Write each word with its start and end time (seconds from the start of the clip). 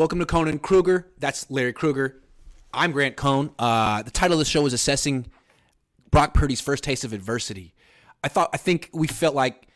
Welcome 0.00 0.18
to 0.20 0.24
Cohn 0.24 0.48
and 0.48 0.62
Krueger. 0.62 1.08
That's 1.18 1.50
Larry 1.50 1.74
Krueger. 1.74 2.22
I'm 2.72 2.90
Grant 2.90 3.16
Cohn. 3.16 3.50
Uh, 3.58 4.02
the 4.02 4.10
title 4.10 4.32
of 4.32 4.38
the 4.38 4.46
show 4.46 4.64
is 4.64 4.72
assessing 4.72 5.26
Brock 6.10 6.32
Purdy's 6.32 6.62
first 6.62 6.82
taste 6.82 7.04
of 7.04 7.12
adversity. 7.12 7.74
I 8.24 8.28
thought 8.28 8.48
I 8.54 8.56
think 8.56 8.88
we 8.94 9.06
felt 9.06 9.34
like 9.34 9.68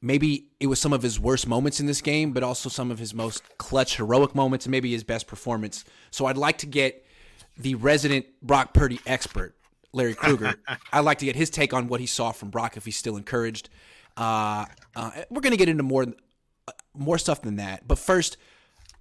maybe 0.00 0.46
it 0.60 0.68
was 0.68 0.80
some 0.80 0.92
of 0.92 1.02
his 1.02 1.18
worst 1.18 1.48
moments 1.48 1.80
in 1.80 1.86
this 1.86 2.00
game, 2.00 2.30
but 2.30 2.44
also 2.44 2.68
some 2.68 2.92
of 2.92 3.00
his 3.00 3.12
most 3.12 3.42
clutch, 3.58 3.96
heroic 3.96 4.36
moments, 4.36 4.66
and 4.66 4.70
maybe 4.70 4.92
his 4.92 5.02
best 5.02 5.26
performance. 5.26 5.84
So 6.12 6.26
I'd 6.26 6.36
like 6.36 6.58
to 6.58 6.66
get 6.66 7.04
the 7.58 7.74
resident 7.74 8.26
Brock 8.40 8.74
Purdy 8.74 9.00
expert, 9.04 9.56
Larry 9.92 10.14
Krueger. 10.14 10.54
I'd 10.92 11.00
like 11.00 11.18
to 11.18 11.24
get 11.24 11.34
his 11.34 11.50
take 11.50 11.74
on 11.74 11.88
what 11.88 11.98
he 11.98 12.06
saw 12.06 12.30
from 12.30 12.50
Brock 12.50 12.76
if 12.76 12.84
he's 12.84 12.96
still 12.96 13.16
encouraged. 13.16 13.68
Uh, 14.16 14.64
uh, 14.94 15.10
we're 15.28 15.40
going 15.40 15.50
to 15.50 15.56
get 15.56 15.68
into 15.68 15.82
more 15.82 16.06
more 16.94 17.18
stuff 17.18 17.42
than 17.42 17.56
that, 17.56 17.88
but 17.88 17.98
first, 17.98 18.36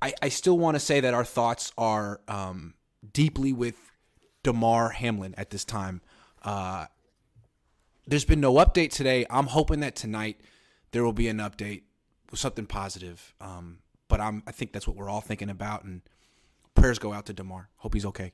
I, 0.02 0.14
I 0.22 0.30
still 0.30 0.58
want 0.58 0.76
to 0.76 0.80
say 0.80 1.00
that 1.00 1.14
our 1.14 1.26
thoughts 1.26 1.72
are 1.78 2.22
um, 2.28 2.74
deeply 3.14 3.54
with 3.54 3.76
Damar 4.44 4.90
Hamlin 4.90 5.36
at 5.38 5.50
this 5.52 5.64
time. 5.64 6.02
Uh, 6.44 6.88
there's 8.08 8.26
been 8.26 8.42
no 8.42 8.56
update 8.56 8.92
today. 8.92 9.26
I'm 9.30 9.48
hoping 9.48 9.82
that 9.82 9.96
tonight 9.96 10.42
there 10.92 11.04
will 11.04 11.14
be 11.14 11.28
an 11.28 11.38
update 11.38 11.84
with 12.32 12.40
something 12.40 12.66
positive. 12.66 13.34
Um, 13.40 13.80
but 14.08 14.20
I'm 14.20 14.44
I 14.48 14.52
think 14.52 14.74
that's 14.74 14.88
what 14.88 14.98
we're 14.98 15.10
all 15.10 15.22
thinking 15.22 15.50
about, 15.50 15.84
and 15.84 16.02
prayers 16.76 17.00
go 17.00 17.14
out 17.14 17.28
to 17.28 17.34
Damar. 17.34 17.70
Hope 17.78 17.94
he's 17.94 18.06
okay. 18.06 18.34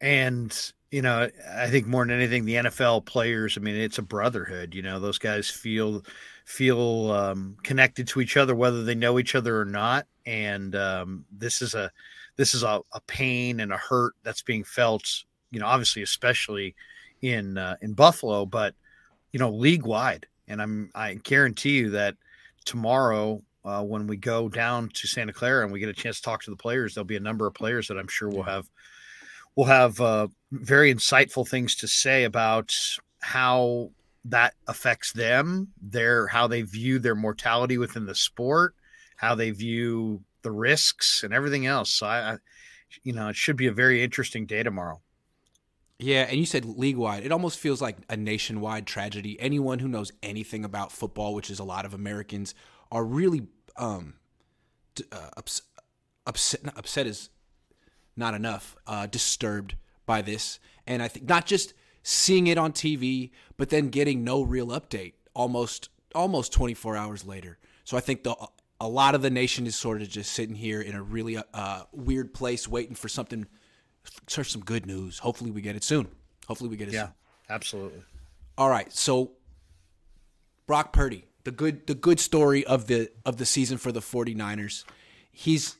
And 0.00 0.72
you 0.92 1.00
know, 1.00 1.30
I 1.50 1.68
think 1.68 1.86
more 1.86 2.04
than 2.04 2.14
anything, 2.14 2.44
the 2.44 2.56
NFL 2.56 3.06
players. 3.06 3.56
I 3.56 3.62
mean, 3.62 3.76
it's 3.76 3.96
a 3.96 4.02
brotherhood. 4.02 4.74
You 4.74 4.82
know, 4.82 5.00
those 5.00 5.18
guys 5.18 5.48
feel 5.48 6.04
feel 6.44 7.10
um, 7.10 7.56
connected 7.62 8.06
to 8.08 8.20
each 8.20 8.36
other, 8.36 8.54
whether 8.54 8.84
they 8.84 8.94
know 8.94 9.18
each 9.18 9.34
other 9.34 9.58
or 9.58 9.64
not. 9.64 10.06
And 10.26 10.76
um, 10.76 11.24
this 11.32 11.62
is 11.62 11.74
a 11.74 11.90
this 12.36 12.52
is 12.52 12.62
a, 12.62 12.82
a, 12.92 13.00
pain 13.06 13.60
and 13.60 13.72
a 13.72 13.78
hurt 13.78 14.12
that's 14.22 14.42
being 14.42 14.64
felt. 14.64 15.24
You 15.50 15.60
know, 15.60 15.66
obviously, 15.66 16.02
especially 16.02 16.76
in 17.22 17.56
uh, 17.56 17.76
in 17.80 17.94
Buffalo, 17.94 18.44
but 18.44 18.74
you 19.32 19.38
know, 19.38 19.50
league 19.50 19.86
wide. 19.86 20.26
And 20.46 20.60
I'm 20.60 20.90
I 20.94 21.14
guarantee 21.14 21.78
you 21.78 21.90
that 21.90 22.16
tomorrow 22.66 23.42
uh, 23.64 23.82
when 23.82 24.06
we 24.06 24.18
go 24.18 24.50
down 24.50 24.90
to 24.92 25.08
Santa 25.08 25.32
Clara 25.32 25.64
and 25.64 25.72
we 25.72 25.80
get 25.80 25.88
a 25.88 25.94
chance 25.94 26.16
to 26.16 26.22
talk 26.22 26.42
to 26.42 26.50
the 26.50 26.56
players, 26.56 26.94
there'll 26.94 27.06
be 27.06 27.16
a 27.16 27.20
number 27.20 27.46
of 27.46 27.54
players 27.54 27.88
that 27.88 27.98
I'm 27.98 28.08
sure 28.08 28.28
will 28.28 28.42
have 28.42 28.68
will 29.56 29.64
have 29.64 30.00
uh, 30.00 30.28
very 30.50 30.94
insightful 30.94 31.46
things 31.46 31.74
to 31.76 31.88
say 31.88 32.24
about 32.24 32.74
how 33.20 33.90
that 34.24 34.54
affects 34.66 35.12
them, 35.12 35.68
their 35.80 36.28
how 36.28 36.46
they 36.46 36.62
view 36.62 36.98
their 36.98 37.14
mortality 37.14 37.78
within 37.78 38.06
the 38.06 38.14
sport, 38.14 38.74
how 39.16 39.34
they 39.34 39.50
view 39.50 40.22
the 40.42 40.50
risks 40.50 41.22
and 41.22 41.32
everything 41.32 41.66
else. 41.66 41.90
So 41.90 42.06
I, 42.06 42.32
I 42.32 42.36
you 43.02 43.12
know, 43.12 43.28
it 43.28 43.36
should 43.36 43.56
be 43.56 43.66
a 43.66 43.72
very 43.72 44.02
interesting 44.02 44.46
day 44.46 44.62
tomorrow. 44.62 45.00
Yeah, 45.98 46.22
and 46.22 46.38
you 46.38 46.46
said 46.46 46.64
league 46.64 46.96
wide. 46.96 47.24
It 47.24 47.30
almost 47.30 47.58
feels 47.58 47.80
like 47.80 47.96
a 48.08 48.16
nationwide 48.16 48.86
tragedy. 48.86 49.38
Anyone 49.40 49.78
who 49.78 49.88
knows 49.88 50.10
anything 50.22 50.64
about 50.64 50.90
football, 50.90 51.32
which 51.32 51.48
is 51.48 51.60
a 51.60 51.64
lot 51.64 51.84
of 51.84 51.94
Americans, 51.94 52.54
are 52.90 53.04
really 53.04 53.46
um, 53.76 54.14
uh, 55.12 55.30
ups- 55.36 55.62
upset. 56.26 56.60
upset 56.76 57.06
is 57.06 57.30
not 58.16 58.34
enough. 58.34 58.76
Uh, 58.86 59.06
disturbed 59.06 59.76
by 60.06 60.22
this, 60.22 60.58
and 60.86 61.02
I 61.02 61.08
think 61.08 61.28
not 61.28 61.46
just 61.46 61.74
seeing 62.02 62.46
it 62.46 62.58
on 62.58 62.72
TV, 62.72 63.30
but 63.56 63.70
then 63.70 63.88
getting 63.88 64.24
no 64.24 64.42
real 64.42 64.68
update 64.68 65.14
almost 65.34 65.88
almost 66.14 66.52
24 66.52 66.96
hours 66.96 67.24
later. 67.24 67.58
So 67.84 67.96
I 67.96 68.00
think 68.00 68.22
the 68.24 68.34
a 68.80 68.88
lot 68.88 69.14
of 69.14 69.22
the 69.22 69.30
nation 69.30 69.66
is 69.66 69.76
sort 69.76 70.02
of 70.02 70.08
just 70.08 70.32
sitting 70.32 70.56
here 70.56 70.80
in 70.80 70.94
a 70.94 71.02
really 71.02 71.38
uh, 71.54 71.82
weird 71.92 72.34
place, 72.34 72.66
waiting 72.66 72.96
for 72.96 73.08
something, 73.08 73.46
for 74.28 74.42
some 74.42 74.62
good 74.62 74.86
news. 74.86 75.20
Hopefully, 75.20 75.50
we 75.50 75.60
get 75.60 75.76
it 75.76 75.84
soon. 75.84 76.08
Hopefully, 76.48 76.68
we 76.68 76.76
get 76.76 76.88
it. 76.88 76.94
Yeah, 76.94 77.06
soon. 77.06 77.14
absolutely. 77.50 78.02
All 78.58 78.68
right, 78.68 78.92
so 78.92 79.32
Brock 80.66 80.92
Purdy, 80.92 81.24
the 81.44 81.52
good 81.52 81.86
the 81.86 81.94
good 81.94 82.18
story 82.18 82.64
of 82.66 82.88
the 82.88 83.10
of 83.24 83.36
the 83.36 83.46
season 83.46 83.78
for 83.78 83.92
the 83.92 84.00
49ers. 84.00 84.84
He's 85.30 85.76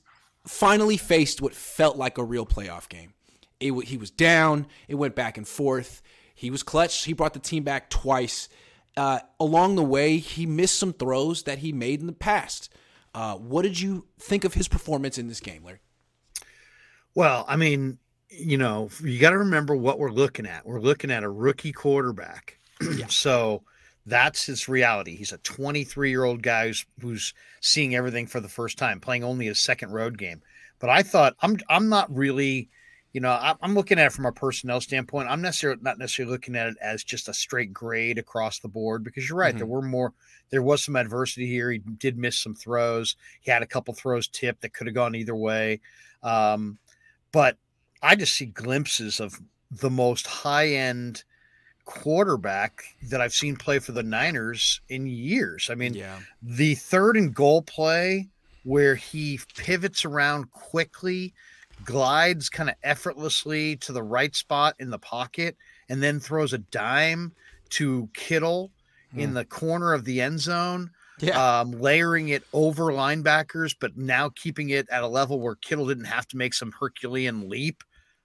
finally 0.46 0.96
faced 0.96 1.40
what 1.40 1.54
felt 1.54 1.96
like 1.96 2.18
a 2.18 2.24
real 2.24 2.46
playoff 2.46 2.88
game. 2.88 3.14
It, 3.60 3.72
he 3.84 3.96
was 3.96 4.10
down. 4.10 4.66
It 4.88 4.96
went 4.96 5.14
back 5.14 5.36
and 5.36 5.46
forth. 5.46 6.02
He 6.34 6.50
was 6.50 6.62
clutch. 6.62 7.04
He 7.04 7.12
brought 7.12 7.34
the 7.34 7.38
team 7.38 7.62
back 7.62 7.90
twice. 7.90 8.48
Uh, 8.96 9.20
along 9.38 9.76
the 9.76 9.84
way, 9.84 10.18
he 10.18 10.46
missed 10.46 10.78
some 10.78 10.92
throws 10.92 11.44
that 11.44 11.58
he 11.58 11.72
made 11.72 12.00
in 12.00 12.06
the 12.06 12.12
past. 12.12 12.72
Uh, 13.14 13.36
what 13.36 13.62
did 13.62 13.80
you 13.80 14.06
think 14.18 14.44
of 14.44 14.54
his 14.54 14.68
performance 14.68 15.18
in 15.18 15.28
this 15.28 15.40
game, 15.40 15.62
Larry? 15.64 15.78
Well, 17.14 17.44
I 17.46 17.56
mean, 17.56 17.98
you 18.30 18.56
know, 18.56 18.88
you 19.02 19.18
got 19.18 19.30
to 19.30 19.38
remember 19.38 19.76
what 19.76 19.98
we're 19.98 20.10
looking 20.10 20.46
at. 20.46 20.66
We're 20.66 20.80
looking 20.80 21.10
at 21.10 21.22
a 21.22 21.28
rookie 21.28 21.72
quarterback. 21.72 22.58
yeah. 22.80 23.06
So 23.08 23.62
that's 24.06 24.46
his 24.46 24.68
reality. 24.68 25.16
He's 25.16 25.32
a 25.32 25.38
23 25.38 26.10
year 26.10 26.24
old 26.24 26.42
guy 26.42 26.68
who's, 26.68 26.86
who's 27.00 27.34
seeing 27.60 27.94
everything 27.94 28.26
for 28.26 28.40
the 28.40 28.48
first 28.48 28.78
time, 28.78 29.00
playing 29.00 29.24
only 29.24 29.46
his 29.46 29.58
second 29.58 29.90
road 29.90 30.18
game. 30.18 30.42
But 30.78 30.90
I 30.90 31.02
thought 31.04 31.36
I'm 31.40 31.58
I'm 31.68 31.88
not 31.88 32.12
really, 32.12 32.68
you 33.12 33.20
know, 33.20 33.38
I'm 33.62 33.74
looking 33.74 34.00
at 34.00 34.06
it 34.06 34.12
from 34.12 34.26
a 34.26 34.32
personnel 34.32 34.80
standpoint. 34.80 35.28
I'm 35.28 35.40
necessarily 35.40 35.78
not 35.80 35.96
necessarily 35.96 36.32
looking 36.32 36.56
at 36.56 36.66
it 36.66 36.76
as 36.82 37.04
just 37.04 37.28
a 37.28 37.34
straight 37.34 37.72
grade 37.72 38.18
across 38.18 38.58
the 38.58 38.68
board 38.68 39.04
because 39.04 39.28
you're 39.28 39.38
right. 39.38 39.50
Mm-hmm. 39.50 39.58
There 39.58 39.66
were 39.68 39.82
more. 39.82 40.12
There 40.50 40.62
was 40.62 40.82
some 40.82 40.96
adversity 40.96 41.46
here. 41.46 41.70
He 41.70 41.78
did 41.78 42.18
miss 42.18 42.36
some 42.36 42.56
throws. 42.56 43.14
He 43.42 43.52
had 43.52 43.62
a 43.62 43.66
couple 43.66 43.94
throws 43.94 44.26
tipped 44.26 44.62
that 44.62 44.74
could 44.74 44.88
have 44.88 44.94
gone 44.94 45.14
either 45.14 45.36
way. 45.36 45.80
Um, 46.24 46.78
but 47.30 47.58
I 48.02 48.16
just 48.16 48.34
see 48.34 48.46
glimpses 48.46 49.20
of 49.20 49.40
the 49.70 49.90
most 49.90 50.26
high 50.26 50.70
end 50.70 51.22
quarterback 51.84 52.84
that 53.10 53.20
I've 53.20 53.32
seen 53.32 53.56
play 53.56 53.78
for 53.78 53.92
the 53.92 54.02
Niners 54.02 54.80
in 54.88 55.06
years. 55.06 55.68
I 55.70 55.74
mean, 55.74 55.94
yeah. 55.94 56.18
the 56.42 56.74
third 56.74 57.16
and 57.16 57.34
goal 57.34 57.62
play 57.62 58.28
where 58.64 58.94
he 58.94 59.40
pivots 59.56 60.04
around 60.04 60.50
quickly, 60.50 61.34
glides 61.84 62.48
kind 62.48 62.70
of 62.70 62.76
effortlessly 62.82 63.76
to 63.76 63.92
the 63.92 64.02
right 64.02 64.34
spot 64.34 64.76
in 64.78 64.90
the 64.90 64.98
pocket, 64.98 65.56
and 65.88 66.02
then 66.02 66.20
throws 66.20 66.52
a 66.52 66.58
dime 66.58 67.32
to 67.70 68.08
Kittle 68.14 68.70
hmm. 69.12 69.20
in 69.20 69.34
the 69.34 69.44
corner 69.44 69.92
of 69.92 70.04
the 70.04 70.20
end 70.20 70.40
zone. 70.40 70.90
Yeah. 71.20 71.60
Um, 71.60 71.72
layering 71.72 72.30
it 72.30 72.42
over 72.52 72.84
linebackers, 72.84 73.76
but 73.78 73.96
now 73.96 74.30
keeping 74.34 74.70
it 74.70 74.88
at 74.88 75.04
a 75.04 75.06
level 75.06 75.38
where 75.38 75.54
Kittle 75.54 75.86
didn't 75.86 76.06
have 76.06 76.26
to 76.28 76.36
make 76.36 76.52
some 76.52 76.72
Herculean 76.72 77.48
leap. 77.48 77.84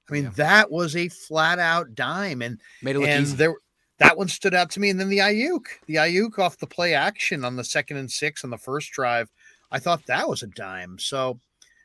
I 0.10 0.14
mean, 0.14 0.24
yeah. 0.26 0.32
that 0.36 0.72
was 0.72 0.96
a 0.96 1.10
flat 1.10 1.60
out 1.60 1.96
dime, 1.96 2.42
and 2.42 2.60
made 2.82 2.96
it 2.96 3.00
look 3.00 3.10
and 3.10 3.24
easy. 3.24 3.36
There, 3.36 3.56
that 4.00 4.18
one 4.18 4.28
stood 4.28 4.54
out 4.54 4.70
to 4.72 4.80
me. 4.80 4.90
And 4.90 5.00
then 5.00 5.10
the 5.10 5.20
Aiyuk, 5.20 5.66
the 5.88 5.96
Aiyuk 5.96 6.40
off 6.40 6.58
the 6.58 6.68
play 6.68 6.94
action 6.94 7.44
on 7.44 7.56
the 7.56 7.64
second 7.64 7.98
and 7.98 8.12
six 8.12 8.44
on 8.44 8.50
the 8.50 8.58
first 8.58 8.92
drive, 8.92 9.30
I 9.72 9.80
thought 9.80 10.06
that 10.06 10.30
was 10.30 10.44
a 10.44 10.48
dime. 10.48 10.98
So, 11.00 11.40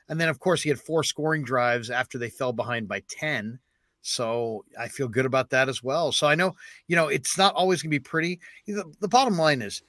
and 0.09 0.21
then 0.21 0.29
of 0.29 0.39
course 0.39 0.63
he 0.63 0.69
had 0.69 0.81
four 0.81 1.05
scoring 1.05 1.43
drives 1.43 1.91
after 1.91 2.19
they 2.19 2.31
fell 2.31 2.53
behind 2.53 2.87
by 2.87 3.03
ten. 3.09 3.59
So 4.03 4.65
I 4.79 4.89
feel 4.89 5.09
good 5.09 5.27
about 5.27 5.51
that 5.51 5.69
as 5.69 5.83
well. 5.83 6.13
So 6.13 6.27
I 6.27 6.35
know, 6.35 6.55
you 6.89 6.97
know, 6.97 7.09
it's 7.09 7.39
not 7.39 7.55
always 7.55 7.83
gonna 7.83 7.91
be 7.91 7.99
pretty. 7.99 8.41
The, 8.67 8.85
the 9.01 9.09
bottom 9.09 9.39
line 9.39 9.63
is 9.63 9.83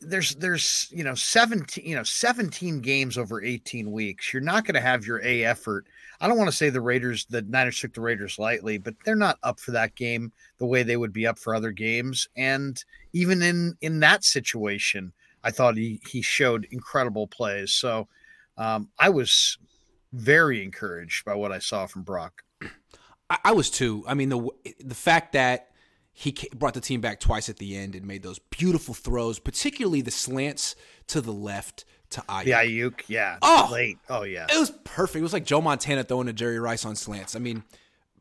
there's 0.00 0.34
there's 0.36 0.88
you 0.90 1.04
know 1.04 1.14
17 1.14 1.84
you 1.84 1.94
know 1.94 2.02
17 2.02 2.80
games 2.80 3.18
over 3.18 3.42
18 3.42 3.90
weeks. 3.90 4.32
You're 4.32 4.42
not 4.42 4.64
going 4.64 4.74
to 4.74 4.80
have 4.80 5.06
your 5.06 5.22
a 5.24 5.44
effort. 5.44 5.86
I 6.20 6.28
don't 6.28 6.38
want 6.38 6.50
to 6.50 6.56
say 6.56 6.70
the 6.70 6.80
raiders 6.80 7.26
the 7.26 7.42
niners 7.42 7.78
took 7.80 7.94
the 7.94 8.00
raiders 8.00 8.38
lightly 8.38 8.78
but 8.78 8.94
they're 9.04 9.16
not 9.16 9.38
up 9.42 9.60
for 9.60 9.72
that 9.72 9.94
game 9.94 10.32
the 10.58 10.66
way 10.66 10.82
they 10.82 10.96
would 10.96 11.12
be 11.12 11.26
up 11.26 11.38
for 11.38 11.54
other 11.54 11.70
games. 11.70 12.28
And 12.36 12.82
even 13.12 13.42
in 13.42 13.76
in 13.80 14.00
that 14.00 14.24
situation 14.24 15.12
i 15.44 15.50
thought 15.50 15.76
he 15.76 16.00
he 16.08 16.22
showed 16.22 16.66
incredible 16.70 17.26
plays. 17.26 17.72
So 17.72 18.08
um, 18.56 18.88
i 18.98 19.10
was 19.10 19.58
very 20.12 20.64
encouraged 20.64 21.24
by 21.24 21.34
what 21.34 21.52
i 21.52 21.58
saw 21.58 21.86
from 21.86 22.02
brock. 22.02 22.42
I, 23.30 23.38
I 23.44 23.52
was 23.52 23.70
too. 23.70 24.04
I 24.06 24.14
mean 24.14 24.28
the 24.28 24.48
the 24.80 24.94
fact 24.94 25.32
that 25.32 25.69
he 26.12 26.34
brought 26.54 26.74
the 26.74 26.80
team 26.80 27.00
back 27.00 27.20
twice 27.20 27.48
at 27.48 27.56
the 27.56 27.76
end 27.76 27.94
and 27.94 28.06
made 28.06 28.22
those 28.22 28.38
beautiful 28.38 28.94
throws, 28.94 29.38
particularly 29.38 30.02
the 30.02 30.10
slants 30.10 30.76
to 31.08 31.20
the 31.20 31.32
left 31.32 31.84
to 32.10 32.20
Aiyuk. 32.22 32.44
The 32.44 32.50
Aiyuk, 32.50 33.02
yeah. 33.08 33.38
Oh, 33.42 33.68
late. 33.72 33.98
Oh, 34.08 34.22
yeah. 34.22 34.46
It 34.52 34.58
was 34.58 34.70
perfect. 34.84 35.20
It 35.20 35.22
was 35.22 35.32
like 35.32 35.44
Joe 35.44 35.60
Montana 35.60 36.04
throwing 36.04 36.26
to 36.26 36.32
Jerry 36.32 36.58
Rice 36.58 36.84
on 36.84 36.96
slants. 36.96 37.36
I 37.36 37.38
mean, 37.38 37.62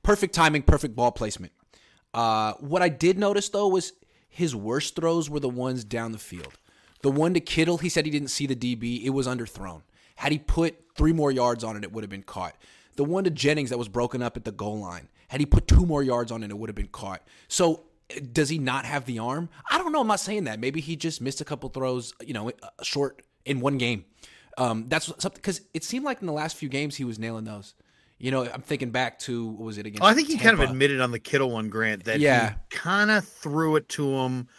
perfect 0.04 0.34
timing, 0.34 0.62
perfect 0.62 0.96
ball 0.96 1.12
placement. 1.12 1.52
Uh, 2.14 2.54
what 2.60 2.82
I 2.82 2.90
did 2.90 3.20
notice 3.20 3.50
though 3.50 3.68
was 3.68 3.94
his 4.28 4.56
worst 4.56 4.96
throws 4.96 5.30
were 5.30 5.40
the 5.40 5.50
ones 5.50 5.84
down 5.84 6.12
the 6.12 6.18
field. 6.18 6.58
The 7.02 7.12
one 7.12 7.34
to 7.34 7.40
Kittle, 7.40 7.78
he 7.78 7.90
said 7.90 8.06
he 8.06 8.12
didn't 8.12 8.30
see 8.30 8.46
the 8.46 8.56
DB. 8.56 9.04
It 9.04 9.12
was 9.12 9.28
underthrown. 9.28 9.82
Had 10.16 10.32
he 10.32 10.38
put 10.40 10.76
three 10.96 11.14
more 11.14 11.32
yards 11.32 11.64
on 11.64 11.78
it, 11.78 11.84
it 11.84 11.92
would 11.94 12.04
have 12.04 12.10
been 12.10 12.24
caught. 12.24 12.56
The 12.96 13.06
one 13.06 13.24
to 13.24 13.30
Jennings 13.30 13.70
that 13.70 13.78
was 13.78 13.88
broken 13.88 14.22
up 14.22 14.36
at 14.36 14.44
the 14.44 14.52
goal 14.52 14.80
line. 14.80 15.08
Had 15.30 15.40
he 15.40 15.46
put 15.46 15.68
two 15.68 15.86
more 15.86 16.04
yards 16.04 16.32
on 16.32 16.44
it, 16.44 16.50
it 16.52 16.58
would 16.58 16.70
have 16.70 16.76
been 16.76 16.88
caught. 16.88 17.22
So 17.48 17.86
does 18.34 18.50
he 18.50 18.58
not 18.58 18.86
have 18.86 19.06
the 19.06 19.20
arm? 19.20 19.48
I 19.70 19.78
don't 19.78 19.92
know. 19.92 20.02
I'm 20.02 20.08
not 20.08 20.20
saying 20.20 20.44
that. 20.46 20.60
Maybe 20.60 20.82
he 20.82 20.96
just 20.96 21.22
missed 21.22 21.40
a 21.42 21.46
couple 21.46 21.70
throws, 21.70 22.14
you 22.26 22.34
know, 22.34 22.50
uh, 22.50 22.68
short 22.84 23.22
in 23.46 23.60
one 23.62 23.78
game. 23.78 24.06
Um, 24.58 24.86
that's 24.90 25.06
something 25.06 25.32
because 25.36 25.62
it 25.74 25.84
seemed 25.84 26.04
like 26.04 26.20
in 26.22 26.28
the 26.28 26.34
last 26.34 26.58
few 26.58 26.68
games 26.68 26.96
he 26.96 27.04
was 27.06 27.18
nailing 27.18 27.46
those. 27.46 27.76
You 28.18 28.32
know, 28.32 28.44
I'm 28.52 28.62
thinking 28.62 28.90
back 28.90 29.20
to 29.20 29.48
what 29.48 29.64
was 29.66 29.78
it 29.78 29.86
against? 29.86 30.04
Oh, 30.04 30.08
I 30.08 30.14
think 30.14 30.28
he 30.28 30.38
kind 30.38 30.54
of 30.60 30.68
admitted 30.68 31.00
on 31.00 31.12
the 31.12 31.20
Kittle 31.20 31.52
one, 31.52 31.70
Grant, 31.70 32.04
that 32.04 32.20
Yeah. 32.20 32.50
he 32.50 32.56
kind 32.78 33.10
of 33.12 33.26
threw 33.26 33.78
it 33.78 33.88
to 33.90 34.10
him, 34.10 34.50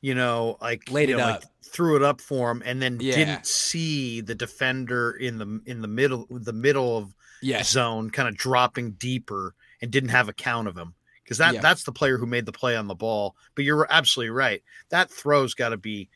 you 0.00 0.14
know, 0.14 0.56
like 0.60 0.88
Laid 0.90 1.10
it 1.10 1.16
know, 1.16 1.24
up. 1.24 1.40
like 1.42 1.50
threw 1.64 1.96
it 1.96 2.02
up 2.02 2.20
for 2.20 2.50
him, 2.50 2.62
and 2.64 2.80
then 2.80 2.98
Yeah. 3.00 3.16
didn't 3.16 3.46
see 3.46 4.20
the 4.20 4.34
defender 4.36 5.10
in 5.12 5.38
the 5.38 5.60
in 5.66 5.80
the 5.80 5.88
middle 5.88 6.26
the 6.30 6.52
middle 6.52 6.96
of 6.98 7.14
Yes. 7.40 7.70
zone, 7.70 8.10
kind 8.10 8.28
of 8.28 8.36
dropping 8.36 8.92
deeper, 8.92 9.54
and 9.80 9.90
didn't 9.90 10.10
have 10.10 10.28
a 10.28 10.32
count 10.32 10.68
of 10.68 10.76
him 10.76 10.94
because 11.24 11.38
that 11.38 11.54
Yeah. 11.54 11.60
that's 11.60 11.84
the 11.84 11.92
player 11.92 12.18
who 12.18 12.26
made 12.26 12.46
the 12.46 12.52
play 12.52 12.76
on 12.76 12.86
the 12.88 12.94
ball. 12.94 13.36
But 13.54 13.64
you're 13.64 13.86
absolutely 13.90 14.30
right. 14.30 14.62
That 14.90 15.10
throw's 15.10 15.54
got 15.54 15.70
to 15.70 15.76
be 15.76 16.08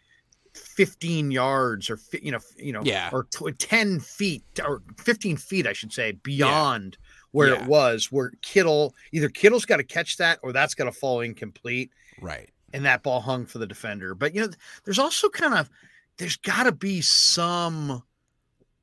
15 0.55 1.31
yards 1.31 1.89
or 1.89 1.99
you 2.21 2.31
know 2.31 2.39
you 2.57 2.73
know 2.73 2.83
Yeah. 2.85 3.09
or 3.13 3.25
10 3.53 4.01
feet 4.01 4.45
or 4.63 4.83
15 4.99 5.37
feet 5.39 5.67
I 5.67 5.73
should 5.73 5.93
say 5.93 6.13
beyond 6.13 6.99
where 7.31 7.49
Yeah. 7.49 7.63
it 7.63 7.67
was 7.69 8.13
where 8.13 8.33
Kittle 8.43 8.95
either 9.13 9.31
Kittle's 9.31 9.65
got 9.65 9.79
to 9.79 9.85
catch 9.85 10.19
that 10.19 10.39
or 10.43 10.53
that's 10.53 10.75
got 10.75 10.85
to 10.85 10.93
fall 10.93 11.21
incomplete 11.21 11.91
Right. 12.21 12.51
and 12.75 12.85
that 12.85 13.03
ball 13.03 13.23
hung 13.23 13.47
for 13.47 13.59
the 13.59 13.67
defender. 13.67 14.15
But 14.15 14.35
you 14.35 14.43
know, 14.43 14.51
there's 14.85 14.99
also 14.99 15.31
kind 15.31 15.55
of 15.55 15.71
there's 16.19 16.37
got 16.37 16.65
to 16.65 16.73
be 16.73 17.01
some 17.01 18.03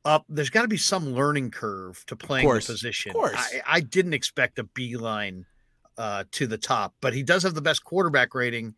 up. 0.05 0.25
There's 0.29 0.49
got 0.49 0.63
to 0.63 0.67
be 0.67 0.77
some 0.77 1.13
learning 1.13 1.51
curve 1.51 2.03
to 2.07 2.15
playing 2.15 2.45
course, 2.45 2.67
the 2.67 2.73
position. 2.73 3.11
of 3.11 3.15
course. 3.15 3.35
I, 3.35 3.61
I 3.65 3.79
didn't 3.81 4.13
expect 4.13 4.59
a 4.59 4.63
beeline 4.63 5.45
uh, 5.97 6.23
to 6.31 6.47
the 6.47 6.57
top, 6.57 6.95
but 7.01 7.13
he 7.13 7.23
does 7.23 7.43
have 7.43 7.53
the 7.53 7.61
best 7.61 7.83
quarterback 7.83 8.33
rating 8.33 8.75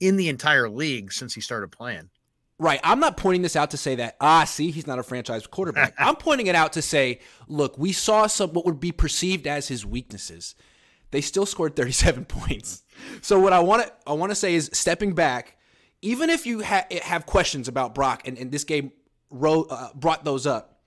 in 0.00 0.16
the 0.16 0.28
entire 0.28 0.68
league 0.68 1.12
since 1.12 1.34
he 1.34 1.40
started 1.40 1.72
playing. 1.72 2.10
Right. 2.60 2.80
I'm 2.82 2.98
not 2.98 3.16
pointing 3.16 3.42
this 3.42 3.54
out 3.54 3.70
to 3.70 3.76
say 3.76 3.94
that, 3.96 4.16
ah, 4.20 4.44
see, 4.44 4.70
he's 4.70 4.86
not 4.86 4.98
a 4.98 5.02
franchise 5.02 5.46
quarterback. 5.46 5.94
I'm 5.98 6.16
pointing 6.16 6.48
it 6.48 6.56
out 6.56 6.72
to 6.74 6.82
say, 6.82 7.20
look, 7.46 7.78
we 7.78 7.92
saw 7.92 8.26
some 8.26 8.52
what 8.52 8.66
would 8.66 8.80
be 8.80 8.92
perceived 8.92 9.46
as 9.46 9.68
his 9.68 9.86
weaknesses. 9.86 10.56
They 11.10 11.20
still 11.20 11.46
scored 11.46 11.76
37 11.76 12.24
points. 12.26 12.82
So 13.22 13.38
what 13.38 13.52
I 13.52 13.60
want 13.60 13.86
to 13.86 13.92
I 14.06 14.12
want 14.14 14.30
to 14.30 14.36
say 14.36 14.54
is 14.54 14.70
stepping 14.72 15.14
back, 15.14 15.56
even 16.02 16.30
if 16.30 16.46
you 16.46 16.64
ha- 16.64 16.86
have 17.02 17.26
questions 17.26 17.68
about 17.68 17.94
Brock 17.94 18.22
and, 18.26 18.36
and 18.36 18.50
this 18.50 18.64
game 18.64 18.90
uh, 19.30 19.88
brought 19.94 20.24
those 20.24 20.46
up, 20.46 20.78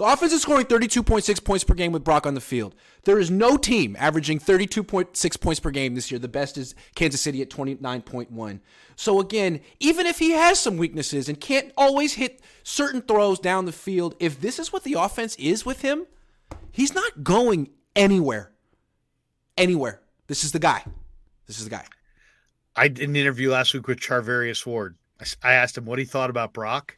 the 0.00 0.06
offense 0.06 0.32
is 0.32 0.40
scoring 0.40 0.64
32.6 0.64 1.44
points 1.44 1.62
per 1.62 1.74
game 1.74 1.92
with 1.92 2.04
Brock 2.04 2.24
on 2.24 2.32
the 2.32 2.40
field. 2.40 2.74
There 3.04 3.18
is 3.18 3.30
no 3.30 3.58
team 3.58 3.96
averaging 3.98 4.38
32.6 4.38 5.40
points 5.42 5.60
per 5.60 5.70
game 5.70 5.94
this 5.94 6.10
year. 6.10 6.18
The 6.18 6.26
best 6.26 6.56
is 6.56 6.74
Kansas 6.94 7.20
City 7.20 7.42
at 7.42 7.50
29.1. 7.50 8.60
So 8.96 9.20
again, 9.20 9.60
even 9.78 10.06
if 10.06 10.18
he 10.18 10.30
has 10.30 10.58
some 10.58 10.78
weaknesses 10.78 11.28
and 11.28 11.38
can't 11.38 11.70
always 11.76 12.14
hit 12.14 12.40
certain 12.62 13.02
throws 13.02 13.38
down 13.38 13.66
the 13.66 13.72
field, 13.72 14.14
if 14.20 14.40
this 14.40 14.58
is 14.58 14.72
what 14.72 14.84
the 14.84 14.94
offense 14.94 15.36
is 15.36 15.66
with 15.66 15.82
him, 15.82 16.06
he's 16.72 16.94
not 16.94 17.22
going 17.22 17.68
anywhere. 17.94 18.52
Anywhere. 19.58 20.00
This 20.28 20.44
is 20.44 20.52
the 20.52 20.58
guy. 20.58 20.82
This 21.46 21.58
is 21.58 21.64
the 21.64 21.70
guy. 21.72 21.84
I 22.74 22.88
did 22.88 23.06
an 23.06 23.16
interview 23.16 23.50
last 23.50 23.74
week 23.74 23.86
with 23.86 24.00
Charvarius 24.00 24.64
Ward. 24.64 24.96
I 25.42 25.52
asked 25.52 25.76
him 25.76 25.84
what 25.84 25.98
he 25.98 26.06
thought 26.06 26.30
about 26.30 26.54
Brock. 26.54 26.96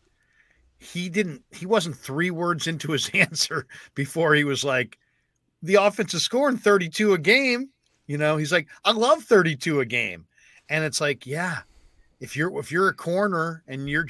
He 0.83 1.09
didn't. 1.09 1.43
He 1.53 1.65
wasn't 1.67 1.97
three 1.97 2.31
words 2.31 2.67
into 2.67 2.93
his 2.93 3.09
answer 3.15 3.67
before 3.95 4.35
he 4.35 4.45
was 4.45 4.65
like, 4.65 4.99
"The 5.63 5.77
offense 5.77 6.15
is 6.15 6.23
scoring 6.23 6.59
32 6.59 7.13
a 7.13 7.19
game." 7.19 7.69
You 8.07 8.19
know, 8.19 8.37
he's 8.37 8.53
like, 8.53 8.69
"I 8.85 8.93
love 8.93 9.23
32 9.23 9.81
a 9.81 9.87
game," 9.87 10.27
and 10.69 10.85
it's 10.85 11.01
like, 11.01 11.27
yeah, 11.27 11.61
if 12.23 12.37
you're 12.37 12.59
if 12.59 12.73
you're 12.73 12.89
a 12.89 12.95
corner 12.95 13.63
and 13.69 13.89
you're 13.89 14.07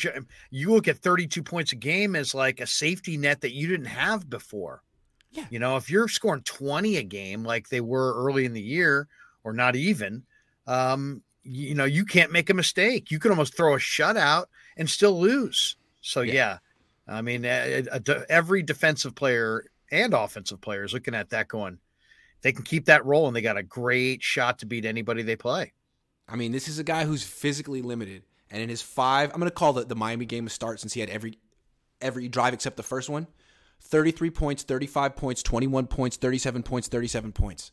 you 0.51 0.71
look 0.71 0.89
at 0.89 0.99
32 0.99 1.43
points 1.43 1.73
a 1.73 1.77
game 1.77 2.17
as 2.17 2.35
like 2.35 2.61
a 2.61 2.67
safety 2.67 3.17
net 3.17 3.41
that 3.43 3.53
you 3.53 3.67
didn't 3.67 3.87
have 3.87 4.29
before. 4.29 4.83
Yeah. 5.31 5.47
You 5.51 5.59
know, 5.59 5.77
if 5.77 5.91
you're 5.91 6.09
scoring 6.09 6.43
20 6.43 6.99
a 6.99 7.03
game 7.03 7.43
like 7.43 7.69
they 7.69 7.81
were 7.81 8.15
early 8.15 8.45
in 8.45 8.53
the 8.53 8.61
year, 8.61 9.09
or 9.45 9.55
not 9.55 9.77
even, 9.77 10.25
um, 10.67 11.23
you, 11.43 11.69
you 11.69 11.75
know, 11.75 11.87
you 11.87 12.05
can't 12.05 12.31
make 12.31 12.51
a 12.51 12.55
mistake. 12.55 13.11
You 13.11 13.19
can 13.19 13.31
almost 13.31 13.57
throw 13.57 13.75
a 13.75 13.79
shutout 13.79 14.45
and 14.77 14.89
still 14.89 15.19
lose. 15.19 15.77
So 16.03 16.21
Yeah. 16.21 16.35
yeah, 16.35 16.59
I 17.09 17.23
mean, 17.23 17.45
eh, 17.45 17.49
eh, 17.49 17.83
a- 17.91 17.97
a- 18.13 18.17
a- 18.21 18.27
every 18.31 18.63
defensive 18.63 19.15
player 19.15 19.65
and 19.91 20.13
offensive 20.13 20.61
player 20.61 20.85
is 20.85 20.93
looking 20.93 21.15
at 21.15 21.31
that 21.31 21.49
going, 21.49 21.79
they 22.43 22.53
can 22.53 22.65
keep 22.65 22.85
that 22.87 23.05
rolling. 23.07 23.33
They 23.35 23.41
got 23.41 23.57
a 23.57 23.63
great 23.63 24.23
shot 24.23 24.59
to 24.59 24.67
beat 24.67 24.85
anybody 24.85 25.23
they 25.23 25.37
play. 25.37 25.73
I 26.29 26.37
mean, 26.37 26.53
this 26.53 26.69
is 26.69 26.79
a 26.79 26.85
guy 26.85 27.05
who's 27.05 27.23
physically 27.23 27.83
limited, 27.83 28.25
and 28.51 28.63
in 28.63 28.69
his 28.69 28.83
five, 28.83 29.31
I'm 29.33 29.39
going 29.41 29.49
to 29.51 29.55
call 29.55 29.73
the, 29.73 29.85
the 29.85 29.95
Miami 29.97 30.27
game 30.27 30.47
a 30.47 30.51
start 30.51 30.81
since 30.81 30.93
he 30.93 31.01
had 31.01 31.09
every 31.11 31.39
every 32.01 32.29
drive 32.29 32.53
except 32.53 32.77
the 32.77 32.83
first 32.83 33.09
one. 33.09 33.29
33 33.81 34.31
points, 34.31 34.63
35 34.65 35.15
points, 35.17 35.43
21 35.43 35.87
points, 35.87 36.17
37 36.17 36.63
points, 36.63 36.89
37 36.89 37.33
points. 37.33 37.71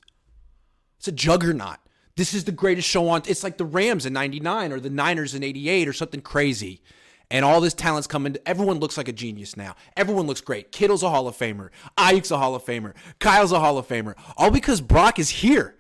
It's 0.98 1.08
a 1.08 1.12
juggernaut. 1.12 1.78
This 2.16 2.34
is 2.34 2.44
the 2.44 2.52
greatest 2.52 2.88
show 2.88 3.08
on. 3.10 3.24
It's 3.28 3.44
like 3.44 3.58
the 3.58 3.66
Rams 3.66 4.06
in 4.06 4.14
99 4.14 4.72
or 4.72 4.80
the 4.80 4.90
Niners 4.90 5.34
in 5.34 5.44
88 5.44 5.88
or 5.88 5.94
something 5.94 6.22
crazy. 6.22 6.82
And 7.32 7.46
all 7.46 7.62
this 7.62 7.76
talent's 7.76 8.08
coming. 8.08 8.38
Everyone 8.46 8.80
looks 8.80 8.98
like 8.98 9.08
a 9.08 9.12
genius 9.14 9.56
now. 9.56 9.76
Everyone 9.96 10.26
looks 10.26 10.42
great. 10.42 10.72
Kittle's 10.72 11.04
a 11.04 11.10
Hall 11.10 11.28
of 11.28 11.38
Famer. 11.38 11.70
Aiyuk's 11.98 12.32
a 12.32 12.38
Hall 12.40 12.56
of 12.56 12.66
Famer. 12.66 12.94
Kyle's 13.20 13.52
a 13.52 13.60
Hall 13.60 13.78
of 13.78 13.88
Famer. 13.88 14.16
All 14.36 14.50
because 14.50 14.82
Brock 14.82 15.20
is 15.20 15.30
here. 15.30 15.76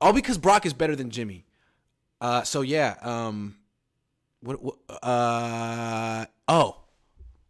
All 0.00 0.12
because 0.12 0.38
Brock 0.38 0.64
is 0.64 0.72
better 0.72 0.94
than 0.94 1.10
Jimmy. 1.10 1.44
Uh, 2.20 2.42
so 2.42 2.60
yeah. 2.60 2.94
Um, 3.02 3.56
what? 4.42 4.62
what 4.62 4.76
uh, 5.02 6.26
oh, 6.46 6.76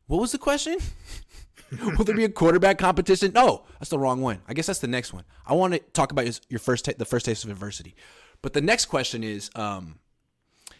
what 0.06 0.20
was 0.20 0.32
the 0.32 0.38
question? 0.38 0.78
Will 1.98 2.04
there 2.04 2.16
be 2.16 2.24
a 2.24 2.28
quarterback 2.28 2.78
competition? 2.78 3.32
No, 3.32 3.64
that's 3.78 3.90
the 3.90 3.98
wrong 3.98 4.20
one. 4.20 4.40
I 4.48 4.54
guess 4.54 4.66
that's 4.66 4.80
the 4.80 4.88
next 4.88 5.12
one. 5.12 5.24
I 5.46 5.54
want 5.54 5.74
to 5.74 5.78
talk 5.78 6.10
about 6.10 6.40
your, 6.48 6.58
first 6.58 6.84
ta- 6.86 6.92
the 6.98 7.04
first 7.04 7.26
taste 7.26 7.44
of 7.44 7.50
adversity. 7.50 7.94
But 8.42 8.54
the 8.54 8.60
next 8.60 8.86
question 8.86 9.22
is, 9.22 9.50
um, 9.54 10.00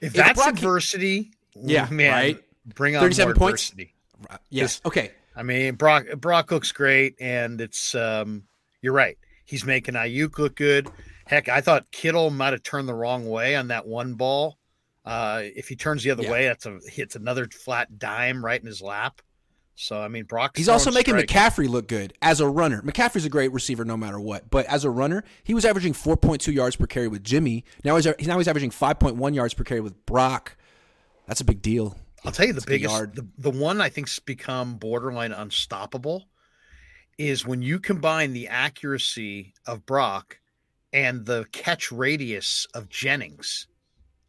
If 0.01 0.09
If 0.09 0.13
that's 0.15 0.37
Brock- 0.37 0.55
adversity, 0.55 1.33
Yeah, 1.55 1.89
man, 1.91 2.13
right? 2.13 2.39
bring 2.67 2.97
on 2.97 3.03
37 3.03 3.29
more 3.29 3.35
points? 3.35 3.71
adversity. 3.71 3.95
yes, 4.51 4.81
okay, 4.85 5.11
I 5.35 5.43
mean, 5.43 5.75
Brock 5.75 6.07
Brock 6.17 6.51
looks 6.51 6.73
great, 6.73 7.17
and 7.21 7.61
it's 7.61 7.95
um, 7.95 8.45
you're 8.83 8.93
right. 8.93 9.17
He's 9.45 9.65
making 9.65 9.95
Aiyuk 9.95 10.39
look 10.39 10.57
good. 10.57 10.89
Heck, 11.27 11.49
I 11.49 11.61
thought 11.61 11.91
Kittle 11.91 12.31
might 12.31 12.53
have 12.53 12.63
turned 12.63 12.89
the 12.89 12.95
wrong 12.95 13.29
way 13.29 13.57
on 13.57 13.69
that 13.69 13.87
one 13.87 14.15
ball. 14.15 14.59
Uh, 15.05 15.43
if 15.45 15.69
he 15.69 15.77
turns 15.77 16.03
the 16.03 16.11
other 16.11 16.23
Yeah. 16.25 16.31
way, 16.33 16.45
that's 16.47 16.67
a 16.67 16.79
hits 16.87 17.17
another 17.17 17.47
flat 17.47 17.99
dime 17.99 18.45
right 18.45 18.61
in 18.61 18.67
his 18.67 18.83
lap. 18.83 19.23
So 19.75 19.99
I 19.99 20.09
mean, 20.09 20.25
Brock. 20.25 20.57
He's 20.57 20.69
also 20.69 20.91
making 20.91 21.15
McCaffrey 21.15 21.69
look 21.69 21.89
good 21.89 22.13
as 22.21 22.41
a 22.41 22.47
runner. 22.47 22.83
McCaffrey's 22.83 23.25
a 23.25 23.31
great 23.31 23.51
receiver 23.53 23.85
no 23.85 23.97
matter 23.97 24.21
what, 24.21 24.51
but 24.51 24.67
as 24.67 24.85
a 24.85 24.91
runner, 24.91 25.25
he 25.43 25.55
was 25.55 25.65
averaging 25.65 25.95
4.2 25.95 26.53
yards 26.53 26.77
per 26.77 26.87
carry 26.87 27.09
with 27.09 27.25
Jimmy. 27.25 27.65
Now 27.83 27.97
he's 27.97 28.07
now 28.27 28.37
he's 28.39 28.47
averaging 28.49 28.71
5.1 28.71 29.35
yards 29.35 29.55
per 29.55 29.65
carry 29.65 29.81
with 29.81 30.05
Brock. 30.05 30.57
That's 31.31 31.41
a 31.41 31.45
big 31.45 31.63
deal. 31.63 31.97
I'll 32.25 32.33
tell 32.33 32.45
you 32.47 32.53
the 32.53 32.57
It's 32.57 32.67
biggest, 32.67 32.93
yard. 32.93 33.15
the, 33.15 33.25
the 33.39 33.51
one 33.53 33.81
I 33.81 33.89
think's 33.89 34.19
become 34.19 34.75
borderline 34.79 35.31
unstoppable 35.31 36.27
is 37.19 37.47
when 37.47 37.63
you 37.63 37.79
combine 37.79 38.33
the 38.33 38.49
accuracy 38.49 39.55
of 39.65 39.87
Brock 39.87 40.41
and 40.93 41.25
the 41.25 41.47
catch 41.53 41.93
radius 41.93 42.67
of 42.75 42.89
Jennings. 42.89 43.69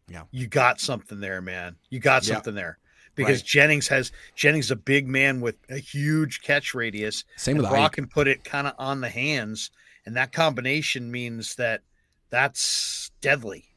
Yeah. 0.08 0.26
You 0.30 0.46
got 0.46 0.80
something 0.80 1.20
there, 1.22 1.42
man. 1.42 1.76
You 1.90 2.00
got 2.00 2.24
Yeah. 2.28 2.36
something 2.36 2.54
there. 2.54 2.78
Because 3.16 3.40
Right. 3.40 3.46
Jennings 3.48 3.88
has 3.88 4.12
Jennings 4.36 4.70
a 4.70 4.76
big 4.76 5.08
man 5.08 5.42
with 5.42 5.56
a 5.70 5.80
huge 5.80 6.44
catch 6.44 6.76
radius. 6.76 7.24
Same 7.36 7.58
with 7.58 7.68
Brock 7.68 7.94
Aiyuk. 7.94 7.96
can 7.96 8.08
put 8.10 8.28
it 8.28 8.44
kind 8.44 8.68
of 8.68 8.76
on 8.78 9.02
the 9.02 9.10
hands, 9.10 9.72
and 10.06 10.16
that 10.16 10.32
combination 10.34 11.10
means 11.10 11.56
that 11.56 11.82
that's 12.30 13.10
deadly. 13.22 13.71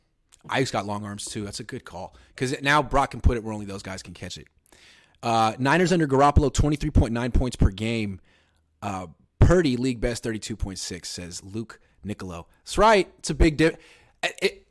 Aiyuk's 0.49 0.71
got 0.71 0.87
long 0.87 1.05
arms 1.05 1.25
too. 1.25 1.45
That's 1.45 1.61
a 1.61 1.65
good 1.65 1.85
call 1.85 2.15
because 2.29 2.61
now 2.63 2.83
Brock 2.83 3.13
can 3.13 3.21
put 3.21 3.37
it 3.37 3.45
where 3.45 3.53
only 3.53 3.67
those 3.67 3.83
guys 3.83 4.03
can 4.03 4.15
catch 4.15 4.37
it. 4.37 4.47
Uh, 5.23 5.55
Niners 5.59 5.93
under 5.93 6.07
Garoppolo, 6.07 6.53
twenty 6.53 6.77
three 6.77 6.91
point 6.91 7.13
nine 7.13 7.33
points 7.33 7.57
per 7.57 7.71
game. 7.71 8.21
Uh, 8.83 9.07
Purdy 9.39 9.77
league 9.77 10.01
best 10.01 10.23
thirty 10.23 10.39
two 10.39 10.57
point 10.57 10.79
six 10.79 11.09
says 11.09 11.43
Luke 11.43 11.81
Nicolo. 12.05 12.47
That's 12.63 12.79
right. 12.79 13.11
It's 13.19 13.31
a 13.31 13.35
big 13.35 13.57
dip. 13.57 13.81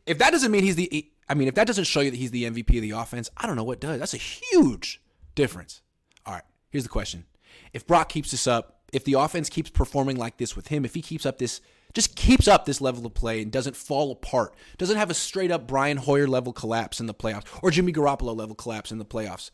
If 0.06 0.18
that 0.20 0.32
doesn't 0.32 0.52
mean 0.52 0.64
he's 0.64 0.76
the, 0.76 1.10
I 1.30 1.34
mean, 1.34 1.48
if 1.48 1.56
that 1.56 1.68
doesn't 1.68 1.86
show 1.86 2.02
you 2.02 2.12
that 2.12 2.18
he's 2.18 2.32
the 2.32 2.44
MVP 2.44 2.76
of 2.76 2.82
the 2.82 2.92
offense, 2.92 3.30
I 3.38 3.48
don't 3.48 3.56
know 3.56 3.64
what 3.64 3.80
does. 3.80 4.00
That's 4.00 4.14
a 4.14 4.18
huge 4.18 5.02
difference. 5.36 5.82
All 6.26 6.34
right, 6.34 6.44
here's 6.70 6.84
the 6.84 6.90
question: 6.90 7.26
If 7.74 7.88
Brock 7.88 8.10
keeps 8.10 8.32
this 8.32 8.46
up, 8.46 8.82
if 8.92 9.04
the 9.04 9.14
offense 9.14 9.50
keeps 9.50 9.70
performing 9.70 10.18
like 10.18 10.38
this 10.38 10.56
with 10.56 10.68
him, 10.68 10.86
if 10.86 10.94
he 10.94 11.02
keeps 11.02 11.26
up 11.26 11.40
this, 11.40 11.62
just 11.94 12.16
keeps 12.16 12.48
up 12.48 12.66
this 12.66 12.82
level 12.82 13.06
of 13.06 13.14
play 13.14 13.42
and 13.42 13.52
doesn't 13.52 13.76
fall 13.76 14.12
apart, 14.12 14.56
doesn't 14.78 14.98
have 14.98 15.10
a 15.10 15.14
straight 15.14 15.52
up 15.52 15.68
Brian 15.68 15.98
Hoyer 15.98 16.28
level 16.28 16.54
collapse 16.54 17.00
in 17.00 17.06
the 17.06 17.14
playoffs 17.14 17.46
or 17.62 17.72
Jimmy 17.72 17.94
Garoppolo 17.94 18.36
level 18.36 18.56
collapse 18.56 18.92
in 18.92 18.98
the 18.98 19.06
playoffs, 19.06 19.52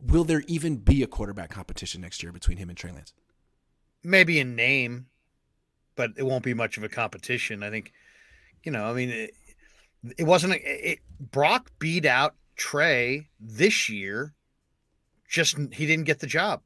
will 0.00 0.24
there 0.24 0.42
even 0.46 0.76
be 0.76 1.02
a 1.02 1.06
quarterback 1.06 1.50
competition 1.50 2.00
next 2.00 2.22
year 2.22 2.32
between 2.32 2.58
him 2.58 2.68
and 2.68 2.78
Trey 2.78 2.92
Lance? 2.92 3.12
maybe 4.02 4.40
in 4.40 4.56
name, 4.56 5.06
but 5.96 6.10
it 6.16 6.24
won't 6.24 6.44
be 6.44 6.54
much 6.54 6.76
of 6.76 6.84
a 6.84 6.88
competition. 6.88 7.62
I 7.62 7.70
think, 7.70 7.92
you 8.62 8.72
know, 8.72 8.84
I 8.84 8.92
mean, 8.92 9.10
it, 9.10 9.34
it 10.18 10.24
wasn't. 10.24 10.54
A, 10.54 10.90
it, 10.92 10.98
Brock 11.20 11.70
beat 11.78 12.04
out 12.04 12.34
Trey 12.56 13.28
this 13.40 13.88
year. 13.88 14.34
Just 15.28 15.56
he 15.72 15.86
didn't 15.86 16.04
get 16.04 16.20
the 16.20 16.26
job. 16.26 16.62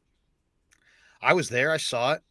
I 1.22 1.32
was 1.34 1.48
there, 1.48 1.70
I 1.70 1.76
saw 1.76 2.12
it. 2.12 2.22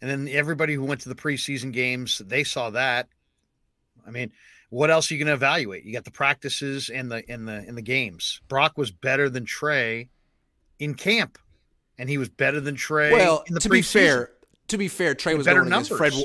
And 0.00 0.10
then 0.10 0.28
everybody 0.28 0.74
who 0.74 0.84
went 0.84 1.00
to 1.02 1.08
the 1.08 1.14
preseason 1.14 1.72
games, 1.72 2.18
they 2.24 2.44
saw 2.44 2.70
that. 2.70 3.08
I 4.06 4.10
mean, 4.10 4.30
what 4.70 4.90
else 4.90 5.10
are 5.10 5.14
you 5.14 5.18
going 5.18 5.28
to 5.28 5.34
evaluate? 5.34 5.84
You 5.84 5.92
got 5.92 6.04
the 6.04 6.10
practices 6.10 6.90
and 6.90 7.10
the 7.10 7.28
in 7.30 7.44
the 7.44 7.66
in 7.66 7.74
the 7.74 7.82
games. 7.82 8.40
Brock 8.48 8.76
was 8.76 8.90
better 8.90 9.28
than 9.28 9.44
Trey 9.44 10.08
in 10.78 10.94
camp, 10.94 11.38
and 11.98 12.08
he 12.08 12.18
was 12.18 12.28
better 12.28 12.60
than 12.60 12.74
Trey. 12.74 13.12
Well, 13.12 13.44
in 13.46 13.54
the 13.54 13.60
to 13.60 13.68
preseason. 13.68 13.72
be 13.72 13.82
fair, 13.82 14.30
to 14.68 14.78
be 14.78 14.88
fair, 14.88 15.14
Trey 15.14 15.34
was 15.34 15.46
better 15.46 15.60
going 15.60 15.72
against 15.72 15.90
numbers. 15.90 16.14
Fred. 16.14 16.24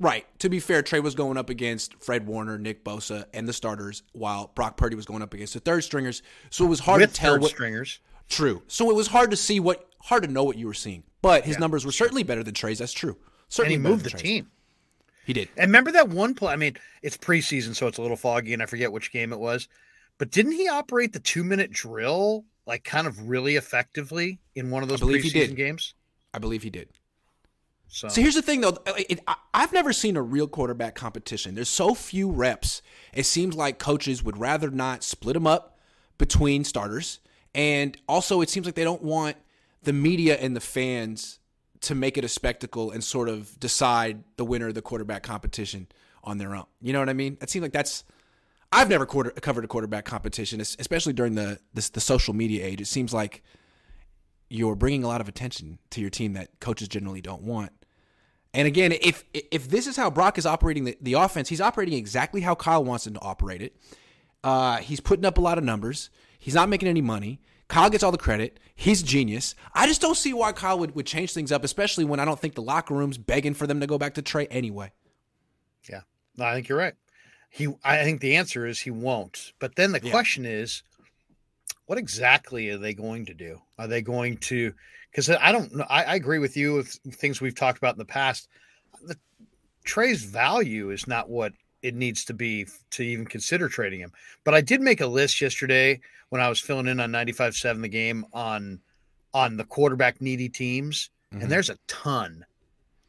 Right. 0.00 0.26
To 0.38 0.48
be 0.48 0.60
fair, 0.60 0.82
Trey 0.82 1.00
was 1.00 1.16
going 1.16 1.36
up 1.36 1.50
against 1.50 2.00
Fred 2.02 2.24
Warner, 2.26 2.56
Nick 2.56 2.84
Bosa, 2.84 3.24
and 3.34 3.48
the 3.48 3.52
starters, 3.52 4.04
while 4.12 4.52
Brock 4.54 4.76
Purdy 4.76 4.94
was 4.94 5.06
going 5.06 5.22
up 5.22 5.34
against 5.34 5.54
the 5.54 5.60
third 5.60 5.82
stringers. 5.82 6.22
So 6.50 6.64
it 6.64 6.68
was 6.68 6.78
hard 6.78 7.00
with 7.00 7.12
to 7.12 7.16
tell 7.16 7.32
third 7.32 7.42
what. 7.42 7.50
stringers. 7.50 7.98
True. 8.28 8.62
So 8.68 8.90
it 8.90 8.94
was 8.94 9.08
hard 9.08 9.32
to 9.32 9.36
see 9.36 9.58
what, 9.58 9.88
hard 10.00 10.22
to 10.22 10.30
know 10.30 10.44
what 10.44 10.56
you 10.56 10.68
were 10.68 10.74
seeing. 10.74 11.02
But 11.20 11.44
his 11.44 11.58
numbers 11.58 11.84
were 11.84 11.92
certainly 11.92 12.22
better 12.22 12.44
than 12.44 12.54
Trey's. 12.54 12.78
That's 12.78 12.92
true. 12.92 13.10
And 13.12 13.18
Certainly 13.48 13.76
he 13.76 13.82
moved 13.82 14.04
the 14.04 14.10
Trey's. 14.10 14.22
team. 14.22 14.50
He 15.26 15.32
did. 15.32 15.48
And 15.56 15.68
remember 15.68 15.92
that 15.92 16.08
one 16.08 16.34
play? 16.34 16.52
I 16.52 16.56
mean, 16.56 16.76
it's 17.02 17.16
preseason, 17.16 17.74
so 17.74 17.86
it's 17.86 17.98
a 17.98 18.02
little 18.02 18.16
foggy, 18.16 18.54
and 18.54 18.62
I 18.62 18.66
forget 18.66 18.92
which 18.92 19.12
game 19.12 19.32
it 19.32 19.38
was. 19.38 19.68
But 20.16 20.30
didn't 20.30 20.52
he 20.52 20.68
operate 20.68 21.12
the 21.12 21.20
two 21.20 21.44
minute 21.44 21.70
drill 21.70 22.44
like 22.66 22.84
kind 22.84 23.06
of 23.06 23.28
really 23.28 23.56
effectively 23.56 24.38
in 24.54 24.70
one 24.70 24.82
of 24.82 24.88
those 24.88 25.00
believe 25.00 25.22
he 25.22 25.30
preseason 25.30 25.56
games? 25.56 25.94
I 26.34 26.38
believe 26.38 26.62
he 26.62 26.70
did. 26.70 26.88
So, 27.88 28.08
So 28.08 28.20
here's 28.20 28.34
the 28.34 28.42
thing, 28.42 28.60
though. 28.60 28.76
It, 28.86 29.20
I, 29.26 29.36
I've 29.54 29.72
never 29.72 29.92
seen 29.92 30.16
a 30.16 30.22
real 30.22 30.46
quarterback 30.46 30.94
competition. 30.94 31.54
There's 31.54 31.70
so 31.70 31.94
few 31.94 32.30
reps. 32.30 32.82
It 33.14 33.24
seems 33.24 33.54
like 33.56 33.78
coaches 33.78 34.22
would 34.22 34.36
rather 34.36 34.70
not 34.70 35.02
split 35.02 35.34
them 35.34 35.46
up 35.46 35.78
between 36.18 36.64
starters. 36.64 37.20
And 37.54 37.96
also, 38.08 38.40
it 38.42 38.50
seems 38.50 38.66
like 38.66 38.74
they 38.74 38.84
don't 38.84 39.02
want 39.02 39.36
the 39.82 39.92
media 39.92 40.36
and 40.36 40.54
the 40.54 40.60
fans 40.60 41.38
to 41.80 41.94
make 41.94 42.18
it 42.18 42.24
a 42.24 42.28
spectacle 42.28 42.90
and 42.90 43.02
sort 43.02 43.28
of 43.28 43.58
decide 43.60 44.24
the 44.36 44.44
winner 44.44 44.68
of 44.68 44.74
the 44.74 44.82
quarterback 44.82 45.22
competition 45.22 45.86
on 46.24 46.38
their 46.38 46.54
own. 46.54 46.66
You 46.80 46.92
know 46.92 46.98
what 46.98 47.08
I 47.08 47.14
mean? 47.14 47.38
It 47.40 47.50
seems 47.50 47.62
like 47.62 47.72
that's. 47.72 48.04
I've 48.70 48.90
never 48.90 49.06
quarter, 49.06 49.30
covered 49.30 49.64
a 49.64 49.68
quarterback 49.68 50.04
competition, 50.04 50.60
especially 50.60 51.14
during 51.14 51.34
the, 51.36 51.58
the 51.72 51.90
the 51.94 52.00
social 52.00 52.34
media 52.34 52.66
age. 52.66 52.80
It 52.80 52.86
seems 52.86 53.14
like 53.14 53.42
you're 54.50 54.74
bringing 54.74 55.04
a 55.04 55.08
lot 55.08 55.20
of 55.20 55.28
attention 55.28 55.78
to 55.90 56.00
your 56.00 56.10
team 56.10 56.34
that 56.34 56.60
coaches 56.60 56.88
generally 56.88 57.20
don't 57.20 57.42
want. 57.42 57.72
And 58.52 58.66
again, 58.66 58.92
if 58.92 59.24
if 59.32 59.68
this 59.68 59.86
is 59.86 59.96
how 59.96 60.10
Brock 60.10 60.38
is 60.38 60.46
operating 60.46 60.84
the, 60.84 60.98
the 61.00 61.14
offense, 61.14 61.48
he's 61.48 61.60
operating 61.60 61.94
exactly 61.94 62.40
how 62.40 62.54
Kyle 62.54 62.84
wants 62.84 63.06
him 63.06 63.14
to 63.14 63.20
operate 63.20 63.62
it. 63.62 63.76
Uh, 64.42 64.78
he's 64.78 65.00
putting 65.00 65.24
up 65.24 65.38
a 65.38 65.40
lot 65.40 65.58
of 65.58 65.64
numbers. 65.64 66.10
He's 66.38 66.54
not 66.54 66.68
making 66.68 66.88
any 66.88 67.00
money. 67.02 67.40
Kyle 67.68 67.90
gets 67.90 68.02
all 68.02 68.12
the 68.12 68.18
credit. 68.18 68.58
He's 68.74 69.02
a 69.02 69.04
genius. 69.04 69.54
I 69.74 69.86
just 69.86 70.00
don't 70.00 70.16
see 70.16 70.32
why 70.32 70.52
Kyle 70.52 70.78
would, 70.78 70.94
would 70.94 71.06
change 71.06 71.32
things 71.32 71.52
up, 71.52 71.64
especially 71.64 72.04
when 72.04 72.18
I 72.20 72.24
don't 72.24 72.38
think 72.40 72.54
the 72.54 72.62
locker 72.62 72.94
room's 72.94 73.18
begging 73.18 73.54
for 73.54 73.66
them 73.66 73.80
to 73.80 73.86
go 73.86 73.98
back 73.98 74.14
to 74.14 74.22
Trey 74.22 74.46
anyway. 74.46 74.90
yeah, 75.88 76.00
no, 76.36 76.44
I 76.46 76.54
think 76.54 76.68
you're 76.68 76.78
right. 76.78 76.94
He, 77.50 77.68
I 77.84 78.04
think 78.04 78.20
the 78.20 78.36
answer 78.36 78.66
is 78.66 78.78
he 78.78 78.90
won't. 78.90 79.52
But 79.58 79.76
then 79.76 79.92
the 79.92 80.00
Yeah. 80.02 80.10
question 80.10 80.44
is, 80.46 80.82
what 81.86 81.98
exactly 81.98 82.68
are 82.70 82.78
they 82.78 82.92
going 82.94 83.26
to 83.26 83.34
do? 83.34 83.60
Are 83.78 83.86
they 83.86 84.02
going 84.02 84.36
to? 84.38 84.72
Because 85.10 85.30
I 85.30 85.52
don't 85.52 85.74
know. 85.74 85.86
I, 85.88 86.04
I 86.04 86.14
agree 86.16 86.38
with 86.38 86.56
you 86.56 86.74
with 86.74 86.88
things 87.12 87.40
we've 87.40 87.54
talked 87.54 87.78
about 87.78 87.94
in 87.94 87.98
the 87.98 88.04
past. 88.04 88.48
The, 89.02 89.16
Trey's 89.84 90.22
value 90.22 90.90
is 90.90 91.06
not 91.06 91.30
what 91.30 91.54
it 91.82 91.94
needs 91.94 92.24
to 92.26 92.34
be 92.34 92.66
to 92.90 93.02
even 93.02 93.24
consider 93.26 93.68
trading 93.68 94.00
him. 94.00 94.12
But 94.44 94.54
I 94.54 94.60
did 94.60 94.80
make 94.80 95.00
a 95.00 95.06
list 95.06 95.40
yesterday 95.40 96.00
when 96.30 96.40
I 96.40 96.48
was 96.48 96.60
filling 96.60 96.86
in 96.88 97.00
on 97.00 97.10
95-7 97.12 97.80
the 97.82 97.88
game 97.88 98.24
on 98.32 98.80
on 99.34 99.56
the 99.58 99.64
quarterback 99.64 100.20
needy 100.22 100.48
teams, 100.48 101.10
Mhm. 101.34 101.42
and 101.42 101.50
there's 101.52 101.68
a 101.70 101.76
ton. 101.86 102.44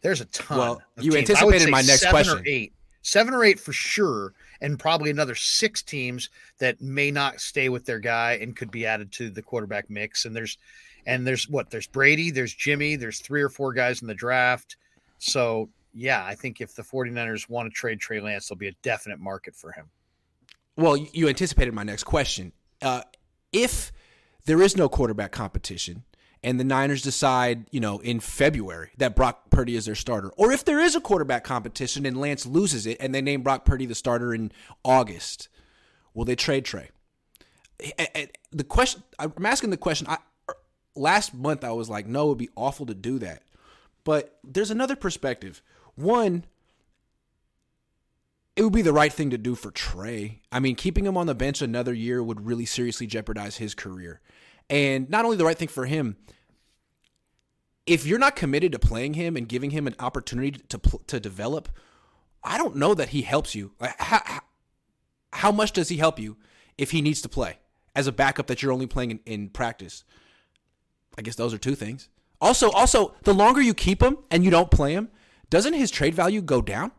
There's 0.02 0.20
a 0.22 0.26
ton. 0.26 0.58
Well, 0.58 0.82
you 0.98 1.12
teams. 1.12 1.30
Anticipated 1.30 1.70
my 1.70 1.82
next 1.82 2.02
seven 2.02 2.12
question. 2.12 2.38
Or 2.40 2.44
eight, 2.46 2.74
seven 3.02 3.34
or 3.34 3.44
eight 3.46 3.60
for 3.60 3.72
sure, 3.74 4.34
and 4.62 4.78
probably 4.78 5.10
another 5.10 5.34
six 5.36 5.82
teams 5.82 6.30
that 6.60 6.82
may 6.82 7.10
not 7.10 7.40
stay 7.40 7.70
with 7.70 7.86
their 7.86 8.00
guy 8.00 8.34
and 8.34 8.56
could 8.56 8.70
be 8.70 8.86
added 8.86 9.12
to 9.14 9.30
the 9.30 9.42
quarterback 9.42 9.90
mix. 9.90 10.26
And 10.26 10.36
there's 10.36 10.58
and 11.06 11.26
there's 11.26 11.48
what 11.50 11.70
there's 11.72 11.88
Brady, 11.88 12.30
there's 12.32 12.54
Jimmy, 12.54 12.98
there's 12.98 13.20
three 13.20 13.42
or 13.42 13.50
four 13.50 13.72
guys 13.74 14.02
in 14.02 14.08
the 14.08 14.14
draft. 14.14 14.76
So 15.18 15.70
yeah, 15.94 16.24
I 16.26 16.36
think 16.36 16.62
if 16.62 16.76
the 16.76 16.84
49ers 16.84 17.50
want 17.50 17.70
to 17.72 17.76
trade 17.76 18.00
Trey 18.00 18.20
Lance, 18.22 18.48
there'll 18.48 18.60
be 18.60 18.68
a 18.68 18.76
definite 18.84 19.20
market 19.20 19.56
for 19.56 19.72
him. 19.72 19.90
Well, 20.76 20.96
you- 20.96 21.28
anticipated 21.28 21.74
my 21.74 21.84
next 21.84 22.04
question. 22.04 22.54
Uh, 22.82 23.02
if 23.52 23.92
there 24.46 24.62
is 24.62 24.78
no 24.78 24.88
quarterback 24.88 25.32
competition 25.32 26.04
and 26.42 26.60
the 26.60 26.64
Niners 26.64 27.02
decide, 27.02 27.68
you 27.72 27.82
know, 27.82 28.00
in 28.00 28.22
February 28.22 28.92
that 28.98 29.16
Brock 29.16 29.50
Purdy 29.50 29.76
is 29.76 29.86
their 29.86 29.96
starter, 29.96 30.30
or 30.38 30.52
if 30.52 30.64
there 30.64 30.80
is 30.80 30.96
a 30.96 31.02
quarterback 31.02 31.44
competition 31.44 32.06
and 32.06 32.20
Lance 32.20 32.46
loses 32.46 32.86
it 32.86 32.98
and 33.02 33.14
they 33.14 33.22
name 33.22 33.42
Brock 33.42 33.66
Purdy 33.66 33.86
the 33.86 33.96
starter 33.96 34.34
in 34.34 34.52
August, 34.86 35.50
will 36.14 36.24
they 36.24 36.36
trade 36.36 36.64
Trey? 36.64 36.90
The 38.52 38.64
question 38.64 39.04
I'm 39.18 39.46
asking 39.46 39.70
the 39.72 39.78
question. 39.78 40.08
I, 40.08 40.18
last 40.96 41.34
month 41.34 41.64
I 41.64 41.72
was 41.72 41.90
like, 41.90 42.08
no, 42.08 42.26
it 42.26 42.30
would 42.30 42.38
be 42.38 42.50
awful 42.56 42.86
to 42.86 42.94
do 42.94 43.20
that. 43.20 43.44
But 44.04 44.40
there's 44.44 44.72
another 44.72 44.96
perspective. 44.96 45.62
One, 46.00 46.46
it 48.56 48.64
would 48.64 48.72
be 48.72 48.82
the 48.82 48.94
right 48.94 49.12
thing 49.12 49.32
to 49.32 49.38
do 49.38 49.54
for 49.54 49.70
Trey. 49.70 50.40
I 50.50 50.62
mean, 50.62 50.76
keeping 50.76 51.06
him 51.06 51.18
on 51.18 51.28
the 51.28 51.36
bench 51.36 51.62
another 51.62 51.94
year 51.94 52.24
would 52.24 52.46
really 52.46 52.66
seriously 52.66 53.06
jeopardize 53.06 53.58
his 53.58 53.76
career. 53.76 54.22
And 54.70 55.10
not 55.10 55.26
only 55.26 55.36
the 55.36 55.44
right 55.44 55.58
thing 55.58 55.68
for 55.68 55.86
him, 55.86 56.16
if 57.86 58.06
you're 58.06 58.20
not 58.20 58.38
committed 58.38 58.72
to 58.72 58.80
playing 58.80 59.16
him 59.16 59.36
and 59.36 59.50
giving 59.50 59.72
him 59.72 59.88
an 59.88 59.96
opportunity 60.00 60.62
to 60.70 60.80
to 61.08 61.20
develop, 61.20 61.68
I 62.46 62.58
don't 62.58 62.78
know 62.78 62.94
that 62.94 63.10
he 63.10 63.24
helps 63.24 63.54
you. 63.54 63.74
How, 63.82 64.40
how, 65.34 65.52
much 65.52 65.74
does 65.74 65.90
he 65.90 65.98
help 65.98 66.18
you 66.18 66.38
if 66.78 66.92
he 66.92 67.02
needs 67.02 67.22
to 67.24 67.30
play 67.30 67.58
as 67.94 68.08
a 68.08 68.14
backup 68.14 68.48
that 68.48 68.62
you're 68.62 68.72
only 68.72 68.88
playing 68.88 69.12
in, 69.12 69.20
in 69.26 69.50
practice? 69.50 70.06
I 71.18 71.24
guess 71.24 71.36
those 71.36 71.54
are 71.54 71.58
two 71.58 71.76
things. 71.76 72.08
Also, 72.40 72.72
also, 72.72 73.16
the 73.24 73.34
longer 73.34 73.62
you 73.62 73.74
keep 73.74 74.02
him 74.02 74.18
and 74.32 74.46
you 74.46 74.52
don't 74.52 74.72
play 74.72 74.94
him, 74.94 75.10
doesn't 75.50 75.74
his 75.74 75.92
trade 75.92 76.16
value 76.16 76.42
go 76.42 76.62
down? 76.62 76.92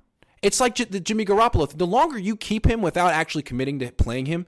It's 0.43 0.61
like 0.61 0.75
J- 0.75 0.85
the 0.85 1.01
Jimmy 1.01 1.25
Garoppolo. 1.25 1.69
thing. 1.69 1.79
The 1.79 1.87
longer 1.87 2.19
you 2.19 2.37
keep 2.37 2.67
him 2.67 2.83
without 2.83 3.13
actually 3.13 3.43
committing 3.43 3.79
to 3.81 3.93
playing 3.93 4.27
him, 4.27 4.47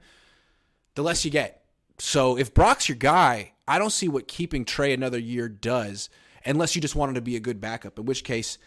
the 0.94 1.02
less 1.02 1.24
you 1.24 1.30
get. 1.30 1.64
So 1.98 2.36
if 2.38 2.54
Brock's 2.54 2.88
your 2.88 2.96
guy, 2.96 3.52
I 3.68 3.78
don't 3.78 3.90
see 3.90 4.08
what 4.08 4.26
keeping 4.28 4.64
Trey 4.64 4.92
another 4.92 5.18
year 5.18 5.48
does, 5.48 6.08
unless 6.44 6.74
you 6.74 6.80
just 6.80 6.96
want 6.96 7.10
him 7.10 7.14
to 7.16 7.20
be 7.20 7.36
a 7.36 7.40
good 7.40 7.60
backup. 7.60 7.98
In 7.98 8.06
which 8.06 8.24
case, 8.24 8.58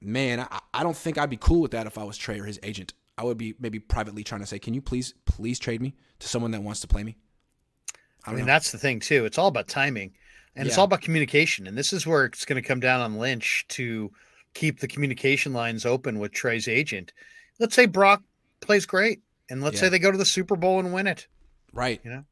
man, 0.00 0.40
I, 0.40 0.60
I 0.74 0.82
don't 0.82 0.96
think 0.96 1.18
I'd 1.18 1.30
be 1.30 1.36
cool 1.36 1.60
with 1.60 1.70
that 1.70 1.86
if 1.86 1.96
I 1.96 2.04
was 2.04 2.18
Trey 2.18 2.40
or 2.40 2.44
his 2.44 2.60
agent. 2.62 2.94
I 3.16 3.24
would 3.24 3.38
be 3.38 3.54
maybe 3.60 3.78
privately 3.78 4.24
trying 4.24 4.40
to 4.40 4.46
say, 4.46 4.58
"Can 4.58 4.74
you 4.74 4.80
please, 4.80 5.14
please 5.26 5.58
trade 5.58 5.82
me 5.82 5.94
to 6.20 6.28
someone 6.28 6.50
that 6.52 6.62
wants 6.62 6.80
to 6.80 6.88
play 6.88 7.04
me?" 7.04 7.16
I, 8.24 8.32
mean, 8.32 8.46
that's 8.46 8.72
the 8.72 8.78
thing 8.78 9.00
too. 9.00 9.24
It's 9.24 9.38
all 9.38 9.48
about 9.48 9.68
timing, 9.68 10.12
and 10.56 10.66
it's 10.66 10.78
all 10.78 10.84
about 10.84 11.02
communication. 11.02 11.66
And 11.66 11.76
this 11.76 11.92
is 11.92 12.06
where 12.06 12.24
it's 12.24 12.44
going 12.44 12.60
to 12.60 12.66
come 12.66 12.80
down 12.80 13.00
on 13.00 13.18
Lynch 13.18 13.66
to 13.68 14.10
keep 14.54 14.80
the 14.80 14.88
communication 14.88 15.52
lines 15.52 15.86
open 15.86 16.18
with 16.18 16.32
Trey's 16.32 16.68
agent. 16.68 17.12
Let's 17.58 17.74
say 17.74 17.86
Brock 17.86 18.22
plays 18.60 18.86
great, 18.86 19.20
and 19.48 19.62
let's 19.62 19.76
Yeah. 19.76 19.80
say 19.82 19.88
they 19.90 19.98
go 19.98 20.10
to 20.10 20.18
the 20.18 20.24
Super 20.24 20.56
Bowl 20.56 20.78
and 20.80 20.92
win 20.92 21.06
it. 21.06 21.26
right. 21.72 22.00
You 22.04 22.10
know, 22.10 22.24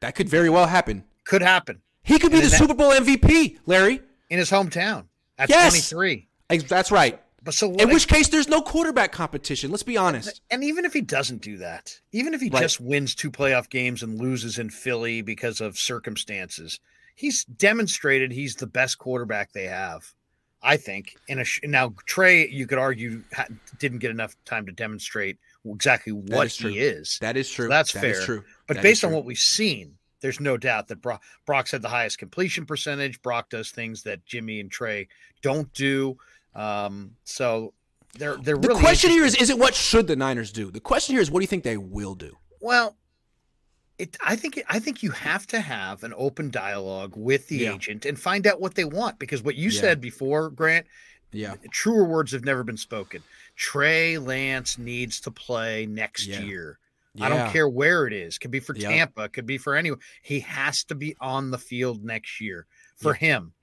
That 0.00 0.14
could 0.14 0.28
very 0.28 0.48
well 0.50 0.66
happen. 0.66 1.04
could 1.24 1.42
happen 1.42 1.82
He 2.02 2.18
could 2.18 2.32
be 2.32 2.40
the 2.40 2.48
that- 2.48 2.58
Super 2.58 2.74
Bowl 2.74 2.92
MVP, 2.92 3.58
Larry. 3.66 4.00
in 4.30 4.38
his 4.38 4.50
hometown 4.50 5.06
at 5.38 5.48
Yes. 5.50 5.72
23. 5.90 6.28
Ex- 6.48 6.64
That's 6.64 6.90
right. 6.90 7.20
But 7.42 7.54
so? 7.54 7.72
In 7.74 7.90
which 7.90 8.08
case, 8.08 8.28
there's 8.28 8.48
no 8.48 8.60
quarterback 8.62 9.12
competition. 9.12 9.70
Let's 9.70 9.82
be 9.84 9.96
honest. 9.96 10.40
and 10.50 10.64
even 10.64 10.84
if 10.84 10.92
he 10.92 11.00
doesn't 11.00 11.42
do 11.42 11.58
that, 11.58 12.00
even 12.12 12.32
if 12.34 12.40
he 12.40 12.48
Right. 12.48 12.62
just 12.62 12.80
wins 12.80 13.14
two 13.14 13.30
playoff 13.30 13.68
games 13.70 14.02
and 14.02 14.18
loses 14.18 14.58
in 14.58 14.70
Philly 14.70 15.20
because 15.22 15.60
of 15.60 15.78
circumstances, 15.78 16.80
he's 17.14 17.44
demonstrated 17.44 18.32
he's 18.32 18.56
the 18.56 18.66
best 18.66 18.98
quarterback 18.98 19.52
they 19.52 19.66
have. 19.66 20.12
I 20.62 20.76
think. 20.76 21.14
In 21.28 21.38
a 21.38 21.44
sh- 21.44 21.60
now 21.64 21.94
Trey, 22.06 22.48
you 22.48 22.66
could 22.66 22.78
argue 22.78 23.22
ha- 23.34 23.46
didn't 23.78 23.98
get 23.98 24.10
enough 24.10 24.36
time 24.44 24.66
to 24.66 24.72
demonstrate 24.72 25.38
exactly 25.64 26.12
what 26.12 26.46
is 26.46 26.56
true. 26.56 26.70
he 26.70 26.78
is. 26.80 27.18
That 27.20 27.36
is 27.36 27.50
true. 27.50 27.68
that's 27.68 27.92
That 27.92 28.04
is 28.04 28.16
fair. 28.18 28.26
true. 28.26 28.44
But 28.66 28.74
That 28.74 28.80
is 28.80 28.82
based 28.82 29.04
on 29.04 29.12
what 29.12 29.24
we've 29.24 29.36
seen, 29.38 29.96
there's 30.20 30.40
no 30.40 30.56
doubt 30.56 30.88
that 30.88 31.00
Brock, 31.02 31.22
Brock's 31.44 31.70
had 31.70 31.82
the 31.82 31.88
highest 31.88 32.18
completion 32.18 32.66
percentage. 32.66 33.20
Brock 33.22 33.50
does 33.50 33.70
things 33.70 34.02
that 34.04 34.24
Jimmy 34.26 34.60
and 34.60 34.70
Trey 34.70 35.08
don't 35.42 35.72
do. 35.74 36.16
Um, 36.54 37.12
so 37.24 37.74
they're 38.18 38.36
they're 38.36 38.56
the 38.56 38.68
really 38.68 38.80
question 38.80 39.10
here 39.10 39.24
is: 39.24 39.34
Isn't 39.36 39.58
what 39.58 39.74
should 39.74 40.06
the 40.06 40.16
Niners 40.16 40.50
do? 40.52 40.70
The 40.70 40.80
question 40.80 41.14
here 41.14 41.22
is: 41.22 41.30
What 41.30 41.40
do 41.40 41.44
you 41.44 41.48
think 41.48 41.64
they 41.64 41.76
will 41.76 42.14
do? 42.14 42.36
Well, 42.60 42.96
it. 43.98 44.16
I 44.24 44.36
think. 44.36 44.62
I 44.68 44.78
think 44.78 45.02
you 45.02 45.10
have 45.10 45.46
to 45.48 45.60
have 45.60 46.04
an 46.04 46.14
open 46.16 46.50
dialogue 46.50 47.14
with 47.16 47.48
the 47.48 47.58
Yeah. 47.58 47.74
agent 47.74 48.04
and 48.04 48.18
find 48.18 48.46
out 48.46 48.60
what 48.60 48.74
they 48.74 48.84
want. 48.84 49.18
Because 49.18 49.42
what 49.42 49.56
you 49.56 49.70
Yeah. 49.70 49.80
said 49.80 50.00
before, 50.00 50.50
Grant, 50.50 50.86
Yeah, 51.32 51.56
truer 51.70 52.04
words 52.04 52.32
have 52.32 52.44
never 52.44 52.62
been 52.64 52.76
spoken. 52.76 53.22
Trey 53.56 54.16
Lance 54.16 54.78
needs 54.78 55.20
to 55.20 55.30
play 55.30 55.84
next 55.86 56.26
Yeah. 56.26 56.40
year. 56.40 56.78
I 57.20 57.28
don't 57.30 57.50
care 57.50 57.68
where 57.68 58.06
it 58.06 58.12
is. 58.12 58.38
Could 58.38 58.50
be 58.50 58.60
for. 58.60 58.74
Tampa. 58.74 59.28
Could 59.28 59.46
be 59.46 59.58
for 59.58 59.74
anyone. 59.74 60.00
He 60.22 60.40
has 60.40 60.84
to 60.84 60.94
be 60.94 61.16
on 61.20 61.50
the 61.50 61.58
field 61.58 62.04
next 62.04 62.40
year 62.40 62.66
for 62.96 63.14
him. 63.14 63.54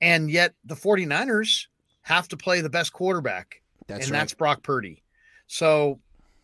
And 0.00 0.30
yet 0.30 0.54
the 0.64 0.76
49ers 0.76 1.68
have 2.02 2.28
to 2.28 2.36
play 2.36 2.60
the 2.60 2.70
best 2.70 2.92
quarterback. 2.92 3.62
That's 3.86 4.06
and 4.06 4.12
right. 4.12 4.18
that's 4.20 4.34
Brock 4.34 4.62
Purdy. 4.62 5.02
So 5.46 6.00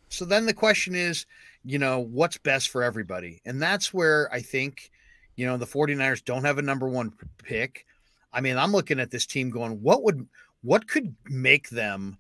so 0.09 0.25
then 0.25 0.47
the 0.47 0.55
question 0.55 0.95
is, 0.95 1.27
you 1.65 1.79
know, 1.79 2.01
what's 2.01 2.39
best 2.39 2.69
for 2.69 2.83
everybody? 2.83 3.41
And 3.45 3.61
that's 3.61 3.93
where 3.93 4.33
I 4.33 4.41
think, 4.41 4.91
you 5.37 5.47
know, 5.47 5.57
the 5.57 5.67
49ers 5.67 6.25
don't 6.25 6.45
have 6.45 6.59
a 6.59 6.63
number 6.63 6.89
1 6.89 7.13
pick. 7.39 7.87
I 8.33 8.41
mean, 8.41 8.57
I'm 8.57 8.73
looking 8.73 9.01
at 9.01 9.11
this 9.11 9.27
team 9.27 9.51
going, 9.51 9.81
what 9.83 10.03
would 10.03 10.27
what 10.63 10.89
could 10.89 11.15
make 11.27 11.69
them 11.69 12.19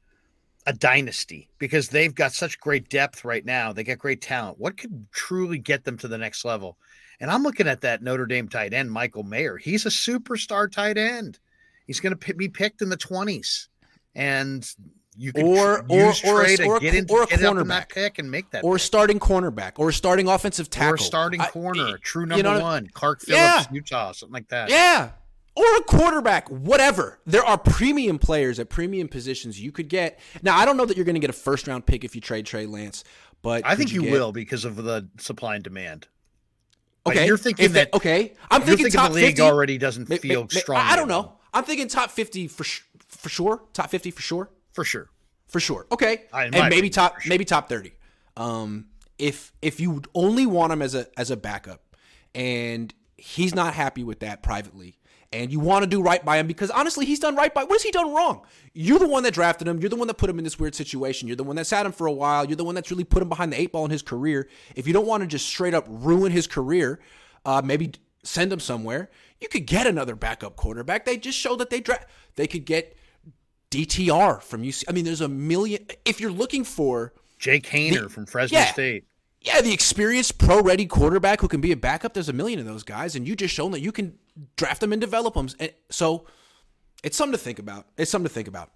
a 0.66 0.72
dynasty 0.72 1.48
because 1.58 1.88
they've 1.88 2.14
got 2.14 2.32
such 2.32 2.60
great 2.60 2.88
depth 2.88 3.24
right 3.24 3.44
now. 3.44 3.72
They 3.72 3.84
got 3.84 3.98
great 3.98 4.20
talent. 4.22 4.58
What 4.58 4.76
could 4.76 5.06
truly 5.12 5.58
get 5.58 5.84
them 5.84 5.98
to 5.98 6.08
the 6.08 6.18
next 6.18 6.44
level? 6.44 6.78
And 7.20 7.30
I'm 7.30 7.42
looking 7.42 7.68
at 7.68 7.82
that 7.82 8.02
Notre 8.02 8.26
Dame 8.26 8.48
tight 8.48 8.72
end, 8.72 8.90
Michael 8.90 9.22
Mayer. 9.22 9.56
He's 9.56 9.86
a 9.86 9.90
superstar 9.90 10.70
tight 10.70 10.98
end. 10.98 11.38
He's 11.86 12.00
going 12.00 12.16
to 12.16 12.34
be 12.34 12.48
picked 12.48 12.82
in 12.82 12.88
the 12.88 12.96
20s. 12.96 13.68
And 14.14 14.68
you 15.16 15.32
can 15.32 15.46
or 15.46 15.84
or 15.88 16.12
or, 16.26 16.44
a, 16.44 16.66
or, 16.66 16.76
a, 16.76 16.80
get, 16.80 16.94
into, 16.94 17.12
or 17.12 17.22
a 17.22 17.26
get 17.26 17.40
cornerback 17.40 17.66
that 17.68 17.88
pick 17.90 18.18
and 18.18 18.30
make 18.30 18.50
that 18.50 18.64
or 18.64 18.74
a 18.74 18.78
pick. 18.78 18.82
starting 18.82 19.18
cornerback 19.20 19.72
or 19.76 19.90
a 19.90 19.92
starting 19.92 20.28
offensive 20.28 20.70
tackle 20.70 20.94
or 20.94 20.98
starting 20.98 21.40
I- 21.40 21.46
corner, 21.48 21.94
a 21.94 21.98
true 22.00 22.22
you 22.22 22.26
number 22.26 22.42
know 22.42 22.60
one, 22.60 22.88
Clark 22.92 23.20
Phillips, 23.20 23.40
Yeah. 23.40 23.64
Utah, 23.72 24.12
something 24.12 24.32
like 24.34 24.48
that. 24.48 24.70
Yeah. 24.70 25.10
Or 25.56 25.76
a 25.76 25.82
quarterback, 25.82 26.48
whatever. 26.50 27.20
There 27.26 27.44
are 27.44 27.56
premium 27.56 28.18
players 28.18 28.58
at 28.58 28.68
premium 28.70 29.06
positions 29.06 29.60
you 29.60 29.70
could 29.70 29.88
get. 29.88 30.18
Now, 30.42 30.58
I 30.58 30.64
don't 30.64 30.76
know 30.76 30.84
that 30.84 30.96
you're 30.96 31.04
going 31.06 31.14
to 31.14 31.20
get 31.20 31.30
a 31.30 31.34
first 31.34 31.68
round 31.68 31.86
pick 31.86 32.02
if 32.02 32.16
you 32.16 32.20
trade 32.20 32.44
Trey 32.44 32.66
Lance, 32.66 33.04
but 33.40 33.64
I 33.64 33.76
think 33.76 33.92
you, 33.92 34.02
get- 34.02 34.10
will 34.12 34.32
because 34.32 34.64
of 34.64 34.74
the 34.76 35.08
supply 35.20 35.54
and 35.54 35.62
demand. 35.62 36.08
Like, 37.06 37.18
Okay, 37.18 37.26
you're 37.26 37.36
thinking 37.38 37.66
if 37.66 37.72
they- 37.72 37.80
that 37.84 37.94
okay. 37.94 38.32
I'm 38.50 38.62
thinking, 38.62 38.86
thinking 38.86 38.98
top 38.98 39.10
the 39.10 39.14
league 39.16 39.26
50. 39.36 39.42
already 39.42 39.78
doesn't 39.78 40.08
May- 40.08 40.16
feel 40.18 40.48
may- 40.52 40.58
strong. 40.60 40.80
I 40.80 40.92
I 40.94 40.96
don't 40.96 41.06
know. 41.06 41.34
I'm 41.52 41.62
thinking 41.62 41.86
top 41.86 42.10
50 42.10 42.48
for 42.48 42.64
sh- 42.64 42.80
for 43.06 43.28
sure. 43.28 43.62
Top 43.74 43.90
50 43.90 44.10
for 44.10 44.22
sure. 44.22 44.50
For 44.74 44.84
sure. 44.84 45.08
For 45.48 45.60
sure. 45.60 45.86
Okay. 45.90 46.24
I- 46.32 46.44
and 46.44 46.68
maybe 46.68 46.90
top 46.90 47.20
sure. 47.22 47.30
maybe 47.30 47.44
top 47.46 47.68
30. 47.70 47.92
Um 48.36 48.86
if 49.18 49.52
if 49.62 49.80
you 49.80 50.02
only 50.14 50.44
want 50.44 50.72
him 50.72 50.82
as 50.82 50.94
a 50.94 51.06
as 51.16 51.30
a 51.30 51.36
backup 51.36 51.96
and 52.34 52.92
he's 53.16 53.54
not 53.54 53.72
happy 53.74 54.02
with 54.04 54.20
that 54.20 54.42
privately 54.42 54.98
and 55.32 55.50
you 55.52 55.58
want 55.60 55.82
to 55.84 55.88
do 55.88 56.02
right 56.02 56.24
by 56.24 56.38
him 56.38 56.46
because 56.46 56.70
honestly 56.70 57.06
he's 57.06 57.20
done 57.20 57.34
right 57.36 57.52
by 57.54 57.62
what 57.64 57.72
has 57.74 57.82
he 57.82 57.90
done 57.90 58.12
wrong? 58.12 58.42
You're 58.72 58.98
the 58.98 59.08
one 59.08 59.22
that 59.22 59.34
drafted 59.34 59.66
him. 59.68 59.78
You're 59.80 59.90
the 59.90 59.96
one 59.96 60.08
that 60.08 60.14
put 60.18 60.28
him 60.30 60.38
in 60.38 60.44
this 60.44 60.58
weird 60.58 60.74
situation. 60.74 61.28
You're 61.28 61.36
the 61.36 61.44
one 61.44 61.56
that 61.56 61.66
sat 61.66 61.86
him 61.86 61.92
for 61.92 62.06
a 62.06 62.12
while. 62.12 62.44
You're 62.44 62.56
the 62.56 62.64
one 62.64 62.74
that's 62.74 62.90
really 62.90 63.04
put 63.04 63.22
him 63.22 63.28
behind 63.28 63.52
the 63.52 63.60
eight 63.60 63.72
ball 63.72 63.84
in 63.84 63.90
his 63.90 64.02
career. 64.02 64.48
If 64.74 64.86
you 64.86 64.92
don't 64.92 65.06
want 65.06 65.22
to 65.22 65.26
just 65.28 65.46
straight 65.46 65.74
up 65.74 65.86
ruin 65.88 66.32
his 66.32 66.46
career, 66.48 67.00
uh, 67.44 67.62
maybe 67.64 67.92
send 68.24 68.52
him 68.52 68.60
somewhere. 68.60 69.10
You 69.40 69.48
could 69.48 69.66
get 69.66 69.86
another 69.86 70.16
backup 70.16 70.56
quarterback. 70.56 71.04
They 71.04 71.16
just 71.16 71.38
showed 71.38 71.58
that 71.60 71.70
they 71.70 71.80
dra- 71.80 72.04
they 72.36 72.46
could 72.46 72.64
get 72.64 72.96
DTR 73.74 74.42
from 74.42 74.62
UC. 74.62 74.84
I 74.88 74.92
mean, 74.92 75.04
there's 75.04 75.20
a 75.20 75.28
million. 75.28 75.84
If 76.04 76.20
you're 76.20 76.30
looking 76.32 76.64
for, 76.64 77.12
Jake 77.38 77.64
Haener 77.66 78.02
The- 78.04 78.08
from 78.08 78.26
Fresno 78.26 78.58
yeah. 78.58 78.72
State. 78.72 79.04
yeah, 79.40 79.60
the 79.60 79.72
experienced 79.72 80.38
pro 80.38 80.60
ready 80.62 80.86
quarterback 80.86 81.40
who 81.40 81.48
can 81.48 81.60
be 81.60 81.72
a 81.72 81.76
backup, 81.76 82.14
there's 82.14 82.28
a 82.28 82.32
million 82.32 82.58
of 82.60 82.66
those 82.66 82.82
guys, 82.84 83.16
and 83.16 83.26
you 83.26 83.34
just 83.36 83.52
shown 83.54 83.72
that 83.72 83.80
you 83.80 83.92
can 83.92 84.18
draft 84.56 84.80
them 84.80 84.92
and 84.92 85.00
develop 85.00 85.34
them. 85.34 85.48
And 85.58 85.72
so, 85.90 86.26
it's 87.02 87.16
something 87.16 87.32
to 87.36 87.42
think 87.44 87.58
about. 87.58 87.86
It's 87.96 88.10
something 88.10 88.28
to 88.28 88.34
think 88.34 88.48
about. 88.48 88.70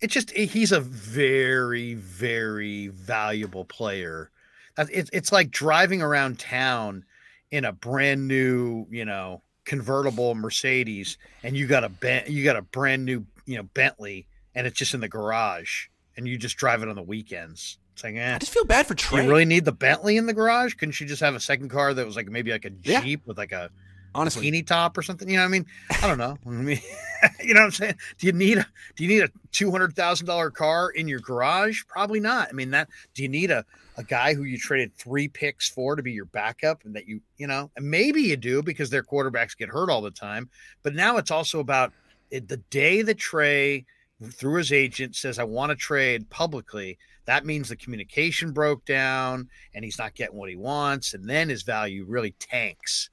It's 0.00 0.12
just 0.12 0.30
he's 0.32 0.72
a 0.72 0.80
very, 0.80 1.94
very 1.94 2.88
valuable 2.88 3.64
player. 3.64 4.30
It's 4.78 5.32
like 5.32 5.50
driving 5.50 6.02
around 6.02 6.38
town 6.38 7.04
in 7.50 7.64
a 7.64 7.72
brand 7.72 8.28
new, 8.28 8.86
you 8.90 9.06
know, 9.06 9.40
convertible 9.64 10.34
Mercedes, 10.34 11.16
and 11.42 11.56
you 11.56 11.66
got 11.66 11.82
a 11.82 11.88
ben- 11.88 12.24
you 12.28 12.44
got 12.44 12.56
a 12.56 12.62
brand 12.62 13.06
new, 13.06 13.24
you 13.46 13.56
know, 13.56 13.62
Bentley, 13.74 14.26
and 14.54 14.66
it's 14.66 14.78
just 14.78 14.94
in 14.94 15.00
the 15.00 15.08
garage, 15.08 15.86
and 16.16 16.28
you 16.28 16.36
just 16.36 16.56
drive 16.56 16.82
it 16.82 16.88
on 16.88 16.94
the 16.96 17.02
weekends. 17.02 17.78
It's 17.94 18.04
like, 18.04 18.14
eh, 18.16 18.34
I 18.34 18.38
just 18.38 18.52
feel 18.52 18.64
bad 18.66 18.86
for 18.86 18.94
Trey. 18.94 19.22
you 19.22 19.28
really 19.28 19.46
need 19.46 19.64
the 19.64 19.72
Bentley 19.72 20.18
in 20.18 20.26
the 20.26 20.34
garage? 20.34 20.74
Couldn't 20.74 21.00
you 21.00 21.06
just 21.06 21.22
have 21.22 21.34
a 21.34 21.40
second 21.40 21.70
car 21.70 21.94
that 21.94 22.04
was 22.06 22.14
like 22.16 22.28
maybe 22.28 22.50
like 22.50 22.66
a 22.66 22.70
Yeah. 22.82 23.00
Jeep 23.00 23.22
with 23.26 23.38
like 23.38 23.52
a 23.52 23.70
honestly, 24.14 24.50
bikini 24.50 24.66
top 24.66 24.98
or 24.98 25.02
something. 25.02 25.28
You 25.28 25.36
know, 25.36 25.42
what 25.42 25.48
I 25.48 25.50
mean, 25.50 25.66
I 26.02 26.06
don't 26.06 26.18
know. 26.18 26.36
I 26.46 26.50
mean, 26.50 26.80
you 27.42 27.54
know 27.54 27.60
what 27.60 27.66
I'm 27.66 27.70
saying? 27.72 27.94
Do 28.18 28.26
you 28.26 28.32
need 28.32 28.58
a 28.58 28.66
do 28.96 29.04
you 29.04 29.08
need 29.08 29.22
a 29.22 29.30
two 29.52 29.70
hundred 29.70 29.94
thousand 29.94 30.26
dollar 30.26 30.50
car 30.50 30.90
in 30.90 31.08
your 31.08 31.20
garage? 31.20 31.82
Probably 31.88 32.20
not. 32.20 32.48
I 32.50 32.52
mean, 32.52 32.70
that 32.72 32.88
do 33.14 33.22
you 33.22 33.28
need 33.28 33.50
a 33.50 33.64
a 33.96 34.04
guy 34.04 34.34
who 34.34 34.42
you 34.42 34.58
traded 34.58 34.94
three 34.94 35.26
picks 35.28 35.68
for 35.70 35.96
to 35.96 36.02
be 36.02 36.12
your 36.12 36.26
backup 36.26 36.84
and 36.84 36.94
that 36.96 37.08
you 37.08 37.20
you 37.38 37.46
know 37.46 37.70
and 37.76 37.90
maybe 37.90 38.20
you 38.20 38.36
do 38.36 38.62
because 38.62 38.90
their 38.90 39.02
quarterbacks 39.02 39.56
get 39.56 39.68
hurt 39.70 39.88
all 39.88 40.02
the 40.02 40.10
time. 40.10 40.50
But 40.82 40.94
now 40.94 41.16
it's 41.16 41.30
also 41.30 41.60
about 41.60 41.92
it, 42.30 42.48
the 42.48 42.56
day 42.56 43.02
that 43.02 43.18
Trey 43.18 43.84
through 44.22 44.56
his 44.56 44.72
agent 44.72 45.14
says 45.14 45.38
I 45.38 45.44
want 45.44 45.70
to 45.70 45.76
trade 45.76 46.28
publicly. 46.30 46.98
That 47.26 47.44
means 47.44 47.68
the 47.68 47.76
communication 47.76 48.52
broke 48.52 48.84
down 48.84 49.48
and 49.74 49.84
he's 49.84 49.98
not 49.98 50.14
getting 50.14 50.36
what 50.36 50.48
he 50.48 50.56
wants, 50.56 51.12
and 51.14 51.28
then 51.28 51.48
his 51.48 51.62
value 51.62 52.04
really 52.08 52.32
tanks 52.38 53.10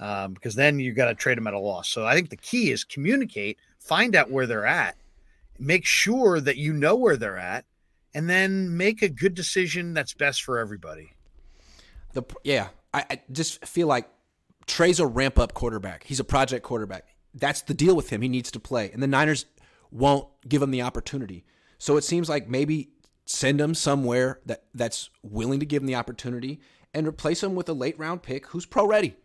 um, 0.00 0.34
because 0.34 0.54
then 0.54 0.78
you 0.78 0.92
got 0.92 1.06
to 1.06 1.14
trade 1.14 1.38
them 1.38 1.46
at 1.46 1.54
a 1.54 1.58
loss. 1.58 1.88
So 1.88 2.06
I 2.06 2.14
think 2.14 2.30
the 2.30 2.36
key 2.36 2.70
is 2.70 2.84
communicate, 2.84 3.58
find 3.78 4.14
out 4.14 4.30
where 4.30 4.46
they're 4.46 4.66
at, 4.66 4.96
make 5.58 5.86
sure 5.86 6.40
that 6.40 6.56
you 6.56 6.72
know 6.72 6.94
where 6.94 7.16
they're 7.16 7.38
at, 7.38 7.64
and 8.12 8.28
then 8.28 8.76
make 8.76 9.02
a 9.02 9.08
good 9.08 9.34
decision 9.34 9.94
that's 9.94 10.14
best 10.14 10.42
for 10.42 10.58
everybody. 10.58 11.12
the 12.12 12.22
yeah, 12.44 12.68
I, 12.92 13.04
I 13.10 13.20
just 13.32 13.64
feel 13.64 13.88
like 13.88 14.08
Trey's 14.66 15.00
a 15.00 15.06
ramp 15.06 15.38
up 15.38 15.54
quarterback. 15.54 16.04
He's 16.04 16.20
a 16.20 16.24
project 16.24 16.64
quarterback. 16.64 17.06
That's 17.34 17.62
the 17.62 17.74
deal 17.74 17.96
with 17.96 18.10
him. 18.10 18.22
He 18.22 18.28
needs 18.28 18.50
to 18.52 18.60
play, 18.60 18.90
and 18.92 19.02
the 19.02 19.06
Niners 19.06 19.46
won't 19.90 20.28
give 20.48 20.62
him 20.62 20.70
the 20.70 20.82
opportunity. 20.82 21.44
So 21.78 21.96
it 21.96 22.04
seems 22.04 22.28
like 22.28 22.48
maybe 22.48 22.90
send 23.26 23.60
him 23.60 23.74
somewhere 23.74 24.40
that 24.46 24.64
that's 24.74 25.10
willing 25.22 25.60
to 25.60 25.66
give 25.66 25.82
him 25.82 25.86
the 25.86 25.94
opportunity 25.94 26.60
and 26.92 27.06
replace 27.06 27.42
him 27.42 27.54
with 27.54 27.68
a 27.68 27.72
late 27.72 27.98
round 27.98 28.22
pick 28.22 28.46
who's 28.48 28.66
pro 28.66 28.86
ready. 28.86 29.16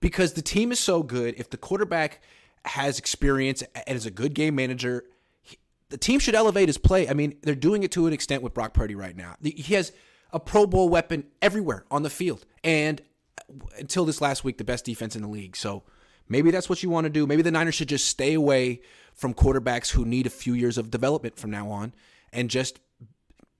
Because 0.00 0.34
the 0.34 0.42
team 0.42 0.70
is 0.70 0.78
so 0.78 1.02
good, 1.02 1.34
if 1.38 1.50
the 1.50 1.56
quarterback 1.56 2.22
has 2.64 2.98
experience 2.98 3.62
and 3.74 3.96
is 3.96 4.06
a 4.06 4.10
good 4.10 4.32
game 4.34 4.54
manager, 4.54 5.04
he- 5.42 5.58
the 5.88 5.96
team 5.96 6.20
should 6.20 6.34
elevate 6.34 6.68
his 6.68 6.78
play. 6.78 7.08
I 7.08 7.14
mean, 7.14 7.36
they're 7.42 7.54
doing 7.54 7.82
it 7.82 7.90
to 7.92 8.06
an 8.06 8.12
extent 8.12 8.42
with 8.42 8.54
Brock 8.54 8.74
Purdy 8.74 8.94
right 8.94 9.16
now. 9.16 9.34
He 9.42 9.74
has 9.74 9.92
a 10.32 10.38
Pro 10.38 10.66
Bowl 10.66 10.88
weapon 10.88 11.24
everywhere 11.42 11.84
on 11.90 12.02
the 12.02 12.10
field, 12.10 12.44
and 12.62 13.00
uh, 13.38 13.54
until 13.78 14.04
this 14.04 14.20
last 14.20 14.44
week, 14.44 14.58
the 14.58 14.64
best 14.64 14.84
defense 14.84 15.16
in 15.16 15.22
the 15.22 15.28
league. 15.28 15.56
So 15.56 15.82
maybe 16.28 16.50
that's 16.50 16.68
what 16.68 16.82
you 16.82 16.90
want 16.90 17.04
to 17.04 17.10
do. 17.10 17.26
Maybe 17.26 17.42
the 17.42 17.50
Niners 17.50 17.74
should 17.74 17.88
just 17.88 18.06
stay 18.06 18.34
away 18.34 18.80
from 19.14 19.34
quarterbacks 19.34 19.90
who 19.90 20.04
need 20.04 20.26
a 20.26 20.30
few 20.30 20.54
years 20.54 20.78
of 20.78 20.90
development 20.90 21.38
from 21.38 21.50
now 21.50 21.70
on, 21.70 21.94
and 22.32 22.50
just 22.50 22.80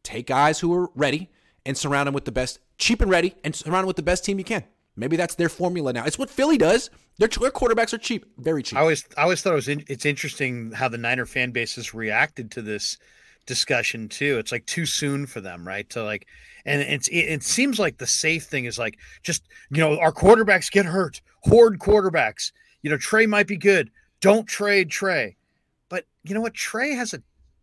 take 0.03 0.27
guys 0.27 0.61
who 0.61 0.73
are 0.75 0.91
ready 0.95 1.31
and 1.67 1.77
surround 1.77 2.07
them 2.07 2.15
with 2.15 2.25
the 2.25 2.33
best, 2.33 2.61
cheap 2.79 3.01
and 3.01 3.11
ready, 3.11 3.35
and 3.45 3.55
surround 3.55 3.83
them 3.83 3.89
with 3.89 3.97
the 3.97 4.03
best 4.03 4.25
team 4.25 4.39
you 4.39 4.45
can. 4.45 4.65
Maybe 4.97 5.17
that's 5.17 5.37
their 5.37 5.49
formula 5.49 5.93
now. 5.93 6.05
It's 6.05 6.19
what 6.19 6.29
Philly 6.29 6.59
does. 6.59 6.91
Their, 7.19 7.29
their 7.29 7.51
quarterbacks 7.51 7.93
are 7.93 7.99
cheap, 7.99 8.25
very 8.37 8.63
cheap. 8.63 8.79
I 8.79 8.81
always 8.81 9.05
I 9.17 9.23
always 9.23 9.43
thought 9.43 9.53
it 9.53 9.57
was 9.57 9.69
in, 9.69 9.85
it's 9.89 10.05
interesting 10.05 10.73
how 10.73 10.89
the 10.89 10.99
Niner 10.99 11.27
fan 11.27 11.51
base 11.51 11.77
has 11.77 11.95
reacted 11.95 12.51
to 12.53 12.63
this 12.63 12.99
discussion 13.47 14.09
too. 14.09 14.39
It's 14.39 14.53
like 14.53 14.67
too 14.67 14.87
soon 14.87 15.27
for 15.27 15.41
them, 15.41 15.67
right? 15.67 15.89
To 15.91 16.05
like, 16.05 16.27
and 16.65 16.81
it's 16.83 17.09
it, 17.09 17.17
it 17.17 17.43
seems 17.43 17.79
like 17.79 17.99
the 17.99 18.07
safe 18.07 18.45
thing 18.45 18.67
is 18.67 18.79
like 18.79 18.99
just 19.23 19.49
you 19.71 19.79
know 19.79 19.99
our 19.99 20.13
quarterbacks 20.13 20.71
get 20.71 20.87
hurt, 20.87 21.21
hoard 21.43 21.79
quarterbacks. 21.79 22.53
You 22.83 22.91
know 22.91 22.97
Trey 22.97 23.27
might 23.27 23.47
be 23.47 23.57
good. 23.57 23.91
Don't 24.21 24.47
trade 24.47 24.91
Trey, 24.91 25.37
but 25.89 26.05
you 26.25 26.35
know 26.35 26.41
what? 26.41 26.55
Trey 26.55 26.93
has 26.93 27.15
a 27.15 27.23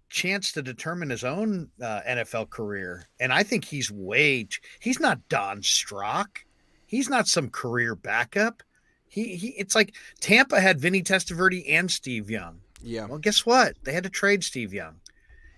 chance 0.10 0.52
to 0.54 0.62
determine 0.62 1.10
his 1.10 1.24
own 1.24 1.70
uh, 1.82 2.02
NFL 2.08 2.50
career, 2.50 3.08
and 3.20 3.34
I 3.34 3.44
think 3.44 3.66
he's 3.66 3.92
way. 3.92 4.44
t- 4.46 4.58
He's 4.80 5.00
not 5.00 5.28
Don 5.30 5.62
Strock. 5.64 6.46
He's 6.86 7.10
not 7.10 7.28
some 7.28 7.50
career 7.50 7.96
backup. 7.96 8.62
He, 9.08 9.36
he 9.36 9.48
it's 9.50 9.76
like 9.76 9.96
Tampa 10.20 10.60
had 10.62 10.80
Vinny 10.80 11.02
Testaverde 11.02 11.66
and 11.70 11.90
Steve 11.90 12.30
Young. 12.30 12.60
yeah. 12.82 13.06
Well, 13.06 13.18
guess 13.20 13.46
what? 13.46 13.76
They 13.84 13.94
had 13.94 14.04
to 14.04 14.10
trade 14.10 14.44
Steve 14.44 14.74
Young. 14.74 14.96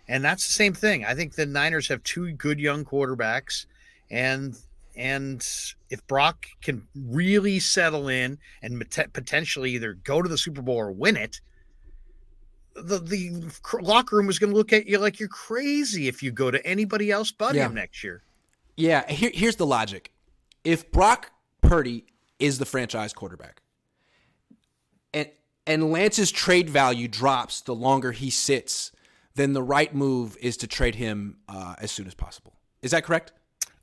And 0.07 0.23
that's 0.23 0.45
the 0.45 0.53
same 0.53 0.73
thing. 0.73 1.03
I 1.03 1.15
think 1.15 1.33
the 1.35 1.45
Niners 1.45 1.89
have 1.89 2.01
two 2.03 2.31
good 2.33 2.59
young 2.59 2.85
quarterbacks 2.85 3.65
and 4.09 4.57
and 4.97 5.47
if 5.89 6.05
Brock 6.07 6.47
can 6.61 6.87
really 6.95 7.59
settle 7.59 8.09
in 8.09 8.39
and 8.61 8.83
potentially 9.13 9.71
either 9.71 9.93
go 9.93 10.21
to 10.21 10.27
the 10.27 10.37
Super 10.37 10.61
Bowl 10.61 10.75
or 10.75 10.91
win 10.91 11.15
it, 11.15 11.39
the 12.75 12.99
the 12.99 13.51
cr- 13.61 13.81
locker 13.81 14.17
room 14.17 14.29
is 14.29 14.39
going 14.39 14.51
to 14.51 14.55
look 14.57 14.73
at 14.73 14.87
you 14.87 14.97
like 14.97 15.19
you're 15.19 15.29
crazy 15.29 16.07
if 16.07 16.21
you 16.21 16.31
go 16.31 16.51
to 16.51 16.65
anybody 16.65 17.11
else 17.11 17.31
but 17.31 17.55
Yeah. 17.55 17.67
him 17.67 17.75
next 17.75 18.03
year. 18.03 18.23
Yeah, 18.75 19.09
here, 19.11 19.31
here's 19.33 19.55
the 19.55 19.65
logic. 19.65 20.11
If 20.63 20.91
Brock 20.91 21.31
Purdy 21.61 22.05
is 22.39 22.59
the 22.59 22.65
franchise 22.65 23.13
quarterback, 23.13 23.61
and 25.13 25.29
and 25.65 25.91
Lance's 25.91 26.31
trade 26.31 26.69
value 26.69 27.07
drops 27.07 27.61
the 27.61 27.73
longer 27.75 28.11
he 28.11 28.29
sits, 28.29 28.91
then 29.35 29.53
the 29.53 29.63
right 29.63 29.93
move 29.93 30.37
is 30.41 30.57
to 30.57 30.67
trade 30.67 30.95
him 30.95 31.37
uh, 31.49 31.75
as 31.79 31.91
soon 31.91 32.07
as 32.07 32.13
possible. 32.13 32.53
Is 32.81 32.91
that 32.91 33.03
correct? 33.03 33.31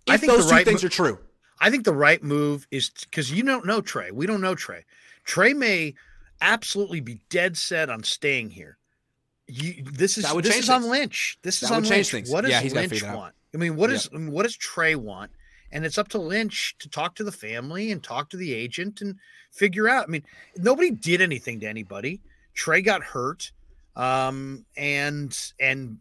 If 0.06 0.14
I 0.14 0.16
think 0.16 0.32
those 0.32 0.44
the 0.44 0.50
two 0.50 0.56
right 0.56 0.66
things 0.66 0.82
mo- 0.82 0.86
are 0.86 0.90
true. 0.90 1.18
I 1.60 1.70
think 1.70 1.84
the 1.84 1.94
right 1.94 2.22
move 2.22 2.66
is 2.70 2.90
because 2.90 3.30
you 3.30 3.42
don't 3.42 3.66
know 3.66 3.80
Trey. 3.80 4.10
We 4.10 4.26
don't 4.26 4.40
know 4.40 4.54
Trey. 4.54 4.84
Trey 5.24 5.54
may 5.54 5.94
absolutely 6.40 7.00
be 7.00 7.20
dead 7.30 7.56
set 7.56 7.88
on 7.88 8.02
staying 8.02 8.50
here. 8.50 8.76
You, 9.46 9.84
this 9.84 10.18
is 10.18 10.30
this 10.42 10.58
is 10.58 10.70
on 10.70 10.88
Lynch. 10.88 11.38
This 11.42 11.62
is 11.62 11.70
on 11.70 11.84
Lynch. 11.84 12.10
Things. 12.10 12.30
What 12.30 12.42
does 12.42 12.50
yeah, 12.50 12.60
Lynch 12.72 13.02
want? 13.02 13.34
I 13.54 13.58
mean, 13.58 13.76
what 13.76 13.90
is 13.90 14.08
what 14.12 14.44
does 14.44 14.56
Trey 14.56 14.94
want? 14.94 15.30
And 15.70 15.84
it's 15.84 15.98
up 15.98 16.08
to 16.10 16.18
Lynch 16.18 16.76
to 16.78 16.88
talk 16.88 17.16
to 17.16 17.24
the 17.24 17.32
family 17.32 17.90
and 17.90 18.02
talk 18.02 18.30
to 18.30 18.36
the 18.36 18.54
agent 18.54 19.00
and 19.00 19.16
figure 19.50 19.88
out. 19.88 20.04
I 20.04 20.10
mean, 20.10 20.24
nobody 20.56 20.90
did 20.90 21.20
anything 21.20 21.60
to 21.60 21.66
anybody. 21.66 22.20
Trey 22.54 22.80
got 22.80 23.02
hurt, 23.02 23.52
um, 23.96 24.64
and 24.76 25.36
and 25.60 25.98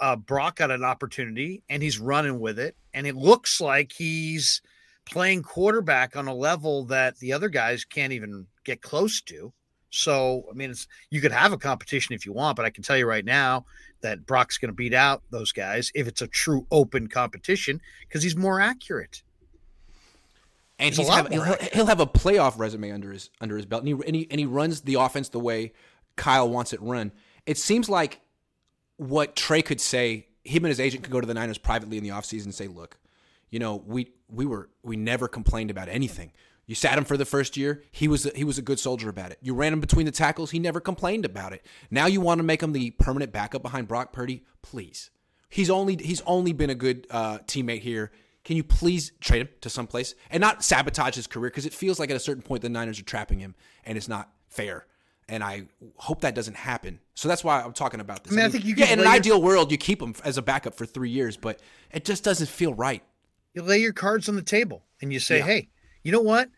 uh, 0.00 0.16
Brock 0.16 0.56
got 0.56 0.70
an 0.70 0.84
opportunity, 0.84 1.62
and 1.68 1.82
he's 1.82 1.98
running 1.98 2.40
with 2.40 2.58
it. 2.58 2.76
And 2.92 3.06
it 3.06 3.14
looks 3.14 3.60
like 3.60 3.92
he's 3.92 4.62
playing 5.04 5.42
quarterback 5.42 6.16
on 6.16 6.26
a 6.26 6.34
level 6.34 6.84
that 6.86 7.18
the 7.18 7.32
other 7.32 7.48
guys 7.48 7.84
can't 7.84 8.12
even 8.12 8.46
get 8.64 8.82
close 8.82 9.20
to. 9.22 9.52
So, 9.90 10.44
I 10.50 10.54
mean, 10.54 10.70
it's 10.70 10.88
you 11.10 11.20
could 11.20 11.32
have 11.32 11.52
a 11.52 11.58
competition 11.58 12.14
if 12.14 12.26
you 12.26 12.32
want, 12.32 12.56
but 12.56 12.66
I 12.66 12.70
can 12.70 12.82
tell 12.82 12.96
you 12.96 13.06
right 13.06 13.24
now 13.24 13.64
that 14.00 14.26
Brock's 14.26 14.58
going 14.58 14.68
to 14.68 14.74
beat 14.74 14.92
out 14.92 15.22
those 15.30 15.52
guys 15.52 15.92
if 15.94 16.08
it's 16.08 16.22
a 16.22 16.26
true 16.26 16.66
open 16.70 17.06
competition 17.08 17.80
because 18.00 18.22
he's 18.22 18.36
more 18.36 18.60
accurate. 18.60 19.22
And 20.78 20.94
he's, 20.94 20.98
he's 20.98 21.08
have, 21.08 21.28
he'll, 21.28 21.56
he'll, 21.72 21.86
have 21.86 22.00
a 22.00 22.06
playoff 22.06 22.58
resume 22.58 22.90
under 22.90 23.12
his 23.12 23.30
under 23.40 23.56
his 23.56 23.64
belt, 23.64 23.84
and 23.84 23.88
he, 23.88 24.06
and 24.06 24.16
he 24.16 24.26
and 24.30 24.40
he 24.40 24.44
runs 24.44 24.82
the 24.82 24.94
offense 24.94 25.30
the 25.30 25.40
way 25.40 25.72
Kyle 26.16 26.50
wants 26.50 26.72
it 26.72 26.82
run. 26.82 27.12
It 27.46 27.58
seems 27.58 27.88
like 27.88 28.20
what 28.96 29.36
Trey 29.36 29.62
could 29.62 29.80
say, 29.80 30.26
him 30.44 30.64
and 30.64 30.70
his 30.70 30.80
agent 30.80 31.04
could 31.04 31.12
go 31.12 31.20
to 31.20 31.26
the 31.26 31.34
Niners 31.34 31.58
privately 31.58 31.98
in 31.98 32.04
the 32.04 32.10
offseason 32.10 32.44
and 32.44 32.54
say, 32.54 32.66
"Look, 32.66 32.98
you 33.50 33.58
know, 33.58 33.82
we 33.86 34.12
we 34.28 34.46
were 34.46 34.68
we 34.82 34.96
never 34.96 35.28
complained 35.28 35.70
about 35.70 35.88
anything. 35.88 36.32
You 36.66 36.74
sat 36.74 36.98
him 36.98 37.04
for 37.04 37.16
the 37.16 37.24
first 37.24 37.56
year. 37.56 37.84
He 37.92 38.08
was 38.08 38.26
a, 38.26 38.30
he 38.34 38.42
was 38.42 38.58
a 38.58 38.62
good 38.62 38.80
soldier 38.80 39.08
about 39.08 39.30
it. 39.30 39.38
You 39.40 39.54
ran 39.54 39.72
him 39.72 39.80
between 39.80 40.04
the 40.04 40.12
tackles. 40.12 40.50
He 40.50 40.58
never 40.58 40.80
complained 40.80 41.24
about 41.24 41.52
it. 41.52 41.64
Now 41.90 42.06
you 42.06 42.20
want 42.20 42.40
to 42.40 42.42
make 42.42 42.62
him 42.62 42.72
the 42.72 42.90
permanent 42.90 43.32
backup 43.32 43.62
behind 43.62 43.86
Brock 43.86 44.12
Purdy? 44.12 44.44
Please. 44.62 45.10
He's 45.48 45.70
only 45.70 45.96
he's 45.96 46.22
only 46.22 46.52
been 46.52 46.70
a 46.70 46.74
good 46.74 47.06
uh, 47.10 47.38
teammate 47.38 47.82
here. 47.82 48.10
Can 48.44 48.56
you 48.56 48.64
please 48.64 49.12
trade 49.20 49.42
him 49.42 49.48
to 49.60 49.70
someplace 49.70 50.14
and 50.30 50.40
not 50.40 50.62
sabotage 50.62 51.14
his 51.16 51.26
career? 51.26 51.50
Because 51.50 51.66
it 51.66 51.72
feels 51.72 51.98
like 51.98 52.10
at 52.10 52.16
a 52.16 52.20
certain 52.20 52.42
point 52.42 52.62
the 52.62 52.68
Niners 52.68 52.98
are 53.00 53.04
trapping 53.04 53.38
him, 53.38 53.54
and 53.84 53.96
it's 53.96 54.08
not 54.08 54.30
fair. 54.48 54.86
And 55.28 55.42
I 55.42 55.66
hope 55.96 56.20
that 56.20 56.36
doesn't 56.36 56.56
happen. 56.56 57.00
So 57.14 57.26
that's 57.28 57.42
why 57.42 57.60
I'm 57.60 57.72
talking 57.72 57.98
about 57.98 58.22
this. 58.22 58.32
I 58.32 58.36
mean, 58.36 58.44
I, 58.44 58.46
mean, 58.46 58.48
I 58.48 58.52
think 58.52 58.64
you 58.64 58.74
yeah, 58.76 58.92
in 58.92 59.00
an 59.00 59.08
ideal 59.08 59.42
world, 59.42 59.72
you 59.72 59.78
keep 59.78 60.00
him 60.00 60.14
as 60.24 60.38
a 60.38 60.42
backup 60.42 60.74
for 60.74 60.86
three 60.86 61.10
years, 61.10 61.36
but 61.36 61.58
it 61.90 62.04
just 62.04 62.22
doesn't 62.22 62.48
feel 62.48 62.74
right. 62.74 63.02
You 63.52 63.62
lay 63.62 63.78
your 63.78 63.92
cards 63.92 64.28
on 64.28 64.36
the 64.36 64.42
table 64.42 64.84
and 65.00 65.12
you 65.12 65.18
say, 65.18 65.38
yeah. 65.38 65.46
"Hey, 65.46 65.68
you 66.04 66.12
know 66.12 66.20
what? 66.20 66.48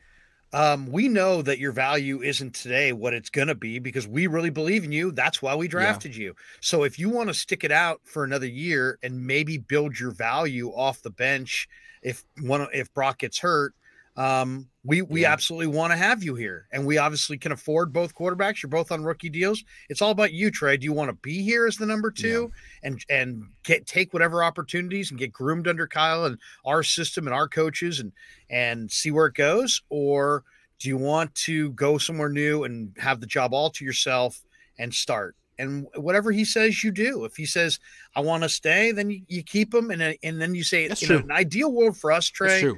um, 0.53 0.91
we 0.91 1.09
know 1.09 1.43
that 1.43 1.59
your 1.59 1.73
value 1.73 2.23
isn't 2.23 2.55
today 2.55 2.93
what 2.93 3.13
it's 3.13 3.29
going 3.29 3.49
to 3.49 3.55
be 3.55 3.79
because 3.79 4.09
we 4.09 4.27
really 4.27 4.51
believe 4.51 4.85
in 4.85 4.93
you. 4.93 5.13
That's 5.13 5.43
why 5.43 5.55
we 5.55 5.69
drafted 5.69 6.17
yeah. 6.17 6.25
you. 6.25 6.35
So 6.61 6.85
if 6.85 6.99
you 6.99 7.11
want 7.11 7.29
to 7.29 7.35
stick 7.35 7.65
it 7.65 7.73
out 7.73 8.01
for 8.05 8.25
another 8.25 8.47
year 8.47 8.99
and 9.03 9.27
maybe 9.27 9.59
build 9.59 10.01
your 10.01 10.11
value 10.11 10.71
off 10.71 11.03
the 11.03 11.11
bench, 11.11 11.69
if 12.03 12.25
one 12.41 12.67
if 12.73 12.93
Brock 12.95 13.19
gets 13.19 13.41
hurt, 13.41 13.75
um, 14.19 14.69
we 14.85 15.03
we 15.03 15.23
yeah. 15.23 15.33
absolutely 15.33 15.69
want 15.69 15.93
to 15.93 15.97
have 15.97 16.25
you 16.25 16.35
here, 16.35 16.67
and 16.73 16.85
we 16.85 16.99
obviously 16.99 17.39
can 17.39 17.53
afford 17.53 17.93
both 17.93 18.17
quarterbacks. 18.17 18.63
You're 18.63 18.69
both 18.69 18.91
on 18.91 19.05
rookie 19.05 19.29
deals. 19.29 19.63
It's 19.89 20.03
all 20.03 20.11
about 20.11 20.33
you, 20.33 20.51
Trey. 20.51 20.77
Do 20.77 20.85
you 20.85 20.93
want 20.93 21.09
to 21.09 21.13
be 21.15 21.43
here 21.43 21.69
as 21.69 21.77
the 21.77 21.87
number 21.87 22.11
two 22.11 22.51
yeah. 22.53 22.89
and 22.89 23.05
and 23.09 23.45
get 23.63 23.87
take 23.87 24.13
whatever 24.13 24.43
opportunities 24.43 25.11
and 25.11 25.21
get 25.21 25.33
groomed 25.33 25.69
under 25.69 25.87
Kyle 25.87 26.25
and 26.25 26.37
our 26.65 26.83
system 26.83 27.29
and 27.29 27.35
our 27.35 27.47
coaches 27.47 28.01
and 28.01 28.11
and 28.51 28.91
see 28.91 29.13
where 29.13 29.27
it 29.27 29.35
goes, 29.35 29.83
or 29.89 30.43
do 30.81 30.89
you 30.89 30.97
want 30.97 31.33
to 31.37 31.71
go 31.73 31.97
somewhere 31.97 32.29
new 32.29 32.65
and 32.65 32.93
have 32.99 33.21
the 33.21 33.27
job 33.27 33.55
all 33.55 33.71
to 33.71 33.85
yourself 33.85 34.41
and 34.81 34.93
start? 34.93 35.37
And 35.61 35.87
whatever 35.95 36.33
he 36.33 36.45
says, 36.45 36.83
you 36.83 36.91
do. 36.91 37.25
If 37.25 37.37
he 37.37 37.47
says, 37.47 37.79
"I 38.17 38.21
want 38.21 38.43
to 38.43 38.49
stay," 38.49 38.91
then 38.91 39.11
you, 39.11 39.23
you 39.29 39.45
keep 39.45 39.73
him, 39.73 39.93
and 39.93 40.17
and 40.25 40.41
then 40.41 40.57
you 40.57 40.65
say, 40.65 40.89
That's 40.89 41.03
"In 41.03 41.09
true. 41.09 41.19
an 41.19 41.31
ideal 41.31 41.71
world 41.71 41.97
for 41.97 42.11
us, 42.11 42.27
Trey, 42.27 42.73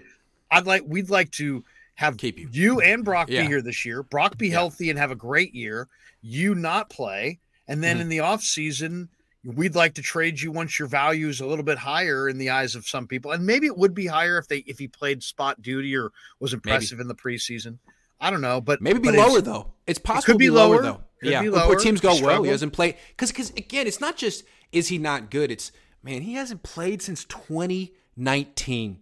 I'd 0.51 0.67
like 0.67 0.83
we'd 0.87 1.11
like 1.11 1.31
to 1.33 1.65
have 1.95 2.17
keep 2.17 2.39
you, 2.39 2.49
you 2.53 2.81
and 2.81 3.05
Brock 3.05 3.29
yeah. 3.31 3.43
be 3.43 3.49
here 3.49 3.63
this 3.63 3.85
year. 3.85 4.03
Brock 4.03 4.39
be 4.39 4.49
yeah. 4.49 4.55
healthy 4.55 4.91
and 4.91 4.99
have 4.99 5.11
a 5.11 5.17
great 5.17 5.55
year. 5.55 5.89
You 6.23 6.55
not 6.55 6.91
play, 6.91 7.41
and 7.69 7.83
then 7.83 7.97
mm-hmm. 7.97 8.03
in 8.03 8.09
the 8.09 8.21
off 8.21 8.43
season, 8.43 9.09
we'd 9.45 9.75
like 9.75 9.95
to 9.95 10.03
trade 10.03 10.41
you 10.41 10.53
once 10.53 10.79
your 10.79 10.89
value 10.89 11.29
is 11.29 11.41
a 11.41 11.47
little 11.47 11.65
bit 11.65 11.79
higher 11.79 12.29
in 12.29 12.39
the 12.39 12.51
eyes 12.51 12.75
of 12.75 12.87
some 12.87 13.07
people, 13.07 13.33
and 13.33 13.47
maybe 13.47 13.67
it 13.67 13.77
would 13.77 13.95
be 13.95 14.07
higher 14.07 14.39
if 14.39 14.49
they 14.49 14.59
if 14.59 14.79
he 14.79 14.89
played 14.89 15.23
spot 15.23 15.61
duty 15.63 15.97
or 15.97 16.13
was 16.39 16.53
impressive 16.53 16.99
maybe. 16.99 17.03
in 17.03 17.09
the 17.09 17.15
preseason. 17.15 17.79
I 18.21 18.31
don't 18.31 18.43
know, 18.43 18.61
but 18.61 18.83
maybe 18.83 18.99
be 18.99 19.09
but 19.09 19.17
lower 19.17 19.41
though. 19.41 19.73
It's 19.87 19.99
possible 19.99 20.23
it 20.23 20.27
could 20.35 20.39
be, 20.39 20.47
be 20.47 20.51
lower, 20.51 20.77
lower 20.77 20.83
though. 20.83 21.01
Could 21.21 21.31
yeah, 21.31 21.43
where 21.43 21.77
teams 21.77 22.01
go 22.01 22.21
well, 22.23 22.43
he 22.43 22.51
doesn't 22.51 22.71
play 22.71 22.97
because 23.09 23.31
because 23.31 23.51
again, 23.51 23.87
it's 23.87 24.01
not 24.01 24.17
just 24.17 24.45
is 24.73 24.89
he 24.89 24.99
not 24.99 25.31
good. 25.31 25.51
It's 25.51 25.73
man, 26.03 26.23
he 26.23 26.35
hasn't 26.35 26.63
played 26.63 27.03
since 27.03 27.25
2019. 27.25 29.01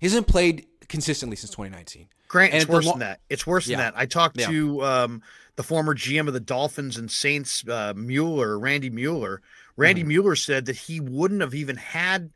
He 0.00 0.06
hasn't 0.06 0.26
played 0.26 0.66
consistently 0.88 1.36
since 1.36 1.50
2019. 1.50 2.08
Grant, 2.28 2.52
and 2.52 2.62
it's 2.62 2.70
worse 2.70 2.86
lo- 2.86 2.92
than 2.92 3.00
that. 3.00 3.20
It's 3.28 3.46
worse 3.46 3.68
yeah. 3.68 3.76
than 3.76 3.86
that. 3.86 3.98
I 3.98 4.06
talked 4.06 4.38
yeah. 4.38 4.46
to 4.48 4.84
um, 4.84 5.22
the 5.56 5.62
former 5.62 5.94
GM 5.94 6.26
of 6.26 6.32
the 6.32 6.40
Dolphins 6.40 6.96
and 6.96 7.10
Saints, 7.10 7.66
uh, 7.68 7.92
Mueller, 7.96 8.58
Randy 8.58 8.90
Mueller. 8.90 9.42
Randy 9.76 10.02
mm-hmm. 10.02 10.08
Mueller 10.08 10.36
said 10.36 10.66
that 10.66 10.76
he 10.76 11.00
wouldn't 11.00 11.40
have 11.40 11.54
even 11.54 11.76
had 11.76 12.30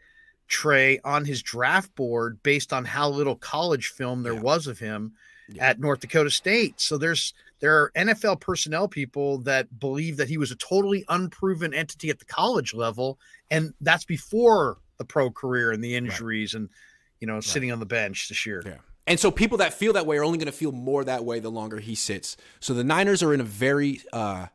Trey 0.49 1.01
on 1.05 1.25
his 1.25 1.43
draft 1.43 1.95
board 1.95 2.43
based 2.43 2.73
on 2.73 2.85
how 2.85 3.09
little 3.09 3.37
college 3.37 3.89
film 3.89 4.23
there 4.23 4.35
yeah. 4.35 4.41
was 4.41 4.67
of 4.67 4.79
him 4.79 5.15
at 5.59 5.79
North 5.79 6.01
Dakota 6.01 6.31
State. 6.31 6.81
So 6.81 6.99
there's 6.99 7.35
there 7.61 7.81
are 7.81 7.93
NFL 7.97 8.41
personnel 8.41 8.89
people 8.89 9.39
that 9.39 9.79
believe 9.79 10.17
that 10.17 10.29
he 10.29 10.39
was 10.39 10.51
a 10.51 10.57
totally 10.57 11.05
unproven 11.09 11.73
entity 11.73 12.11
at 12.11 12.19
the 12.19 12.25
college 12.25 12.75
level, 12.75 13.19
and 13.51 13.75
that's 13.81 14.05
before 14.05 14.79
the 14.97 15.05
pro 15.05 15.31
career 15.31 15.73
and 15.73 15.83
the 15.83 15.97
injuries 15.97 16.55
right. 16.55 16.61
and 16.61 16.69
you 17.21 17.27
know, 17.27 17.35
right. 17.35 17.45
sitting 17.45 17.73
on 17.73 17.81
the 17.81 17.87
bench 17.87 18.29
this 18.29 18.47
year. 18.47 18.63
Yeah. 18.65 18.77
And 19.07 19.21
so 19.21 19.31
people 19.31 19.59
that 19.59 19.75
feel 19.75 19.93
that 19.95 20.07
way 20.07 20.17
are 20.17 20.25
only 20.25 20.39
going 20.39 20.47
to 20.47 20.53
feel 20.53 20.73
more 20.73 21.05
that 21.05 21.25
way 21.25 21.39
the 21.39 21.51
longer 21.51 21.79
he 21.79 21.95
sits. 21.95 22.37
So 22.61 22.73
the 22.73 22.85
Niners 22.85 23.23
are 23.23 23.35
in 23.35 23.41
a 23.41 23.45
very 23.45 24.01
uh, 24.13 24.47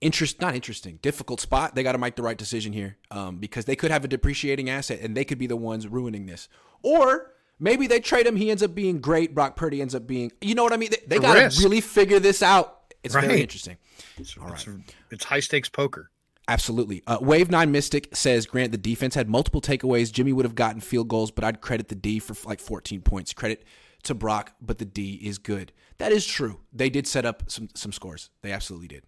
interest 0.00 0.40
not 0.40 0.54
interesting, 0.54 0.98
difficult 1.02 1.40
spot. 1.40 1.74
They 1.74 1.82
got 1.82 1.92
to 1.92 1.98
make 1.98 2.16
the 2.16 2.22
right 2.22 2.36
decision 2.36 2.72
here 2.72 2.96
um, 3.10 3.38
because 3.38 3.64
they 3.64 3.76
could 3.76 3.90
have 3.90 4.04
a 4.04 4.08
depreciating 4.08 4.70
asset 4.70 5.00
and 5.00 5.16
they 5.16 5.24
could 5.24 5.38
be 5.38 5.46
the 5.46 5.56
ones 5.56 5.86
ruining 5.86 6.26
this. 6.26 6.48
Or 6.82 7.32
maybe 7.60 7.86
they 7.86 8.00
trade 8.00 8.26
him. 8.26 8.36
He 8.36 8.50
ends 8.50 8.62
up 8.62 8.74
being 8.74 9.00
great. 9.00 9.34
Brock 9.34 9.54
Purdy 9.54 9.80
ends 9.80 9.94
up 9.94 10.06
being, 10.06 10.32
you 10.40 10.56
know 10.56 10.64
what 10.64 10.72
I 10.72 10.76
mean? 10.76 10.90
They, 10.90 11.16
they 11.16 11.18
got 11.20 11.34
to 11.34 11.62
really 11.62 11.80
figure 11.80 12.18
this 12.18 12.42
out. 12.42 12.92
It's 13.04 13.14
right. 13.14 13.24
very 13.26 13.40
interesting. 13.40 13.76
It's, 14.16 14.36
All 14.36 14.48
right. 14.48 14.54
It's, 14.54 14.92
it's 15.10 15.24
high 15.24 15.40
stakes 15.40 15.68
poker. 15.68 16.10
Absolutely. 16.46 17.02
Uh, 17.06 17.18
Wave 17.20 17.50
Nine 17.50 17.72
Mystic 17.72 18.14
says, 18.14 18.44
Grant, 18.46 18.70
the 18.70 18.78
defense 18.78 19.14
had 19.14 19.30
multiple 19.30 19.62
takeaways. 19.62 20.12
Jimmy 20.12 20.32
would 20.32 20.44
have 20.44 20.54
gotten 20.54 20.80
field 20.80 21.08
goals, 21.08 21.30
but 21.30 21.42
I'd 21.42 21.62
credit 21.62 21.88
the 21.88 21.94
D 21.94 22.18
for 22.18 22.36
like 22.46 22.60
14 22.60 23.00
points. 23.00 23.32
Credit 23.32 23.64
to 24.02 24.14
Brock, 24.14 24.52
but 24.60 24.78
the 24.78 24.84
D 24.84 25.14
is 25.22 25.38
good. 25.38 25.72
That 25.98 26.12
is 26.12 26.26
true. 26.26 26.60
They 26.72 26.90
did 26.90 27.06
set 27.06 27.24
up 27.24 27.44
some 27.50 27.68
some 27.74 27.92
scores. 27.92 28.30
They 28.42 28.52
absolutely 28.52 28.88
did. 28.88 29.04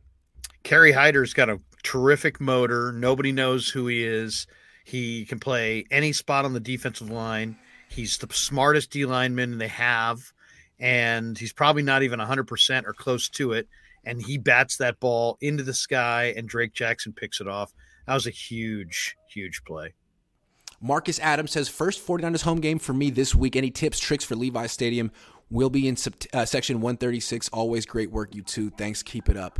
Kerry 0.62 0.92
Hyder's 0.92 1.34
got 1.34 1.50
a 1.50 1.60
terrific 1.82 2.40
motor. 2.40 2.92
Nobody 2.92 3.32
knows 3.32 3.68
who 3.68 3.86
he 3.86 4.02
is. 4.02 4.46
He 4.84 5.26
can 5.26 5.38
play 5.38 5.84
any 5.90 6.12
spot 6.12 6.44
on 6.44 6.54
the 6.54 6.60
defensive 6.60 7.10
line. 7.10 7.56
He's 7.88 8.18
the 8.18 8.28
smartest 8.32 8.90
D 8.90 9.04
lineman 9.04 9.58
they 9.58 9.68
have, 9.68 10.20
and 10.78 11.36
he's 11.36 11.52
probably 11.52 11.82
not 11.82 12.02
even 12.02 12.18
100% 12.18 12.84
or 12.86 12.92
close 12.92 13.28
to 13.30 13.52
it 13.52 13.68
and 14.06 14.22
he 14.22 14.38
bats 14.38 14.76
that 14.78 14.98
ball 15.00 15.36
into 15.40 15.62
the 15.62 15.74
sky, 15.74 16.32
and 16.36 16.48
Drake 16.48 16.72
Jackson 16.72 17.12
picks 17.12 17.40
it 17.40 17.48
off. 17.48 17.74
That 18.06 18.14
was 18.14 18.26
a 18.26 18.30
huge, 18.30 19.16
huge 19.28 19.62
play. 19.64 19.92
Marcus 20.80 21.18
Adams 21.20 21.50
says, 21.50 21.68
first 21.68 22.06
49ers 22.06 22.42
home 22.42 22.60
game 22.60 22.78
for 22.78 22.92
me 22.92 23.10
this 23.10 23.34
week. 23.34 23.56
Any 23.56 23.70
tips, 23.70 23.98
tricks 23.98 24.24
for 24.24 24.36
Levi 24.36 24.66
Stadium? 24.66 25.10
Will 25.50 25.70
be 25.70 25.88
in 25.88 25.96
uh, 26.32 26.44
section 26.44 26.80
136. 26.80 27.48
Always 27.50 27.86
great 27.86 28.10
work, 28.10 28.34
you 28.34 28.42
two. 28.42 28.70
Thanks. 28.70 29.02
Keep 29.02 29.28
it 29.28 29.36
up. 29.36 29.58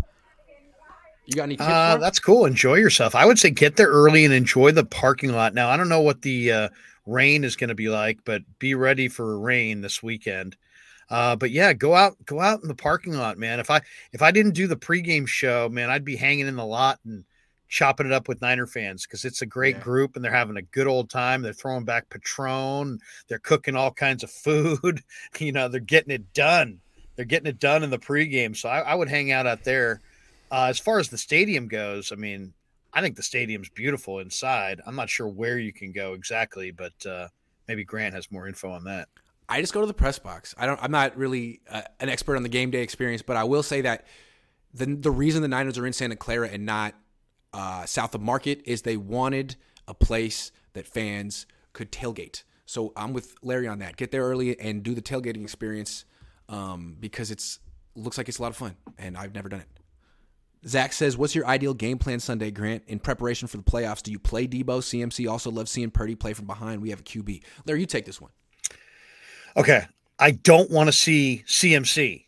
You 1.27 1.37
got 1.37 1.45
any 1.45 1.57
tips? 1.57 1.69
Uh, 1.69 1.97
that's 1.99 2.19
cool. 2.21 2.45
Enjoy 2.45 2.75
yourself. 2.75 3.15
I 3.15 3.25
would 3.25 3.39
say 3.39 3.51
get 3.51 3.77
there 3.77 3.89
early 3.89 4.25
and 4.25 4.35
enjoy 4.35 4.73
the 4.73 4.85
parking 4.85 5.33
lot. 5.33 5.55
Now, 5.55 5.71
I 5.71 5.77
don't 5.77 5.89
know 5.89 6.01
what 6.01 6.23
the 6.23 6.53
uh, 6.53 6.69
rain 7.07 7.45
is 7.45 7.57
going 7.57 7.69
to 7.69 7.75
be 7.75 7.89
like, 7.89 8.21
but 8.25 8.43
be 8.59 8.75
ready 8.75 9.09
for 9.09 9.39
rain 9.39 9.81
this 9.81 10.03
weekend. 10.03 10.57
Uh, 11.09 11.37
but 11.37 11.51
yeah, 11.51 11.73
go 11.73 11.95
out, 11.95 12.17
go 12.25 12.41
out 12.41 12.63
in 12.63 12.69
the 12.69 12.75
parking 12.75 13.15
lot, 13.15 13.39
man. 13.39 13.61
If 13.61 13.71
I 13.71 13.81
if 14.13 14.23
I 14.23 14.31
didn't 14.31 14.55
do 14.55 14.67
the 14.67 14.77
pregame 14.77 15.27
show, 15.27 15.69
man, 15.69 15.91
I'd 15.91 16.05
be 16.05 16.17
hanging 16.17 16.49
in 16.49 16.57
the 16.57 16.67
lot 16.67 16.99
and 17.05 17.25
chopping 17.69 18.07
it 18.07 18.13
up 18.13 18.29
with 18.29 18.41
Niner 18.41 18.67
fans 18.67 19.07
because 19.07 19.25
it's 19.25 19.43
a 19.43 19.47
great 19.47 19.77
yeah. 19.77 19.83
group 19.83 20.17
and 20.17 20.25
they're 20.25 20.33
having 20.33 20.57
a 20.57 20.63
good 20.63 20.87
old 20.87 21.11
time. 21.11 21.43
They're 21.43 21.53
throwing 21.53 21.85
back 21.85 22.09
Patron, 22.09 22.99
they're 23.29 23.39
cooking 23.39 23.77
all 23.77 23.93
kinds 23.93 24.23
of 24.25 24.31
food. 24.31 25.03
you 25.39 25.53
know, 25.53 25.69
they're 25.69 25.81
getting 25.81 26.15
it 26.15 26.33
done. 26.33 26.81
They're 27.15 27.25
getting 27.25 27.49
it 27.49 27.59
done 27.59 27.83
in 27.83 27.91
the 27.91 27.99
pregame. 27.99 28.57
So 28.57 28.69
I, 28.69 28.81
I 28.81 28.95
would 28.95 29.09
hang 29.09 29.33
out 29.33 29.47
out 29.47 29.65
there. 29.65 30.01
Uh, 30.51 30.67
as 30.67 30.79
far 30.79 30.99
as 30.99 31.09
the 31.09 31.19
stadium 31.19 31.67
goes, 31.67 32.13
I 32.13 32.17
mean, 32.17 32.53
I 32.93 33.01
think 33.01 33.17
the 33.17 33.23
stadium's 33.23 33.69
beautiful 33.69 34.21
inside. 34.21 34.81
I'm 34.87 34.97
not 34.97 35.11
sure 35.11 35.29
where 35.29 35.59
you 35.59 35.73
can 35.73 35.93
go 35.93 36.13
exactly, 36.15 36.71
but 36.71 36.95
uh, 37.05 37.29
maybe 37.69 37.85
Grant 37.85 38.15
has 38.15 38.31
more 38.31 38.47
info 38.47 38.71
on 38.71 38.85
that. 38.85 39.09
I 39.49 39.61
just 39.61 39.73
go 39.73 39.81
to 39.81 39.87
the 39.87 39.95
press 39.95 40.19
box. 40.19 40.55
I 40.59 40.67
don't. 40.67 40.83
I'm 40.83 40.91
not 40.91 41.17
really 41.17 41.61
uh, 41.71 41.83
an 42.01 42.09
expert 42.09 42.37
on 42.37 42.43
the 42.43 42.49
game 42.49 42.71
day 42.71 42.83
experience, 42.83 43.23
but 43.23 43.37
I 43.37 43.45
will 43.45 43.63
say 43.63 43.83
that 43.83 44.07
the 44.75 44.87
the 44.87 45.11
reason 45.11 45.43
the 45.43 45.49
Niners 45.49 45.79
are 45.79 45.87
in 45.87 45.93
Santa 45.93 46.17
Clara 46.17 46.49
and 46.49 46.67
not 46.67 46.95
uh, 47.53 47.87
south 47.87 48.15
of 48.15 48.21
Market 48.21 48.63
is 48.65 48.83
they 48.83 48.97
wanted 48.97 49.57
a 49.87 49.95
place 49.95 50.51
that 50.73 50.87
fans 50.87 51.47
could 51.73 51.93
tailgate. 51.93 52.43
So 52.67 52.93
I'm 52.97 53.13
with 53.13 53.37
Larry 53.43 53.69
on 53.69 53.79
that. 53.79 53.97
Get 53.97 54.11
there 54.11 54.23
early 54.23 54.59
and 54.59 54.83
do 54.83 54.95
the 54.95 55.03
tailgating 55.03 55.43
experience 55.43 56.05
um, 56.49 56.97
because 56.99 57.31
it's 57.31 57.61
looks 57.95 58.19
like 58.19 58.29
it's 58.29 58.39
a 58.39 58.43
lot 58.43 58.51
of 58.51 58.57
fun, 58.57 58.77
and 58.99 59.17
I've 59.17 59.35
never 59.35 59.49
done 59.49 59.61
it. 59.61 59.69
Zach 60.67 60.93
says, 60.93 61.17
"What's 61.17 61.37
your 61.37 61.47
ideal 61.47 61.75
game 61.75 61.99
plan 61.99 62.19
Sunday, 62.19 62.51
Grant? 62.51 62.83
In 62.89 62.99
preparation 62.99 63.47
for 63.47 63.59
the 63.59 63.63
playoffs, 63.63 64.03
do 64.03 64.11
you 64.11 64.19
play 64.19 64.49
Debo? 64.49 64.81
CMC 64.81 65.31
also 65.31 65.51
loves 65.53 65.71
seeing 65.71 65.91
Purdy 65.91 66.17
play 66.17 66.33
from 66.33 66.47
behind. 66.47 66.83
We 66.83 66.91
have 66.91 67.01
a 67.01 67.05
QB. 67.05 67.43
Larry, 67.65 67.81
you 67.81 67.87
take 67.87 68.05
this 68.05 68.21
one. 68.21 68.33
Okay, 69.57 69.85
I 70.19 70.33
don't 70.33 70.71
want 70.71 70.89
to 70.89 70.93
see 70.93 71.43
CMC. 71.47 72.25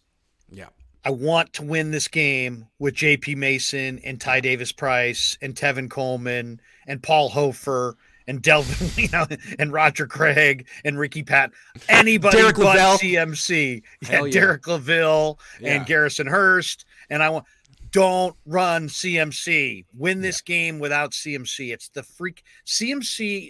Yeah, 0.51 0.69
I 1.05 1.11
want 1.11 1.53
to 1.55 1.63
win 1.63 1.91
this 1.91 2.09
game 2.09 2.67
with 2.79 2.95
J.P. 2.95 3.35
Mason 3.35 3.99
and 4.05 4.21
Ty 4.21 4.41
Davis 4.41 4.73
Price 4.73 5.37
and 5.43 5.55
Tevin 5.55 5.91
Coleman 5.91 6.61
and 6.87 7.03
Paul 7.03 7.29
Hofer 7.29 7.97
and 8.27 8.41
Delvin, 8.43 8.89
you 9.03 9.09
know, 9.11 9.27
and 9.59 9.73
Roger 9.73 10.07
Craig 10.07 10.67
and 10.85 10.99
Ricky 10.99 11.23
Pat, 11.23 11.51
anybody 11.89 12.37
Derek 12.39 12.57
but 12.57 12.65
Lavelle. 12.65 12.99
CMC, 12.99 13.83
yeah, 14.09 14.25
yeah. 14.25 14.31
Derek 14.31 14.63
Loville 14.67 15.39
Yeah. 15.61 15.75
and 15.77 15.87
Garrison 15.87 16.27
Hearst, 16.27 16.85
and 17.11 17.23
I 17.23 17.31
want. 17.31 17.45
Don't 17.91 18.37
run 18.45 18.89
CMC. 18.89 19.87
Win 19.97 20.21
this 20.21 20.43
game 20.43 20.79
without 20.79 21.13
CMC. 21.13 21.73
It's 21.73 21.89
the 21.89 22.03
freak 22.03 22.45
CMC. 22.67 23.49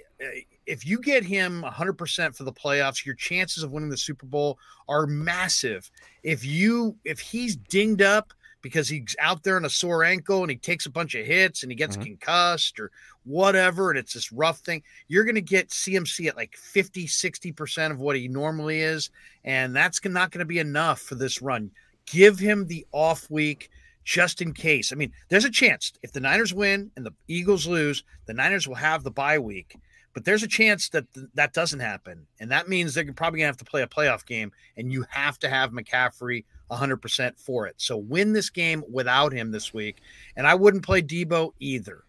If 0.68 0.87
you 0.87 0.98
get 1.00 1.24
him 1.24 1.62
100% 1.62 2.37
for 2.37 2.44
the 2.44 2.52
playoffs, 2.52 3.04
your 3.07 3.14
chances 3.14 3.62
of 3.62 3.72
winning 3.72 3.88
the 3.88 3.96
Super 3.96 4.26
Bowl 4.26 4.59
are 4.88 5.07
massive. 5.07 5.90
If 6.22 6.44
you 6.44 6.96
if 7.04 7.20
he's 7.20 7.57
dinged 7.57 8.02
up 8.02 8.33
because 8.61 8.88
he's 8.88 9.16
out 9.20 9.44
there 9.44 9.57
on 9.57 9.64
a 9.64 9.70
sore 9.70 10.04
ankle 10.04 10.42
and 10.42 10.50
he 10.50 10.57
takes 10.57 10.85
a 10.85 10.90
bunch 10.90 11.14
of 11.14 11.24
hits 11.24 11.62
and 11.62 11.72
he 11.72 11.76
gets 11.76 11.96
Mhm. 11.96 12.02
concussed 12.02 12.78
or 12.81 12.90
whatever 13.24 13.90
and 13.90 13.98
it's 13.98 14.14
this 14.14 14.33
rough 14.33 14.59
thing 14.61 14.83
you're 15.07 15.24
going 15.24 15.35
to 15.35 15.40
get 15.40 15.68
cmc 15.68 16.26
at 16.26 16.37
like 16.37 16.57
50 16.57 17.07
60% 17.07 17.90
of 17.92 18.00
what 18.00 18.16
he 18.16 18.26
normally 18.26 18.81
is 18.81 19.11
and 19.44 19.76
that's 19.76 20.02
not 20.04 20.31
going 20.31 20.38
to 20.40 20.44
be 20.46 20.59
enough 20.59 21.00
for 21.00 21.14
this 21.14 21.40
run 21.42 21.70
give 22.07 22.38
him 22.38 22.66
the 22.66 22.87
off 22.92 23.31
week 23.31 23.70
just 24.04 24.40
in 24.40 24.54
case 24.54 24.92
i 24.92 24.96
mean 24.96 25.12
there's 25.28 25.44
a 25.44 25.50
chance 25.50 25.92
if 26.02 26.12
the 26.12 26.20
niners 26.20 26.54
win 26.54 26.90
and 26.96 27.04
the 27.04 27.12
eagles 27.28 27.66
lose 27.66 28.02
the 28.26 28.35
niners 28.35 28.66
will 28.66 28.74
have 28.74 29.04
the 29.04 29.11
bye 29.11 29.38
week 29.38 29.76
but 30.14 30.25
there's 30.25 30.42
a 30.42 30.49
chance 30.49 30.88
that 30.90 31.12
th- 31.14 31.27
that 31.35 31.53
doesn't 31.53 31.81
happen 31.81 32.27
and 32.40 32.51
that 32.51 32.68
means 32.68 32.94
they're 32.94 33.12
probably 33.12 33.38
going 33.38 33.47
to 33.47 33.53
have 33.53 33.57
to 33.57 33.64
play 33.64 33.83
a 33.83 33.87
playoff 33.87 34.27
game 34.27 34.53
and 34.77 34.92
you 34.92 35.05
have 35.11 35.38
to 35.38 35.49
have 35.49 35.71
mccaffrey 35.71 36.44
100% 36.71 37.38
for 37.38 37.66
it. 37.66 37.75
So 37.79 37.97
win 37.97 38.33
this 38.33 38.51
game 38.51 38.85
without 38.90 39.33
him 39.33 39.51
this 39.51 39.73
week. 39.73 40.01
And 40.37 40.47
I 40.47 40.55
wouldn't 40.55 40.85
play 40.85 41.03
Debo 41.03 41.53
either. 41.59 42.05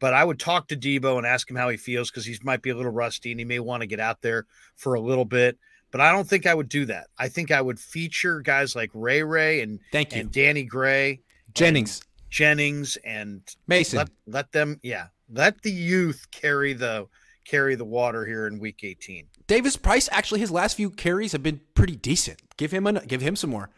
But 0.00 0.14
I 0.14 0.24
would 0.24 0.38
talk 0.38 0.68
to 0.68 0.76
Debo 0.76 1.16
and 1.16 1.26
ask 1.26 1.48
him 1.48 1.56
how 1.56 1.68
he 1.68 1.76
feels 1.76 2.10
because 2.10 2.26
he 2.26 2.36
might 2.42 2.62
be 2.62 2.70
a 2.70 2.76
little 2.76 2.92
rusty 2.92 3.30
and 3.30 3.40
he 3.40 3.44
may 3.44 3.60
want 3.60 3.80
to 3.80 3.86
get 3.86 4.00
out 4.00 4.22
there 4.22 4.46
for 4.76 4.94
a 4.94 5.00
little 5.00 5.24
bit. 5.24 5.58
But 5.90 6.00
I 6.00 6.12
don't 6.12 6.28
think 6.28 6.46
I 6.46 6.54
would 6.54 6.68
do 6.68 6.84
that. 6.86 7.06
I 7.18 7.28
think 7.28 7.50
I 7.50 7.62
would 7.62 7.78
feature 7.78 8.40
guys 8.40 8.74
like 8.74 8.90
Ray 8.92 9.22
Ray 9.22 9.62
and, 9.62 9.78
Thank 9.92 10.12
you, 10.14 10.22
and 10.22 10.32
Danny 10.32 10.64
Gray, 10.64 11.20
Jennings, 11.54 12.02
Jennings, 12.28 12.96
and 13.04 13.42
Mason. 13.68 13.98
let 13.98 14.08
let 14.26 14.52
them 14.52 14.80
yeah 14.82 15.06
let 15.30 15.62
the 15.62 15.70
youth 15.70 16.26
carry 16.32 16.72
the 16.72 17.06
carry 17.44 17.74
the 17.74 17.84
water 17.84 18.24
here 18.26 18.46
in 18.46 18.58
week 18.58 18.80
18. 18.82 19.26
Davis 19.46 19.76
Price. 19.76 20.08
Actually, 20.12 20.40
his 20.40 20.50
last 20.50 20.76
few 20.76 20.90
carries 20.90 21.32
have 21.32 21.42
been 21.42 21.60
pretty 21.74 21.96
decent. 21.96 22.40
Give 22.56 22.70
him 22.72 22.86
an, 22.86 23.00
give 23.06 23.20
him 23.20 23.36
some 23.36 23.50
more 23.50 23.70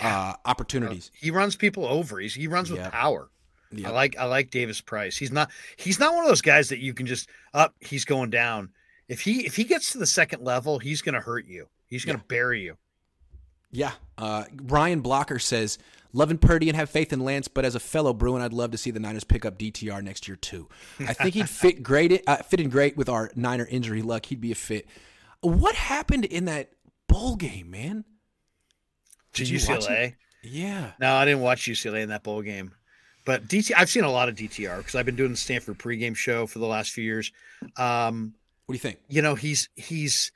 uh, 0.00 0.34
opportunities. 0.44 1.10
He 1.14 1.30
runs 1.30 1.56
people 1.56 1.86
over. 1.86 2.18
He's, 2.18 2.34
he 2.34 2.46
runs 2.46 2.70
with 2.70 2.80
Yep. 2.80 2.92
power. 2.92 3.30
Yep. 3.72 3.86
I 3.86 3.90
like 3.90 4.18
I 4.18 4.24
like 4.26 4.50
Davis 4.50 4.80
Price. 4.80 5.16
He's 5.16 5.32
not 5.32 5.50
he's 5.76 5.98
not 5.98 6.14
one 6.14 6.22
of 6.24 6.28
those 6.28 6.42
guys 6.42 6.68
that 6.68 6.78
you 6.78 6.94
can 6.94 7.06
just 7.06 7.28
up. 7.54 7.74
he's 7.80 8.04
going 8.04 8.30
down. 8.30 8.68
If 9.08 9.20
he 9.22 9.44
if 9.46 9.56
he 9.56 9.64
gets 9.64 9.90
to 9.92 9.98
the 9.98 10.06
second 10.06 10.44
level, 10.44 10.78
he's 10.78 11.02
going 11.02 11.14
to 11.14 11.20
hurt 11.20 11.46
you. 11.46 11.66
He's 11.88 12.04
going 12.04 12.18
to 12.18 12.24
bury 12.24 12.62
you. 12.62 12.76
Yeah. 13.72 13.92
Uh, 14.16 14.44
Ryan 14.62 15.00
Blocker 15.00 15.40
says, 15.40 15.78
loving 16.14 16.38
Purdy 16.38 16.68
and 16.70 16.76
have 16.76 16.88
faith 16.88 17.12
in 17.12 17.20
Lance, 17.20 17.48
but 17.48 17.66
as 17.66 17.74
a 17.74 17.80
fellow 17.80 18.14
Bruin, 18.14 18.40
I'd 18.40 18.54
love 18.54 18.70
to 18.70 18.78
see 18.78 18.90
the 18.90 19.00
Niners 19.00 19.24
pick 19.24 19.44
up 19.44 19.58
DTR 19.58 20.02
next 20.02 20.26
year 20.26 20.36
too. 20.36 20.68
I 21.00 21.12
think 21.12 21.34
he'd 21.34 21.48
fit 21.50 21.82
great, 21.82 22.22
uh, 22.26 22.36
fit 22.38 22.60
in 22.60 22.70
great 22.70 22.96
with 22.96 23.10
our 23.10 23.30
Niner 23.34 23.66
injury 23.66 24.00
luck. 24.00 24.24
He'd 24.26 24.40
be 24.40 24.52
a 24.52 24.54
fit. 24.54 24.86
What 25.42 25.74
happened 25.74 26.24
in 26.24 26.46
that 26.46 26.70
bowl 27.06 27.36
game, 27.36 27.70
man? 27.70 28.04
Did 29.34 29.48
you 29.48 29.58
watch 29.68 29.86
UCLA? 29.86 30.14
Yeah. 30.42 30.92
No, 31.00 31.14
I 31.14 31.24
didn't 31.24 31.40
watch 31.40 31.62
UCLA 31.62 32.02
in 32.02 32.08
that 32.10 32.22
bowl 32.22 32.40
game. 32.42 32.72
But 33.24 33.48
DT, 33.48 33.72
I've 33.76 33.88
seen 33.88 34.04
a 34.04 34.10
lot 34.10 34.28
of 34.28 34.34
DTR 34.36 34.78
because 34.78 34.94
I've 34.94 35.06
been 35.06 35.16
doing 35.16 35.30
the 35.30 35.36
Stanford 35.36 35.78
pregame 35.78 36.14
show 36.14 36.46
for 36.46 36.58
the 36.58 36.66
last 36.66 36.90
few 36.92 37.04
years. 37.04 37.32
Um, 37.76 38.34
What 38.66 38.74
do 38.74 38.76
you 38.76 38.78
think? 38.80 38.98
you 39.08 39.22
know, 39.22 39.34
he's 39.34 39.68
he's 39.76 40.30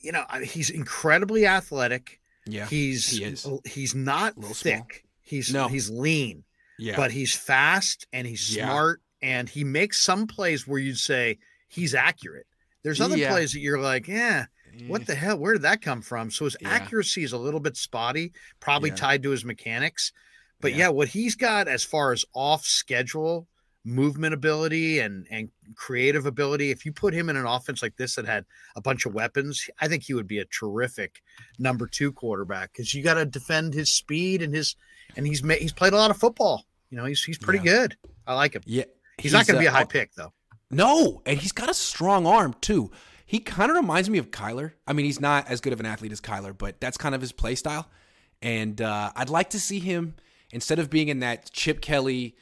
you 0.00 0.12
know 0.12 0.24
he's 0.42 0.70
incredibly 0.70 1.46
athletic. 1.46 2.20
Yeah. 2.46 2.66
He's 2.66 3.08
he 3.08 3.34
he's 3.68 3.94
not 3.94 4.36
little 4.38 4.54
small. 4.54 4.74
thick. 4.74 5.04
He's 5.22 5.52
No. 5.52 5.68
he's 5.68 5.90
lean. 5.90 6.44
Yeah. 6.78 6.96
but 6.96 7.10
he's 7.10 7.34
fast 7.34 8.06
and 8.12 8.26
he's 8.26 8.54
Yeah. 8.54 8.66
smart 8.66 9.00
and 9.22 9.48
he 9.48 9.64
makes 9.64 9.98
some 9.98 10.26
plays 10.26 10.66
where 10.66 10.78
you'd 10.78 10.98
say 10.98 11.38
he's 11.68 11.94
accurate. 11.94 12.46
There's 12.82 13.00
other 13.00 13.16
Yeah. 13.16 13.30
plays 13.30 13.52
that 13.52 13.60
you're 13.60 13.80
like, 13.80 14.06
yeah, 14.06 14.44
what 14.86 15.00
eh. 15.00 15.04
the 15.06 15.14
hell? 15.14 15.38
Where 15.38 15.54
did 15.54 15.62
that 15.62 15.80
come 15.80 16.02
from? 16.02 16.30
So 16.30 16.44
his 16.44 16.54
Yeah. 16.60 16.68
accuracy 16.68 17.24
is 17.24 17.32
a 17.32 17.38
little 17.38 17.60
bit 17.60 17.76
spotty, 17.78 18.32
probably 18.60 18.90
tied 18.90 19.22
to 19.22 19.30
his 19.30 19.42
mechanics. 19.44 20.12
But 20.60 20.72
Yeah. 20.72 20.78
yeah. 20.78 20.88
what 20.90 21.08
he's 21.08 21.34
got 21.34 21.66
as 21.66 21.82
far 21.82 22.12
as 22.12 22.24
off 22.34 22.66
schedule 22.66 23.48
movement 23.86 24.34
ability 24.34 24.98
and 24.98 25.26
and 25.30 25.48
creative 25.76 26.26
ability, 26.26 26.70
if 26.70 26.84
you 26.84 26.92
put 26.92 27.14
him 27.14 27.30
in 27.30 27.36
an 27.36 27.46
offense 27.46 27.82
like 27.82 27.96
this 27.96 28.16
that 28.16 28.26
had 28.26 28.44
a 28.74 28.80
bunch 28.80 29.06
of 29.06 29.14
weapons, 29.14 29.70
I 29.80 29.88
think 29.88 30.02
he 30.02 30.12
would 30.12 30.26
be 30.26 30.40
a 30.40 30.44
terrific 30.46 31.22
number 31.58 31.86
two 31.86 32.12
quarterback 32.12 32.72
because 32.72 32.92
you 32.94 33.02
got 33.02 33.14
to 33.14 33.24
defend 33.24 33.72
his 33.72 33.90
speed 33.90 34.42
and 34.42 34.52
his 34.54 34.74
and 35.16 35.26
he's 35.26 35.42
ma- 35.42 35.54
he's 35.54 35.72
played 35.72 35.92
a 35.92 35.96
lot 35.96 36.10
of 36.10 36.16
football. 36.16 36.66
You 36.90 36.98
know, 36.98 37.04
he's 37.04 37.22
he's 37.22 37.38
pretty 37.38 37.64
Yeah. 37.64 37.72
good. 37.72 37.96
I 38.26 38.34
like 38.34 38.54
him. 38.54 38.62
Yeah. 38.66 38.84
He's, 39.18 39.32
not 39.32 39.46
going 39.46 39.54
to 39.54 39.60
be 39.60 39.66
a 39.66 39.70
uh, 39.70 39.74
high 39.74 39.84
pick 39.84 40.14
though. 40.14 40.32
No, 40.70 41.22
and 41.24 41.38
he's 41.38 41.52
got 41.52 41.70
a 41.70 41.74
strong 41.74 42.26
arm 42.26 42.54
too. 42.60 42.90
He 43.24 43.38
kind 43.38 43.70
of 43.70 43.76
reminds 43.76 44.10
me 44.10 44.18
of 44.18 44.30
Kyler. 44.30 44.72
I 44.86 44.92
mean, 44.92 45.06
he's 45.06 45.20
not 45.20 45.48
as 45.48 45.60
good 45.60 45.72
of 45.72 45.80
an 45.80 45.86
athlete 45.86 46.12
as 46.12 46.20
Kyler, 46.20 46.56
but 46.56 46.80
that's 46.80 46.98
kind 46.98 47.14
of 47.14 47.20
his 47.20 47.32
play 47.32 47.54
style. 47.54 47.88
And 48.42 48.80
uh, 48.82 49.10
I'd 49.16 49.30
like 49.30 49.50
to 49.50 49.60
see 49.60 49.78
him 49.78 50.14
instead 50.50 50.78
of 50.78 50.90
being 50.90 51.08
in 51.08 51.20
that 51.20 51.50
Chip 51.52 51.80
Kelly, 51.80 52.36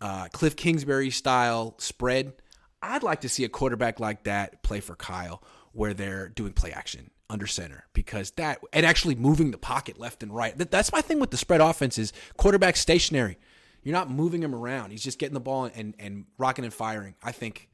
uh, 0.00 0.26
Kliff 0.32 0.56
Kingsbury 0.56 1.10
style 1.10 1.74
spread. 1.78 2.32
I'd 2.82 3.02
like 3.02 3.22
to 3.22 3.28
see 3.28 3.44
a 3.44 3.48
quarterback 3.48 3.98
like 4.00 4.24
that 4.24 4.62
play 4.62 4.80
for 4.80 4.94
Kyle, 4.94 5.42
where 5.72 5.94
they're 5.94 6.28
doing 6.28 6.52
play 6.52 6.70
action 6.72 7.10
under 7.30 7.46
center 7.46 7.84
because 7.92 8.30
that 8.32 8.58
and 8.72 8.86
actually 8.86 9.14
moving 9.14 9.50
the 9.50 9.58
pocket 9.58 9.98
left 9.98 10.22
and 10.22 10.34
right. 10.34 10.56
That, 10.56 10.70
that's 10.70 10.92
my 10.92 11.00
thing 11.02 11.18
with 11.20 11.30
the 11.30 11.36
spread 11.36 11.60
offense 11.60 11.98
is 11.98 12.12
quarterback 12.36 12.76
stationary. 12.76 13.38
You're 13.82 13.92
not 13.92 14.10
moving 14.10 14.42
him 14.42 14.54
around. 14.54 14.90
He's 14.92 15.02
just 15.02 15.18
getting 15.18 15.34
the 15.34 15.40
ball 15.40 15.64
and 15.74 15.94
and 15.98 16.24
rocking 16.38 16.64
and 16.64 16.72
firing. 16.74 17.14
I 17.22 17.32
think. 17.32 17.68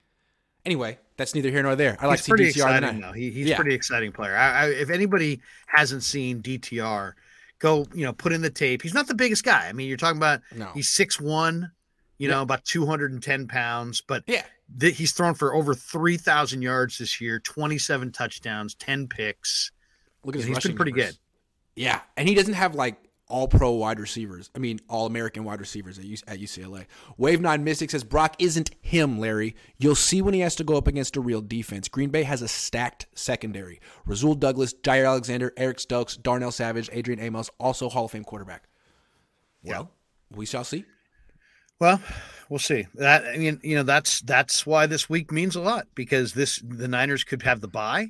Anyway, 0.64 0.98
that's 1.18 1.34
neither 1.34 1.50
here 1.50 1.62
nor 1.62 1.76
there. 1.76 1.98
I 2.00 2.06
like 2.06 2.18
he's 2.18 2.20
to 2.20 2.24
see 2.24 2.30
pretty 2.30 2.44
DTR 2.46 2.78
exciting 2.78 3.00
though. 3.00 3.12
He, 3.12 3.30
he's 3.30 3.46
Yeah. 3.48 3.56
pretty 3.56 3.74
exciting 3.74 4.12
player. 4.12 4.34
I, 4.34 4.62
I, 4.62 4.68
if 4.70 4.88
anybody 4.88 5.40
hasn't 5.66 6.02
seen 6.02 6.40
DTR, 6.40 7.12
go 7.58 7.86
you 7.94 8.04
know 8.06 8.14
put 8.14 8.32
in 8.32 8.40
the 8.40 8.48
tape. 8.50 8.80
He's 8.80 8.94
not 8.94 9.06
the 9.06 9.14
biggest 9.14 9.44
guy. 9.44 9.68
I 9.68 9.72
mean, 9.74 9.88
you're 9.88 9.98
talking 9.98 10.16
about 10.16 10.40
No. 10.56 10.70
he's 10.74 10.88
six 10.88 11.20
one, 11.20 11.70
you 12.24 12.30
know, 12.30 12.42
about 12.42 12.64
two 12.64 12.86
hundred 12.86 13.12
and 13.12 13.22
ten 13.22 13.46
pounds, 13.48 14.00
but 14.00 14.24
Yeah. 14.26 14.44
th- 14.80 14.96
he's 14.96 15.12
thrown 15.12 15.34
for 15.34 15.54
over 15.54 15.74
three 15.74 16.16
thousand 16.16 16.62
yards 16.62 16.98
this 16.98 17.20
year, 17.20 17.38
twenty 17.40 17.78
seven 17.78 18.10
touchdowns, 18.12 18.74
ten 18.74 19.06
picks. 19.08 19.70
Look 20.24 20.34
at 20.34 20.40
his 20.40 20.48
He's 20.48 20.58
been 20.60 20.76
pretty 20.76 20.92
numbers. 20.92 21.12
good. 21.12 21.18
Yeah, 21.76 22.00
and 22.16 22.28
he 22.28 22.34
doesn't 22.34 22.54
have 22.54 22.74
like 22.74 22.96
all 23.26 23.48
pro 23.48 23.70
wide 23.72 23.98
receivers. 23.98 24.50
I 24.54 24.58
mean, 24.58 24.80
all 24.88 25.06
American 25.06 25.44
wide 25.44 25.58
receivers 25.58 25.98
at, 25.98 26.04
U- 26.04 26.16
at 26.28 26.38
UCLA. 26.38 26.84
Wave 27.16 27.40
Nine 27.40 27.64
Mystic 27.64 27.90
says 27.90 28.04
Brock 28.04 28.36
isn't 28.38 28.70
him, 28.82 29.18
Larry. 29.18 29.56
You'll 29.78 29.94
see 29.94 30.20
when 30.22 30.34
he 30.34 30.40
has 30.40 30.54
to 30.56 30.64
go 30.64 30.76
up 30.76 30.86
against 30.86 31.16
a 31.16 31.20
real 31.22 31.40
defense. 31.40 31.88
Green 31.88 32.10
Bay 32.10 32.22
has 32.24 32.42
a 32.42 32.48
stacked 32.48 33.06
secondary. 33.14 33.80
Rasul 34.04 34.34
Douglas, 34.34 34.74
Jaire 34.74 35.06
Alexander, 35.06 35.52
Eric 35.56 35.80
Stokes, 35.80 36.16
Darnell 36.18 36.52
Savage, 36.52 36.88
Adrian 36.92 37.18
Amos, 37.18 37.48
also 37.58 37.88
Hall 37.88 38.04
of 38.04 38.10
Fame 38.10 38.24
quarterback. 38.24 38.64
Well, 39.62 39.90
we 40.30 40.44
shall 40.46 40.64
see. 40.64 40.84
Well, 41.80 42.00
we'll 42.48 42.58
see. 42.58 42.86
That 42.94 43.24
I 43.26 43.36
mean, 43.36 43.60
you 43.62 43.76
know, 43.76 43.82
that's 43.82 44.20
that's 44.22 44.64
why 44.66 44.86
this 44.86 45.08
week 45.08 45.32
means 45.32 45.56
a 45.56 45.60
lot 45.60 45.86
because 45.94 46.32
this 46.32 46.60
the 46.66 46.88
Niners 46.88 47.24
could 47.24 47.42
have 47.42 47.60
the 47.60 47.68
bye, 47.68 48.08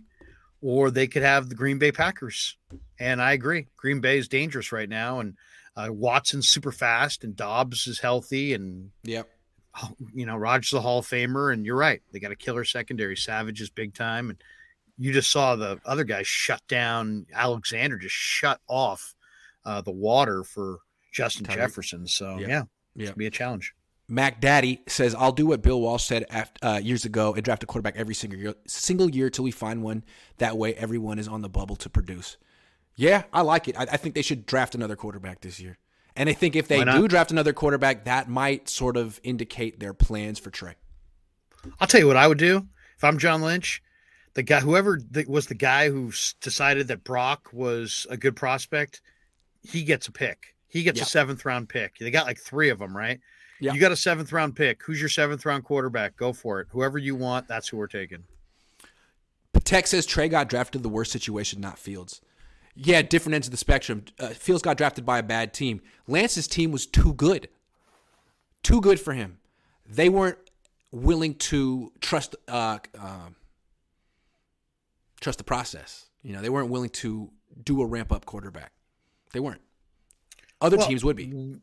or 0.61 0.91
they 0.91 1.07
could 1.07 1.23
have 1.23 1.49
the 1.49 1.55
Green 1.55 1.79
Bay 1.79 1.93
Packers. 1.93 2.57
And 2.99 3.21
I 3.21 3.33
agree, 3.33 3.67
Green 3.77 4.01
Bay 4.01 4.19
is 4.19 4.29
dangerous 4.29 4.71
right 4.71 4.89
now, 4.89 5.21
and 5.21 5.37
uh, 5.77 5.89
Watson's 5.91 6.49
super 6.49 6.71
fast, 6.73 7.25
and 7.25 7.35
Dobbs 7.35 7.87
is 7.87 7.99
healthy, 7.99 8.55
and 8.55 8.91
Yep. 9.05 9.29
you 10.15 10.27
know 10.27 10.37
Rodgers 10.37 10.71
the 10.71 10.81
Hall 10.81 10.99
of 11.01 11.07
Famer. 11.07 11.53
And 11.53 11.67
you're 11.67 11.77
right, 11.77 12.03
they 12.13 12.21
got 12.21 12.31
a 12.33 12.37
killer 12.37 12.65
secondary. 12.65 13.17
Savage 13.17 13.61
is 13.61 13.71
big 13.71 13.95
time, 13.95 14.31
and 14.31 14.39
you 14.97 15.13
just 15.13 15.33
saw 15.33 15.57
the 15.57 15.81
other 15.85 16.05
guy 16.05 16.23
shut 16.23 16.63
down. 16.69 17.27
Alexander 17.35 17.99
just 17.99 18.15
shut 18.15 18.61
off 18.69 19.15
uh, 19.65 19.81
the 19.81 19.91
water 19.91 20.45
for 20.45 20.79
Justin. 21.13 21.47
Jefferson. 21.47 22.07
So 22.07 22.39
Yep. 22.39 22.49
yeah, 22.49 22.63
Yep. 22.97 23.09
it's 23.09 23.19
be 23.19 23.27
a 23.27 23.31
challenge. 23.31 23.75
Mac 24.07 24.41
Daddy 24.41 24.83
says, 24.87 25.15
"I'll 25.15 25.33
do 25.33 25.47
what 25.47 25.63
Bill 25.63 25.81
Walsh 25.81 26.05
said 26.05 26.27
after, 26.29 26.67
uh, 26.67 26.79
years 26.79 27.05
ago 27.05 27.35
and 27.35 27.43
draft 27.43 27.63
a 27.63 27.67
quarterback 27.67 27.97
every 27.97 28.15
single 28.15 28.39
year, 28.39 28.55
single 28.67 29.11
year 29.11 29.31
till 29.31 29.45
we 29.45 29.51
find 29.51 29.83
one. 29.83 30.05
That 30.39 30.59
way, 30.59 30.75
everyone 30.75 31.19
is 31.19 31.27
on 31.27 31.43
the 31.43 31.49
bubble 31.49 31.77
to 31.77 31.89
produce." 31.89 32.37
Yeah, 32.97 33.25
I 33.33 33.41
like 33.41 33.67
it. 33.67 33.77
I, 33.79 33.83
I 33.83 33.97
think 33.97 34.15
they 34.15 34.23
should 34.23 34.47
draft 34.47 34.75
another 34.75 34.95
quarterback 34.95 35.41
this 35.41 35.59
year, 35.59 35.79
and 36.15 36.29
I 36.29 36.33
think 36.33 36.55
if 36.55 36.69
they 36.69 36.85
do 36.85 37.09
draft 37.09 37.31
another 37.31 37.53
quarterback, 37.53 38.05
that 38.05 38.29
might 38.29 38.69
sort 38.69 38.97
of 38.97 39.19
indicate 39.23 39.81
their 39.81 39.95
plans 39.95 40.39
for 40.39 40.51
Trey. 40.51 40.75
I'll 41.81 41.89
tell 41.89 42.01
you 42.01 42.07
what 42.07 42.17
I 42.17 42.29
would 42.29 42.39
do 42.39 42.69
if 42.97 43.05
I'm 43.05 43.19
John 43.19 43.41
Lynch. 43.43 43.83
The 44.35 44.43
guy, 44.43 44.61
whoever 44.61 44.99
th- 44.99 45.29
was 45.29 45.47
the 45.47 45.55
guy 45.55 45.91
who 45.91 46.13
decided 46.41 46.89
that 46.89 47.05
Brock 47.05 47.51
was 47.53 48.07
a 48.11 48.17
good 48.17 48.37
prospect, 48.37 49.01
he 49.63 49.85
gets 49.85 50.09
a 50.09 50.13
pick. 50.13 50.54
He 50.75 50.83
gets 50.83 50.99
Yeah. 50.99 51.05
a 51.05 51.07
seventh 51.07 51.45
round 51.45 51.69
pick. 51.69 51.97
They 51.99 52.11
got 52.11 52.27
like 52.27 52.39
three 52.39 52.69
of 52.69 52.81
them, 52.81 52.97
right? 52.97 53.21
Yeah. 53.61 53.73
You 53.73 53.81
got 53.81 53.93
a 53.93 53.97
seventh 53.97 54.33
round 54.33 54.57
pick. 54.57 54.83
Who's 54.83 54.99
your 54.99 55.09
seventh 55.09 55.47
round 55.47 55.63
quarterback? 55.63 56.17
Go 56.17 56.33
for 56.33 56.61
it. 56.61 56.67
Whoever 56.71 56.99
you 56.99 57.15
want, 57.15 57.47
that's 57.47 57.69
who 57.69 57.77
we're 57.77 57.87
taking. 57.87 58.25
Tech 59.63 59.87
says 59.87 60.05
Trey 60.05 60.29
got 60.29 60.49
drafted 60.49 60.83
the 60.83 60.89
worst 60.91 61.11
situation, 61.13 61.61
not 61.61 61.79
Fields. 61.79 62.21
Yeah, 62.75 63.01
different 63.03 63.35
ends 63.37 63.47
of 63.47 63.53
the 63.53 63.57
spectrum. 63.57 64.05
Uh, 64.19 64.29
Fields 64.31 64.63
got 64.63 64.77
drafted 64.77 65.07
by 65.07 65.19
a 65.19 65.23
bad 65.23 65.55
team. 65.55 65.81
Lance's 66.09 66.49
team 66.49 66.73
was 66.73 66.87
too 66.87 67.15
good, 67.15 67.49
too 68.65 68.81
good 68.81 68.99
for 69.01 69.15
him. 69.15 69.39
They 69.87 70.09
weren't 70.09 70.39
willing 70.91 71.35
to 71.37 71.93
trust 72.01 72.35
uh, 72.49 72.79
um 72.99 73.37
trust 75.21 75.39
the 75.39 75.45
process. 75.45 76.07
You 76.23 76.35
know, 76.35 76.43
they 76.43 76.51
weren't 76.51 76.69
willing 76.69 76.91
to 76.91 77.31
do 77.63 77.81
a 77.81 77.87
ramp 77.87 78.13
up 78.13 78.27
quarterback. 78.27 78.73
They 79.33 79.41
weren't. 79.41 79.61
Other 80.65 80.79
Well, 80.79 80.89
teams 80.89 81.05
would 81.05 81.17
be. 81.17 81.57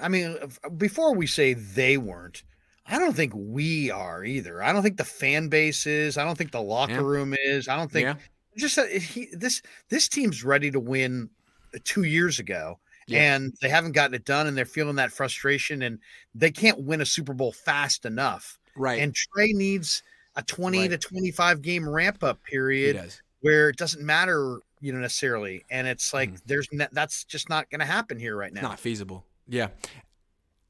I 0.00 0.08
mean, 0.08 0.36
uh, 0.40 0.68
before 0.70 1.14
we 1.14 1.26
say 1.26 1.52
they 1.52 1.98
weren't, 1.98 2.42
I 2.86 2.98
don't 2.98 3.14
think 3.14 3.32
we 3.36 3.90
are 3.90 4.24
either. 4.24 4.62
I 4.62 4.72
don't 4.72 4.82
think 4.82 4.96
the 4.96 5.04
fan 5.04 5.48
base 5.48 5.86
is. 5.86 6.16
I 6.16 6.24
don't 6.24 6.38
think 6.38 6.52
the 6.52 6.62
locker 6.62 6.92
Yeah. 6.94 7.00
room 7.02 7.34
is. 7.44 7.68
I 7.68 7.76
don't 7.76 7.92
think 7.92 8.04
Yeah. 8.06 8.14
just 8.56 8.76
that 8.76 8.90
he, 8.90 9.28
this 9.32 9.60
this 9.90 10.08
team's 10.08 10.42
ready 10.42 10.70
to 10.70 10.80
win 10.80 11.28
uh, 11.74 11.78
two 11.84 12.04
years 12.04 12.38
ago, 12.38 12.78
Yeah. 13.06 13.34
and 13.34 13.52
they 13.60 13.68
haven't 13.68 13.92
gotten 13.92 14.14
it 14.14 14.24
done, 14.24 14.46
and 14.46 14.56
they're 14.56 14.64
feeling 14.64 14.96
that 14.96 15.12
frustration, 15.12 15.82
and 15.82 15.98
they 16.34 16.50
can't 16.50 16.80
win 16.80 17.00
a 17.02 17.06
Super 17.06 17.34
Bowl 17.34 17.52
fast 17.52 18.06
enough. 18.06 18.58
Right. 18.74 19.00
And 19.02 19.14
Trey 19.14 19.52
needs 19.52 20.02
a 20.36 20.42
twenty 20.42 20.80
Right. 20.80 20.90
to 20.92 20.98
twenty 20.98 21.30
five 21.30 21.60
game 21.60 21.86
ramp 21.86 22.24
up 22.24 22.42
period 22.44 23.12
where 23.40 23.68
it 23.68 23.76
doesn't 23.76 24.02
matter, 24.04 24.60
you 24.80 24.92
know, 24.92 24.98
necessarily, 24.98 25.64
and 25.70 25.86
it's 25.86 26.12
like 26.14 26.32
Mhm. 26.32 26.40
there's 26.46 26.68
ne- 26.72 26.88
that's 26.92 27.24
just 27.24 27.48
not 27.48 27.70
going 27.70 27.80
to 27.80 27.86
happen 27.86 28.18
here 28.18 28.36
right 28.36 28.52
now. 28.52 28.62
Not 28.62 28.80
feasible. 28.80 29.24
Yeah. 29.48 29.68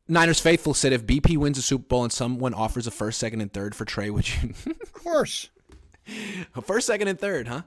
Niners 0.08 0.38
faithful 0.40 0.74
said 0.74 0.92
if 0.92 1.04
BP 1.04 1.36
wins 1.36 1.58
a 1.58 1.62
Super 1.62 1.84
Bowl 1.86 2.04
and 2.04 2.12
someone 2.12 2.54
offers 2.54 2.86
a 2.86 2.90
first, 2.92 3.18
second, 3.18 3.40
and 3.40 3.52
third 3.52 3.74
for 3.74 3.84
Trey, 3.84 4.10
would 4.10 4.28
you? 4.28 4.54
Of 4.82 4.92
course. 4.92 5.50
A 6.54 6.62
First, 6.62 6.86
second, 6.86 7.08
and 7.08 7.18
third, 7.18 7.48
huh? 7.48 7.62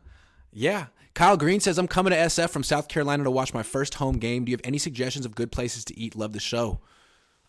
Yeah. 0.53 0.85
Kyle 1.13 1.35
Green 1.35 1.59
says, 1.59 1.77
I'm 1.77 1.89
coming 1.89 2.11
to 2.11 2.17
SF 2.17 2.51
from 2.51 2.63
South 2.63 2.87
Carolina 2.87 3.25
to 3.25 3.31
watch 3.31 3.53
my 3.53 3.63
first 3.63 3.95
home 3.95 4.17
game. 4.17 4.45
Do 4.45 4.51
you 4.51 4.55
have 4.55 4.61
any 4.63 4.77
suggestions 4.77 5.25
of 5.25 5.35
good 5.35 5.51
places 5.51 5.83
to 5.85 5.99
eat? 5.99 6.15
Love 6.15 6.31
the 6.31 6.39
show. 6.39 6.79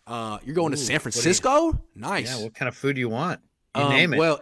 Uh, 0.05 0.39
you're 0.43 0.53
going 0.55 0.71
to 0.71 0.77
San 0.77 0.95
you- 0.95 0.99
Francisco? 0.99 1.81
Nice. 1.95 2.27
Yeah, 2.37 2.43
what 2.43 2.53
kind 2.55 2.67
of 2.67 2.75
food 2.75 2.95
do 2.95 2.99
you 2.99 3.07
want? 3.07 3.39
You 3.77 3.83
Um, 3.83 3.89
name 3.93 4.13
it. 4.13 4.17
Well, 4.17 4.41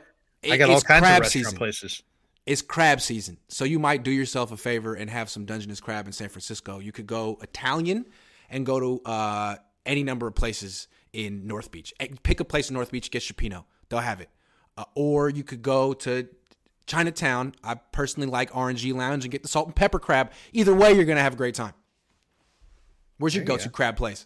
I 0.49 0.57
got 0.57 0.71
all 0.71 0.81
kinds 0.81 1.03
of 1.05 1.09
restaurant 1.09 1.27
season. 1.31 1.55
places. 1.57 2.01
It's 2.49 2.63
crab 2.63 2.99
season. 2.99 3.37
So 3.47 3.63
you 3.63 3.77
might 3.77 4.01
do 4.01 4.09
yourself 4.09 4.51
a 4.51 4.57
favor 4.57 4.95
and 4.95 5.07
have 5.07 5.29
some 5.29 5.45
Dungeness 5.45 5.79
crab 5.79 6.07
in 6.07 6.13
San 6.13 6.29
Francisco. 6.29 6.79
You 6.79 6.91
could 6.91 7.05
go 7.05 7.37
Italian 7.43 8.07
and 8.49 8.65
go 8.65 8.79
to 8.79 9.01
uh, 9.05 9.55
any 9.85 10.01
number 10.01 10.25
of 10.25 10.33
places 10.33 10.87
in 11.13 11.45
North 11.45 11.69
Beach. 11.69 11.93
Pick 12.23 12.39
a 12.39 12.43
place 12.43 12.71
in 12.71 12.73
North 12.73 12.89
Beach, 12.89 13.11
get 13.11 13.21
cioppino. 13.21 13.65
They'll 13.89 13.99
have 13.99 14.19
it. 14.19 14.29
Uh, 14.75 14.85
or 14.95 15.29
you 15.29 15.43
could 15.43 15.61
go 15.61 15.93
to 15.93 16.27
Chinatown. 16.87 17.53
I 17.63 17.75
personally 17.75 18.27
like 18.27 18.49
R&G 18.55 18.93
Lounge 18.93 19.25
and 19.25 19.31
get 19.31 19.43
the 19.43 19.49
salt 19.49 19.67
and 19.67 19.75
pepper 19.75 19.99
crab. 19.99 20.31
Either 20.51 20.73
way, 20.73 20.91
you're 20.93 21.05
going 21.05 21.17
to 21.17 21.21
have 21.21 21.33
a 21.33 21.37
great 21.37 21.53
time. 21.53 21.75
Where's 23.19 23.35
your 23.35 23.45
go 23.45 23.57
to 23.57 23.69
crab 23.69 23.95
place? 23.95 24.25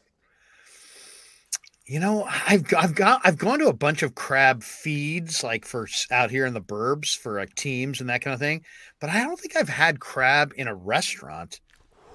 You 1.86 2.00
know, 2.00 2.26
I've 2.48 2.64
got, 2.64 2.84
I've 2.84 2.96
got 2.96 3.22
I've 3.26 3.38
gone 3.38 3.60
to 3.60 3.68
a 3.68 3.74
bunch 3.74 4.04
of 4.04 4.16
crab 4.16 4.64
feeds 4.64 5.44
like 5.44 5.66
for 5.66 5.86
out 6.12 6.32
here 6.32 6.46
in 6.46 6.54
the 6.54 6.62
burbs 6.62 7.16
for 7.18 7.38
like 7.40 7.56
teams 7.56 8.00
and 8.00 8.10
that 8.10 8.22
kind 8.22 8.34
of 8.34 8.40
thing, 8.40 8.64
but 9.02 9.10
I 9.10 9.22
don't 9.22 9.38
think 9.38 9.58
I've 9.58 9.68
had 9.70 10.00
crab 10.00 10.54
in 10.56 10.68
a 10.70 10.76
restaurant 10.76 11.60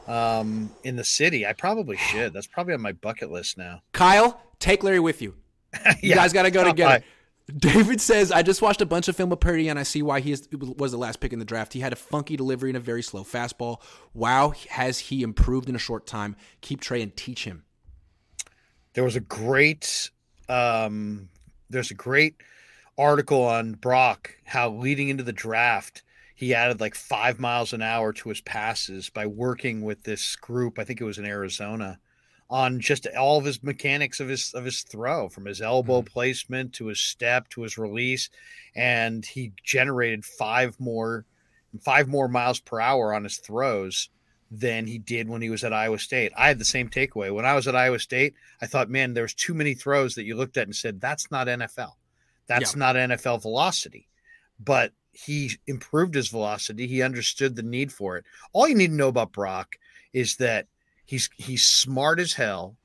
um 0.06 0.74
in 0.84 0.96
the 0.96 1.04
city. 1.04 1.46
I 1.46 1.54
probably 1.54 1.96
should. 1.98 2.32
That's 2.34 2.46
probably 2.48 2.74
on 2.74 2.82
my 2.82 2.92
bucket 2.92 3.30
list 3.30 3.58
now. 3.58 3.82
Kyle, 3.92 4.40
take 4.60 4.82
Larry 4.82 5.00
with 5.00 5.22
you. 5.22 5.36
You 6.02 6.10
Yeah, 6.10 6.14
guys 6.14 6.32
got 6.32 6.44
to 6.44 6.50
go 6.50 6.64
together. 6.64 7.04
David 7.56 8.00
says, 8.00 8.30
I 8.30 8.42
just 8.42 8.60
watched 8.60 8.82
a 8.82 8.86
bunch 8.86 9.08
of 9.08 9.16
film 9.16 9.32
of 9.32 9.40
Purdy 9.40 9.68
and 9.68 9.78
I 9.78 9.82
see 9.82 10.02
why 10.02 10.20
he 10.20 10.32
is, 10.32 10.48
was 10.52 10.92
the 10.92 10.98
last 10.98 11.20
pick 11.20 11.32
in 11.32 11.38
the 11.38 11.44
draft. 11.46 11.72
He 11.72 11.80
had 11.80 11.92
a 11.94 11.96
funky 11.96 12.36
delivery 12.36 12.70
and 12.70 12.76
a 12.76 12.80
very 12.80 13.02
slow 13.02 13.24
fastball. 13.24 13.80
Wow, 14.12 14.52
has 14.70 14.98
he 14.98 15.22
improved 15.22 15.68
in 15.68 15.74
a 15.74 15.78
short 15.78 16.06
time? 16.06 16.36
Keep 16.60 16.80
Trey 16.82 17.00
and 17.02 17.16
teach 17.16 17.44
him. 17.44 17.64
There 18.98 19.04
was 19.04 19.14
a 19.14 19.20
great 19.20 20.10
um 20.48 21.28
there's 21.70 21.92
a 21.92 21.94
great 21.94 22.34
article 22.98 23.44
on 23.44 23.74
Brock 23.74 24.34
how 24.44 24.70
leading 24.70 25.08
into 25.08 25.22
the 25.22 25.32
draft 25.32 26.02
he 26.34 26.52
added 26.52 26.80
like 26.80 26.96
5 26.96 27.38
miles 27.38 27.72
an 27.72 27.80
hour 27.80 28.12
to 28.12 28.28
his 28.28 28.40
passes 28.40 29.08
by 29.08 29.24
working 29.24 29.82
with 29.82 30.02
this 30.02 30.34
group 30.34 30.80
I 30.80 30.84
think 30.84 31.00
it 31.00 31.04
was 31.04 31.16
in 31.16 31.26
Arizona 31.26 32.00
on 32.50 32.80
just 32.80 33.06
all 33.16 33.38
of 33.38 33.44
his 33.44 33.62
mechanics 33.62 34.18
of 34.18 34.26
his 34.26 34.52
of 34.52 34.64
his 34.64 34.82
throw 34.82 35.28
from 35.28 35.44
his 35.44 35.60
elbow 35.60 36.02
placement 36.02 36.72
to 36.72 36.86
his 36.86 36.98
step 36.98 37.48
to 37.50 37.62
his 37.62 37.78
release 37.78 38.30
and 38.74 39.24
he 39.24 39.52
generated 39.62 40.24
5 40.24 40.80
more 40.80 41.24
5 41.84 42.08
more 42.08 42.26
miles 42.26 42.58
per 42.58 42.80
hour 42.80 43.14
on 43.14 43.22
his 43.22 43.36
throws 43.36 44.10
than 44.50 44.86
he 44.86 44.98
did 44.98 45.28
when 45.28 45.42
he 45.42 45.50
was 45.50 45.64
at 45.64 45.72
Iowa 45.72 45.98
State. 45.98 46.32
I 46.36 46.48
had 46.48 46.58
the 46.58 46.64
same 46.64 46.88
takeaway. 46.88 47.32
When 47.34 47.44
I 47.44 47.54
was 47.54 47.68
at 47.68 47.76
Iowa 47.76 47.98
State, 47.98 48.34
I 48.62 48.66
thought, 48.66 48.88
man, 48.88 49.12
there's 49.12 49.34
too 49.34 49.52
many 49.54 49.74
throws 49.74 50.14
that 50.14 50.24
you 50.24 50.36
looked 50.36 50.56
at 50.56 50.66
and 50.66 50.74
said, 50.74 51.00
that's 51.00 51.30
not 51.30 51.48
NFL. 51.48 51.92
That's 52.46 52.74
Yeah. 52.74 52.78
not 52.78 52.96
NFL 52.96 53.42
velocity. 53.42 54.08
But 54.58 54.92
he 55.12 55.52
improved 55.66 56.14
his 56.14 56.28
velocity. 56.28 56.86
He 56.86 57.02
understood 57.02 57.56
the 57.56 57.62
need 57.62 57.92
for 57.92 58.16
it. 58.16 58.24
All 58.52 58.66
you 58.68 58.74
need 58.74 58.88
to 58.88 58.94
know 58.94 59.08
about 59.08 59.32
Brock 59.32 59.76
is 60.12 60.36
that 60.36 60.66
he's 61.04 61.28
he's 61.36 61.66
smart 61.66 62.18
as 62.20 62.32
hell 62.32 62.76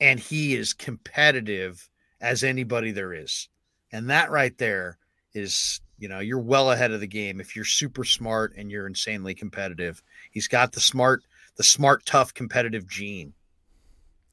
and 0.00 0.18
he 0.18 0.54
is 0.56 0.72
competitive 0.72 1.88
as 2.20 2.42
anybody 2.44 2.92
there 2.92 3.12
is. 3.12 3.48
And 3.92 4.08
that 4.10 4.30
right 4.30 4.56
there 4.58 4.98
is, 5.34 5.80
you 5.98 6.08
know, 6.08 6.20
you're 6.20 6.38
well 6.38 6.70
ahead 6.72 6.92
of 6.92 7.00
the 7.00 7.06
game 7.06 7.40
if 7.40 7.54
you're 7.56 7.64
super 7.64 8.04
smart 8.04 8.54
and 8.56 8.70
you're 8.70 8.86
insanely 8.86 9.34
competitive. 9.34 10.02
He's 10.30 10.48
got 10.48 10.72
the 10.72 10.80
smart, 10.80 11.22
the 11.56 11.62
smart, 11.62 12.06
tough, 12.06 12.32
competitive 12.32 12.88
gene. 12.88 13.34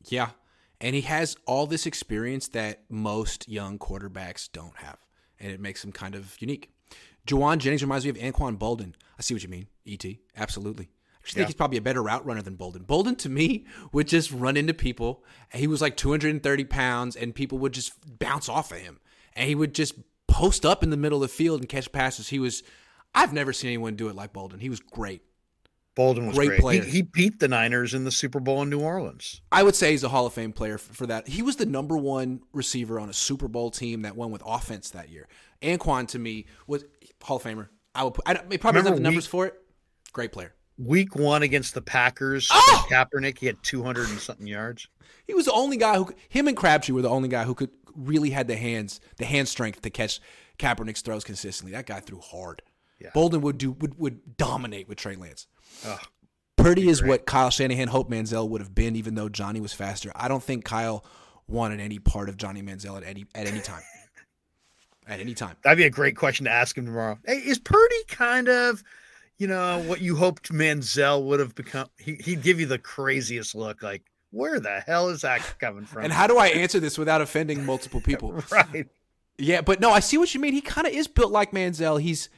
Yeah. 0.06 0.30
And 0.80 0.96
he 0.96 1.02
has 1.02 1.36
all 1.46 1.66
this 1.66 1.86
experience 1.86 2.48
that 2.50 2.84
most 2.90 3.50
young 3.50 3.80
quarterbacks 3.80 4.50
don't 4.52 4.78
have. 4.78 4.98
And 5.40 5.52
it 5.52 5.60
makes 5.60 5.84
him 5.84 5.92
kind 5.92 6.16
of 6.16 6.36
unique. 6.40 6.72
Jauan 7.26 7.58
Jennings 7.58 7.82
reminds 7.82 8.06
me 8.06 8.12
of 8.12 8.18
Anquan 8.18 8.58
Boldin. 8.58 8.94
I 9.18 9.22
see 9.22 9.34
what 9.34 9.44
you 9.44 9.50
mean. 9.50 9.68
ET. 9.86 10.06
Absolutely. 10.36 10.86
I 10.86 11.20
actually 11.22 11.40
think 11.40 11.48
he's 11.50 11.56
probably 11.56 11.78
a 11.78 11.82
better 11.82 12.02
route 12.02 12.26
runner 12.26 12.42
than 12.42 12.56
Boldin. 12.56 12.86
Boldin, 12.86 13.18
to 13.20 13.30
me, 13.30 13.66
would 13.92 14.08
just 14.08 14.32
run 14.32 14.56
into 14.56 14.74
people. 14.74 15.24
He 15.54 15.68
was 15.68 15.82
like 15.82 15.98
230 15.98 16.64
pounds, 16.66 17.16
and 17.16 17.36
people 17.36 17.58
would 17.60 17.74
just 17.74 17.94
bounce 18.20 18.48
off 18.48 18.72
of 18.72 18.78
him. 18.78 19.00
And 19.34 19.50
he 19.50 19.56
would 19.56 19.76
just 19.76 19.96
post 20.28 20.66
up 20.66 20.84
in 20.84 20.90
the 20.90 20.98
middle 20.98 21.22
of 21.22 21.30
the 21.30 21.36
field 21.36 21.60
and 21.60 21.70
catch 21.70 21.92
passes. 21.92 22.30
He 22.30 22.40
was, 22.40 22.64
I've 23.14 23.34
never 23.34 23.52
seen 23.52 23.70
anyone 23.70 23.96
do 23.96 24.08
it 24.08 24.16
like 24.16 24.34
Boldin. 24.34 24.62
He 24.62 24.70
was 24.70 24.80
great. 24.80 25.22
Boldin 25.98 26.28
was 26.28 26.36
Great 26.36 26.48
great. 26.50 26.60
player. 26.62 26.84
He, 26.84 26.92
he 26.92 27.02
beat 27.02 27.40
the 27.40 27.48
Niners 27.48 27.94
in 27.94 28.04
the 28.04 28.12
Super 28.12 28.40
Bowl 28.40 28.62
in 28.62 28.70
New 28.70 28.80
Orleans. 28.80 29.42
I 29.52 29.64
would 29.64 29.76
say 29.76 29.92
he's 29.92 30.04
a 30.04 30.10
Hall 30.10 30.26
of 30.26 30.34
Fame 30.34 30.54
player 30.54 30.78
for, 30.78 30.94
for 30.94 31.08
that. 31.08 31.28
He 31.28 31.42
was 31.42 31.56
the 31.56 31.66
number 31.66 31.98
one 31.98 32.42
receiver 32.54 33.00
on 33.00 33.10
a 33.10 33.14
Super 33.14 33.48
Bowl 33.48 33.72
team 33.72 34.04
that 34.04 34.16
won 34.16 34.32
with 34.32 34.44
offense 34.46 34.92
that 34.92 35.10
year. 35.10 35.28
Anquan 35.62 36.08
to 36.10 36.20
me 36.20 36.46
was 36.68 36.86
Hall 37.24 37.38
of 37.38 37.44
Famer. 37.44 37.68
I 37.96 38.04
would. 38.04 38.14
Put, 38.14 38.24
I 38.28 38.34
don't, 38.36 38.52
he 38.52 38.58
probably 38.58 38.82
doesn't 38.82 38.94
have 38.94 38.98
the 39.00 39.04
numbers 39.04 39.26
week- 39.26 39.32
for 39.32 39.46
it. 39.48 39.56
Great 40.14 40.32
player. 40.32 40.54
Week 40.78 41.16
one 41.16 41.42
against 41.42 41.74
the 41.74 41.82
Packers, 41.82 42.50
Oh! 42.52 42.86
Kaepernick, 42.88 43.40
he 43.40 43.48
had 43.48 43.58
200 43.64 44.10
and 44.10 44.20
something 44.20 44.46
yards. 44.48 44.88
He 45.26 45.34
was 45.34 45.46
the 45.46 45.54
only 45.54 45.76
guy 45.78 45.98
who. 45.98 46.10
Him 46.30 46.48
and 46.48 46.56
Crabtree 46.56 46.94
were 46.94 47.02
the 47.02 47.10
only 47.10 47.28
guy 47.28 47.44
who 47.44 47.54
could 47.54 47.70
really 47.96 48.30
had 48.30 48.48
the 48.48 48.56
hands, 48.56 49.02
the 49.18 49.26
hand 49.26 49.48
strength 49.50 49.82
to 49.82 49.90
catch 49.90 50.22
Kaepernick's 50.60 51.02
throws 51.02 51.24
consistently. 51.26 51.74
That 51.74 51.86
guy 51.86 52.00
threw 52.00 52.20
hard. 52.22 52.62
Yeah. 53.00 53.10
Boldin 53.14 53.42
would 53.42 53.58
do 53.58 53.72
would, 53.74 53.98
would 54.00 54.38
dominate 54.38 54.88
with 54.88 54.98
Trey 55.00 55.16
Lance. 55.16 55.48
Ugh. 55.86 56.00
Purdy 56.58 56.90
is 56.90 57.04
what 57.04 57.26
Kyle 57.26 57.52
Shanahan 57.52 57.88
hoped 57.88 58.10
Manziel 58.10 58.50
would 58.50 58.62
have 58.62 58.74
been, 58.74 58.96
even 58.96 59.16
though 59.16 59.30
Johnny 59.30 59.62
was 59.62 59.74
faster. 59.74 60.12
I 60.16 60.28
don't 60.28 60.44
think 60.44 60.66
Kyle 60.66 61.06
wanted 61.48 61.80
any 61.80 62.00
part 62.00 62.30
of 62.30 62.38
Johnny 62.38 62.62
Manziel 62.62 62.98
at 62.98 63.04
any 63.04 63.26
at 63.36 63.48
any 63.48 63.60
time. 63.62 63.84
at 65.08 65.20
any 65.20 65.34
time. 65.34 65.56
That'd 65.64 65.78
be 65.78 65.86
a 65.86 65.90
great 65.90 66.16
question 66.16 66.46
to 66.46 66.52
ask 66.52 66.78
him 66.78 66.86
tomorrow. 66.86 67.20
Hey, 67.26 67.38
is 67.38 67.60
Purdy 67.60 68.04
kind 68.08 68.50
of, 68.50 68.84
you 69.38 69.48
know, 69.48 69.82
what 69.84 70.02
you 70.02 70.16
hoped 70.16 70.52
Manziel 70.52 71.24
would 71.26 71.40
have 71.40 71.56
become? 71.56 71.88
He, 71.98 72.16
he'd 72.16 72.42
give 72.42 72.60
you 72.60 72.66
the 72.66 72.80
craziest 72.80 73.56
look, 73.56 73.82
like, 73.82 74.04
where 74.32 74.60
the 74.60 74.82
hell 74.86 75.10
is 75.10 75.22
that 75.22 75.56
coming 75.60 75.86
from? 75.86 76.04
And 76.04 76.12
how 76.12 76.28
do 76.28 76.38
I 76.38 76.48
answer 76.48 76.80
this 76.80 76.98
without 76.98 77.22
offending 77.22 77.66
multiple 77.66 78.02
people? 78.02 78.32
right. 78.52 78.88
Yeah, 79.38 79.62
but 79.62 79.80
no, 79.80 79.92
I 79.92 80.00
see 80.00 80.18
what 80.18 80.34
you 80.34 80.42
mean. 80.42 80.54
He 80.54 80.62
kind 80.62 80.88
of 80.88 80.94
is 80.94 81.08
built 81.08 81.32
like 81.32 81.52
Manziel. 81.52 82.02
He's 82.02 82.30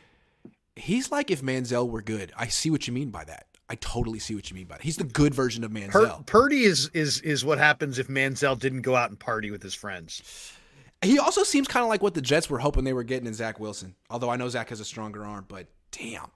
he's 0.80 1.12
like 1.12 1.32
if 1.32 1.42
Manziel 1.42 1.90
were 1.90 2.02
good. 2.02 2.32
I 2.38 2.48
see 2.48 2.70
what 2.70 2.88
you 2.88 2.94
mean 2.94 3.10
by 3.10 3.24
that. 3.26 3.46
I 3.70 3.76
totally 3.76 4.20
see 4.20 4.34
what 4.34 4.50
you 4.50 4.56
mean 4.56 4.66
by 4.66 4.78
that. 4.78 4.84
He's 4.84 4.98
the 4.98 5.04
good 5.04 5.34
version 5.34 5.64
of 5.64 5.72
Manziel. 5.72 5.92
Pur- 5.92 6.24
Purdy 6.26 6.64
is 6.64 6.90
is 6.94 7.22
is 7.22 7.46
what 7.46 7.58
happens 7.58 8.00
if 8.00 8.08
Manziel 8.08 8.58
didn't 8.58 8.82
go 8.82 8.96
out 8.96 9.10
and 9.10 9.20
party 9.20 9.52
with 9.52 9.62
his 9.62 9.76
friends. 9.76 10.54
He 11.02 11.18
also 11.18 11.44
seems 11.44 11.68
kind 11.68 11.84
of 11.84 11.90
like 11.90 12.02
what 12.02 12.14
the 12.14 12.22
Jets 12.22 12.50
were 12.50 12.60
hoping 12.60 12.84
they 12.84 12.94
were 12.94 13.04
getting 13.04 13.28
in 13.28 13.34
Zach 13.34 13.60
Wilson. 13.60 13.96
Although 14.10 14.30
I 14.30 14.36
know 14.36 14.50
Zach 14.50 14.70
has 14.70 14.80
a 14.80 14.86
stronger 14.86 15.24
arm, 15.24 15.46
but 15.48 15.68
damn, 15.92 16.32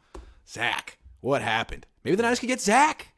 Zach, 0.47 0.99
what 1.21 1.41
happened? 1.41 1.85
Maybe 2.03 2.15
the 2.15 2.23
Niners 2.23 2.39
could 2.39 2.47
get 2.47 2.61
Zach. 2.61 3.09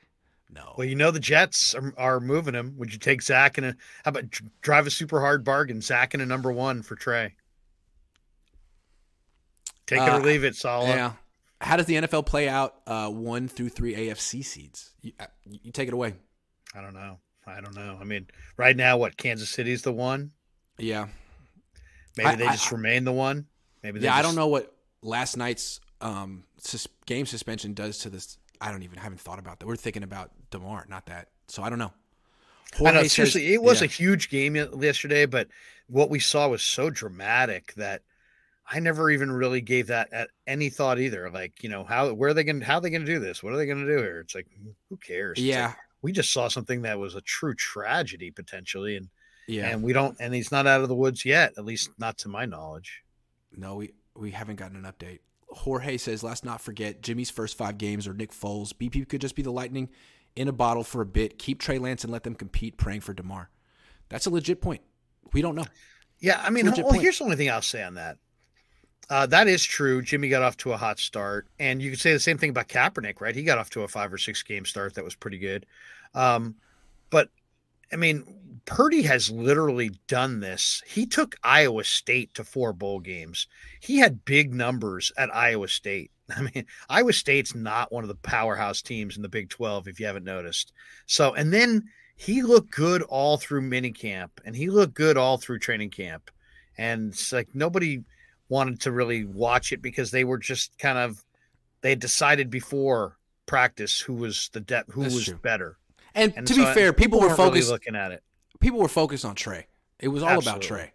No. 0.50 0.74
Well, 0.78 0.88
you 0.88 0.96
know 0.96 1.12
the 1.12 1.20
Jets 1.20 1.76
are, 1.76 1.94
are 1.98 2.20
moving 2.20 2.54
him. 2.54 2.76
Would 2.78 2.94
you 2.94 3.00
take 3.00 3.22
Zach 3.22 3.58
and 3.58 3.68
a 3.68 3.76
how 4.04 4.10
about 4.10 4.26
drive 4.62 4.88
a 4.88 4.92
super 4.92 5.20
hard 5.20 5.44
bargain? 5.44 5.82
Zach 5.82 6.14
and 6.14 6.24
a 6.24 6.26
number 6.26 6.52
one 6.52 6.82
for 6.82 6.96
Trey. 6.96 7.36
Take 9.88 10.00
it 10.02 10.10
or 10.10 10.12
Uh, 10.14 10.20
leave 10.20 10.44
it, 10.44 10.56
Sala. 10.56 10.88
Yeah. 10.88 11.14
How 11.62 11.78
does 11.78 11.86
the 11.86 11.96
NFL 11.96 12.26
play 12.26 12.50
out 12.50 12.76
uh, 12.86 13.10
one 13.10 13.48
through 13.48 13.70
three 13.70 13.96
AFC 13.96 14.44
seeds? 14.44 14.94
You, 15.02 15.14
uh, 15.20 15.28
you 15.46 15.72
take 15.72 15.88
it 15.88 15.94
away. 15.94 16.16
I 16.74 16.82
don't 16.82 16.94
know. 16.94 17.20
I 17.48 17.62
don't 17.62 17.76
know. 17.76 17.98
I 18.00 18.04
mean, 18.04 18.28
right 18.58 18.76
now, 18.76 18.98
what 18.98 19.18
Kansas 19.18 19.50
City's 19.50 19.82
the 19.84 19.94
one. 19.94 20.32
Yeah. 20.78 21.08
Maybe 22.18 22.28
I- 22.30 22.36
they 22.36 22.48
I- 22.48 22.52
just 22.54 22.72
remain 22.72 23.04
the 23.06 23.12
one. 23.14 23.46
Maybe 23.84 24.00
they 24.00 24.06
Yeah, 24.06 24.16
I 24.16 24.22
don't 24.22 24.36
know 24.36 24.48
what 24.48 24.76
last 25.02 25.38
night's 25.38 25.80
um, 26.02 26.44
sus- 26.58 26.88
game 27.06 27.26
suspension 27.26 27.74
does 27.74 28.00
to 28.00 28.10
this. 28.10 28.38
I 28.60 28.72
don't 28.72 28.84
even 28.84 28.98
haven't 28.98 29.22
thought 29.22 29.40
about 29.40 29.60
that. 29.60 29.66
We're 29.68 29.76
thinking 29.76 30.04
about 30.04 30.32
Damar, 30.50 30.86
not 30.90 31.06
that. 31.06 31.30
So 31.48 31.62
I 31.64 31.70
don't 31.70 31.80
know. 31.80 31.94
I 32.80 32.80
know. 32.84 32.92
Jorge 32.92 33.04
says- 33.04 33.12
Seriously, 33.14 33.54
it 33.54 33.62
was 33.62 33.82
yeah. 33.82 33.86
a 33.86 33.88
huge 33.90 34.30
game 34.30 34.56
yesterday, 34.56 35.26
but 35.26 35.48
what 35.88 36.10
we 36.10 36.20
saw 36.20 36.48
was 36.50 36.62
so 36.64 36.90
dramatic 36.90 37.74
that 37.76 38.02
I 38.68 38.80
never 38.80 39.12
even 39.12 39.32
really 39.32 39.62
gave 39.62 39.88
that 39.88 40.12
at 40.12 40.30
any 40.48 40.70
thought 40.70 41.00
either. 41.00 41.30
Like, 41.30 41.64
you 41.64 41.70
know, 41.70 41.84
how 41.84 42.12
where 42.14 42.32
are 42.32 42.34
they 42.34 42.44
going? 42.44 42.62
How 42.62 42.76
are 42.76 42.82
they 42.82 42.90
going 42.90 43.06
to 43.06 43.12
do 43.12 43.20
this? 43.20 43.44
What 43.44 43.54
are 43.54 43.58
they 43.58 43.66
going 43.66 43.86
to 43.86 43.96
do 43.96 44.02
here? 44.02 44.22
It's 44.22 44.36
like, 44.36 44.48
mm, 44.48 44.74
who 44.90 44.98
cares? 44.98 45.38
It's 45.38 45.48
like, 45.48 45.56
yeah, 45.56 45.74
we 46.02 46.12
just 46.12 46.32
saw 46.32 46.48
something 46.48 46.82
that 46.82 46.98
was 46.98 47.16
a 47.16 47.22
true 47.22 47.54
tragedy 47.54 48.32
potentially, 48.32 48.98
and 48.98 49.10
yeah. 49.48 49.68
and 49.68 49.84
we 49.84 49.94
don't, 49.94 50.18
and 50.20 50.34
he's 50.34 50.52
not 50.52 50.66
out 50.66 50.82
of 50.82 50.90
the 50.90 50.96
woods 50.96 51.26
yet, 51.26 51.54
at 51.58 51.66
least 51.66 51.92
not 52.00 52.18
to 52.20 52.28
my 52.28 52.46
knowledge. 52.46 53.04
No, 53.56 53.76
we 53.76 53.94
we 54.16 54.32
haven't 54.32 54.56
gotten 54.56 54.84
an 54.84 54.92
update. 54.92 55.20
Jorge 55.50 55.98
says, 55.98 56.24
let's 56.24 56.44
not 56.44 56.60
forget 56.60 57.02
Jimmy's 57.02 57.30
first 57.30 57.58
five 57.58 57.78
games 57.78 58.08
or 58.08 58.14
Nick 58.14 58.32
Foles. 58.32 58.74
BP 58.74 59.08
could 59.08 59.22
just 59.22 59.36
be 59.36 59.42
the 59.42 59.52
lightning 59.52 59.90
in 60.36 60.48
a 60.48 60.52
bottle 60.52 60.84
for 60.84 61.02
a 61.02 61.06
bit. 61.06 61.40
Keep 61.40 61.60
Trey 61.60 61.78
Lance 61.78 62.04
and 62.04 62.12
let 62.12 62.24
them 62.24 62.36
compete, 62.36 62.78
praying 62.78 63.02
for 63.02 63.14
Damar. 63.14 63.50
That's 64.10 64.26
a 64.26 64.30
legit 64.30 64.62
point. 64.62 64.82
We 65.34 65.42
don't 65.42 65.56
know. 65.56 65.66
Yeah, 66.20 66.42
I 66.44 66.50
mean, 66.50 66.66
well, 66.72 66.92
here's 66.94 67.20
the 67.20 67.24
only 67.24 67.36
thing 67.36 67.50
I'll 67.50 67.62
say 67.62 67.84
on 67.84 67.96
that. 67.96 68.18
Uh, 69.10 69.26
that 69.28 69.48
is 69.48 69.64
true. 69.64 70.02
Jimmy 70.02 70.30
got 70.30 70.42
off 70.42 70.58
to 70.58 70.74
a 70.74 70.78
hot 70.78 71.00
start, 71.00 71.48
and 71.60 71.82
you 71.82 71.92
could 71.92 72.00
say 72.00 72.14
the 72.14 72.20
same 72.20 72.38
thing 72.38 72.50
about 72.50 72.68
Kaepernick, 72.68 73.22
right? 73.22 73.36
He 73.36 73.44
got 73.44 73.58
off 73.58 73.70
to 73.72 73.84
a 73.84 73.88
five 73.88 74.12
or 74.12 74.18
six 74.18 74.42
game 74.42 74.66
start 74.66 74.96
that 74.96 75.04
was 75.04 75.16
pretty 75.16 75.38
good. 75.38 75.66
Um, 76.16 76.56
but 77.12 77.30
I 77.94 77.98
mean, 77.98 78.24
Purdy 78.66 79.04
has 79.04 79.30
literally 79.30 79.92
done 80.08 80.40
this. 80.40 80.82
He 80.88 81.06
took 81.06 81.36
Iowa 81.44 81.84
State 81.84 82.34
to 82.34 82.44
four 82.44 82.74
bowl 82.74 83.00
games. 83.00 83.48
He 83.80 84.00
had 84.00 84.26
big 84.26 84.54
numbers 84.54 85.12
at 85.18 85.34
Iowa 85.34 85.68
State. 85.68 86.12
I 86.36 86.42
mean, 86.42 86.66
Iowa 86.90 87.14
State's 87.14 87.54
not 87.54 87.92
one 87.92 88.04
of 88.04 88.08
the 88.08 88.16
powerhouse 88.16 88.82
teams 88.82 89.16
in 89.16 89.22
the 89.22 89.30
Big 89.30 89.50
12, 89.50 89.88
if 89.88 90.00
you 90.00 90.08
haven't 90.08 90.26
noticed. 90.26 90.74
So, 91.06 91.36
and 91.36 91.54
then 91.54 91.84
he 92.16 92.42
looked 92.42 92.72
good 92.72 93.04
all 93.04 93.38
through 93.38 93.62
minicamp 93.62 94.30
and 94.46 94.56
he 94.56 94.70
looked 94.70 94.96
good 94.96 95.18
all 95.18 95.38
through 95.38 95.60
training 95.60 95.92
camp. 95.92 96.32
And 96.78 97.14
it's 97.14 97.32
like 97.32 97.54
nobody 97.54 98.04
wanted 98.50 98.82
to 98.82 98.92
really 98.92 99.26
watch 99.26 99.72
it 99.72 99.82
because 99.82 100.12
they 100.12 100.24
were 100.24 100.38
just 100.38 100.78
kind 100.78 100.98
of, 100.98 101.24
they 101.82 101.90
had 101.90 102.00
decided 102.00 102.50
before 102.50 103.18
practice 103.46 104.00
who 104.00 104.14
was 104.14 104.50
the 104.54 104.60
depth, 104.60 104.92
who 104.94 105.04
That's 105.04 105.16
was 105.16 105.26
true. 105.26 105.40
better. 105.42 105.78
And, 106.14 106.34
And 106.38 106.48
to 106.48 106.54
so 106.54 106.66
be 106.66 106.74
fair, 106.74 106.94
people 106.94 107.20
were 107.20 107.28
weren't 107.28 107.40
really 107.40 107.52
focused. 107.52 107.70
looking 107.70 107.96
at 107.96 108.12
it. 108.12 108.24
people 108.60 108.80
were 108.80 108.88
focused 108.88 109.26
on 109.26 109.36
Trey. 109.36 109.68
It 110.00 110.08
was 110.10 110.24
all 110.24 110.40
about 110.40 110.62
Trey. 110.62 110.94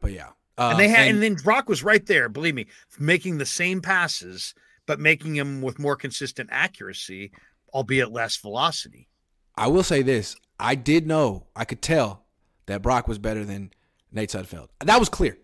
But 0.00 0.12
yeah, 0.12 0.30
and 0.58 0.78
they 0.78 0.86
Um, 0.86 0.90
had, 0.90 1.08
and, 1.08 1.22
then 1.22 1.34
Brock 1.34 1.68
was 1.68 1.82
right 1.82 2.04
there. 2.06 2.28
Believe 2.28 2.54
me, 2.54 2.66
making 2.98 3.38
the 3.38 3.46
same 3.46 3.80
passes, 3.80 4.54
but 4.86 4.98
making 5.00 5.34
them 5.34 5.62
with 5.62 5.78
more 5.78 5.94
consistent 5.96 6.48
accuracy, 6.52 7.30
albeit 7.72 8.10
less 8.12 8.36
velocity. 8.36 9.08
I 9.56 9.68
will 9.68 9.82
say 9.84 10.02
this: 10.02 10.34
I 10.58 10.74
did 10.74 11.06
know, 11.06 11.46
I 11.54 11.64
could 11.64 11.82
tell 11.82 12.24
that 12.66 12.82
Brock 12.82 13.06
was 13.06 13.18
better 13.18 13.44
than 13.44 13.72
Nate 14.10 14.30
Sudfeld. 14.30 14.68
That 14.80 14.98
was 14.98 15.08
clear. 15.08 15.38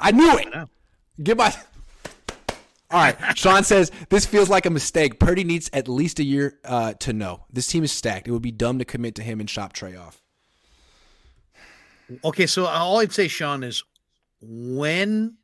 I 0.00 0.10
knew 0.12 0.36
it. 0.38 0.52
know. 0.52 0.66
Give 1.22 1.38
my. 1.38 1.54
All 2.92 3.00
right, 3.00 3.16
Sean 3.38 3.62
says 3.62 3.92
this 4.08 4.26
feels 4.26 4.48
like 4.48 4.66
a 4.66 4.70
mistake. 4.70 5.20
Purdy 5.20 5.44
needs 5.44 5.70
at 5.72 5.86
least 5.86 6.18
a 6.18 6.24
year 6.24 6.58
uh, 6.64 6.94
to 6.94 7.12
know. 7.12 7.44
This 7.52 7.68
team 7.68 7.84
is 7.84 7.92
stacked. 7.92 8.26
It 8.26 8.32
would 8.32 8.42
be 8.42 8.50
dumb 8.50 8.80
to 8.80 8.84
commit 8.84 9.14
to 9.16 9.22
him 9.22 9.38
and 9.38 9.48
shop 9.48 9.72
Trey 9.72 9.94
off. 9.94 10.20
Okay, 12.24 12.46
so 12.46 12.66
all 12.66 12.98
I'd 12.98 13.12
say, 13.12 13.28
Sean, 13.28 13.62
is 13.62 13.84
when, 14.40 15.36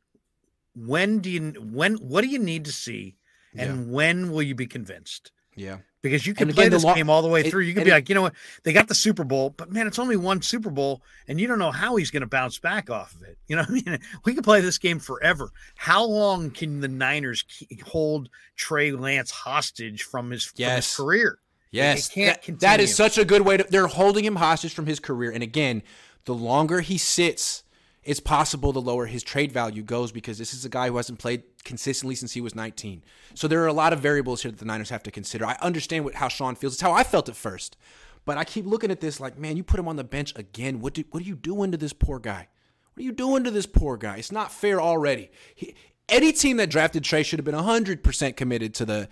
when 0.75 1.19
do 1.19 1.29
you, 1.29 1.53
when, 1.61 1.95
what 1.95 2.21
do 2.21 2.27
you 2.27 2.39
need 2.39 2.65
to 2.65 2.73
see, 2.73 3.15
and 3.55 3.93
when 3.93 4.31
will 4.31 4.41
you 4.41 4.53
be 4.53 4.67
convinced? 4.67 5.31
Yeah, 5.55 5.77
Because 6.03 6.27
you 6.27 6.33
can 6.35 6.49
And 6.49 6.55
play 6.55 6.69
this 6.69 6.83
lo- 6.83 6.93
game 6.93 7.09
all 7.09 7.21
the 7.23 7.27
way 7.27 7.49
through. 7.49 7.63
You 7.63 7.73
can 7.73 7.83
be 7.83 7.89
it- 7.89 7.93
like, 7.93 8.07
you 8.09 8.13
know 8.15 8.21
what, 8.21 8.35
they 8.63 8.71
got 8.71 8.87
the 8.87 8.93
Super 8.95 9.23
Bowl, 9.23 9.49
but 9.49 9.71
man, 9.71 9.87
it's 9.87 9.97
only 9.97 10.15
one 10.15 10.41
Super 10.43 10.69
Bowl, 10.69 11.01
and 11.27 11.41
you 11.41 11.47
don't 11.47 11.57
know 11.57 11.71
how 11.71 11.95
he's 11.95 12.11
going 12.11 12.21
to 12.21 12.27
bounce 12.27 12.59
back 12.59 12.89
off 12.89 13.15
of 13.15 13.23
it. 13.23 13.37
You 13.47 13.55
know, 13.55 13.63
what 13.63 13.69
I 13.69 13.73
mean, 13.91 13.99
we 14.25 14.35
could 14.35 14.43
play 14.43 14.61
this 14.61 14.77
game 14.77 14.99
forever. 14.99 15.49
How 15.75 16.03
long 16.05 16.51
can 16.51 16.81
the 16.81 16.87
Niners 16.87 17.43
hold 17.85 18.29
Trey 18.55 18.91
Lance 18.91 19.31
hostage 19.31 20.03
from 20.03 20.29
his, 20.29 20.43
from 20.45 20.53
his 20.57 20.59
Yes. 20.59 20.95
career? 20.95 21.39
Yes, 21.71 22.09
can't 22.09 22.41
that- 22.43 22.59
that 22.59 22.79
is 22.79 22.95
such 22.95 23.17
a 23.17 23.25
good 23.25 23.41
way 23.41 23.57
to. 23.57 23.63
They're 23.67 23.87
holding 23.87 24.23
him 24.23 24.35
hostage 24.37 24.73
from 24.73 24.85
his 24.85 24.99
career, 24.99 25.31
and 25.31 25.41
again, 25.43 25.81
the 26.25 26.33
longer 26.35 26.81
he 26.81 26.97
sits, 26.97 27.63
it's 28.07 28.21
possible 28.21 28.71
the 28.71 28.79
lower 28.79 29.05
his 29.05 29.21
trade 29.21 29.51
value 29.51 29.83
goes 29.83 30.13
because 30.13 30.37
this 30.37 30.53
is 30.53 30.63
a 30.63 30.69
guy 30.69 30.87
who 30.87 30.95
hasn't 30.95 31.19
played 31.19 31.43
consistently 31.65 32.15
since 32.15 32.31
he 32.31 32.39
was 32.39 32.55
19. 32.55 33.03
So 33.33 33.49
there 33.49 33.61
are 33.61 33.67
a 33.67 33.73
lot 33.73 33.91
of 33.91 33.99
variables 33.99 34.43
here 34.43 34.49
that 34.49 34.59
the 34.59 34.65
Niners 34.65 34.89
have 34.91 35.03
to 35.03 35.11
consider. 35.11 35.45
I 35.45 35.57
understand 35.61 36.05
what 36.05 36.15
how 36.15 36.29
Sean 36.29 36.55
feels. 36.55 36.73
It's 36.73 36.81
how 36.81 36.93
I 36.93 37.03
felt 37.03 37.27
at 37.27 37.35
first, 37.35 37.75
but 38.23 38.37
I 38.37 38.45
keep 38.45 38.65
looking 38.65 38.91
at 38.91 39.01
this 39.01 39.19
like, 39.19 39.37
man, 39.37 39.57
you 39.57 39.63
put 39.63 39.77
him 39.77 39.89
on 39.89 39.97
the 39.97 40.05
bench 40.05 40.33
again. 40.37 40.79
What 40.79 40.93
do, 40.93 41.03
what 41.11 41.21
are 41.21 41.25
you 41.25 41.35
doing 41.35 41.71
to 41.71 41.77
this 41.77 41.91
poor 41.91 42.17
guy? 42.17 42.47
What 42.93 43.01
are 43.01 43.03
you 43.03 43.11
doing 43.11 43.43
to 43.43 43.51
this 43.51 43.65
poor 43.65 43.97
guy? 43.97 44.15
It's 44.15 44.31
not 44.31 44.53
fair 44.53 44.79
already. 44.79 45.29
He, 45.53 45.75
any 46.07 46.31
team 46.31 46.55
that 46.57 46.69
drafted 46.69 47.03
Trey 47.03 47.23
should 47.23 47.39
have 47.39 47.45
been 47.45 47.55
100% 47.55 48.37
committed 48.37 48.73
to 48.75 48.85
the 48.85 49.09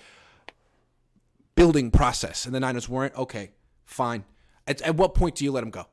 building 1.56 1.92
process, 1.92 2.46
and 2.46 2.56
the 2.56 2.62
Niners 2.62 2.88
weren't. 2.88 3.14
Okay, 3.16 3.52
fine. 3.84 4.24
At, 4.66 4.82
at 4.84 4.96
what 4.96 5.16
point 5.16 5.36
do 5.36 5.44
you 5.44 5.52
let 5.52 5.64
him 5.64 5.70
go? 5.70 5.86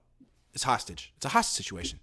It's 0.54 0.62
hostage. 0.62 1.12
It's 1.16 1.26
a 1.26 1.30
hostage 1.30 1.66
situation. 1.66 1.98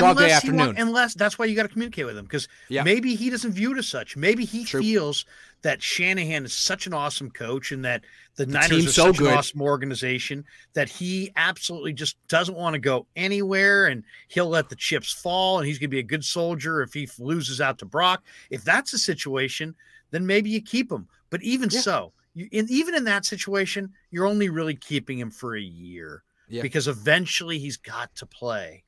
Dog 0.00 0.16
day 0.16 0.24
Unless 0.24 0.30
he 0.42 0.48
afternoon. 0.48 0.66
want- 0.66 0.78
unless 0.78 1.14
that's 1.14 1.38
why 1.38 1.44
you 1.46 1.54
got 1.54 1.64
to 1.64 1.68
communicate 1.68 2.06
with 2.06 2.16
him 2.16 2.24
because 2.24 2.48
Yeah. 2.68 2.82
maybe 2.82 3.14
he 3.14 3.28
doesn't 3.30 3.52
view 3.52 3.72
it 3.72 3.78
as 3.78 3.88
such. 3.88 4.16
Maybe 4.16 4.44
he 4.44 4.64
True. 4.64 4.80
feels 4.80 5.24
that 5.62 5.82
Shanahan 5.82 6.44
is 6.44 6.52
such 6.52 6.86
an 6.86 6.94
awesome 6.94 7.30
coach 7.30 7.70
and 7.72 7.84
that 7.84 8.04
the, 8.36 8.46
Niners 8.46 8.68
team's 8.70 8.86
are 8.88 8.92
so 8.92 9.06
such 9.08 9.18
good. 9.18 9.30
an 9.32 9.38
awesome 9.38 9.62
organization 9.62 10.44
that 10.74 10.88
he 10.88 11.30
absolutely 11.36 11.92
just 11.92 12.16
doesn't 12.28 12.56
want 12.56 12.74
to 12.74 12.80
go 12.80 13.06
anywhere 13.16 13.86
and 13.86 14.02
he'll 14.28 14.48
let 14.48 14.68
the 14.70 14.76
chips 14.76 15.12
fall 15.12 15.58
and 15.58 15.66
he's 15.68 15.78
going 15.78 15.90
to 15.90 15.94
be 15.94 15.98
a 16.00 16.02
good 16.02 16.24
soldier 16.24 16.82
if 16.82 16.92
he 16.94 17.08
loses 17.18 17.60
out 17.60 17.78
to 17.78 17.84
Brock. 17.84 18.24
If 18.50 18.64
that's 18.64 18.90
the 18.90 18.98
situation, 18.98 19.74
then 20.10 20.26
maybe 20.26 20.50
you 20.50 20.60
keep 20.62 20.90
him. 20.90 21.06
But 21.30 21.42
even 21.42 21.68
Yeah. 21.70 21.80
so, 21.80 22.12
you, 22.34 22.48
in, 22.50 22.66
even 22.70 22.94
in 22.94 23.04
that 23.04 23.24
situation, 23.26 23.92
you're 24.10 24.26
only 24.26 24.48
really 24.48 24.74
keeping 24.74 25.18
him 25.18 25.30
for 25.30 25.54
a 25.54 25.60
year 25.62 26.22
Yeah. 26.48 26.62
because 26.62 26.88
eventually 26.88 27.58
he's 27.58 27.76
got 27.76 28.14
to 28.16 28.26
play. 28.26 28.84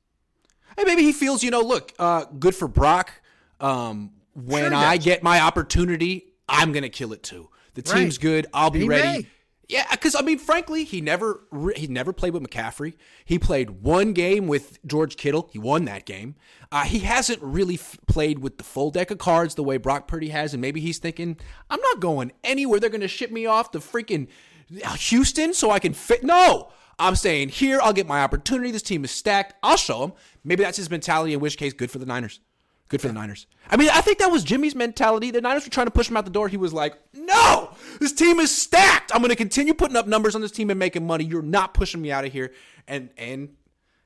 Hey, 0.77 0.83
maybe 0.85 1.03
he 1.03 1.11
feels, 1.13 1.43
you 1.43 1.51
know, 1.51 1.61
look, 1.61 1.93
uh, 1.99 2.25
good 2.39 2.55
for 2.55 2.67
Brock. 2.67 3.13
Um, 3.59 4.11
when 4.33 4.63
Sure 4.71 4.73
I 4.75 4.97
get 4.97 5.23
my 5.23 5.39
opportunity, 5.39 6.33
I'm 6.49 6.71
gonna 6.73 6.89
kill 6.89 7.13
it 7.13 7.23
too. 7.23 7.49
The 7.75 7.83
Right. 7.91 7.99
team's 8.01 8.17
good. 8.17 8.47
I'll 8.53 8.69
be 8.69 8.81
He 8.81 8.87
ready. 8.87 9.03
may. 9.23 9.27
Yeah, 9.67 9.87
because 9.89 10.13
I 10.15 10.21
mean, 10.21 10.37
frankly, 10.37 10.83
he 10.83 11.01
never 11.01 11.41
re- 11.49 11.73
he 11.75 11.87
never 11.87 12.13
played 12.13 12.33
with 12.33 12.43
McCaffrey. 12.43 12.93
He 13.23 13.39
played 13.39 13.81
one 13.81 14.13
game 14.13 14.45
with 14.47 14.77
George 14.85 15.17
Kittle. 15.17 15.49
He 15.51 15.57
won 15.57 15.85
that 15.85 16.05
game. 16.05 16.35
Uh, 16.71 16.83
he 16.83 16.99
hasn't 16.99 17.41
really 17.41 17.73
f- 17.75 17.97
played 18.07 18.39
with 18.39 18.59
the 18.59 18.63
full 18.63 18.91
deck 18.91 19.09
of 19.09 19.17
cards 19.17 19.55
the 19.55 19.63
way 19.63 19.77
Brock 19.77 20.07
Purdy 20.07 20.29
has, 20.29 20.53
and 20.53 20.61
maybe 20.61 20.81
he's 20.81 20.99
thinking, 20.99 21.37
I'm 21.69 21.81
not 21.81 21.99
going 21.99 22.31
anywhere. 22.43 22.79
They're 22.79 22.91
going 22.91 23.01
to 23.01 23.07
ship 23.07 23.31
me 23.31 23.47
off 23.47 23.71
to 23.71 23.79
freaking 23.79 24.27
Houston 24.69 25.53
so 25.53 25.71
I 25.71 25.79
can 25.79 25.93
fit. 25.93 26.23
No, 26.23 26.69
I'm 26.97 27.15
staying 27.15 27.49
here. 27.49 27.79
I'll 27.81 27.93
get 27.93 28.07
my 28.07 28.21
opportunity. 28.21 28.71
This 28.71 28.81
team 28.81 29.03
is 29.03 29.11
stacked. 29.11 29.53
I'll 29.61 29.77
show 29.77 29.99
them. 29.99 30.13
Maybe 30.43 30.63
that's 30.63 30.77
his 30.77 30.89
mentality. 30.89 31.33
In 31.33 31.39
which 31.39 31.57
case, 31.57 31.73
good 31.73 31.91
for 31.91 31.99
the 31.99 32.05
Niners. 32.05 32.39
Good 32.87 33.01
for 33.01 33.07
the 33.07 33.13
Niners. 33.13 33.47
I 33.69 33.77
mean, 33.77 33.89
I 33.91 34.01
think 34.01 34.19
that 34.19 34.31
was 34.31 34.43
Jimmy's 34.43 34.75
mentality. 34.75 35.31
The 35.31 35.41
Niners 35.41 35.65
were 35.65 35.71
trying 35.71 35.87
to 35.87 35.91
push 35.91 36.09
him 36.09 36.17
out 36.17 36.25
the 36.25 36.31
door. 36.31 36.47
He 36.47 36.57
was 36.57 36.71
like, 36.71 36.95
"No, 37.13 37.71
this 37.99 38.13
team 38.13 38.39
is 38.39 38.55
stacked. 38.55 39.11
I'm 39.13 39.21
going 39.21 39.29
to 39.29 39.35
continue 39.35 39.73
putting 39.73 39.97
up 39.97 40.07
numbers 40.07 40.35
on 40.35 40.41
this 40.41 40.51
team 40.51 40.69
and 40.69 40.77
making 40.77 41.05
money. 41.05 41.23
You're 41.23 41.41
not 41.41 41.73
pushing 41.73 42.01
me 42.01 42.11
out 42.11 42.25
of 42.25 42.31
here." 42.31 42.53
And 42.87 43.09
and 43.17 43.49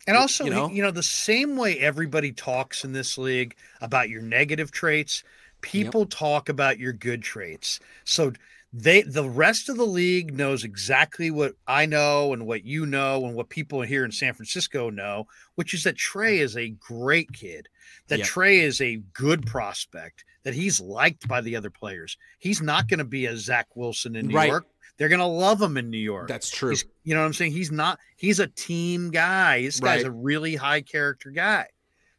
and 0.07 0.15
also, 0.15 0.45
you 0.45 0.49
know, 0.49 0.69
you 0.69 0.81
know, 0.81 0.91
the 0.91 1.03
same 1.03 1.57
way 1.57 1.77
everybody 1.77 2.31
talks 2.31 2.85
in 2.85 2.93
this 2.93 3.17
league 3.17 3.55
about 3.81 4.09
your 4.09 4.21
negative 4.21 4.71
traits, 4.71 5.23
people 5.61 6.01
yep. 6.01 6.09
talk 6.09 6.49
about 6.49 6.79
your 6.79 6.93
good 6.93 7.21
traits. 7.21 7.81
So 8.05 8.31
they 8.71 9.01
the 9.01 9.27
rest 9.27 9.67
of 9.69 9.77
the 9.77 9.85
league 9.85 10.33
knows 10.33 10.63
exactly 10.63 11.31
what 11.31 11.53
I 11.67 11.85
know 11.85 12.33
and 12.33 12.45
what 12.45 12.63
you 12.63 12.85
know 12.85 13.25
and 13.25 13.35
what 13.35 13.49
people 13.49 13.81
here 13.81 14.05
in 14.05 14.11
San 14.11 14.33
Francisco 14.33 14.89
know, 14.89 15.27
which 15.55 15.73
is 15.73 15.83
that 15.83 15.97
Trey 15.97 16.35
mm-hmm. 16.35 16.45
is 16.45 16.57
a 16.57 16.69
great 16.69 17.31
kid, 17.33 17.67
that 18.07 18.19
yep. 18.19 18.27
Trey 18.27 18.59
is 18.59 18.79
a 18.79 18.97
good 19.13 19.45
prospect, 19.45 20.23
that 20.43 20.53
he's 20.53 20.79
liked 20.79 21.27
by 21.27 21.41
the 21.41 21.55
other 21.55 21.71
players. 21.71 22.17
He's 22.37 22.61
not 22.61 22.87
going 22.87 22.99
to 22.99 23.05
be 23.05 23.25
a 23.25 23.35
Zach 23.35 23.67
Wilson 23.75 24.15
in 24.15 24.27
New 24.27 24.35
right. 24.35 24.49
York. 24.49 24.67
They're 24.97 25.09
going 25.09 25.19
to 25.19 25.25
love 25.25 25.61
him 25.61 25.77
in 25.77 25.89
New 25.89 25.97
York. 25.97 26.27
That's 26.27 26.51
true. 26.51 26.71
He's, 26.71 26.85
you 27.05 27.15
know 27.15 27.21
what 27.21 27.27
I'm 27.27 27.33
saying? 27.33 27.53
He's 27.53 27.71
not. 27.71 27.99
He's 28.17 28.39
a 28.39 28.47
team 28.47 29.11
guy. 29.11 29.61
This 29.61 29.79
guy's 29.79 30.03
right. 30.03 30.09
a 30.09 30.11
really 30.11 30.55
high 30.55 30.81
character 30.81 31.31
guy. 31.31 31.67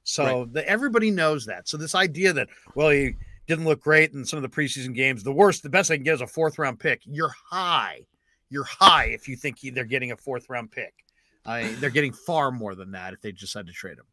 So 0.02 0.40
right. 0.40 0.52
the, 0.54 0.68
everybody 0.68 1.10
knows 1.10 1.46
that. 1.46 1.68
So 1.68 1.76
this 1.76 1.94
idea 1.94 2.32
that 2.32 2.48
well 2.74 2.88
he 2.88 3.14
didn't 3.50 3.64
look 3.64 3.82
great 3.82 4.12
in 4.12 4.24
some 4.24 4.36
of 4.36 4.42
the 4.42 4.48
preseason 4.48 4.94
games. 4.94 5.24
The 5.24 5.32
worst, 5.32 5.64
the 5.64 5.68
best 5.68 5.88
they 5.88 5.96
can 5.96 6.04
get 6.04 6.14
is 6.14 6.20
a 6.20 6.26
fourth 6.26 6.58
round 6.58 6.78
pick. 6.78 7.02
You're 7.04 7.34
high. 7.50 8.06
You're 8.48 8.64
high 8.64 9.06
if 9.06 9.28
you 9.28 9.36
think 9.36 9.58
they're 9.60 9.84
getting 9.84 10.12
a 10.12 10.16
fourth 10.16 10.48
round 10.48 10.70
pick. 10.70 10.94
I, 11.44 11.64
they're 11.80 11.90
getting 11.90 12.12
far 12.12 12.52
more 12.52 12.74
than 12.74 12.92
that 12.92 13.12
if 13.12 13.20
they 13.20 13.32
decide 13.32 13.66
to 13.66 13.72
trade 13.72 13.98
him. 13.98 14.04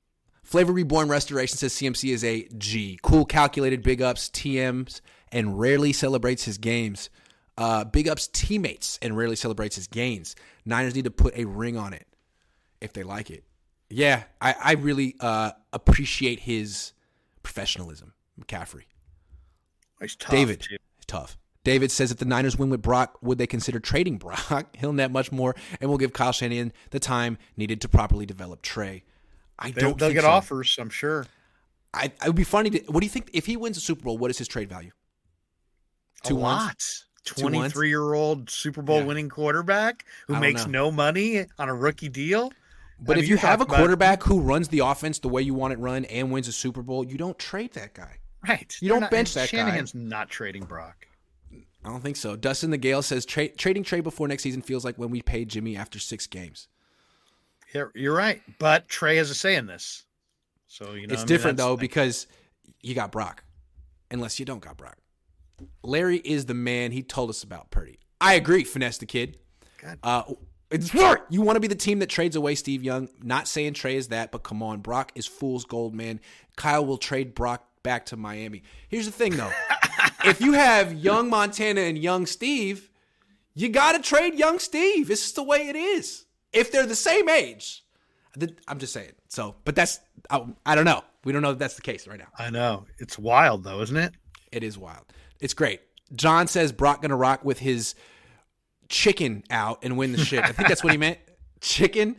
Flavor 0.44 0.74
Reborn 0.74 1.10
Restoration 1.10 1.58
says 1.58 1.74
CMC 1.74 2.14
is 2.14 2.24
a 2.24 2.48
G. 2.58 3.00
Cool, 3.04 3.26
calculated, 3.26 3.84
big 3.84 4.02
ups, 4.02 4.30
TMs, 4.30 5.02
and 5.32 5.60
rarely 5.60 5.94
celebrates 5.94 6.46
his 6.46 6.58
games. 6.58 7.10
Uh, 7.58 7.84
big 7.84 8.08
ups 8.08 8.28
teammates 8.28 8.98
and 9.02 9.18
rarely 9.18 9.36
celebrates 9.36 9.76
his 9.76 9.88
gains. 9.88 10.36
Niners 10.66 10.96
need 10.96 11.04
to 11.04 11.12
put 11.12 11.38
a 11.38 11.46
ring 11.46 11.78
on 11.78 11.94
it 11.94 12.08
if 12.82 12.94
they 12.94 13.04
like 13.04 13.30
it. 13.30 13.44
Yeah, 13.90 14.24
I, 14.42 14.56
I 14.64 14.74
really 14.74 15.16
uh, 15.20 15.52
appreciate 15.74 16.40
his 16.40 16.94
professionalism, 17.44 18.14
McCaffrey. 18.40 18.86
He's 20.02 20.16
tough. 20.16 20.32
David, 20.32 20.62
too. 20.62 20.78
tough. 21.08 21.38
David 21.64 21.92
says 21.92 22.12
if 22.12 22.18
the 22.18 22.26
Niners 22.26 22.58
win 22.58 22.70
with 22.70 22.82
Brock, 22.82 23.18
would 23.22 23.38
they 23.38 23.48
consider 23.48 23.80
trading 23.80 24.18
Brock? 24.18 24.74
He'll 24.78 24.94
net 24.94 25.12
much 25.12 25.32
more 25.34 25.54
and 25.82 25.90
will 25.90 25.98
give 25.98 26.14
Kyle 26.14 26.32
Shanahan 26.32 26.72
the 26.92 27.00
time 27.00 27.38
needed 27.58 27.82
to 27.82 27.90
properly 27.90 28.26
develop 28.26 28.62
Trey. 28.62 29.04
I 29.60 29.72
they, 29.72 29.82
don't. 29.82 29.98
They'll 29.98 30.14
get 30.14 30.24
so. 30.24 30.30
offers, 30.30 30.78
I'm 30.80 30.90
sure. 30.90 31.26
I, 31.94 32.06
it 32.06 32.28
would 32.28 32.36
be 32.36 32.46
funny 32.46 32.70
to. 32.70 32.80
What 32.92 33.02
do 33.02 33.06
you 33.06 33.10
think 33.10 33.32
if 33.34 33.46
he 33.46 33.58
wins 33.58 33.76
a 33.76 33.82
Super 33.82 34.04
Bowl? 34.04 34.18
What 34.18 34.32
is 34.32 34.38
his 34.38 34.48
trade 34.48 34.70
value? 34.70 34.92
Two 36.24 36.38
a 36.38 36.40
lot. 36.40 36.84
23 37.26 37.90
year 37.90 38.14
old 38.14 38.50
Super 38.50 38.82
Bowl 38.82 39.00
yeah. 39.00 39.06
winning 39.06 39.28
quarterback 39.28 40.06
who 40.28 40.40
makes 40.40 40.66
know. 40.66 40.84
no 40.84 40.92
money 40.92 41.46
on 41.60 41.68
a 41.68 41.76
rookie 41.76 42.08
deal. 42.08 42.52
But 43.00 43.18
if 43.18 43.26
you, 43.26 43.32
you 43.32 43.38
have 43.38 43.60
a 43.60 43.66
quarterback 43.66 44.22
about... 44.22 44.34
who 44.34 44.42
runs 44.42 44.70
the 44.70 44.80
offense 44.80 45.20
the 45.20 45.28
way 45.28 45.42
you 45.42 45.54
want 45.54 45.74
it 45.74 45.80
run 45.80 46.06
and 46.06 46.32
wins 46.32 46.48
a 46.48 46.52
Super 46.52 46.82
Bowl, 46.82 47.04
you 47.04 47.18
don't 47.18 47.38
trade 47.38 47.74
that 47.74 47.94
guy. 47.94 48.20
Right. 48.48 48.76
You 48.82 48.90
don't 48.90 49.02
not, 49.02 49.12
bench 49.12 49.34
that 49.34 49.50
Shanahan's 49.50 49.94
guy. 49.94 50.00
not 50.00 50.30
trading 50.30 50.64
Brock. 50.64 51.08
I 51.84 51.90
don't 51.90 52.02
think 52.02 52.18
so. 52.18 52.36
Dustin 52.36 52.70
the 52.70 52.78
Gale 52.78 53.02
says 53.02 53.26
Tra- 53.26 53.50
trading 53.50 53.84
Trey 53.84 54.02
before 54.02 54.28
next 54.28 54.44
season 54.44 54.62
feels 54.62 54.84
like 54.84 54.98
when 54.98 55.10
we 55.10 55.22
paid 55.22 55.50
Jimmy 55.50 55.78
after 55.78 56.00
six 56.00 56.28
games. 56.28 56.68
Yeah, 57.74 57.86
you're 57.96 58.16
right. 58.16 58.42
But 58.60 58.88
Trey 58.88 59.18
has 59.18 59.30
a 59.30 59.36
say 59.36 59.56
in 59.56 59.68
this. 59.68 60.04
So 60.68 60.94
you 60.94 61.08
know, 61.08 61.14
it's 61.14 61.22
I 61.22 61.24
mean, 61.24 61.28
different 61.28 61.58
though 61.58 61.78
because 61.78 62.28
you 62.82 62.94
got 62.94 63.12
Brock, 63.12 63.44
unless 64.12 64.40
you 64.40 64.46
don't 64.46 64.60
got 64.60 64.78
Brock. 64.78 64.98
Larry 65.84 66.18
is 66.18 66.46
the 66.46 66.54
man. 66.54 66.92
He 66.92 67.02
told 67.02 67.30
us 67.30 67.44
about 67.44 67.72
Purdy. 67.72 68.00
I 68.20 68.34
agree. 68.34 68.64
Finesse 68.64 68.98
the 68.98 69.06
kid. 69.06 69.38
God. 69.82 70.00
Uh, 70.04 70.24
it's 70.70 70.92
smart. 70.92 71.26
You 71.30 71.42
want 71.42 71.56
to 71.56 71.60
be 71.62 71.68
the 71.68 71.76
team 71.76 72.00
that 72.00 72.10
trades 72.10 72.36
away 72.36 72.56
Steve 72.56 72.84
Young. 72.84 73.08
Not 73.24 73.48
saying 73.48 73.74
Trey 73.74 73.96
is 73.96 74.10
that, 74.10 74.32
but 74.32 74.44
come 74.44 74.62
on, 74.62 74.82
Brock 74.82 75.12
is 75.16 75.26
fool's 75.26 75.64
gold, 75.66 75.96
man. 75.96 76.20
Kyle 76.58 76.86
will 76.86 76.98
trade 76.98 77.34
Brock 77.34 77.66
back 77.88 78.06
to 78.08 78.18
Miami. 78.18 78.64
Here's 78.90 79.06
the 79.06 79.14
thing, 79.14 79.38
though. 79.38 79.52
if 80.26 80.42
you 80.42 80.52
have 80.52 80.94
young 80.94 81.30
Montana 81.30 81.80
and 81.80 81.98
young 81.98 82.26
Steve, 82.26 82.90
you 83.56 83.70
got 83.70 83.94
to 83.94 84.00
trade 84.00 84.36
young 84.36 84.60
Steve. 84.60 85.10
It's 85.10 85.28
is 85.28 85.32
the 85.32 85.42
way 85.42 85.70
it 85.70 85.78
is. 85.78 86.26
If 86.52 86.70
they're 86.70 86.86
the 86.86 86.96
same 86.96 87.30
age, 87.30 87.86
I'm 88.68 88.78
just 88.78 88.92
saying. 88.92 89.14
So, 89.30 89.56
but 89.64 89.74
that's 89.74 90.02
I, 90.30 90.46
I 90.66 90.76
don't 90.76 90.84
know. 90.84 91.02
We 91.24 91.32
don't 91.32 91.42
know 91.42 91.52
if 91.52 91.60
that's 91.60 91.76
the 91.76 91.82
case 91.82 92.08
right 92.08 92.20
now. 92.20 92.28
I 92.38 92.50
know 92.50 92.88
it's 93.00 93.18
wild 93.18 93.64
though, 93.64 93.82
isn't 93.82 93.96
it? 93.96 94.14
It 94.52 94.66
is 94.66 94.78
wild. 94.78 95.06
It's 95.40 95.54
great. 95.54 95.80
John 96.14 96.48
says 96.48 96.74
Brock 96.74 97.02
gonna 97.02 97.16
rock 97.16 97.46
with 97.46 97.60
his 97.60 97.96
chicken 98.90 99.46
out 99.50 99.80
and 99.84 99.98
win 99.98 100.12
the 100.12 100.26
shit. 100.26 100.44
I 100.44 100.52
think 100.52 100.68
that's 100.68 100.84
what 100.84 100.92
he 100.92 100.98
meant. 100.98 101.20
Chicken. 101.62 102.18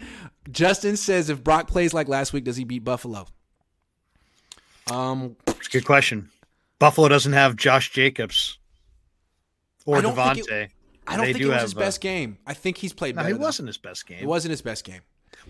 Justin 0.50 0.96
says 0.96 1.30
if 1.30 1.44
Brock 1.44 1.68
plays 1.68 1.94
like 1.94 2.08
last 2.08 2.32
week, 2.32 2.44
does 2.44 2.56
he 2.56 2.64
beat 2.64 2.84
Buffalo? 2.84 3.28
Um, 4.90 5.36
it's 5.46 5.68
a 5.68 5.70
good 5.70 5.84
question. 5.84 6.30
Buffalo 6.78 7.08
doesn't 7.08 7.32
have 7.32 7.56
Josh 7.56 7.90
Jacobs 7.90 8.58
or 9.84 10.00
Davante. 10.00 10.68
I 11.06 11.16
don't 11.16 11.26
think 11.26 11.40
it 11.40 11.46
was 11.46 11.62
his 11.62 11.74
best 11.74 12.00
game. 12.00 12.38
I 12.46 12.54
think 12.54 12.76
he's 12.76 12.92
played. 12.92 13.16
No, 13.16 13.22
better, 13.22 13.34
it 13.34 13.40
wasn't 13.40 13.68
his 13.68 13.78
best 13.78 14.06
game. 14.06 14.18
It 14.20 14.26
wasn't 14.26 14.50
his 14.50 14.62
best 14.62 14.84
game. 14.84 15.00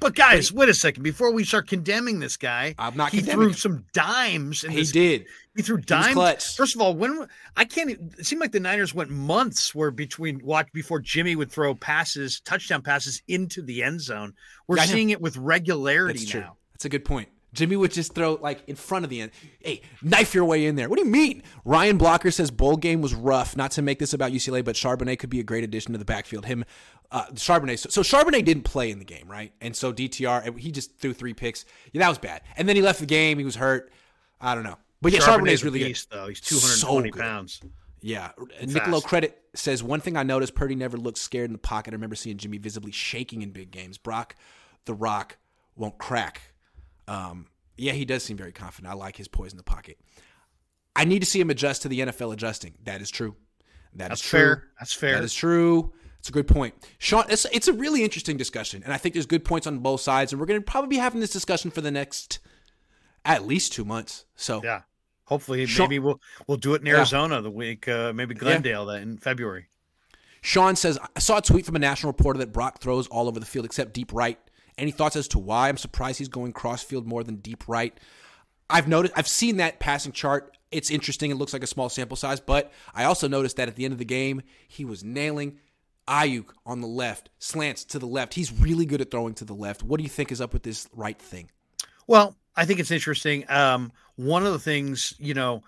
But 0.01 0.15
guys, 0.15 0.53
wait 0.53 0.69
a 0.69 0.75
second. 0.75 1.03
Before 1.03 1.33
we 1.33 1.45
start 1.45 1.67
condemning 1.67 2.21
this 2.21 2.37
guy, 2.37 2.75
I'm 2.79 2.97
not. 2.97 3.11
He 3.11 3.21
threw 3.21 3.49
him. 3.49 3.55
some 3.55 3.85
dimes. 3.93 4.63
he 4.63 4.77
this, 4.77 4.93
did. 4.93 5.27
He 5.57 5.63
threw 5.63 5.79
dimes. 5.79 6.09
He 6.15 6.57
First 6.57 6.75
of 6.75 6.81
all, 6.81 6.95
when 6.95 7.27
I 7.57 7.65
can't. 7.65 7.91
It 7.91 8.27
seemed 8.27 8.41
like 8.41 8.53
the 8.53 8.61
Niners 8.61 8.95
went 8.95 9.11
months 9.11 9.75
where 9.75 9.91
between 9.91 10.41
watch 10.45 10.69
before 10.73 11.01
Jimmy 11.01 11.35
would 11.37 11.51
throw 11.51 11.75
passes, 11.75 12.41
touchdown 12.41 12.83
passes 12.83 13.23
into 13.29 13.63
the 13.63 13.83
end 13.83 14.01
zone. 14.01 14.35
We're 14.67 14.79
seeing 14.79 15.11
it 15.11 15.21
with 15.21 15.37
regularity 15.37 16.21
That's 16.21 16.35
now. 16.35 16.41
True. 16.41 16.51
That's 16.73 16.85
a 16.85 16.91
good 16.91 17.05
point. 17.05 17.29
Jimmy 17.53 17.77
would 17.77 17.93
just 17.93 18.15
throw 18.15 18.35
like 18.35 18.63
in 18.67 18.77
front 18.77 19.05
of 19.05 19.11
the 19.11 19.21
end. 19.21 19.33
Hey, 19.61 19.83
knife 20.03 20.35
your 20.35 20.45
way 20.45 20.67
in 20.67 20.77
there. 20.77 20.89
What 20.89 20.99
do 20.99 21.05
you 21.05 21.11
mean? 21.11 21.43
Ryan 21.65 21.97
Blocker 21.97 22.31
says 22.31 22.51
bowl 22.51 22.77
game 22.77 23.01
was 23.01 23.15
rough. 23.15 23.57
Not 23.57 23.71
to 23.73 23.83
make 23.83 23.99
this 23.99 24.13
about 24.13 24.33
UCLA, 24.33 24.65
but 24.65 24.77
Charbonnet 24.77 25.19
could 25.19 25.31
be 25.31 25.41
a 25.41 25.45
great 25.45 25.65
addition 25.65 25.93
to 25.93 25.99
the 25.99 26.05
backfield. 26.05 26.47
Him, 26.47 26.65
uh, 27.11 27.27
Charbonnet. 27.35 27.79
So, 27.79 27.89
so 27.89 28.03
Charbonnet 28.03 28.45
didn't 28.45 28.65
play 28.65 28.91
in 28.91 28.99
the 28.99 29.05
game, 29.05 29.29
right? 29.29 29.53
And 29.61 29.75
so 29.75 29.93
DTR, 29.93 30.59
he 30.59 30.71
just 30.71 30.99
threw 30.99 31.15
three 31.15 31.35
picks. 31.35 31.65
Yeah, 31.93 32.01
that 32.01 32.09
was 32.09 32.19
bad. 32.19 32.43
And 32.57 32.69
then 32.69 32.77
he 32.77 32.83
left 32.83 33.01
the 33.01 33.07
game. 33.07 33.39
He 33.39 33.45
was 33.45 33.57
hurt. 33.57 33.93
I 34.41 34.55
don't 34.55 34.65
know. 34.65 34.77
But 35.01 35.13
yeah, 35.13 35.21
Charbonnet's, 35.21 35.29
Charbonnet's 35.29 35.65
really 35.65 35.85
beast, 35.85 36.11
good. 36.11 36.19
though. 36.19 36.29
He's 36.29 36.41
220 36.41 37.13
so 37.13 37.19
pounds. 37.19 37.61
Yeah. 38.01 38.31
Niccolo 38.63 39.01
Credit 39.01 39.41
says 39.55 39.83
one 39.83 40.01
thing 40.01 40.17
I 40.17 40.23
noticed: 40.23 40.55
Purdy 40.55 40.75
never 40.75 40.97
looked 40.97 41.19
scared 41.19 41.49
in 41.49 41.53
the 41.53 41.59
pocket. 41.59 41.93
I 41.93 41.97
remember 41.97 42.17
seeing 42.17 42.37
Jimmy 42.37 42.59
visibly 42.59 42.93
shaking 42.93 43.43
in 43.43 43.51
big 43.51 43.71
games. 43.71 43.99
Brock, 43.99 44.37
the 44.85 44.95
Rock, 44.95 45.39
won't 45.77 45.99
crack. 45.99 46.48
Um, 47.09 47.47
yeah, 47.77 47.93
he 47.93 48.05
does 48.05 48.23
seem 48.23 48.37
very 48.37 48.53
confident. 48.53 48.93
I 48.93 48.97
like 48.97 49.17
his 49.17 49.29
poise 49.29 49.53
in 49.53 49.57
the 49.57 49.65
pocket. 49.65 49.99
I 50.95 51.05
need 51.05 51.21
to 51.21 51.27
see 51.27 51.41
him 51.41 51.51
adjust 51.51 51.83
to 51.83 51.89
the 51.89 52.01
NFL 52.01 52.33
adjusting. 52.33 52.75
That 52.85 53.01
is 53.01 53.11
true. 53.11 53.37
That 53.95 54.09
That's 54.09 54.23
is 54.23 54.29
true. 54.29 54.39
fair. 54.39 54.65
That's 54.79 54.93
fair. 54.93 55.15
That 55.15 55.25
is 55.25 55.33
true. 55.33 55.93
It's 56.19 56.29
a 56.29 56.33
good 56.33 56.49
point. 56.49 56.75
Sean, 56.99 57.25
it's, 57.29 57.47
it's 57.53 57.69
a 57.69 57.73
really 57.73 58.03
interesting 58.03 58.37
discussion. 58.37 58.83
And 58.83 58.93
I 58.93 58.97
think 58.97 59.15
there's 59.15 59.27
good 59.27 59.45
points 59.45 59.67
on 59.67 59.79
both 59.79 60.01
sides. 60.01 60.33
And 60.33 60.41
we're 60.41 60.47
going 60.47 60.61
to 60.61 60.65
probably 60.65 60.89
be 60.89 60.97
having 60.97 61.21
this 61.21 61.31
discussion 61.31 61.71
for 61.71 61.81
the 61.81 61.93
next 61.93 62.41
at 63.25 63.47
least 63.47 63.73
two 63.73 63.85
months. 63.85 64.25
So, 64.35 64.61
yeah. 64.63 64.83
Hopefully, 65.25 65.67
Sean, 65.67 65.85
maybe 65.85 65.99
we'll 65.99 66.21
we'll 66.47 66.57
do 66.57 66.73
it 66.73 66.81
in 66.81 66.89
Arizona 66.89 67.35
yeah. 67.35 67.41
the 67.43 67.51
week, 67.51 67.87
uh, 67.87 68.15
maybe 68.15 68.35
Glendale 68.35 68.87
yeah. 68.87 68.95
that 68.95 69.03
in 69.03 69.19
February. 69.19 69.69
Sean 70.41 70.75
says, 70.75 70.99
I 71.15 71.21
saw 71.21 71.37
a 71.37 71.43
tweet 71.43 71.67
from 71.67 71.77
a 71.77 71.79
national 71.79 72.13
reporter 72.13 72.39
that 72.39 72.51
Brock 72.53 72.81
throws 72.81 73.07
all 73.09 73.29
over 73.29 73.39
the 73.39 73.45
field 73.45 73.67
except 73.67 73.93
deep 73.93 74.11
right. 74.15 74.39
Any 74.79 74.93
thoughts 74.93 75.17
as 75.17 75.29
to 75.29 75.39
why? 75.39 75.69
I'm 75.69 75.77
surprised 75.77 76.19
he's 76.19 76.29
going 76.29 76.53
crossfield 76.53 77.07
more 77.07 77.25
than 77.25 77.37
deep 77.37 77.69
right. 77.69 77.99
I've 78.71 78.89
noticed, 78.89 79.15
I've 79.17 79.29
seen 79.29 79.57
that 79.59 79.81
passing 79.81 80.13
chart. 80.13 80.57
It's 80.71 80.91
interesting. 80.91 81.31
It 81.31 81.37
looks 81.37 81.53
like 81.53 81.63
a 81.63 81.67
small 81.67 81.89
sample 81.89 82.17
size, 82.17 82.41
but 82.41 82.73
I 82.95 83.05
also 83.05 83.27
noticed 83.29 83.57
that 83.57 83.69
at 83.69 83.77
the 83.77 83.85
end 83.85 83.93
of 83.93 83.99
the 83.99 84.05
game, 84.05 84.43
he 84.69 84.85
was 84.85 85.03
nailing 85.03 85.59
Aiyuk 86.07 86.47
on 86.65 86.81
the 86.81 86.87
left, 86.87 87.31
slants 87.39 87.85
to 87.87 87.99
the 87.99 88.07
left. 88.07 88.35
He's 88.35 88.53
really 88.53 88.87
good 88.87 89.01
at 89.01 89.11
throwing 89.11 89.35
to 89.35 89.45
the 89.45 89.55
left. 89.55 89.83
What 89.83 89.99
do 89.99 90.03
you 90.03 90.09
think 90.09 90.33
is 90.33 90.41
up 90.41 90.53
with 90.53 90.63
this 90.63 90.89
right 90.93 91.19
thing? 91.19 91.51
Well, 92.07 92.37
I 92.57 92.65
think 92.65 92.81
it's 92.81 92.91
interesting. 92.91 93.45
Um, 93.49 93.93
one 94.17 94.45
of 94.45 94.53
the 94.53 94.59
things, 94.59 95.15
you 95.19 95.35
know, 95.35 95.63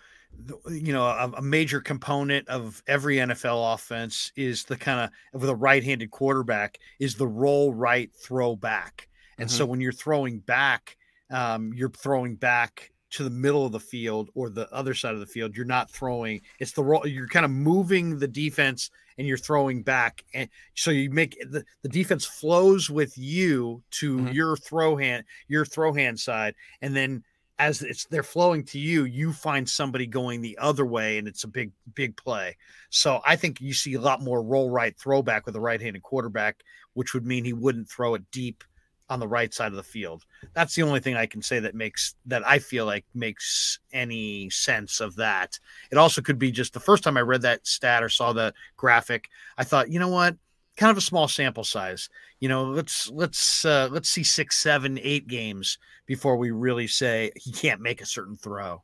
you 0.70 0.92
know, 0.92 1.04
a, 1.04 1.32
a, 1.36 1.42
major 1.42 1.80
component 1.80 2.48
of 2.48 2.82
every 2.86 3.16
NFL 3.16 3.74
offense 3.74 4.32
is 4.36 4.64
the 4.64 4.76
kind 4.76 5.00
of 5.00 5.40
with 5.40 5.50
a 5.50 5.54
right-handed 5.54 6.10
quarterback 6.10 6.78
is 6.98 7.14
the 7.14 7.26
roll 7.26 7.72
right 7.74 8.10
throw 8.14 8.56
back. 8.56 9.08
And 9.38 9.48
mm-hmm. 9.48 9.56
so 9.56 9.66
when 9.66 9.80
you're 9.80 9.92
throwing 9.92 10.40
back, 10.40 10.96
um, 11.30 11.72
you're 11.74 11.90
throwing 11.90 12.36
back 12.36 12.90
to 13.10 13.24
the 13.24 13.30
middle 13.30 13.66
of 13.66 13.72
the 13.72 13.80
field 13.80 14.30
or 14.34 14.48
the 14.48 14.72
other 14.72 14.94
side 14.94 15.14
of 15.14 15.20
the 15.20 15.26
field. 15.26 15.56
You're 15.56 15.66
not 15.66 15.90
throwing. 15.90 16.40
It's 16.58 16.72
the 16.72 16.84
roll. 16.84 17.06
You're 17.06 17.28
kind 17.28 17.44
of 17.44 17.50
moving 17.50 18.18
the 18.18 18.28
defense 18.28 18.90
and 19.18 19.26
you're 19.26 19.36
throwing 19.36 19.82
back, 19.82 20.24
and 20.32 20.48
so 20.74 20.90
you 20.90 21.10
make 21.10 21.36
the, 21.50 21.62
the 21.82 21.88
defense 21.88 22.24
flows 22.24 22.88
with 22.88 23.18
you 23.18 23.82
to 23.90 24.16
mm-hmm. 24.16 24.32
your 24.32 24.56
throw 24.56 24.96
hand, 24.96 25.24
your 25.46 25.66
throw 25.66 25.92
hand 25.92 26.18
side, 26.18 26.54
and 26.80 26.96
then 26.96 27.22
as 27.60 27.82
it's 27.82 28.06
they're 28.06 28.22
flowing 28.22 28.64
to 28.64 28.78
you, 28.78 29.04
you 29.04 29.34
find 29.34 29.68
somebody 29.68 30.06
going 30.06 30.40
the 30.40 30.56
other 30.58 30.86
way, 30.86 31.18
and 31.18 31.28
it's 31.28 31.44
a 31.44 31.48
big, 31.48 31.70
big 31.94 32.16
play. 32.16 32.56
So 32.88 33.20
I 33.24 33.36
think 33.36 33.60
you 33.60 33.74
see 33.74 33.94
a 33.94 34.00
lot 34.00 34.22
more 34.22 34.42
roll 34.42 34.70
right 34.70 34.98
throwback 34.98 35.44
with 35.44 35.54
a 35.54 35.60
right-handed 35.60 36.02
quarterback, 36.02 36.64
which 36.94 37.12
would 37.12 37.26
mean 37.26 37.44
he 37.44 37.52
wouldn't 37.52 37.90
throw 37.90 38.14
it 38.14 38.22
deep 38.32 38.64
on 39.10 39.20
the 39.20 39.28
right 39.28 39.52
side 39.52 39.72
of 39.72 39.76
the 39.76 39.82
field. 39.82 40.24
That's 40.54 40.74
the 40.74 40.84
only 40.84 41.00
thing 41.00 41.16
I 41.16 41.26
can 41.26 41.42
say 41.42 41.60
that 41.60 41.74
makes 41.74 42.14
that 42.24 42.46
I 42.48 42.60
feel 42.60 42.86
like 42.86 43.04
makes 43.12 43.78
any 43.92 44.48
sense 44.48 45.00
of 45.00 45.16
that. 45.16 45.58
It 45.92 45.98
also 45.98 46.22
could 46.22 46.38
be 46.38 46.50
just 46.50 46.72
the 46.72 46.80
first 46.80 47.04
time 47.04 47.18
I 47.18 47.20
read 47.20 47.42
that 47.42 47.66
stat 47.66 48.02
or 48.02 48.08
saw 48.08 48.32
the 48.32 48.54
graphic, 48.78 49.28
I 49.58 49.64
thought, 49.64 49.90
you 49.90 50.00
know 50.00 50.08
what? 50.08 50.34
Kind 50.80 50.90
of 50.90 50.96
a 50.96 51.02
small 51.02 51.28
sample 51.28 51.62
size. 51.62 52.08
You 52.38 52.48
know, 52.48 52.64
let's 52.64 53.10
let's 53.10 53.66
uh, 53.66 53.90
let's 53.92 54.08
see 54.08 54.22
six, 54.22 54.56
seven, 54.56 54.98
eight 55.02 55.28
games 55.28 55.76
before 56.06 56.38
we 56.38 56.50
really 56.52 56.86
say 56.86 57.32
he 57.36 57.52
can't 57.52 57.82
make 57.82 58.00
a 58.00 58.06
certain 58.06 58.34
throw. 58.34 58.82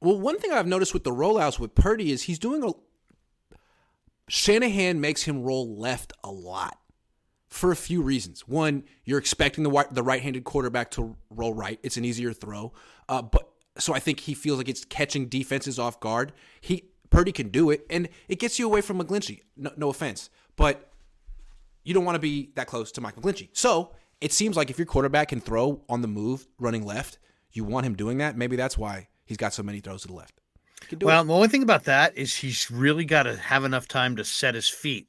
Well, 0.00 0.18
one 0.18 0.40
thing 0.40 0.50
I've 0.50 0.66
noticed 0.66 0.92
with 0.92 1.04
the 1.04 1.12
rollouts 1.12 1.60
with 1.60 1.76
Purdy 1.76 2.10
is 2.10 2.24
he's 2.24 2.40
doing 2.40 2.64
a 2.64 2.72
Shanahan 4.28 5.00
makes 5.00 5.22
him 5.22 5.44
roll 5.44 5.78
left 5.78 6.12
a 6.24 6.30
lot 6.32 6.76
for 7.46 7.70
a 7.70 7.76
few 7.76 8.02
reasons. 8.02 8.48
One, 8.48 8.82
you're 9.04 9.20
expecting 9.20 9.62
the 9.62 9.86
the 9.92 10.02
right-handed 10.02 10.42
quarterback 10.42 10.90
to 10.92 11.14
roll 11.30 11.54
right. 11.54 11.78
It's 11.84 11.96
an 11.96 12.04
easier 12.04 12.32
throw. 12.32 12.72
Uh, 13.08 13.22
but 13.22 13.48
so 13.78 13.94
I 13.94 14.00
think 14.00 14.18
he 14.18 14.34
feels 14.34 14.58
like 14.58 14.68
it's 14.68 14.84
catching 14.84 15.28
defenses 15.28 15.78
off 15.78 16.00
guard. 16.00 16.32
He 16.60 16.90
Purdy 17.10 17.30
can 17.30 17.50
do 17.50 17.70
it, 17.70 17.86
and 17.88 18.08
it 18.26 18.40
gets 18.40 18.58
you 18.58 18.66
away 18.66 18.80
from 18.80 19.00
McGlinchey. 19.00 19.42
No, 19.56 19.70
no 19.76 19.88
offense, 19.88 20.30
but 20.56 20.86
you 21.88 21.94
don't 21.94 22.04
want 22.04 22.16
to 22.16 22.20
be 22.20 22.50
that 22.54 22.66
close 22.66 22.92
to 22.92 23.00
Mike 23.00 23.16
McGlinchey. 23.16 23.48
So 23.52 23.94
it 24.20 24.32
seems 24.32 24.56
like 24.56 24.70
if 24.70 24.78
your 24.78 24.86
quarterback 24.86 25.28
can 25.28 25.40
throw 25.40 25.82
on 25.88 26.02
the 26.02 26.08
move, 26.08 26.46
running 26.58 26.84
left, 26.84 27.18
you 27.52 27.64
want 27.64 27.86
him 27.86 27.94
doing 27.94 28.18
that. 28.18 28.36
Maybe 28.36 28.56
that's 28.56 28.76
why 28.76 29.08
he's 29.24 29.36
got 29.36 29.52
so 29.54 29.62
many 29.62 29.80
throws 29.80 30.02
to 30.02 30.08
the 30.08 30.14
left. 30.14 30.40
Well, 31.00 31.22
it. 31.22 31.26
the 31.26 31.34
only 31.34 31.48
thing 31.48 31.62
about 31.62 31.84
that 31.84 32.16
is 32.16 32.34
he's 32.34 32.70
really 32.70 33.04
got 33.04 33.24
to 33.24 33.36
have 33.36 33.64
enough 33.64 33.88
time 33.88 34.16
to 34.16 34.24
set 34.24 34.54
his 34.54 34.68
feet 34.68 35.08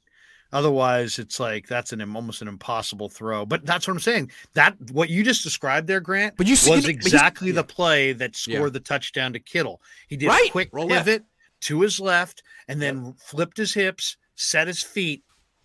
Otherwise, 0.52 1.18
it's 1.18 1.38
like 1.38 1.68
that's 1.68 1.92
an 1.92 2.00
almost 2.16 2.42
an 2.42 2.48
impossible 2.48 3.08
throw. 3.08 3.46
But 3.46 3.64
that's 3.64 3.86
what 3.86 3.94
I'm 3.94 4.00
saying. 4.00 4.32
That 4.54 4.74
what 4.90 5.08
you 5.08 5.22
just 5.22 5.44
described 5.44 5.86
there, 5.86 6.00
Grant, 6.00 6.36
but 6.36 6.46
you 6.46 6.56
see, 6.56 6.72
was 6.72 6.88
exactly 6.88 7.52
the 7.52 7.62
play 7.62 8.12
that 8.14 8.34
scored 8.34 8.60
yeah. 8.60 8.68
the 8.70 8.80
touchdown 8.80 9.32
to 9.34 9.38
Kittle. 9.38 9.80
He 10.08 10.16
did 10.16 10.28
right. 10.28 10.48
a 10.48 10.50
quick 10.50 10.70
Roll 10.72 10.88
pivot 10.88 11.22
left. 11.22 11.24
to 11.62 11.80
his 11.82 12.00
left 12.00 12.42
and 12.66 12.82
then 12.82 13.04
yep. 13.04 13.14
flipped 13.18 13.56
his 13.58 13.74
hips, 13.74 14.16
set 14.34 14.66
his 14.66 14.82
feet, 14.82 15.22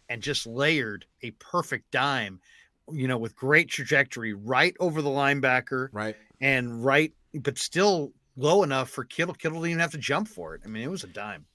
and 0.10 0.22
just 0.22 0.46
layered 0.48 1.06
a 1.22 1.32
perfect 1.32 1.92
dime. 1.92 2.40
You 2.92 3.08
know, 3.08 3.18
with 3.18 3.36
great 3.36 3.70
trajectory 3.70 4.34
right 4.34 4.76
over 4.80 5.02
the 5.02 5.10
linebacker, 5.10 5.90
right, 5.92 6.16
and 6.40 6.86
right, 6.86 7.14
but 7.34 7.58
still 7.58 8.14
low 8.38 8.62
enough 8.62 8.92
for 8.92 9.04
Kittle. 9.04 9.34
Kittle 9.34 9.60
didn't 9.60 9.72
even 9.72 9.80
have 9.80 9.92
to 9.92 9.98
jump 9.98 10.28
for 10.28 10.54
it. 10.54 10.62
I 10.64 10.68
mean, 10.68 10.84
it 10.84 10.92
was 10.92 11.04
a 11.04 11.08
dime. 11.08 11.46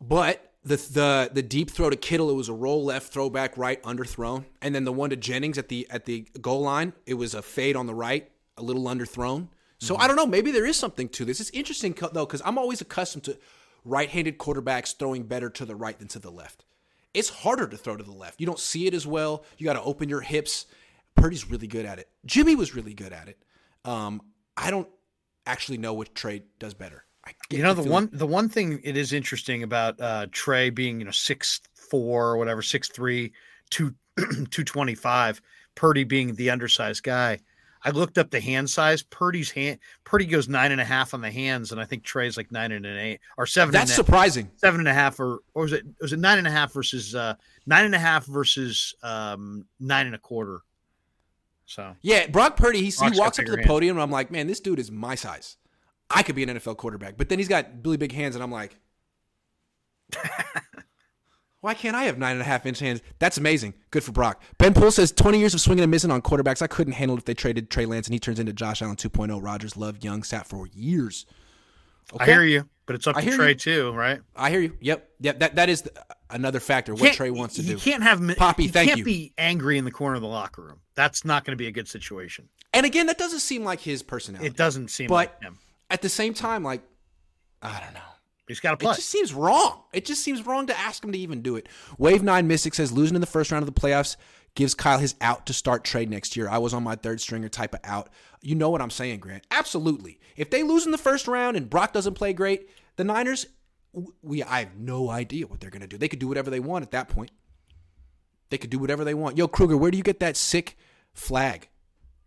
But 0.00 0.52
the 0.64 0.76
the 0.76 1.30
the 1.32 1.42
deep 1.42 1.70
throw 1.70 1.90
to 1.90 1.96
Kittle, 1.96 2.28
it 2.28 2.34
was 2.34 2.48
a 2.48 2.52
roll 2.52 2.84
left, 2.84 3.12
throw 3.12 3.30
back 3.30 3.56
right, 3.56 3.80
underthrown, 3.84 4.46
and 4.62 4.74
then 4.74 4.84
the 4.84 4.92
one 4.92 5.10
to 5.10 5.16
Jennings 5.16 5.58
at 5.58 5.68
the 5.68 5.86
at 5.90 6.06
the 6.06 6.26
goal 6.40 6.62
line, 6.62 6.92
it 7.06 7.14
was 7.14 7.34
a 7.34 7.42
fade 7.42 7.76
on 7.76 7.86
the 7.86 7.94
right, 7.94 8.30
a 8.56 8.62
little 8.62 8.84
underthrown. 8.84 9.48
So 9.78 9.94
mm-hmm. 9.94 10.02
I 10.02 10.06
don't 10.08 10.16
know, 10.16 10.26
maybe 10.26 10.50
there 10.50 10.66
is 10.66 10.76
something 10.76 11.08
to 11.10 11.24
this. 11.24 11.40
It's 11.40 11.50
interesting 11.50 11.96
though 12.12 12.26
because 12.26 12.42
I'm 12.44 12.58
always 12.58 12.80
accustomed 12.80 13.24
to 13.24 13.38
right-handed 13.84 14.38
quarterbacks 14.38 14.96
throwing 14.96 15.24
better 15.24 15.50
to 15.50 15.64
the 15.64 15.76
right 15.76 15.98
than 15.98 16.08
to 16.08 16.18
the 16.18 16.30
left. 16.30 16.64
It's 17.14 17.28
harder 17.28 17.66
to 17.66 17.76
throw 17.76 17.96
to 17.96 18.04
the 18.04 18.12
left. 18.12 18.40
You 18.40 18.46
don't 18.46 18.58
see 18.58 18.86
it 18.86 18.94
as 18.94 19.06
well. 19.06 19.44
You 19.56 19.64
got 19.64 19.74
to 19.74 19.82
open 19.82 20.08
your 20.08 20.20
hips. 20.20 20.66
Purdy's 21.14 21.48
really 21.48 21.68
good 21.68 21.86
at 21.86 21.98
it. 21.98 22.08
Jimmy 22.26 22.56
was 22.56 22.74
really 22.74 22.92
good 22.94 23.12
at 23.12 23.28
it. 23.28 23.38
Um, 23.84 24.20
I 24.56 24.70
don't 24.70 24.88
actually 25.46 25.78
know 25.78 25.94
which 25.94 26.12
trade 26.14 26.42
does 26.58 26.74
better 26.74 27.04
you 27.50 27.62
know 27.62 27.74
the 27.74 27.82
one 27.82 28.08
the 28.12 28.26
one 28.26 28.48
thing 28.48 28.80
it 28.82 28.96
is 28.96 29.12
interesting 29.12 29.62
about 29.62 30.00
uh 30.00 30.26
Trey 30.32 30.70
being 30.70 30.98
you 30.98 31.04
know 31.04 31.10
six 31.10 31.60
four 31.74 32.28
or 32.28 32.36
whatever 32.36 32.62
six 32.62 32.88
three 32.88 33.32
two 33.70 33.94
two 34.50 34.64
twenty 34.64 34.94
five 34.94 35.40
Purdy 35.74 36.04
being 36.04 36.34
the 36.34 36.50
undersized 36.50 37.02
guy. 37.02 37.40
I 37.84 37.90
looked 37.90 38.16
up 38.16 38.30
the 38.30 38.40
hand 38.40 38.70
size. 38.70 39.02
Purdy's 39.02 39.50
hand 39.50 39.78
Purdy 40.04 40.24
goes 40.26 40.48
nine 40.48 40.72
and 40.72 40.80
a 40.80 40.84
half 40.84 41.12
on 41.12 41.20
the 41.20 41.30
hands, 41.30 41.72
and 41.72 41.80
I 41.80 41.84
think 41.84 42.02
Trey's 42.02 42.36
like 42.36 42.50
nine 42.50 42.72
and 42.72 42.86
an 42.86 42.96
eight 42.96 43.20
or 43.36 43.46
seven. 43.46 43.72
That's 43.72 43.94
surprising. 43.94 44.50
seven 44.56 44.80
and 44.80 44.88
a 44.88 44.94
half, 44.94 45.20
or 45.20 45.40
or 45.54 45.62
was 45.62 45.72
it 45.72 45.84
was 46.00 46.12
it 46.12 46.18
nine 46.18 46.38
and 46.38 46.46
a 46.46 46.50
half 46.50 46.72
versus 46.72 47.14
uh 47.14 47.34
nine 47.66 47.84
and 47.84 47.94
a 47.94 47.98
half 47.98 48.24
versus 48.26 48.94
um 49.02 49.66
nine 49.78 50.06
and 50.06 50.14
a 50.14 50.18
quarter. 50.18 50.60
So 51.66 51.94
yeah, 52.02 52.26
Brock 52.26 52.56
Purdy 52.56 52.78
he, 52.78 52.90
he 52.90 53.18
walks 53.18 53.38
up 53.38 53.44
to 53.44 53.50
the 53.50 53.58
hand. 53.58 53.68
podium, 53.68 53.96
and 53.96 54.02
I'm 54.02 54.10
like, 54.10 54.30
man, 54.30 54.46
this 54.46 54.60
dude 54.60 54.78
is 54.78 54.90
my 54.90 55.14
size. 55.14 55.56
I 56.10 56.22
could 56.22 56.34
be 56.34 56.42
an 56.42 56.50
NFL 56.50 56.76
quarterback. 56.76 57.16
But 57.16 57.28
then 57.28 57.38
he's 57.38 57.48
got 57.48 57.66
really 57.82 57.96
big 57.96 58.12
hands, 58.12 58.34
and 58.34 58.44
I'm 58.44 58.52
like, 58.52 58.76
why 61.64 61.72
can't 61.72 61.96
I 61.96 62.04
have 62.04 62.18
nine 62.18 62.32
and 62.32 62.42
a 62.42 62.44
half 62.44 62.66
inch 62.66 62.78
hands? 62.78 63.00
That's 63.18 63.38
amazing. 63.38 63.72
Good 63.90 64.04
for 64.04 64.12
Brock. 64.12 64.42
Ben 64.58 64.74
Poole 64.74 64.90
says 64.90 65.10
20 65.10 65.38
years 65.38 65.54
of 65.54 65.62
swinging 65.62 65.82
and 65.82 65.90
missing 65.90 66.10
on 66.10 66.20
quarterbacks. 66.20 66.60
I 66.60 66.66
couldn't 66.66 66.92
handle 66.92 67.16
it 67.16 67.20
if 67.20 67.24
they 67.24 67.32
traded 67.32 67.70
Trey 67.70 67.86
Lance 67.86 68.06
and 68.06 68.12
he 68.12 68.18
turns 68.18 68.38
into 68.38 68.52
Josh 68.52 68.82
Allen 68.82 68.96
2.0. 68.96 69.42
Rodgers 69.42 69.74
loved 69.74 70.04
Young, 70.04 70.22
sat 70.22 70.46
for 70.46 70.66
years. 70.74 71.24
Okay. 72.12 72.22
I 72.22 72.26
hear 72.26 72.44
you, 72.44 72.68
but 72.84 72.96
it's 72.96 73.06
up 73.06 73.16
to 73.16 73.30
Trey 73.30 73.48
you. 73.48 73.54
too, 73.54 73.92
right? 73.92 74.20
I 74.36 74.50
hear 74.50 74.60
you. 74.60 74.76
Yep, 74.78 75.08
yep. 75.20 75.38
That 75.38 75.54
that 75.54 75.70
is 75.70 75.80
the, 75.82 75.92
another 76.28 76.60
factor. 76.60 76.94
What 76.94 77.14
Trey 77.14 77.30
wants 77.30 77.54
to 77.54 77.62
do. 77.62 77.68
You 77.68 77.76
can't 77.78 78.02
have 78.02 78.20
Poppy. 78.36 78.68
Thank 78.68 78.90
can't 78.90 78.98
you. 78.98 79.04
Be 79.04 79.32
angry 79.38 79.78
in 79.78 79.86
the 79.86 79.90
corner 79.90 80.16
of 80.16 80.20
the 80.20 80.28
locker 80.28 80.60
room. 80.60 80.80
That's 80.94 81.24
not 81.24 81.46
going 81.46 81.52
to 81.52 81.56
be 81.56 81.66
a 81.66 81.72
good 81.72 81.88
situation. 81.88 82.50
And 82.74 82.84
again, 82.84 83.06
that 83.06 83.16
doesn't 83.16 83.40
seem 83.40 83.64
like 83.64 83.80
his 83.80 84.02
personality. 84.02 84.48
It 84.48 84.56
doesn't 84.56 84.88
seem 84.88 85.06
but 85.06 85.14
like 85.14 85.42
him 85.42 85.58
at 85.88 86.02
the 86.02 86.10
same 86.10 86.34
time, 86.34 86.62
like, 86.62 86.82
I 87.62 87.80
don't 87.80 87.94
know. 87.94 88.00
He's 88.46 88.60
got 88.60 88.72
to 88.72 88.76
play. 88.76 88.92
It 88.92 88.96
just 88.96 89.08
seems 89.08 89.32
wrong. 89.32 89.82
It 89.92 90.04
just 90.04 90.22
seems 90.22 90.44
wrong 90.44 90.66
to 90.66 90.78
ask 90.78 91.02
him 91.02 91.12
to 91.12 91.18
even 91.18 91.40
do 91.40 91.56
it. 91.56 91.68
Wave 91.96 92.22
Nine 92.22 92.46
Mystic 92.46 92.74
says 92.74 92.92
losing 92.92 93.14
in 93.14 93.20
the 93.20 93.26
first 93.26 93.50
round 93.50 93.66
of 93.66 93.72
the 93.72 93.80
playoffs 93.80 94.16
gives 94.54 94.74
Kyle 94.74 94.98
his 94.98 95.14
out 95.20 95.46
to 95.46 95.52
start 95.52 95.84
trade 95.84 96.10
next 96.10 96.36
year. 96.36 96.48
I 96.48 96.58
was 96.58 96.74
on 96.74 96.82
my 96.82 96.94
third 96.94 97.20
stringer 97.20 97.48
type 97.48 97.74
of 97.74 97.80
out. 97.84 98.10
You 98.42 98.54
know 98.54 98.70
what 98.70 98.82
I'm 98.82 98.90
saying, 98.90 99.20
Grant? 99.20 99.46
Absolutely. 99.50 100.20
If 100.36 100.50
they 100.50 100.62
lose 100.62 100.84
in 100.84 100.92
the 100.92 100.98
first 100.98 101.26
round 101.26 101.56
and 101.56 101.70
Brock 101.70 101.92
doesn't 101.92 102.14
play 102.14 102.32
great, 102.32 102.68
the 102.96 103.04
Niners, 103.04 103.46
we 104.22 104.42
I 104.42 104.60
have 104.60 104.76
no 104.76 105.08
idea 105.10 105.46
what 105.46 105.60
they're 105.60 105.70
gonna 105.70 105.86
do. 105.86 105.96
They 105.96 106.08
could 106.08 106.18
do 106.18 106.28
whatever 106.28 106.50
they 106.50 106.60
want 106.60 106.82
at 106.82 106.90
that 106.92 107.08
point. 107.08 107.30
They 108.50 108.58
could 108.58 108.70
do 108.70 108.78
whatever 108.78 109.04
they 109.04 109.14
want. 109.14 109.38
Yo, 109.38 109.48
Krueger, 109.48 109.76
where 109.76 109.90
do 109.90 109.96
you 109.96 110.04
get 110.04 110.20
that 110.20 110.36
sick 110.36 110.76
flag? 111.12 111.68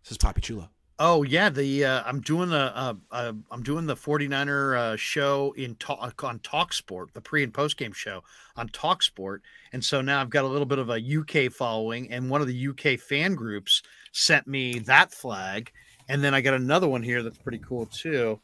Says 0.02 0.18
Poppy 0.18 0.40
Chulo. 0.40 0.70
Oh 1.00 1.22
yeah, 1.22 1.48
the 1.48 1.84
uh, 1.84 2.02
I'm 2.04 2.20
doing 2.20 2.48
the 2.48 2.76
uh, 2.76 2.94
uh, 3.12 3.32
I'm 3.52 3.62
doing 3.62 3.86
the 3.86 3.94
49er 3.94 4.76
uh, 4.76 4.96
show 4.96 5.54
in 5.56 5.76
talk 5.76 6.24
on 6.24 6.40
Talksport, 6.40 7.12
the 7.12 7.20
pre 7.20 7.44
and 7.44 7.54
post 7.54 7.76
game 7.76 7.92
show 7.92 8.24
on 8.56 8.68
Talksport, 8.70 9.38
and 9.72 9.84
so 9.84 10.00
now 10.00 10.20
I've 10.20 10.30
got 10.30 10.44
a 10.44 10.48
little 10.48 10.66
bit 10.66 10.80
of 10.80 10.90
a 10.90 11.00
UK 11.00 11.52
following, 11.52 12.10
and 12.10 12.28
one 12.28 12.40
of 12.40 12.48
the 12.48 12.68
UK 12.68 12.98
fan 12.98 13.36
groups 13.36 13.84
sent 14.10 14.48
me 14.48 14.80
that 14.80 15.12
flag, 15.12 15.70
and 16.08 16.22
then 16.22 16.34
I 16.34 16.40
got 16.40 16.54
another 16.54 16.88
one 16.88 17.04
here 17.04 17.22
that's 17.22 17.38
pretty 17.38 17.58
cool 17.58 17.86
too. 17.86 18.40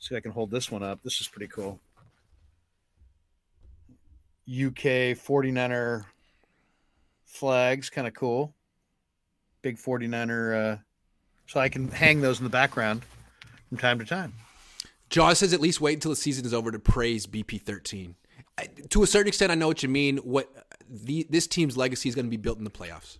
See 0.00 0.16
if 0.16 0.18
I 0.18 0.20
can 0.20 0.32
hold 0.32 0.50
this 0.50 0.72
one 0.72 0.82
up. 0.82 1.00
This 1.04 1.20
is 1.20 1.28
pretty 1.28 1.48
cool. 1.48 1.78
UK 4.48 5.14
49er 5.14 6.06
flags, 7.24 7.88
kind 7.88 8.08
of 8.08 8.14
cool. 8.14 8.52
Big 9.62 9.76
49er 9.76 10.83
so 11.46 11.60
I 11.60 11.68
can 11.68 11.90
hang 11.90 12.20
those 12.20 12.38
in 12.38 12.44
the 12.44 12.50
background 12.50 13.02
from 13.68 13.78
time 13.78 13.98
to 13.98 14.04
time. 14.04 14.34
Jaws 15.10 15.38
says 15.38 15.52
at 15.52 15.60
least 15.60 15.80
wait 15.80 15.94
until 15.94 16.10
the 16.10 16.16
season 16.16 16.44
is 16.44 16.54
over 16.54 16.72
to 16.72 16.78
praise 16.78 17.26
BP13. 17.26 18.14
To 18.90 19.02
a 19.02 19.06
certain 19.06 19.28
extent, 19.28 19.52
I 19.52 19.54
know 19.54 19.68
what 19.68 19.82
you 19.82 19.88
mean. 19.88 20.18
What 20.18 20.48
the, 20.88 21.26
this 21.28 21.46
team's 21.46 21.76
legacy 21.76 22.08
is 22.08 22.14
going 22.14 22.26
to 22.26 22.30
be 22.30 22.36
built 22.36 22.58
in 22.58 22.64
the 22.64 22.70
playoffs. 22.70 23.18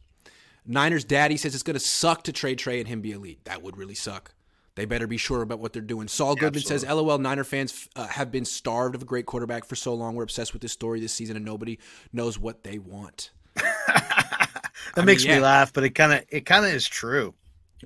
Niners 0.66 1.04
daddy 1.04 1.36
says 1.36 1.54
it's 1.54 1.62
going 1.62 1.74
to 1.74 1.80
suck 1.80 2.22
to 2.24 2.32
trade 2.32 2.58
Trey 2.58 2.78
and 2.78 2.88
him 2.88 3.00
be 3.00 3.12
elite. 3.12 3.44
That 3.44 3.62
would 3.62 3.76
really 3.76 3.94
suck. 3.94 4.32
They 4.76 4.86
better 4.86 5.06
be 5.06 5.18
sure 5.18 5.42
about 5.42 5.60
what 5.60 5.72
they're 5.72 5.82
doing. 5.82 6.08
Saul 6.08 6.34
Goodman 6.34 6.60
Absolutely. 6.60 6.86
says, 6.88 6.96
"LOL, 6.96 7.18
Niner 7.18 7.44
fans 7.44 7.88
uh, 7.94 8.08
have 8.08 8.32
been 8.32 8.44
starved 8.44 8.96
of 8.96 9.02
a 9.02 9.04
great 9.04 9.24
quarterback 9.26 9.64
for 9.64 9.76
so 9.76 9.94
long. 9.94 10.16
We're 10.16 10.24
obsessed 10.24 10.52
with 10.52 10.62
this 10.62 10.72
story 10.72 10.98
this 10.98 11.12
season, 11.12 11.36
and 11.36 11.44
nobody 11.44 11.78
knows 12.12 12.38
what 12.38 12.64
they 12.64 12.78
want." 12.78 13.30
that 13.54 14.70
I 14.96 15.04
makes 15.04 15.22
mean, 15.22 15.30
yeah. 15.30 15.36
me 15.36 15.42
laugh, 15.42 15.72
but 15.72 15.84
it 15.84 15.90
kind 15.90 16.12
of 16.12 16.24
it 16.28 16.44
kind 16.44 16.64
of 16.64 16.72
is 16.72 16.88
true. 16.88 17.34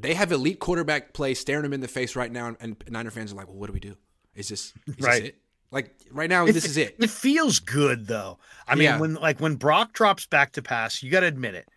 They 0.03 0.15
have 0.15 0.33
elite 0.33 0.59
quarterback 0.59 1.13
play 1.13 1.35
staring 1.35 1.63
them 1.63 1.73
in 1.73 1.81
the 1.81 1.89
face 1.89 2.17
right 2.17 2.31
now, 2.31 2.57
and 2.61 2.77
Niner 2.89 3.11
fans 3.11 3.33
are 3.33 3.37
like, 3.37 3.49
"Well, 3.49 3.57
what 3.57 3.67
do 3.67 3.73
we 3.73 3.81
do? 3.81 3.97
Is 4.35 4.49
this 4.49 4.73
is 4.87 4.97
right? 5.01 5.23
This 5.23 5.29
it? 5.31 5.39
Like 5.71 5.95
right 6.11 6.31
now, 6.31 6.47
it, 6.47 6.53
this 6.53 6.65
is 6.65 6.77
it. 6.77 6.97
It 6.99 7.11
feels 7.11 7.59
good 7.59 8.07
though. 8.07 8.39
I 8.67 8.75
mean, 8.75 8.85
yeah. 8.85 8.99
when 8.99 9.15
like 9.15 9.41
when 9.41 9.57
Brock 9.57 9.93
drops 9.93 10.27
back 10.27 10.53
to 10.53 10.63
pass, 10.63 11.03
you 11.03 11.11
got 11.11 11.21
to 11.21 11.27
admit 11.27 11.55
it. 11.55 11.69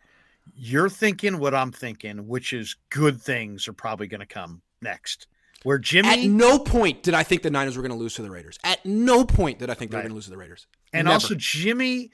You're 0.55 0.89
thinking 0.89 1.39
what 1.39 1.53
I'm 1.53 1.71
thinking, 1.71 2.27
which 2.27 2.53
is 2.53 2.75
good 2.89 3.21
things 3.21 3.67
are 3.67 3.73
probably 3.73 4.07
going 4.07 4.21
to 4.21 4.25
come 4.25 4.61
next. 4.81 5.27
Where 5.63 5.77
Jimmy, 5.77 6.09
at 6.09 6.19
no 6.29 6.57
point 6.57 7.03
did 7.03 7.13
I 7.13 7.23
think 7.23 7.43
the 7.43 7.51
Niners 7.51 7.77
were 7.77 7.83
going 7.83 7.91
to 7.91 7.97
lose 7.97 8.15
to 8.15 8.21
the 8.21 8.31
Raiders. 8.31 8.57
At 8.63 8.83
no 8.85 9.25
point 9.25 9.59
did 9.59 9.69
I 9.69 9.75
think 9.75 9.91
they 9.91 9.97
right. 9.97 10.03
were 10.03 10.09
going 10.09 10.11
to 10.11 10.15
lose 10.15 10.25
to 10.25 10.31
the 10.31 10.37
Raiders. 10.37 10.67
And 10.93 11.05
Never. 11.05 11.13
also, 11.13 11.35
Jimmy 11.35 12.11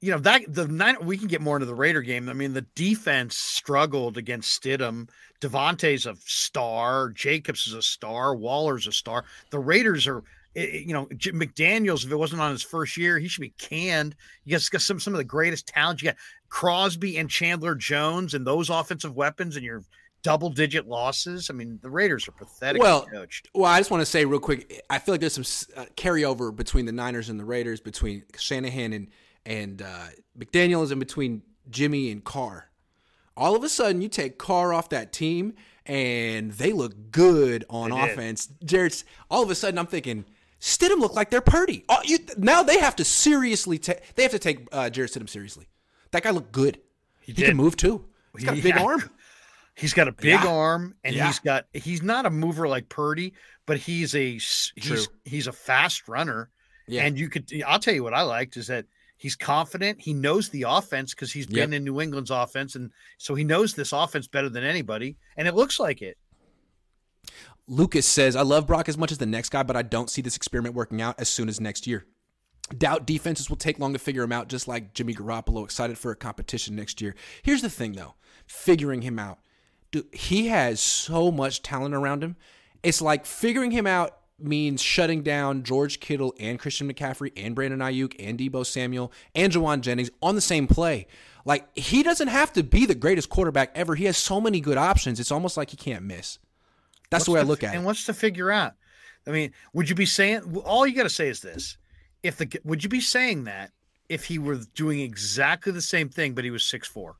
you 0.00 0.10
know 0.10 0.18
that 0.18 0.42
the 0.48 0.66
nine 0.66 0.96
we 1.02 1.18
can 1.18 1.28
get 1.28 1.40
more 1.40 1.56
into 1.56 1.66
the 1.66 1.74
Raider 1.74 2.02
game. 2.02 2.28
I 2.28 2.32
mean, 2.32 2.54
the 2.54 2.66
defense 2.74 3.36
struggled 3.36 4.16
against 4.16 4.60
Stidham. 4.60 5.08
Davante's 5.40 6.06
a 6.06 6.16
star. 6.24 7.10
Jacobs 7.10 7.66
is 7.66 7.74
a 7.74 7.82
star. 7.82 8.34
Waller's 8.34 8.86
a 8.86 8.92
star. 8.92 9.24
The 9.50 9.58
Raiders 9.58 10.06
are, 10.06 10.22
you 10.54 10.92
know, 10.92 11.06
McDaniels. 11.06 12.04
If 12.04 12.12
it 12.12 12.16
wasn't 12.16 12.40
on 12.40 12.52
his 12.52 12.62
first 12.62 12.96
year, 12.96 13.18
he 13.18 13.28
should 13.28 13.42
be 13.42 13.54
canned. 13.58 14.16
You 14.44 14.58
got 14.58 14.80
some 14.80 15.00
some 15.00 15.14
of 15.14 15.18
the 15.18 15.24
greatest 15.24 15.66
talent. 15.66 16.00
You 16.00 16.08
got 16.08 16.16
Crosby 16.48 17.18
and 17.18 17.28
Chandler 17.28 17.74
Jones 17.74 18.34
and 18.34 18.46
those 18.46 18.70
offensive 18.70 19.14
weapons, 19.14 19.56
and 19.56 19.64
you're 19.64 19.84
double 20.22 20.50
digit 20.50 20.86
losses. 20.86 21.50
I 21.50 21.54
mean, 21.54 21.78
the 21.82 21.90
Raiders 21.90 22.26
are 22.26 22.32
pathetic. 22.32 22.80
Well, 22.80 23.06
coached. 23.06 23.48
well, 23.54 23.70
I 23.70 23.78
just 23.80 23.90
want 23.90 24.00
to 24.00 24.06
say 24.06 24.24
real 24.24 24.40
quick. 24.40 24.82
I 24.88 24.98
feel 24.98 25.14
like 25.14 25.20
there's 25.20 25.34
some 25.34 25.66
uh, 25.76 25.86
carryover 25.96 26.54
between 26.54 26.86
the 26.86 26.92
Niners 26.92 27.28
and 27.28 27.38
the 27.38 27.44
Raiders, 27.44 27.80
between 27.80 28.24
Shanahan 28.38 28.92
and 28.92 29.08
and 29.46 29.82
uh, 29.82 30.06
is 30.52 30.90
in 30.90 30.98
between 30.98 31.42
Jimmy 31.68 32.10
and 32.10 32.24
Carr. 32.24 32.70
All 33.36 33.56
of 33.56 33.64
a 33.64 33.68
sudden, 33.68 34.02
you 34.02 34.08
take 34.08 34.38
Carr 34.38 34.72
off 34.72 34.90
that 34.90 35.12
team, 35.12 35.54
and 35.86 36.52
they 36.52 36.72
look 36.72 37.10
good 37.10 37.64
on 37.70 37.90
they 37.90 38.00
offense. 38.00 38.48
Jared's 38.64 39.04
all 39.30 39.42
of 39.42 39.50
a 39.50 39.54
sudden, 39.54 39.78
I'm 39.78 39.86
thinking. 39.86 40.24
Stidham 40.60 40.98
look 40.98 41.14
like 41.14 41.30
they're 41.30 41.40
Purdy. 41.40 41.86
Oh, 41.88 42.00
you, 42.04 42.18
now 42.36 42.62
they 42.62 42.78
have 42.80 42.94
to 42.96 43.04
seriously 43.04 43.78
take. 43.78 44.14
They 44.14 44.22
have 44.22 44.32
to 44.32 44.38
take 44.38 44.68
uh, 44.72 44.90
Jarrett 44.90 45.12
Stidham 45.12 45.28
seriously. 45.28 45.68
That 46.10 46.22
guy 46.22 46.30
looked 46.30 46.52
good. 46.52 46.78
He, 47.20 47.32
he 47.32 47.42
can 47.44 47.56
move 47.56 47.76
too. 47.76 48.04
He's 48.36 48.44
got 48.44 48.58
a 48.58 48.62
big 48.62 48.74
yeah. 48.74 48.82
arm. 48.82 49.10
He's 49.74 49.94
got 49.94 50.08
a 50.08 50.12
big 50.12 50.42
yeah. 50.42 50.46
arm, 50.46 50.94
and 51.04 51.14
yeah. 51.14 51.26
he's 51.26 51.38
got 51.38 51.64
he's 51.72 52.02
not 52.02 52.26
a 52.26 52.30
mover 52.30 52.68
like 52.68 52.90
Purdy, 52.90 53.32
but 53.64 53.78
he's 53.78 54.14
a 54.14 54.32
he's 54.32 54.72
True. 54.78 55.04
he's 55.24 55.46
a 55.46 55.52
fast 55.52 56.06
runner. 56.06 56.50
Yeah. 56.86 57.04
And 57.04 57.18
you 57.18 57.30
could 57.30 57.50
I'll 57.66 57.78
tell 57.78 57.94
you 57.94 58.02
what 58.02 58.12
I 58.12 58.22
liked 58.22 58.58
is 58.58 58.66
that 58.66 58.84
he's 59.20 59.36
confident. 59.36 60.00
He 60.00 60.14
knows 60.14 60.48
the 60.48 60.64
offense 60.66 61.14
because 61.14 61.30
he's 61.30 61.46
been 61.46 61.70
yep. 61.70 61.78
in 61.78 61.84
New 61.84 62.00
England's 62.00 62.30
offense, 62.30 62.74
and 62.74 62.90
so 63.18 63.34
he 63.34 63.44
knows 63.44 63.74
this 63.74 63.92
offense 63.92 64.26
better 64.26 64.48
than 64.48 64.64
anybody, 64.64 65.16
and 65.36 65.46
it 65.46 65.54
looks 65.54 65.78
like 65.78 66.02
it. 66.02 66.16
Lucas 67.68 68.06
says, 68.06 68.34
I 68.34 68.42
love 68.42 68.66
Brock 68.66 68.88
as 68.88 68.98
much 68.98 69.12
as 69.12 69.18
the 69.18 69.26
next 69.26 69.50
guy, 69.50 69.62
but 69.62 69.76
I 69.76 69.82
don't 69.82 70.10
see 70.10 70.22
this 70.22 70.36
experiment 70.36 70.74
working 70.74 71.00
out 71.00 71.20
as 71.20 71.28
soon 71.28 71.48
as 71.48 71.60
next 71.60 71.86
year. 71.86 72.06
Doubt 72.76 73.06
defenses 73.06 73.48
will 73.48 73.56
take 73.56 73.78
long 73.78 73.92
to 73.92 73.98
figure 73.98 74.22
him 74.22 74.32
out, 74.32 74.48
just 74.48 74.66
like 74.66 74.94
Jimmy 74.94 75.14
Garoppolo, 75.14 75.64
excited 75.64 75.98
for 75.98 76.10
a 76.10 76.16
competition 76.16 76.74
next 76.74 77.00
year. 77.00 77.14
Here's 77.42 77.62
the 77.62 77.70
thing, 77.70 77.92
though 77.92 78.14
figuring 78.46 79.02
him 79.02 79.16
out 79.16 79.38
dude, 79.90 80.06
he 80.12 80.48
has 80.48 80.80
so 80.80 81.30
much 81.30 81.62
talent 81.62 81.94
around 81.94 82.22
him. 82.22 82.36
It's 82.82 83.02
like 83.02 83.26
figuring 83.26 83.70
him 83.70 83.86
out 83.86 84.16
means 84.42 84.80
shutting 84.82 85.22
down 85.22 85.62
George 85.62 86.00
Kittle 86.00 86.34
and 86.38 86.58
Christian 86.58 86.92
McCaffrey 86.92 87.32
and 87.36 87.54
Brandon 87.54 87.80
Aiyuk 87.80 88.14
and 88.18 88.38
Deebo 88.38 88.64
Samuel 88.66 89.12
and 89.34 89.52
Jauan 89.52 89.80
Jennings 89.80 90.10
on 90.22 90.34
the 90.34 90.40
same 90.40 90.66
play. 90.66 91.06
Like 91.44 91.66
he 91.76 92.02
doesn't 92.02 92.28
have 92.28 92.52
to 92.54 92.62
be 92.62 92.86
the 92.86 92.94
greatest 92.94 93.30
quarterback 93.30 93.72
ever. 93.74 93.94
He 93.94 94.04
has 94.04 94.16
so 94.16 94.40
many 94.40 94.60
good 94.60 94.78
options. 94.78 95.20
It's 95.20 95.32
almost 95.32 95.56
like 95.56 95.70
he 95.70 95.76
can't 95.76 96.04
miss. 96.04 96.38
That's 97.10 97.22
what's 97.22 97.26
the 97.26 97.32
way 97.32 97.40
I 97.40 97.42
look 97.42 97.62
at 97.62 97.68
and 97.68 97.74
it. 97.74 97.76
And 97.78 97.86
what's 97.86 98.06
to 98.06 98.14
figure 98.14 98.50
out? 98.50 98.74
I 99.26 99.30
mean, 99.30 99.52
would 99.72 99.88
you 99.88 99.94
be 99.94 100.06
saying 100.06 100.62
all 100.64 100.86
you 100.86 100.94
got 100.94 101.02
to 101.04 101.10
say 101.10 101.28
is 101.28 101.40
this? 101.40 101.76
If 102.22 102.36
the 102.36 102.60
would 102.64 102.82
you 102.82 102.88
be 102.88 103.00
saying 103.00 103.44
that 103.44 103.72
if 104.08 104.26
he 104.26 104.38
were 104.38 104.60
doing 104.74 105.00
exactly 105.00 105.72
the 105.72 105.82
same 105.82 106.08
thing 106.08 106.34
but 106.34 106.44
he 106.44 106.50
was 106.50 106.64
six 106.64 106.86
four? 106.86 107.16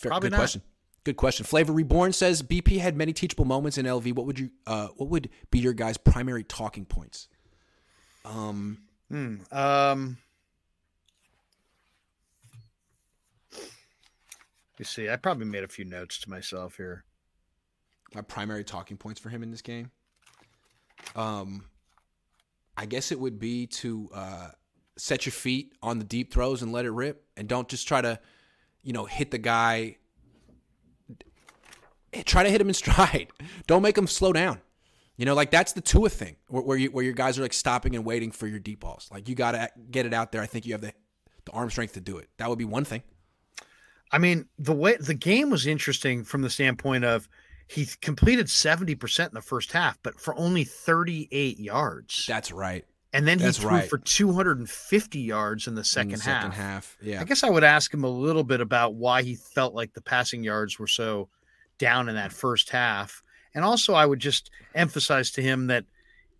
Probably 0.00 0.28
good 0.28 0.32
not. 0.32 0.38
question. 0.38 0.62
Good 1.06 1.16
question. 1.16 1.46
Flavor 1.46 1.72
Reborn 1.72 2.12
says 2.12 2.42
BP 2.42 2.80
had 2.80 2.96
many 2.96 3.12
teachable 3.12 3.44
moments 3.44 3.78
in 3.78 3.86
LV. 3.86 4.12
What 4.16 4.26
would 4.26 4.40
you? 4.40 4.50
Uh, 4.66 4.88
what 4.96 5.08
would 5.08 5.30
be 5.52 5.60
your 5.60 5.72
guys' 5.72 5.96
primary 5.96 6.42
talking 6.42 6.84
points? 6.84 7.28
Um. 8.24 8.78
Hmm, 9.08 9.36
um. 9.52 10.18
You 14.78 14.84
see, 14.84 15.08
I 15.08 15.14
probably 15.14 15.44
made 15.44 15.62
a 15.62 15.68
few 15.68 15.84
notes 15.84 16.18
to 16.22 16.28
myself 16.28 16.76
here. 16.76 17.04
My 18.12 18.22
primary 18.22 18.64
talking 18.64 18.96
points 18.96 19.20
for 19.20 19.28
him 19.28 19.44
in 19.44 19.52
this 19.52 19.62
game. 19.62 19.92
Um, 21.14 21.66
I 22.76 22.86
guess 22.86 23.12
it 23.12 23.20
would 23.20 23.38
be 23.38 23.68
to 23.68 24.10
uh, 24.12 24.48
set 24.96 25.24
your 25.24 25.32
feet 25.32 25.72
on 25.84 26.00
the 26.00 26.04
deep 26.04 26.32
throws 26.32 26.62
and 26.62 26.72
let 26.72 26.84
it 26.84 26.90
rip, 26.90 27.24
and 27.36 27.46
don't 27.46 27.68
just 27.68 27.86
try 27.86 28.00
to, 28.00 28.18
you 28.82 28.92
know, 28.92 29.04
hit 29.04 29.30
the 29.30 29.38
guy 29.38 29.98
try 32.22 32.42
to 32.42 32.50
hit 32.50 32.60
him 32.60 32.68
in 32.68 32.74
stride. 32.74 33.28
Don't 33.66 33.82
make 33.82 33.96
him 33.96 34.06
slow 34.06 34.32
down. 34.32 34.60
You 35.16 35.24
know, 35.24 35.34
like 35.34 35.50
that's 35.50 35.72
the 35.72 35.80
Tua 35.80 36.10
thing, 36.10 36.36
where, 36.48 36.62
where, 36.62 36.76
you, 36.76 36.90
where 36.90 37.02
your 37.02 37.14
guys 37.14 37.38
are 37.38 37.42
like 37.42 37.54
stopping 37.54 37.96
and 37.96 38.04
waiting 38.04 38.30
for 38.30 38.46
your 38.46 38.58
deep 38.58 38.80
balls. 38.80 39.08
Like 39.10 39.28
you 39.28 39.34
got 39.34 39.52
to 39.52 39.70
get 39.90 40.04
it 40.04 40.12
out 40.12 40.30
there. 40.30 40.42
I 40.42 40.46
think 40.46 40.66
you 40.66 40.72
have 40.72 40.82
the 40.82 40.92
the 41.46 41.52
arm 41.52 41.70
strength 41.70 41.94
to 41.94 42.00
do 42.00 42.18
it. 42.18 42.28
That 42.36 42.50
would 42.50 42.58
be 42.58 42.64
one 42.64 42.84
thing. 42.84 43.02
I 44.12 44.18
mean, 44.18 44.46
the 44.58 44.72
way 44.72 44.96
the 45.00 45.14
game 45.14 45.50
was 45.50 45.66
interesting 45.66 46.24
from 46.24 46.42
the 46.42 46.50
standpoint 46.50 47.04
of 47.04 47.28
he 47.68 47.86
completed 48.00 48.46
70% 48.46 49.28
in 49.28 49.34
the 49.34 49.40
first 49.40 49.72
half, 49.72 49.98
but 50.02 50.20
for 50.20 50.34
only 50.36 50.62
38 50.64 51.58
yards. 51.58 52.26
That's 52.26 52.52
right. 52.52 52.84
And 53.12 53.26
then 53.26 53.38
he 53.38 53.46
That's 53.46 53.58
threw 53.58 53.70
right. 53.70 53.88
for 53.88 53.98
250 53.98 55.18
yards 55.18 55.66
in 55.66 55.74
the 55.74 55.84
second, 55.84 56.12
in 56.12 56.18
the 56.18 56.24
half. 56.24 56.42
second 56.42 56.52
half. 56.52 56.96
Yeah. 57.00 57.20
I 57.20 57.24
guess 57.24 57.42
I 57.42 57.50
would 57.50 57.64
ask 57.64 57.92
him 57.92 58.04
a 58.04 58.08
little 58.08 58.44
bit 58.44 58.60
about 58.60 58.94
why 58.94 59.22
he 59.22 59.34
felt 59.34 59.74
like 59.74 59.94
the 59.94 60.02
passing 60.02 60.44
yards 60.44 60.78
were 60.78 60.86
so 60.86 61.28
down 61.78 62.08
in 62.08 62.14
that 62.14 62.32
first 62.32 62.70
half. 62.70 63.22
And 63.54 63.64
also, 63.64 63.94
I 63.94 64.06
would 64.06 64.20
just 64.20 64.50
emphasize 64.74 65.30
to 65.32 65.42
him 65.42 65.68
that, 65.68 65.84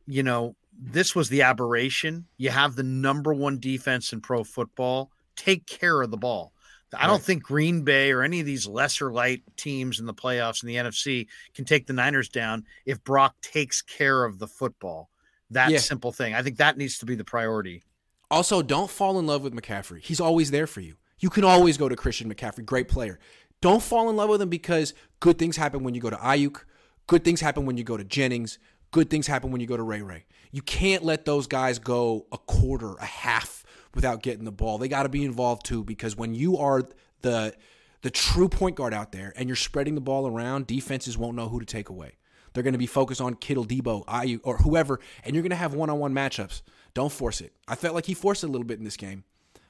you 0.07 0.23
know, 0.23 0.55
this 0.79 1.15
was 1.15 1.29
the 1.29 1.43
aberration. 1.43 2.27
You 2.37 2.51
have 2.51 2.77
the 2.77 2.83
number 2.83 3.33
one 3.33 3.59
defense 3.59 4.13
in 4.13 4.21
pro 4.21 4.45
football. 4.45 5.11
Take 5.35 5.67
care 5.67 6.03
of 6.03 6.11
the 6.11 6.17
ball. 6.17 6.53
I 6.95 7.07
don't 7.07 7.23
think 7.23 7.43
Green 7.43 7.83
Bay 7.83 8.13
or 8.13 8.23
any 8.23 8.41
of 8.41 8.47
these 8.47 8.67
lesser 8.67 9.13
light 9.13 9.43
teams 9.57 9.99
in 9.99 10.07
the 10.07 10.15
playoffs 10.15 10.63
in 10.63 10.69
the 10.69 10.77
NFC 10.77 11.27
can 11.55 11.65
take 11.65 11.87
the 11.87 11.93
Niners 11.93 12.29
down 12.29 12.65
if 12.85 13.03
Brock 13.03 13.35
takes 13.43 13.83
care 13.83 14.25
of 14.25 14.39
the 14.39 14.47
football. 14.47 15.11
That 15.51 15.71
yeah. 15.71 15.79
simple 15.79 16.13
thing. 16.13 16.35
I 16.35 16.43
think 16.43 16.59
that 16.59 16.77
needs 16.77 16.99
to 16.99 17.07
be 17.07 17.15
the 17.15 17.25
priority. 17.25 17.85
Also, 18.31 18.63
don't 18.63 18.91
fall 18.91 19.19
in 19.19 19.27
love 19.27 19.43
with 19.43 19.55
McCaffrey. 19.55 20.01
He's 20.01 20.21
always 20.21 20.51
there 20.51 20.67
for 20.67 20.81
you. 20.81 20.97
You 21.19 21.31
can 21.31 21.45
always 21.45 21.77
go 21.77 21.89
to 21.89 21.97
Christian 21.97 22.33
McCaffrey, 22.33 22.65
great 22.65 22.89
player. 22.89 23.19
Don't 23.61 23.83
fall 23.83 24.11
in 24.11 24.17
love 24.17 24.29
with 24.29 24.43
him 24.43 24.49
because 24.49 24.95
good 25.21 25.39
things 25.39 25.57
happen 25.57 25.83
when 25.83 25.95
you 25.95 26.01
go 26.01 26.11
to 26.11 26.17
Aiyuk. 26.17 26.65
Good 27.07 27.25
things 27.25 27.41
happen 27.41 27.67
when 27.67 27.77
you 27.77 27.85
go 27.85 27.97
to 27.97 28.05
Jennings. 28.05 28.59
Good 28.91 29.11
things 29.11 29.27
happen 29.27 29.51
when 29.51 29.61
you 29.61 29.67
go 29.67 29.77
to 29.77 29.83
Ray 29.83 30.03
Ray. 30.03 30.25
You 30.53 30.63
can't 30.63 31.03
let 31.03 31.25
those 31.25 31.47
guys 31.47 31.79
go 31.79 32.27
a 32.33 32.39
quarter, 32.39 32.95
a 32.95 33.05
half 33.05 33.65
without 33.95 34.23
getting 34.23 34.45
the 34.45 34.53
ball. 34.53 34.79
They 34.79 34.89
got 34.89 35.05
to 35.05 35.09
be 35.09 35.25
involved 35.25 35.65
too 35.65 35.85
because 35.85 36.17
when 36.17 36.35
you 36.35 36.57
are 36.59 36.83
the 37.23 37.55
the 38.03 38.11
true 38.11 38.49
point 38.49 38.77
guard 38.77 38.95
out 38.95 39.11
there 39.11 39.33
and 39.37 39.49
you're 39.49 39.57
spreading 39.57 39.95
the 39.95 40.01
ball 40.01 40.27
around, 40.29 40.67
defenses 40.67 41.19
won't 41.19 41.37
know 41.37 41.49
who 41.49 41.59
to 41.59 41.67
take 41.67 41.89
away. 41.89 42.13
They're 42.53 42.63
going 42.63 42.73
to 42.73 42.79
be 42.79 42.87
focused 42.87 43.21
on 43.21 43.35
Kittle, 43.35 43.67
Deebo, 43.67 44.07
Aiyuk, 44.07 44.41
or 44.45 44.59
whoever, 44.59 45.01
and 45.25 45.35
you're 45.35 45.43
going 45.43 45.51
to 45.51 45.57
have 45.57 45.75
one-on-one 45.75 46.15
matchups. 46.15 46.63
Don't 46.95 47.13
force 47.13 47.41
it. 47.41 47.53
I 47.69 47.75
felt 47.75 47.95
like 47.95 48.07
he 48.07 48.15
forced 48.15 48.45
it 48.45 48.47
a 48.47 48.51
little 48.51 48.67
bit 48.67 48.79
in 48.79 48.85
this 48.85 48.97
game. 48.97 49.25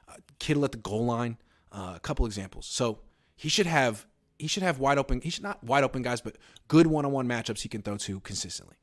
Uh, 0.09 0.15
Kittle 0.39 0.65
at 0.65 0.73
the 0.73 0.79
goal 0.79 1.07
line, 1.07 1.39
uh, 1.73 1.95
a 1.97 2.01
couple 2.01 2.27
examples. 2.27 2.67
So 2.67 3.01
he 3.37 3.49
should 3.49 3.67
have 3.67 4.07
he 4.39 4.49
should 4.49 4.63
have 4.63 4.79
wide 4.79 4.99
open. 4.99 5.21
He 5.21 5.31
should 5.31 5.43
not 5.43 5.63
wide 5.63 5.85
open 5.85 6.03
guys, 6.03 6.21
but 6.21 6.37
good 6.69 6.87
one 6.87 7.05
on 7.05 7.13
one 7.13 7.29
matchups 7.29 7.61
he 7.61 7.69
can 7.69 7.83
throw 7.83 7.97
to 7.97 8.21
consistently. 8.21 8.77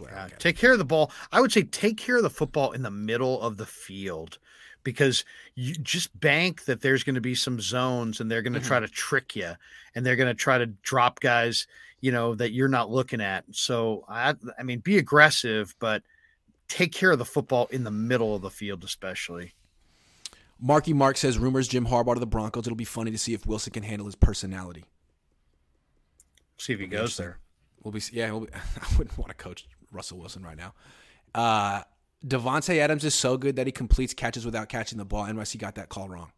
Yeah, 0.00 0.28
take 0.38 0.56
care 0.56 0.72
of 0.72 0.78
the 0.78 0.84
ball. 0.84 1.12
I 1.30 1.40
would 1.40 1.52
say 1.52 1.62
take 1.62 1.98
care 1.98 2.16
of 2.16 2.22
the 2.22 2.30
football 2.30 2.72
in 2.72 2.82
the 2.82 2.90
middle 2.90 3.40
of 3.40 3.56
the 3.56 3.66
field 3.66 4.38
because 4.84 5.24
you 5.54 5.74
just 5.74 6.18
bank 6.18 6.64
that 6.64 6.80
there's 6.80 7.04
going 7.04 7.14
to 7.14 7.20
be 7.20 7.34
some 7.34 7.60
zones 7.60 8.20
and 8.20 8.30
they're 8.30 8.42
going 8.42 8.54
to 8.54 8.58
mm-hmm. 8.58 8.68
try 8.68 8.80
to 8.80 8.88
trick 8.88 9.36
you 9.36 9.52
and 9.94 10.04
they're 10.04 10.16
going 10.16 10.28
to 10.28 10.34
try 10.34 10.58
to 10.58 10.66
drop 10.66 11.20
guys, 11.20 11.66
you 12.00 12.10
know, 12.10 12.34
that 12.34 12.52
you're 12.52 12.68
not 12.68 12.90
looking 12.90 13.20
at. 13.20 13.44
So 13.52 14.04
I 14.08 14.34
I 14.58 14.62
mean 14.62 14.80
be 14.80 14.98
aggressive, 14.98 15.74
but 15.78 16.02
take 16.68 16.92
care 16.92 17.12
of 17.12 17.18
the 17.18 17.24
football 17.24 17.68
in 17.70 17.84
the 17.84 17.90
middle 17.90 18.34
of 18.34 18.42
the 18.42 18.50
field 18.50 18.84
especially. 18.84 19.52
Marky 20.64 20.92
Mark 20.92 21.16
says 21.16 21.38
rumors 21.38 21.66
Jim 21.66 21.86
Harbaugh 21.86 22.14
to 22.14 22.20
the 22.20 22.26
Broncos. 22.26 22.66
It'll 22.66 22.76
be 22.76 22.84
funny 22.84 23.10
to 23.10 23.18
see 23.18 23.34
if 23.34 23.44
Wilson 23.44 23.72
can 23.72 23.82
handle 23.82 24.06
his 24.06 24.14
personality. 24.14 24.84
See 26.56 26.72
if 26.72 26.78
he 26.78 26.86
goes 26.86 27.16
there. 27.16 27.40
We'll 27.82 27.90
be 27.90 28.00
yeah. 28.12 28.30
We'll 28.30 28.42
be, 28.42 28.48
I 28.54 28.96
wouldn't 28.96 29.18
want 29.18 29.30
to 29.30 29.34
coach 29.34 29.66
Russell 29.90 30.18
Wilson 30.18 30.44
right 30.44 30.56
now. 30.56 30.72
Uh, 31.34 31.82
Davante 32.24 32.78
Adams 32.78 33.04
is 33.04 33.14
so 33.14 33.36
good 33.36 33.56
that 33.56 33.66
he 33.66 33.72
completes 33.72 34.14
catches 34.14 34.44
without 34.44 34.68
catching 34.68 34.98
the 34.98 35.04
ball. 35.04 35.24
NYC 35.24 35.58
got 35.58 35.74
that 35.74 35.88
call 35.88 36.08
wrong. 36.08 36.30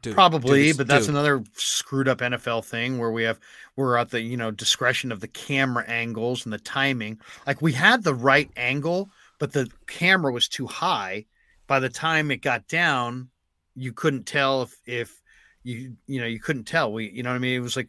Dude, 0.00 0.14
Probably, 0.14 0.64
dude, 0.64 0.78
but 0.78 0.86
that's 0.86 1.06
dude. 1.06 1.14
another 1.14 1.44
screwed 1.54 2.08
up 2.08 2.18
NFL 2.18 2.64
thing 2.64 2.98
where 2.98 3.10
we 3.10 3.24
have 3.24 3.38
we're 3.76 3.96
at 3.98 4.10
the 4.10 4.22
you 4.22 4.38
know 4.38 4.50
discretion 4.50 5.12
of 5.12 5.20
the 5.20 5.28
camera 5.28 5.84
angles 5.86 6.46
and 6.46 6.52
the 6.52 6.58
timing. 6.58 7.20
Like 7.46 7.60
we 7.60 7.72
had 7.72 8.02
the 8.02 8.14
right 8.14 8.50
angle, 8.56 9.10
but 9.38 9.52
the 9.52 9.70
camera 9.86 10.32
was 10.32 10.48
too 10.48 10.66
high, 10.66 11.26
by 11.66 11.80
the 11.80 11.88
time 11.88 12.30
it 12.30 12.38
got 12.38 12.68
down, 12.68 13.30
you 13.74 13.92
couldn't 13.92 14.24
tell 14.24 14.62
if 14.62 14.80
if 14.86 15.22
you 15.62 15.96
you 16.06 16.20
know 16.20 16.26
you 16.26 16.40
couldn't 16.40 16.64
tell. 16.64 16.92
We 16.92 17.10
you 17.10 17.22
know 17.22 17.30
what 17.30 17.36
I 17.36 17.40
mean. 17.40 17.56
It 17.56 17.60
was 17.60 17.76
like 17.76 17.88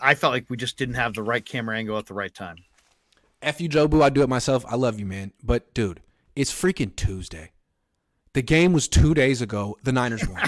I 0.00 0.14
felt 0.14 0.32
like 0.32 0.48
we 0.48 0.56
just 0.56 0.76
didn't 0.76 0.94
have 0.94 1.14
the 1.14 1.22
right 1.22 1.44
camera 1.44 1.76
angle 1.76 1.98
at 1.98 2.06
the 2.06 2.14
right 2.14 2.34
time. 2.34 2.56
F 3.42 3.60
you, 3.60 3.68
Jobu. 3.68 4.02
I 4.02 4.08
do 4.08 4.22
it 4.22 4.28
myself. 4.28 4.64
I 4.68 4.76
love 4.76 4.98
you, 4.98 5.06
man. 5.06 5.32
But 5.42 5.72
dude, 5.74 6.00
it's 6.34 6.52
freaking 6.52 6.94
Tuesday. 6.96 7.52
The 8.32 8.42
game 8.42 8.72
was 8.72 8.88
two 8.88 9.14
days 9.14 9.40
ago. 9.40 9.76
The 9.84 9.92
Niners 9.92 10.26
won. 10.28 10.42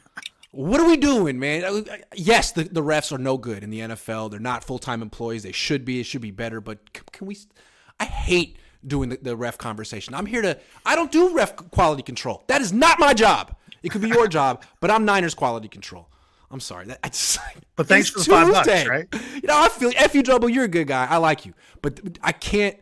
what 0.52 0.80
are 0.80 0.86
we 0.86 0.96
doing, 0.96 1.38
man? 1.38 1.64
Uh, 1.64 1.82
yes, 2.14 2.52
the, 2.52 2.64
the 2.64 2.82
refs 2.82 3.12
are 3.12 3.18
no 3.18 3.36
good 3.36 3.62
in 3.62 3.68
the 3.68 3.80
NFL. 3.80 4.30
They're 4.30 4.40
not 4.40 4.64
full 4.64 4.78
time 4.78 5.02
employees. 5.02 5.42
They 5.42 5.52
should 5.52 5.84
be. 5.84 6.00
It 6.00 6.04
should 6.04 6.22
be 6.22 6.30
better. 6.30 6.60
But 6.60 6.92
can 7.12 7.26
we? 7.26 7.36
I 8.00 8.04
hate 8.04 8.56
doing 8.86 9.08
the, 9.08 9.18
the 9.20 9.36
ref 9.36 9.58
conversation. 9.58 10.14
I'm 10.14 10.26
here 10.26 10.42
to. 10.42 10.58
I 10.84 10.96
don't 10.96 11.10
do 11.10 11.34
ref 11.34 11.56
quality 11.56 12.02
control. 12.02 12.44
That 12.46 12.60
is 12.60 12.72
not 12.72 12.98
my 12.98 13.14
job. 13.14 13.54
It 13.82 13.90
could 13.90 14.02
be 14.02 14.08
your 14.08 14.26
job, 14.26 14.64
but 14.80 14.90
I'm 14.90 15.04
Niners 15.04 15.34
quality 15.34 15.68
control. 15.68 16.08
I'm 16.50 16.60
sorry. 16.60 16.86
That, 16.86 17.00
I 17.02 17.08
just, 17.08 17.38
but 17.74 17.86
thanks 17.86 18.08
for 18.08 18.20
the 18.20 18.24
five 18.24 18.52
bucks, 18.52 18.86
right? 18.86 19.06
You 19.34 19.48
know, 19.48 19.58
I 19.58 19.68
feel 19.68 19.92
F 19.96 20.14
you 20.14 20.22
double. 20.22 20.48
You're 20.48 20.64
a 20.64 20.68
good 20.68 20.86
guy. 20.86 21.06
I 21.06 21.16
like 21.18 21.46
you, 21.46 21.54
but 21.82 22.00
I 22.22 22.32
can't. 22.32 22.76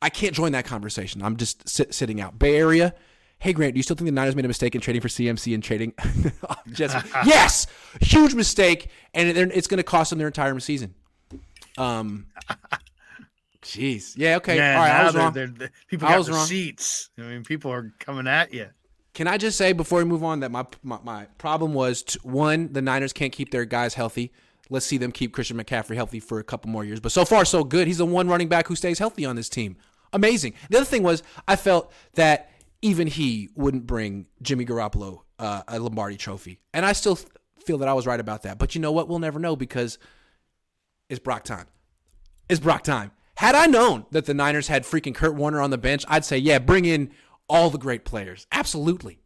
I 0.00 0.10
can't 0.10 0.32
join 0.32 0.52
that 0.52 0.64
conversation. 0.64 1.22
I'm 1.22 1.36
just 1.36 1.68
sit, 1.68 1.92
sitting 1.92 2.20
out. 2.20 2.38
Bay 2.38 2.56
Area. 2.56 2.94
Hey 3.40 3.52
Grant, 3.52 3.74
do 3.74 3.78
you 3.78 3.84
still 3.84 3.94
think 3.94 4.06
the 4.06 4.12
Niners 4.12 4.34
made 4.34 4.44
a 4.44 4.48
mistake 4.48 4.74
in 4.74 4.80
trading 4.80 5.00
for 5.00 5.08
CMC 5.08 5.54
and 5.54 5.62
trading? 5.62 5.92
just 6.72 6.96
yes, 7.24 7.68
huge 8.00 8.34
mistake, 8.34 8.90
and 9.14 9.28
it's 9.28 9.68
going 9.68 9.78
to 9.78 9.84
cost 9.84 10.10
them 10.10 10.18
their 10.18 10.26
entire 10.26 10.58
season. 10.58 10.94
Um, 11.76 12.26
jeez, 13.68 14.14
yeah, 14.16 14.36
okay, 14.36 14.56
yeah, 14.56 14.74
all 14.74 14.80
right, 14.80 14.90
I 14.90 15.04
was 15.04 15.12
they're, 15.12 15.22
wrong. 15.22 15.32
They're, 15.32 15.46
they're, 15.46 15.70
people 15.86 16.08
got 16.08 16.26
receipts. 16.26 17.10
I 17.18 17.22
mean, 17.22 17.44
people 17.44 17.70
are 17.70 17.92
coming 17.98 18.26
at 18.26 18.54
you. 18.54 18.68
Can 19.12 19.26
I 19.26 19.36
just 19.36 19.58
say 19.58 19.72
before 19.72 19.98
we 19.98 20.04
move 20.04 20.24
on 20.24 20.40
that 20.40 20.50
my 20.50 20.64
my, 20.82 20.98
my 21.02 21.26
problem 21.38 21.74
was 21.74 22.02
to, 22.04 22.18
one, 22.22 22.72
the 22.72 22.80
Niners 22.80 23.12
can't 23.12 23.32
keep 23.32 23.50
their 23.50 23.64
guys 23.64 23.94
healthy. 23.94 24.32
Let's 24.70 24.86
see 24.86 24.98
them 24.98 25.12
keep 25.12 25.32
Christian 25.32 25.56
McCaffrey 25.56 25.96
healthy 25.96 26.20
for 26.20 26.38
a 26.38 26.44
couple 26.44 26.70
more 26.70 26.84
years. 26.84 27.00
But 27.00 27.12
so 27.12 27.24
far, 27.24 27.44
so 27.44 27.64
good. 27.64 27.86
He's 27.86 27.98
the 27.98 28.06
one 28.06 28.28
running 28.28 28.48
back 28.48 28.68
who 28.68 28.76
stays 28.76 28.98
healthy 28.98 29.24
on 29.24 29.36
this 29.36 29.48
team. 29.48 29.76
Amazing. 30.12 30.54
The 30.70 30.78
other 30.78 30.86
thing 30.86 31.02
was 31.02 31.22
I 31.46 31.56
felt 31.56 31.92
that 32.14 32.50
even 32.80 33.06
he 33.06 33.50
wouldn't 33.54 33.86
bring 33.86 34.26
Jimmy 34.40 34.64
Garoppolo 34.64 35.20
uh, 35.38 35.62
a 35.68 35.78
Lombardi 35.78 36.16
Trophy, 36.16 36.60
and 36.72 36.86
I 36.86 36.92
still 36.92 37.18
feel 37.64 37.78
that 37.78 37.88
I 37.88 37.94
was 37.94 38.06
right 38.06 38.20
about 38.20 38.42
that. 38.44 38.58
But 38.58 38.74
you 38.74 38.80
know 38.80 38.92
what? 38.92 39.08
We'll 39.08 39.18
never 39.18 39.38
know 39.38 39.56
because 39.56 39.98
it's 41.08 41.18
Brock 41.18 41.44
time. 41.44 41.66
It's 42.48 42.60
Brock 42.60 42.82
time. 42.82 43.10
Had 43.38 43.54
I 43.54 43.66
known 43.66 44.04
that 44.10 44.26
the 44.26 44.34
Niners 44.34 44.66
had 44.66 44.82
freaking 44.82 45.14
Kurt 45.14 45.36
Warner 45.36 45.60
on 45.60 45.70
the 45.70 45.78
bench, 45.78 46.04
I'd 46.08 46.24
say, 46.24 46.38
yeah, 46.38 46.58
bring 46.58 46.84
in 46.84 47.12
all 47.48 47.70
the 47.70 47.78
great 47.78 48.04
players. 48.04 48.48
Absolutely. 48.50 49.20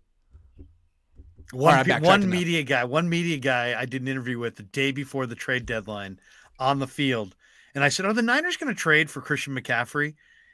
One, 1.51 1.87
right, 1.89 2.03
one 2.03 2.29
media 2.29 2.63
guy, 2.63 2.85
one 2.85 3.09
media 3.09 3.39
guy 3.39 3.75
I 3.75 3.87
did 3.87 4.03
an 4.03 4.09
interview 4.09 4.39
with 4.39 4.57
the 4.57 4.65
day 4.65 4.93
before 4.93 5.25
the 5.25 5.35
trade 5.35 5.65
deadline 5.65 6.21
on 6.59 6.79
the 6.79 6.87
field. 6.87 7.35
And 7.75 7.83
I 7.83 7.89
said, 7.89 8.05
Are 8.05 8.13
the 8.13 8.21
Niners 8.21 8.59
going 8.59 8.69
to 8.69 8.79
trade 8.79 9.11
for 9.11 9.23
Christian 9.23 9.55
McCaffrey? 9.55 10.13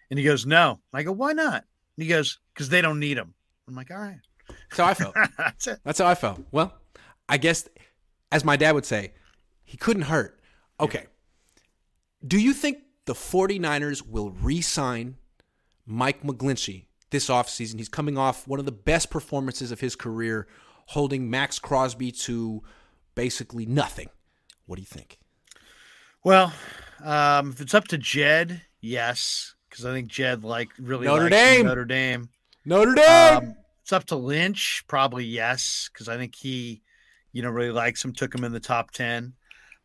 And 0.08 0.20
he 0.20 0.24
goes, 0.24 0.46
No. 0.46 0.78
I 0.92 1.02
go, 1.02 1.10
Why 1.10 1.32
not? 1.32 1.64
And 1.96 2.04
he 2.04 2.06
goes, 2.06 2.38
Because 2.54 2.68
they 2.68 2.80
don't 2.80 3.00
need 3.00 3.18
him. 3.18 3.34
I'm 3.66 3.74
like, 3.74 3.90
All 3.90 3.98
right. 3.98 4.20
That's 4.46 4.76
how 4.76 4.84
I 4.84 4.94
felt. 4.94 5.16
That's 5.36 5.66
it. 5.66 5.80
That's 5.82 5.98
how 5.98 6.06
I 6.06 6.14
felt. 6.14 6.38
Well, 6.52 6.74
I 7.28 7.38
guess, 7.38 7.68
as 8.30 8.44
my 8.44 8.54
dad 8.54 8.76
would 8.76 8.86
say, 8.86 9.14
he 9.64 9.76
couldn't 9.76 10.02
hurt. 10.02 10.38
Okay. 10.78 11.06
Yeah. 11.06 11.58
Do 12.28 12.38
you 12.38 12.52
think 12.52 12.84
the 13.08 13.14
49ers 13.14 14.06
will 14.06 14.30
re 14.32 14.60
sign 14.60 15.16
Mike 15.86 16.22
McGlinchey 16.22 16.84
this 17.08 17.30
offseason. 17.30 17.78
He's 17.78 17.88
coming 17.88 18.18
off 18.18 18.46
one 18.46 18.60
of 18.60 18.66
the 18.66 18.70
best 18.72 19.08
performances 19.08 19.72
of 19.72 19.80
his 19.80 19.96
career, 19.96 20.46
holding 20.88 21.30
Maxx 21.30 21.58
Crosby 21.58 22.12
to 22.12 22.62
basically 23.14 23.64
nothing. 23.64 24.10
What 24.66 24.76
do 24.76 24.82
you 24.82 24.86
think? 24.86 25.18
Well, 26.22 26.52
um, 27.02 27.52
if 27.52 27.62
it's 27.62 27.72
up 27.72 27.88
to 27.88 27.96
Jed, 27.96 28.60
yes, 28.82 29.54
because 29.70 29.86
I 29.86 29.94
think 29.94 30.08
Jed 30.08 30.44
like 30.44 30.68
really 30.78 31.06
Notre 31.06 31.30
Dame. 31.30 31.64
Notre 31.64 31.86
Dame. 31.86 32.28
Notre 32.66 32.94
Dame. 32.94 33.38
Um, 33.38 33.54
it's 33.80 33.92
up 33.94 34.04
to 34.08 34.16
Lynch, 34.16 34.84
probably 34.86 35.24
yes, 35.24 35.88
because 35.90 36.10
I 36.10 36.18
think 36.18 36.34
he, 36.34 36.82
you 37.32 37.40
know, 37.40 37.48
really 37.48 37.72
likes 37.72 38.04
him. 38.04 38.12
Took 38.12 38.34
him 38.34 38.44
in 38.44 38.52
the 38.52 38.60
top 38.60 38.90
ten, 38.90 39.32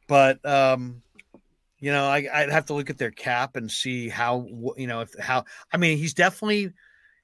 but 0.09 0.45
um, 0.45 1.02
you 1.83 1.91
know, 1.91 2.05
I, 2.05 2.21
would 2.21 2.49
have 2.49 2.67
to 2.67 2.73
look 2.73 2.89
at 2.89 2.97
their 2.97 3.11
cap 3.11 3.57
and 3.57 3.69
see 3.69 4.07
how 4.07 4.47
you 4.77 4.87
know 4.87 5.01
if 5.01 5.13
how. 5.19 5.43
I 5.73 5.75
mean, 5.75 5.97
he's 5.97 6.13
definitely 6.13 6.71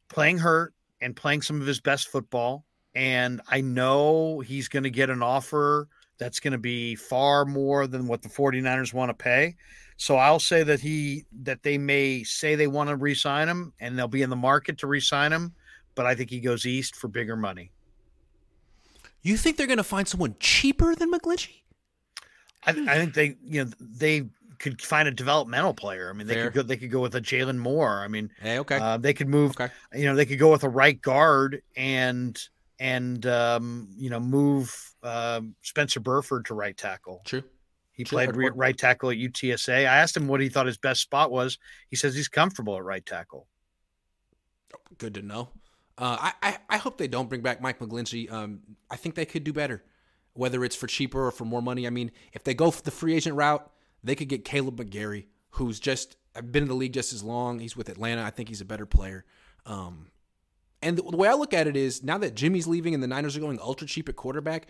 playing 0.09 0.37
hurt 0.37 0.73
and 0.99 1.15
playing 1.15 1.43
some 1.43 1.61
of 1.61 1.65
his 1.65 1.79
best 1.79 2.09
football. 2.09 2.65
And 2.93 3.39
I 3.47 3.61
know 3.61 4.41
he's 4.41 4.67
going 4.67 4.83
to 4.83 4.89
get 4.89 5.09
an 5.09 5.23
offer 5.23 5.87
that's 6.17 6.41
going 6.41 6.51
to 6.51 6.57
be 6.57 6.95
far 6.95 7.45
more 7.45 7.87
than 7.87 8.05
what 8.05 8.21
the 8.21 8.27
49ers 8.27 8.93
want 8.93 9.11
to 9.11 9.13
pay. 9.13 9.55
So 9.95 10.17
I'll 10.17 10.41
say 10.41 10.63
that 10.63 10.81
he 10.81 11.23
that 11.43 11.63
they 11.63 11.77
may 11.77 12.23
say 12.23 12.55
they 12.55 12.67
want 12.67 12.89
to 12.89 12.97
re-sign 12.97 13.47
him 13.47 13.71
and 13.79 13.97
they'll 13.97 14.09
be 14.09 14.23
in 14.23 14.29
the 14.29 14.35
market 14.35 14.77
to 14.79 14.87
re-sign 14.87 15.31
him, 15.31 15.53
but 15.95 16.05
I 16.05 16.15
think 16.15 16.29
he 16.29 16.41
goes 16.41 16.65
east 16.65 16.97
for 16.97 17.07
bigger 17.07 17.37
money. 17.37 17.71
You 19.21 19.37
think 19.37 19.55
they're 19.55 19.67
going 19.67 19.77
to 19.77 19.83
find 19.85 20.05
someone 20.05 20.35
cheaper 20.41 20.95
than 20.95 21.13
McGlinchey? 21.13 21.61
I, 22.65 22.71
I 22.71 22.73
hmm. 22.73 22.85
think 22.85 23.13
they, 23.13 23.37
you 23.45 23.63
know, 23.63 23.71
they 23.79 24.29
could 24.59 24.81
find 24.81 25.07
a 25.07 25.11
developmental 25.11 25.73
player. 25.73 26.09
I 26.09 26.13
mean, 26.13 26.27
they 26.27 26.35
Fair. 26.35 26.45
could 26.45 26.53
go. 26.53 26.61
They 26.63 26.77
could 26.77 26.91
go 26.91 27.01
with 27.01 27.15
a 27.15 27.21
Jaylon 27.21 27.57
Moore. 27.57 28.01
I 28.01 28.07
mean, 28.07 28.29
hey, 28.41 28.59
okay. 28.59 28.77
Uh, 28.77 28.97
they 28.97 29.13
could 29.13 29.29
move. 29.29 29.51
Okay. 29.51 29.71
You 29.93 30.05
know, 30.05 30.15
they 30.15 30.25
could 30.25 30.39
go 30.39 30.51
with 30.51 30.63
a 30.63 30.69
right 30.69 31.01
guard 31.01 31.61
and 31.75 32.37
and 32.79 33.25
um, 33.25 33.89
you 33.97 34.09
know 34.09 34.19
move 34.19 34.93
uh, 35.03 35.41
Spencer 35.61 35.99
Burford 35.99 36.45
to 36.45 36.53
right 36.53 36.75
tackle. 36.75 37.21
True. 37.25 37.43
He 37.91 38.05
True. 38.05 38.17
played 38.17 38.35
re- 38.35 38.51
right 38.55 38.77
tackle 38.77 39.09
at 39.09 39.17
UTSA. 39.17 39.79
I 39.79 39.83
asked 39.83 40.15
him 40.15 40.27
what 40.27 40.39
he 40.39 40.47
thought 40.47 40.65
his 40.65 40.77
best 40.77 41.01
spot 41.01 41.31
was. 41.31 41.57
He 41.89 41.97
says 41.97 42.15
he's 42.15 42.29
comfortable 42.29 42.77
at 42.77 42.83
right 42.83 43.05
tackle. 43.05 43.47
Good 44.97 45.15
to 45.15 45.21
know. 45.21 45.49
Uh, 45.97 46.15
I, 46.17 46.33
I, 46.41 46.57
I 46.69 46.77
hope 46.77 46.97
they 46.97 47.09
don't 47.09 47.27
bring 47.27 47.41
back 47.41 47.61
Mike 47.61 47.79
McGlinchey. 47.79 48.31
Um, 48.31 48.61
I 48.89 48.95
think 48.95 49.15
they 49.15 49.25
could 49.25 49.43
do 49.43 49.51
better, 49.51 49.83
whether 50.31 50.63
it's 50.63 50.77
for 50.77 50.87
cheaper 50.87 51.25
or 51.25 51.31
for 51.31 51.43
more 51.43 51.61
money. 51.61 51.85
I 51.85 51.89
mean, 51.89 52.11
if 52.31 52.45
they 52.45 52.53
go 52.53 52.71
for 52.71 52.81
the 52.81 52.91
free 52.91 53.15
agent 53.15 53.35
route, 53.35 53.69
they 54.03 54.15
could 54.15 54.29
get 54.29 54.45
Kaleb 54.45 54.75
McGary, 54.77 55.25
who's 55.51 55.79
just 55.79 56.15
been 56.51 56.63
in 56.63 56.69
the 56.69 56.75
league 56.75 56.93
just 56.93 57.13
as 57.13 57.23
long. 57.23 57.59
He's 57.59 57.75
with 57.75 57.89
Atlanta. 57.89 58.23
I 58.23 58.29
think 58.29 58.49
he's 58.49 58.61
a 58.61 58.65
better 58.65 58.85
player. 58.85 59.25
Um, 59.65 60.07
and 60.81 60.97
the, 60.97 61.03
the 61.03 61.17
way 61.17 61.27
I 61.27 61.33
look 61.33 61.53
at 61.53 61.67
it 61.67 61.75
is 61.75 62.03
now 62.03 62.17
that 62.19 62.35
Jimmy's 62.35 62.67
leaving 62.67 62.93
and 62.93 63.03
the 63.03 63.07
Niners 63.07 63.35
are 63.35 63.41
going 63.41 63.59
ultra 63.59 63.87
cheap 63.87 64.07
at 64.09 64.15
quarterback, 64.15 64.67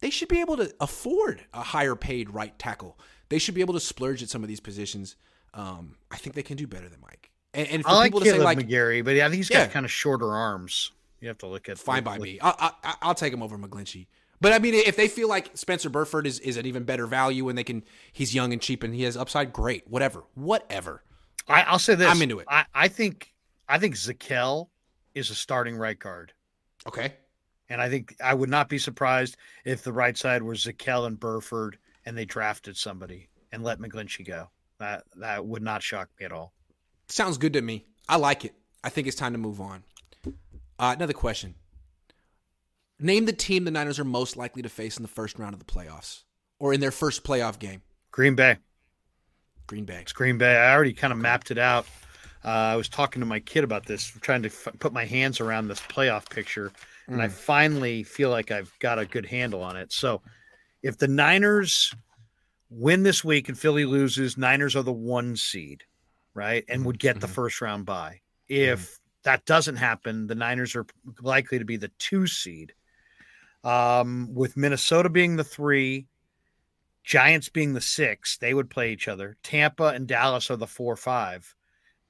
they 0.00 0.10
should 0.10 0.28
be 0.28 0.40
able 0.40 0.56
to 0.56 0.74
afford 0.80 1.44
a 1.54 1.62
higher 1.62 1.94
paid 1.94 2.30
right 2.30 2.58
tackle. 2.58 2.98
They 3.28 3.38
should 3.38 3.54
be 3.54 3.60
able 3.60 3.74
to 3.74 3.80
splurge 3.80 4.22
at 4.22 4.28
some 4.28 4.42
of 4.42 4.48
these 4.48 4.60
positions. 4.60 5.16
Um, 5.54 5.96
I 6.10 6.16
think 6.16 6.34
they 6.34 6.42
can 6.42 6.56
do 6.56 6.66
better 6.66 6.88
than 6.88 7.00
Mike. 7.00 7.30
And, 7.54 7.68
and 7.68 7.82
for 7.82 7.90
I 7.90 7.92
like 7.94 8.06
people 8.06 8.20
to 8.20 8.26
Kaleb 8.26 8.38
say 8.38 8.44
like 8.44 8.58
McGary, 8.58 9.04
but 9.04 9.16
I 9.16 9.20
think 9.28 9.34
he's 9.34 9.48
got 9.48 9.58
yeah, 9.58 9.66
kind 9.66 9.84
of 9.84 9.92
shorter 9.92 10.34
arms. 10.34 10.90
You 11.20 11.28
have 11.28 11.38
to 11.38 11.46
look 11.46 11.68
at 11.68 11.78
fine 11.78 12.02
by 12.02 12.18
me. 12.18 12.38
I, 12.42 12.72
I, 12.82 12.94
I'll 13.02 13.14
take 13.14 13.32
him 13.32 13.42
over 13.42 13.56
McGlinchey. 13.56 14.08
But 14.42 14.52
I 14.52 14.58
mean, 14.58 14.74
if 14.74 14.96
they 14.96 15.06
feel 15.06 15.28
like 15.28 15.56
Spencer 15.56 15.88
Burford 15.88 16.26
is, 16.26 16.40
is 16.40 16.56
an 16.56 16.66
even 16.66 16.82
better 16.82 17.06
value 17.06 17.48
and 17.48 17.56
they 17.56 17.62
can, 17.62 17.84
he's 18.12 18.34
young 18.34 18.52
and 18.52 18.60
cheap 18.60 18.82
and 18.82 18.92
he 18.92 19.04
has 19.04 19.16
upside, 19.16 19.52
great. 19.52 19.86
Whatever, 19.86 20.24
whatever. 20.34 21.04
I, 21.46 21.70
will 21.70 21.78
say 21.78 21.94
this: 21.94 22.10
I'm 22.10 22.20
into 22.20 22.40
it. 22.40 22.48
I, 22.50 22.64
I 22.74 22.88
think 22.88 23.32
I 23.68 23.78
think 23.78 23.94
Zakelj 23.94 24.66
is 25.14 25.30
a 25.30 25.36
starting 25.36 25.76
right 25.76 25.96
guard. 25.96 26.32
Okay. 26.88 27.14
And 27.68 27.80
I 27.80 27.88
think 27.88 28.16
I 28.22 28.34
would 28.34 28.50
not 28.50 28.68
be 28.68 28.78
surprised 28.78 29.36
if 29.64 29.84
the 29.84 29.92
right 29.92 30.18
side 30.18 30.42
was 30.42 30.64
Zakelj 30.64 31.06
and 31.06 31.20
Burford 31.20 31.78
and 32.04 32.18
they 32.18 32.24
drafted 32.24 32.76
somebody 32.76 33.28
and 33.52 33.62
let 33.62 33.78
McGlinchey 33.78 34.26
go. 34.26 34.50
That 34.80 35.04
that 35.16 35.46
would 35.46 35.62
not 35.62 35.84
shock 35.84 36.08
me 36.18 36.26
at 36.26 36.32
all. 36.32 36.52
Sounds 37.08 37.38
good 37.38 37.52
to 37.52 37.62
me. 37.62 37.86
I 38.08 38.16
like 38.16 38.44
it. 38.44 38.54
I 38.82 38.88
think 38.88 39.06
it's 39.06 39.16
time 39.16 39.34
to 39.34 39.38
move 39.38 39.60
on. 39.60 39.84
Uh, 40.80 40.94
another 40.96 41.12
question. 41.12 41.54
Name 43.02 43.24
the 43.24 43.32
team 43.32 43.64
the 43.64 43.70
Niners 43.70 43.98
are 43.98 44.04
most 44.04 44.36
likely 44.36 44.62
to 44.62 44.68
face 44.68 44.96
in 44.96 45.02
the 45.02 45.08
first 45.08 45.38
round 45.38 45.54
of 45.54 45.58
the 45.58 45.64
playoffs 45.64 46.22
or 46.58 46.72
in 46.72 46.80
their 46.80 46.92
first 46.92 47.24
playoff 47.24 47.58
game. 47.58 47.82
Green 48.12 48.34
Bay. 48.34 48.58
Green 49.66 49.84
Bay. 49.84 49.98
It's 50.02 50.12
Green 50.12 50.38
Bay. 50.38 50.54
I 50.54 50.72
already 50.72 50.92
kind 50.92 51.12
of 51.12 51.18
mapped 51.18 51.50
it 51.50 51.58
out. 51.58 51.86
Uh, 52.44 52.48
I 52.48 52.76
was 52.76 52.88
talking 52.88 53.20
to 53.20 53.26
my 53.26 53.40
kid 53.40 53.64
about 53.64 53.86
this, 53.86 54.04
trying 54.20 54.42
to 54.42 54.48
f- 54.48 54.68
put 54.78 54.92
my 54.92 55.04
hands 55.04 55.40
around 55.40 55.68
this 55.68 55.80
playoff 55.80 56.28
picture, 56.28 56.72
and 57.06 57.18
mm. 57.18 57.22
I 57.22 57.28
finally 57.28 58.02
feel 58.02 58.30
like 58.30 58.50
I've 58.50 58.72
got 58.80 58.98
a 58.98 59.06
good 59.06 59.26
handle 59.26 59.62
on 59.62 59.76
it. 59.76 59.92
So, 59.92 60.22
if 60.82 60.98
the 60.98 61.06
Niners 61.06 61.94
win 62.68 63.04
this 63.04 63.22
week 63.22 63.48
and 63.48 63.56
Philly 63.56 63.84
loses, 63.84 64.36
Niners 64.36 64.74
are 64.74 64.82
the 64.82 64.92
one 64.92 65.36
seed, 65.36 65.84
right, 66.34 66.64
and 66.68 66.84
would 66.84 66.98
get 66.98 67.12
mm-hmm. 67.12 67.20
the 67.20 67.28
first 67.28 67.60
round 67.60 67.86
bye. 67.86 68.20
If 68.48 68.80
mm. 68.80 68.98
that 69.22 69.44
doesn't 69.44 69.76
happen, 69.76 70.26
the 70.26 70.34
Niners 70.34 70.74
are 70.74 70.86
likely 71.20 71.60
to 71.60 71.64
be 71.64 71.76
the 71.76 71.92
two 71.98 72.26
seed 72.26 72.74
um, 73.64 74.28
with 74.34 74.56
Minnesota 74.56 75.08
being 75.08 75.36
the 75.36 75.44
three, 75.44 76.06
Giants 77.04 77.48
being 77.48 77.74
the 77.74 77.80
six, 77.80 78.36
they 78.38 78.54
would 78.54 78.70
play 78.70 78.92
each 78.92 79.08
other. 79.08 79.36
Tampa 79.42 79.88
and 79.88 80.06
Dallas 80.06 80.50
are 80.50 80.56
the 80.56 80.66
four 80.66 80.96
five. 80.96 81.54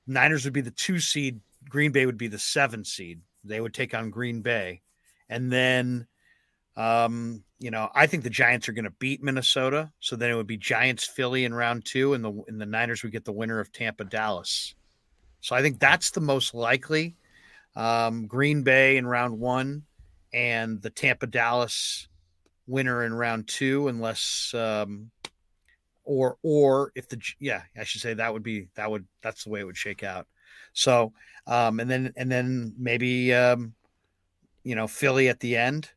Niners 0.06 0.44
would 0.44 0.52
be 0.52 0.60
the 0.60 0.70
two 0.70 0.98
seed. 0.98 1.40
Green 1.68 1.92
Bay 1.92 2.06
would 2.06 2.18
be 2.18 2.28
the 2.28 2.38
seven 2.38 2.84
seed. 2.84 3.20
They 3.44 3.60
would 3.60 3.72
take 3.72 3.94
on 3.94 4.10
Green 4.10 4.42
Bay, 4.42 4.82
and 5.28 5.50
then, 5.50 6.06
um, 6.76 7.42
you 7.58 7.70
know, 7.70 7.88
I 7.94 8.06
think 8.06 8.22
the 8.22 8.30
Giants 8.30 8.68
are 8.68 8.72
going 8.72 8.84
to 8.84 8.90
beat 8.98 9.22
Minnesota. 9.22 9.92
So 10.00 10.16
then 10.16 10.30
it 10.30 10.34
would 10.34 10.46
be 10.46 10.56
Giants 10.58 11.04
Philly 11.06 11.44
in 11.44 11.54
round 11.54 11.84
two, 11.84 12.14
and 12.14 12.24
the 12.24 12.32
and 12.48 12.60
the 12.60 12.66
Niners 12.66 13.02
would 13.02 13.12
get 13.12 13.24
the 13.24 13.32
winner 13.32 13.60
of 13.60 13.72
Tampa 13.72 14.04
Dallas. 14.04 14.74
So 15.40 15.56
I 15.56 15.62
think 15.62 15.80
that's 15.80 16.10
the 16.10 16.20
most 16.20 16.54
likely. 16.54 17.16
um, 17.74 18.26
Green 18.26 18.62
Bay 18.62 18.96
in 18.96 19.06
round 19.06 19.38
one, 19.38 19.82
and 20.32 20.80
the 20.82 20.90
Tampa 20.90 21.26
Dallas 21.26 22.08
winner 22.66 23.04
in 23.04 23.12
round 23.14 23.48
two, 23.48 23.88
unless 23.88 24.54
um, 24.54 25.10
or 26.04 26.38
or 26.42 26.92
if 26.94 27.08
the 27.08 27.20
yeah 27.38 27.62
I 27.76 27.84
should 27.84 28.00
say 28.00 28.14
that 28.14 28.32
would 28.32 28.42
be 28.42 28.68
that 28.74 28.90
would 28.90 29.06
that's 29.22 29.44
the 29.44 29.50
way 29.50 29.60
it 29.60 29.64
would 29.64 29.76
shake 29.76 30.02
out. 30.02 30.26
So 30.72 31.12
um, 31.46 31.80
and 31.80 31.90
then 31.90 32.12
and 32.16 32.30
then 32.30 32.74
maybe 32.78 33.32
um, 33.34 33.74
you 34.64 34.74
know 34.74 34.86
Philly 34.86 35.28
at 35.28 35.40
the 35.40 35.56
end. 35.56 35.90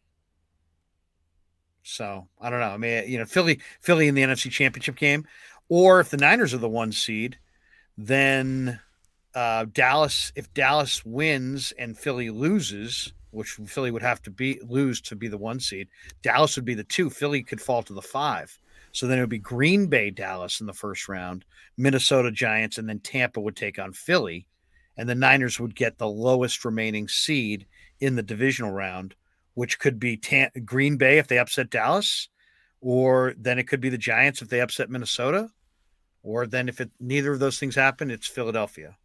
So 1.83 2.27
I 2.41 2.49
don't 2.49 2.59
know. 2.59 2.71
I 2.71 2.77
mean, 2.77 3.07
you 3.07 3.19
know, 3.19 3.25
Philly, 3.25 3.59
Philly 3.79 4.07
in 4.07 4.15
the 4.15 4.23
NFC 4.23 4.49
Championship 4.49 4.95
game, 4.95 5.25
or 5.69 5.99
if 5.99 6.09
the 6.09 6.17
Niners 6.17 6.51
are 6.53 6.59
the 6.59 6.67
one 6.67 6.91
seed, 6.91 7.38
then 7.95 8.79
uh, 9.36 9.65
Dallas. 9.71 10.31
If 10.36 10.51
Dallas 10.53 11.05
wins 11.05 11.73
and 11.77 11.97
Philly 11.97 12.31
loses, 12.31 13.13
which 13.36 13.59
Philly 13.67 13.91
would 13.91 14.01
have 14.01 14.21
to 14.23 14.31
be 14.31 14.59
lose 14.63 15.01
to 15.01 15.15
be 15.15 15.27
the 15.27 15.38
one 15.38 15.59
seed, 15.59 15.88
Dallas 16.21 16.55
would 16.55 16.65
be 16.65 16.73
the 16.73 16.83
two. 16.83 17.09
Philly 17.09 17.43
could 17.43 17.61
fall 17.61 17.83
to 17.83 17.93
the 17.93 18.01
five. 18.01 18.57
So 18.91 19.07
then 19.07 19.17
it 19.17 19.21
would 19.21 19.29
be 19.29 19.39
Green 19.39 19.88
Bay, 19.88 20.09
Dallas 20.09 20.61
in 20.61 20.67
the 20.67 20.73
first 20.73 21.09
round, 21.09 21.43
Minnesota 21.77 22.31
Giants, 22.31 22.77
and 22.77 22.88
then 22.88 22.99
Tampa 22.99 23.41
would 23.41 23.57
take 23.57 23.77
on 23.77 23.91
Philly, 23.91 24.47
and 24.95 25.09
the 25.09 25.15
Niners 25.15 25.59
would 25.59 25.75
get 25.75 25.97
the 25.97 26.07
lowest 26.07 26.63
remaining 26.63 27.09
seed 27.09 27.65
in 27.99 28.15
the 28.15 28.23
divisional 28.23 28.71
round, 28.71 29.15
which 29.53 29.79
could 29.79 29.99
be 29.99 30.21
Green 30.63 30.95
Bay 30.95 31.17
if 31.17 31.27
they 31.27 31.38
upset 31.38 31.69
Dallas, 31.69 32.29
or 32.79 33.36
then 33.38 33.59
it 33.59 33.67
could 33.67 33.81
be 33.81 33.89
the 33.89 33.97
Giants 33.97 34.41
if 34.41 34.47
they 34.47 34.61
upset 34.61 34.89
Minnesota, 34.89 35.49
or 36.23 36.47
then 36.47 36.69
if 36.69 36.79
it 36.79 36.91
neither 36.99 37.33
of 37.33 37.39
those 37.39 37.59
things 37.59 37.75
happen, 37.75 38.09
it's 38.09 38.27
Philadelphia 38.27 38.95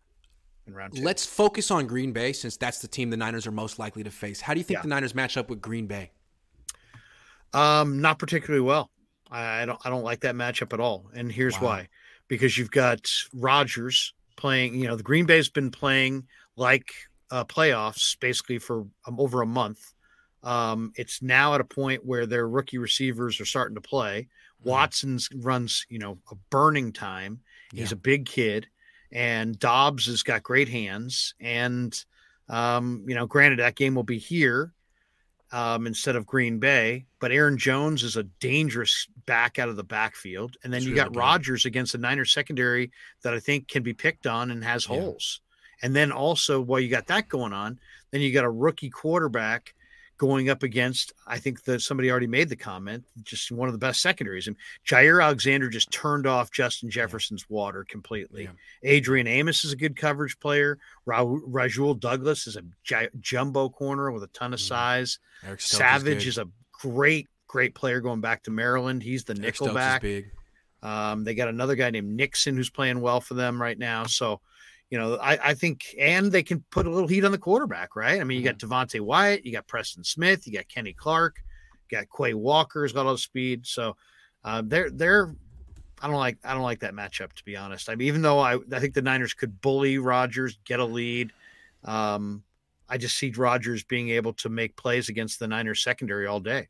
in 0.71 0.77
round 0.77 0.95
two. 0.97 1.03
Let's 1.03 1.27
focus 1.27 1.71
on 1.71 1.87
Green 1.87 2.13
Bay 2.13 2.33
since 2.33 2.57
that's 2.57 2.79
the 2.81 2.89
team 2.89 3.11
the 3.11 3.17
Niners 3.17 3.47
are 3.47 3.53
most 3.53 3.79
likely 3.79 4.03
to 4.05 4.11
face. 4.11 4.41
How 4.41 4.55
do 4.55 4.61
you 4.61 4.65
think 4.65 4.79
Yeah. 4.79 4.83
the 4.83 4.89
Niners 4.89 5.15
match 5.15 5.37
up 5.37 5.51
with 5.51 5.61
Green 5.61 5.87
Bay? 5.87 6.11
Um, 7.53 8.01
not 8.01 8.19
particularly 8.19 8.61
well. 8.65 8.91
I 9.31 9.63
I 9.63 9.67
don't 9.67 9.79
I 9.85 9.91
don't 9.91 10.05
like 10.05 10.21
that 10.21 10.35
matchup 10.35 10.73
at 10.73 10.81
all. 10.81 11.11
And 11.15 11.31
here's 11.31 11.55
Wow. 11.61 11.67
why. 11.69 11.89
Because 12.29 12.57
you've 12.57 12.71
got 12.71 13.11
Rodgers 13.35 14.15
playing, 14.37 14.75
you 14.77 14.87
know, 14.87 14.97
the 14.97 15.03
Green 15.03 15.27
Bay's 15.27 15.49
been 15.49 15.71
playing 15.71 16.27
like 16.57 16.91
uh, 17.31 17.45
playoffs 17.45 18.19
basically 18.21 18.59
for 18.59 18.81
um, 19.07 19.19
over 19.19 19.43
a 19.43 19.47
month. 19.47 19.93
Um, 20.43 20.93
it's 20.97 21.21
now 21.23 21.55
at 21.55 21.61
a 21.61 21.65
point 21.65 22.05
where 22.05 22.27
their 22.27 22.49
rookie 22.49 22.79
receivers 22.79 23.41
are 23.41 23.45
starting 23.45 23.75
to 23.75 23.81
play. 23.81 24.29
Mm-hmm. 24.61 24.69
Watson's 24.71 25.29
runs, 25.35 25.85
you 25.89 25.99
know, 25.99 26.19
a 26.31 26.35
burning 26.51 26.93
time. 26.93 27.41
He's 27.73 27.91
Yeah. 27.91 27.95
a 27.95 27.97
big 27.97 28.27
kid, 28.27 28.67
and 29.13 29.59
Doubs 29.59 30.07
has 30.07 30.23
got 30.23 30.43
great 30.43 30.69
hands. 30.69 31.35
And 31.41 31.93
um, 32.49 33.05
you 33.07 33.15
know, 33.15 33.27
granted, 33.27 33.61
that 33.61 33.77
game 33.77 33.95
will 33.95 34.03
be 34.03 34.19
here 34.19 34.73
um, 35.53 35.87
instead 35.87 36.17
of 36.17 36.27
Green 36.27 36.59
Bay, 36.59 37.07
but 37.21 37.33
Aaron 37.33 37.59
Jones 37.59 38.03
is 38.03 38.17
a 38.17 38.25
dangerous 38.25 39.07
back 39.27 39.59
out 39.59 39.69
of 39.69 39.77
the 39.77 39.85
backfield. 39.85 40.57
And 40.63 40.73
then 40.73 40.79
It's 40.79 40.87
you 40.87 40.95
really 40.95 41.11
got. 41.11 41.17
Rodgers 41.17 41.65
against 41.65 41.93
the 41.93 41.99
Niners 41.99 42.33
secondary 42.33 42.91
that 43.23 43.35
I 43.35 43.41
think 43.41 43.69
can 43.69 43.83
be 43.83 43.95
picked 43.95 44.27
on 44.27 44.51
and 44.51 44.65
has 44.65 44.87
Yeah. 44.89 44.97
holes. 44.97 45.41
And 45.83 45.97
then 45.97 46.13
also, 46.13 46.61
while 46.61 46.79
you 46.81 46.89
got 46.89 47.07
that 47.07 47.29
going 47.29 47.53
on, 47.53 47.79
then 48.11 48.21
you 48.21 48.33
got 48.33 48.45
a 48.45 48.51
rookie 48.51 48.91
quarterback 48.91 49.75
going 50.21 50.51
up 50.51 50.63
against, 50.63 51.15
I 51.27 51.39
think 51.39 51.65
that 51.65 51.81
somebody 51.81 52.11
already 52.11 52.27
made 52.27 52.51
the 52.51 52.57
comment, 52.57 53.05
just 53.23 53.51
one 53.51 53.69
of 53.69 53.73
the 53.73 53.79
best 53.79 54.03
secondaries. 54.03 54.49
And 54.49 54.57
Jaire 54.87 55.25
Alexander 55.25 55.71
just 55.71 55.91
turned 55.91 56.27
off 56.27 56.51
Justin 56.53 56.91
Jefferson's 56.91 57.49
water 57.49 57.87
completely. 57.89 58.43
Yeah. 58.43 58.51
Adrian 58.83 59.27
Amos 59.27 59.65
is 59.65 59.73
a 59.73 59.77
good 59.77 59.97
coverage 59.97 60.39
player. 60.39 60.79
Ra- 61.07 61.25
Rasul 61.27 61.95
Douglas 61.95 62.47
is 62.47 62.57
a 62.57 62.63
gi- 62.85 63.09
jumbo 63.19 63.71
corner 63.71 64.13
with 64.13 64.23
a 64.23 64.27
ton 64.27 64.53
of 64.53 64.61
Mhm. 64.61 64.69
size. 64.69 65.19
Eric 65.43 65.63
Stokes 65.63 65.79
Savage 65.79 66.27
is, 66.27 66.35
is, 66.35 66.39
a 66.39 66.49
great, 66.71 67.27
great 67.47 67.75
player 67.75 68.03
going 68.03 68.21
back 68.21 68.43
to 68.43 68.51
Maryland. 68.51 69.03
He's 69.03 69.25
the 69.25 69.33
good. 69.33 69.43
Eric 69.45 69.59
nickel 69.63 69.75
back. 69.75 70.03
big. 70.03 70.31
Um, 70.83 71.25
they 71.25 71.35
got 71.35 71.49
another 71.49 71.77
guy 71.77 71.89
named 71.89 72.15
Nixon 72.15 72.57
who's 72.59 72.69
playing 72.69 73.01
well 73.01 73.23
for 73.23 73.33
them 73.33 73.61
right 73.61 73.79
now. 73.79 74.05
So, 74.05 74.43
you 74.91 74.99
know, 74.99 75.17
I, 75.17 75.51
I 75.51 75.55
think, 75.55 75.95
and 75.99 76.31
they 76.31 76.43
can 76.43 76.65
put 76.71 76.87
a 76.87 76.91
little 76.91 77.09
heat 77.09 77.25
on 77.25 77.33
the 77.33 77.39
quarterback, 77.39 77.95
right? 77.95 78.21
I 78.21 78.25
mean, 78.25 78.39
you 78.39 78.45
got 78.45 78.59
Mm-hmm. 78.59 78.73
Devonte 78.73 79.01
Wyatt, 79.01 79.47
you 79.47 79.53
got 79.53 79.67
Preston 79.69 80.05
Smith, 80.05 80.47
you 80.47 80.53
got 80.53 80.69
Kenny 80.69 80.93
Clark, 80.93 81.41
you 81.89 81.99
got 81.99 82.07
Quay 82.15 82.35
Walker's 82.35 82.93
got 82.93 83.07
all 83.07 83.13
the 83.13 83.19
speed. 83.19 83.67
So, 83.67 83.97
uh, 84.45 84.63
they're 84.65 84.91
they're. 84.91 85.35
I 86.03 86.07
don't 86.07 86.17
like 86.17 86.39
I 86.45 86.55
don't 86.55 86.63
like 86.63 86.81
that 86.81 86.95
matchup 86.95 87.35
to 87.35 87.45
be 87.45 87.57
honest. 87.57 87.91
I 87.91 87.95
mean, 87.95 88.09
even 88.09 88.23
though 88.23 88.39
I 88.39 88.55
I 88.73 88.81
think 88.81 88.95
the 88.95 89.03
Niners 89.03 89.35
could 89.35 89.61
bully 89.61 89.99
Rodgers, 89.99 90.59
get 90.65 90.81
a 90.81 90.85
lead. 90.85 91.31
Um, 91.85 92.43
I 92.89 92.97
just 92.97 93.17
see 93.17 93.31
Rodgers 93.31 93.85
being 93.85 94.09
able 94.09 94.33
to 94.35 94.49
make 94.49 94.77
plays 94.77 95.09
against 95.09 95.39
the 95.39 95.47
Niners 95.47 95.83
secondary 95.83 96.27
all 96.27 96.41
day. 96.41 96.69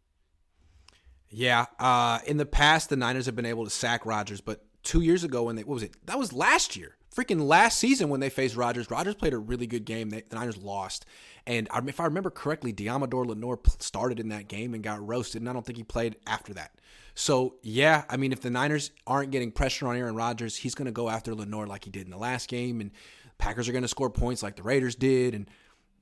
Yeah. 1.31 1.67
Uh, 1.79 2.19
in 2.27 2.37
the 2.37 2.47
past, 2.47 2.91
the 2.91 2.97
Niners 2.97 3.27
have 3.27 3.37
been 3.37 3.47
able 3.47 3.65
to 3.65 3.71
sack 3.71 4.05
Rodgers, 4.05 4.41
but 4.41 4.65
two 4.83 5.01
years 5.01 5.23
ago 5.25 5.45
when 5.45 5.57
they 5.57 5.63
what 5.63 5.75
was 5.75 5.83
it? 5.85 5.95
That 6.07 6.19
was 6.19 6.33
last 6.33 6.77
year. 6.77 6.97
Freaking 7.15 7.41
last 7.47 7.79
season 7.79 8.09
when 8.09 8.21
they 8.21 8.31
faced 8.31 8.57
Rodgers, 8.57 8.91
Rodgers 8.91 9.17
played 9.17 9.33
a 9.33 9.39
really 9.39 9.67
good 9.67 9.85
game. 9.85 10.11
They, 10.11 10.23
the 10.23 10.37
Niners 10.37 10.57
lost, 10.57 11.07
and 11.47 11.67
I- 11.71 11.83
if 11.87 11.99
I 11.99 12.05
remember 12.05 12.31
correctly, 12.31 12.73
Deommodore 12.73 13.27
Lenoir 13.27 13.59
started 13.79 14.21
in 14.21 14.29
that 14.29 14.47
game 14.49 14.75
and 14.75 14.83
got 14.83 15.05
roasted, 15.07 15.43
and 15.43 15.49
I 15.49 15.53
don't 15.53 15.67
think 15.67 15.79
he 15.79 15.85
played 15.85 16.17
after 16.27 16.55
that. 16.55 16.73
So 17.15 17.57
yeah, 17.63 18.05
I 18.09 18.17
mean, 18.17 18.33
if 18.33 18.41
the 18.41 18.51
Niners 18.51 18.93
aren't 19.07 19.33
getting 19.33 19.51
pressure 19.51 19.89
on 19.89 19.97
Aaron 19.97 20.15
Rodgers, 20.15 20.57
he's 20.57 20.75
going 20.75 20.87
to 20.87 20.93
go 20.93 21.09
after 21.09 21.35
Lenoir 21.35 21.67
like 21.67 21.85
he 21.85 21.91
did 21.91 22.05
in 22.05 22.11
the 22.11 22.17
last 22.17 22.49
game, 22.49 22.81
and 22.81 22.93
Packers 23.39 23.69
are 23.69 23.73
going 23.73 23.83
to 23.83 23.89
score 23.89 24.11
points 24.11 24.43
like 24.43 24.55
the 24.57 24.63
Raiders 24.63 24.95
did, 24.95 25.35
and 25.35 25.49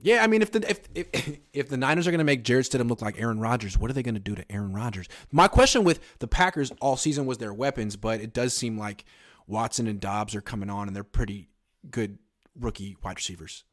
yeah, 0.00 0.22
I 0.22 0.28
mean, 0.28 0.42
if 0.42 0.52
the 0.52 0.68
if 0.70 0.80
if, 0.94 1.38
if 1.52 1.68
the 1.68 1.76
Niners 1.76 2.06
are 2.06 2.10
going 2.10 2.18
to 2.18 2.24
make 2.24 2.44
Jarrett 2.44 2.66
Stidham 2.66 2.88
look 2.88 3.02
like 3.02 3.20
Aaron 3.20 3.40
Rodgers, 3.40 3.76
what 3.78 3.90
are 3.90 3.94
they 3.94 4.02
going 4.02 4.14
to 4.14 4.20
do 4.20 4.34
to 4.34 4.44
Aaron 4.52 4.72
Rodgers? 4.72 5.08
My 5.32 5.48
question 5.48 5.84
with 5.84 6.00
the 6.18 6.28
Packers 6.28 6.70
all 6.80 6.96
season 6.96 7.26
was 7.26 7.38
their 7.38 7.54
weapons, 7.54 7.96
but 7.96 8.20
it 8.20 8.32
does 8.32 8.54
seem 8.54 8.78
like 8.78 9.04
Watson 9.48 9.86
and 9.88 9.98
Doubs 9.98 10.34
are 10.34 10.40
coming 10.40 10.70
on, 10.70 10.86
and 10.86 10.94
they're 10.94 11.02
pretty 11.02 11.48
good 11.90 12.18
rookie 12.54 12.96
wide 13.02 13.16
receivers. 13.16 13.64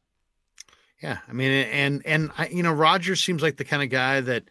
Yeah, 1.02 1.18
I 1.28 1.32
mean, 1.32 1.52
and 1.52 2.02
and 2.06 2.30
I, 2.38 2.48
you 2.48 2.62
know, 2.62 2.72
Rodgers 2.72 3.22
seems 3.22 3.42
like 3.42 3.58
the 3.58 3.64
kind 3.64 3.82
of 3.82 3.90
guy 3.90 4.22
that 4.22 4.44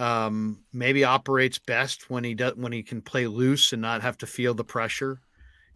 um, 0.00 0.64
maybe 0.72 1.04
operates 1.04 1.58
best 1.58 2.10
when 2.10 2.24
he 2.24 2.34
does 2.34 2.56
when 2.56 2.72
he 2.72 2.82
can 2.82 3.00
play 3.00 3.28
loose 3.28 3.72
and 3.72 3.80
not 3.80 4.02
have 4.02 4.18
to 4.18 4.26
feel 4.26 4.54
the 4.54 4.64
pressure. 4.64 5.20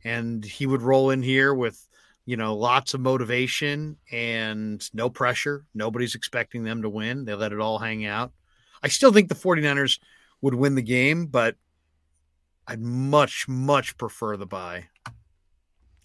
And 0.04 0.44
he 0.44 0.66
would 0.66 0.82
roll 0.82 1.10
in 1.10 1.22
here 1.22 1.54
with 1.54 1.86
you 2.26 2.36
know 2.36 2.56
lots 2.56 2.94
of 2.94 3.00
motivation 3.00 3.96
and 4.10 4.82
no 4.92 5.08
pressure. 5.08 5.64
Nobody's 5.72 6.16
expecting 6.16 6.64
them 6.64 6.82
to 6.82 6.88
win. 6.88 7.24
They 7.24 7.34
let 7.34 7.52
it 7.52 7.60
all 7.60 7.78
hang 7.78 8.04
out. 8.04 8.32
I 8.82 8.88
still 8.88 9.12
think 9.12 9.28
the 9.28 9.34
49ers 9.36 10.00
would 10.40 10.54
win 10.54 10.74
the 10.74 10.82
game, 10.82 11.26
but 11.26 11.56
I'd 12.68 12.80
much 12.80 13.48
much 13.48 13.96
prefer 13.96 14.36
the 14.36 14.46
buy. 14.46 14.88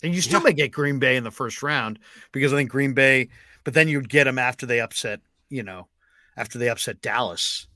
And 0.02 0.16
you 0.16 0.22
still 0.22 0.40
Yeah. 0.40 0.46
may 0.46 0.54
get 0.54 0.72
Green 0.72 0.98
Bay 0.98 1.16
in 1.16 1.24
the 1.24 1.32
first 1.32 1.62
round 1.62 2.00
because 2.32 2.52
I 2.52 2.56
think 2.58 2.72
Green 2.72 2.94
Bay 2.94 3.30
but 3.64 3.74
then 3.74 3.88
you'd 3.88 4.10
get 4.10 4.26
them 4.26 4.38
after 4.38 4.66
they 4.66 4.82
upset, 4.82 5.22
you 5.50 5.64
know, 5.64 5.88
after 6.36 6.58
they 6.60 6.70
upset 6.70 7.02
Dallas. 7.02 7.68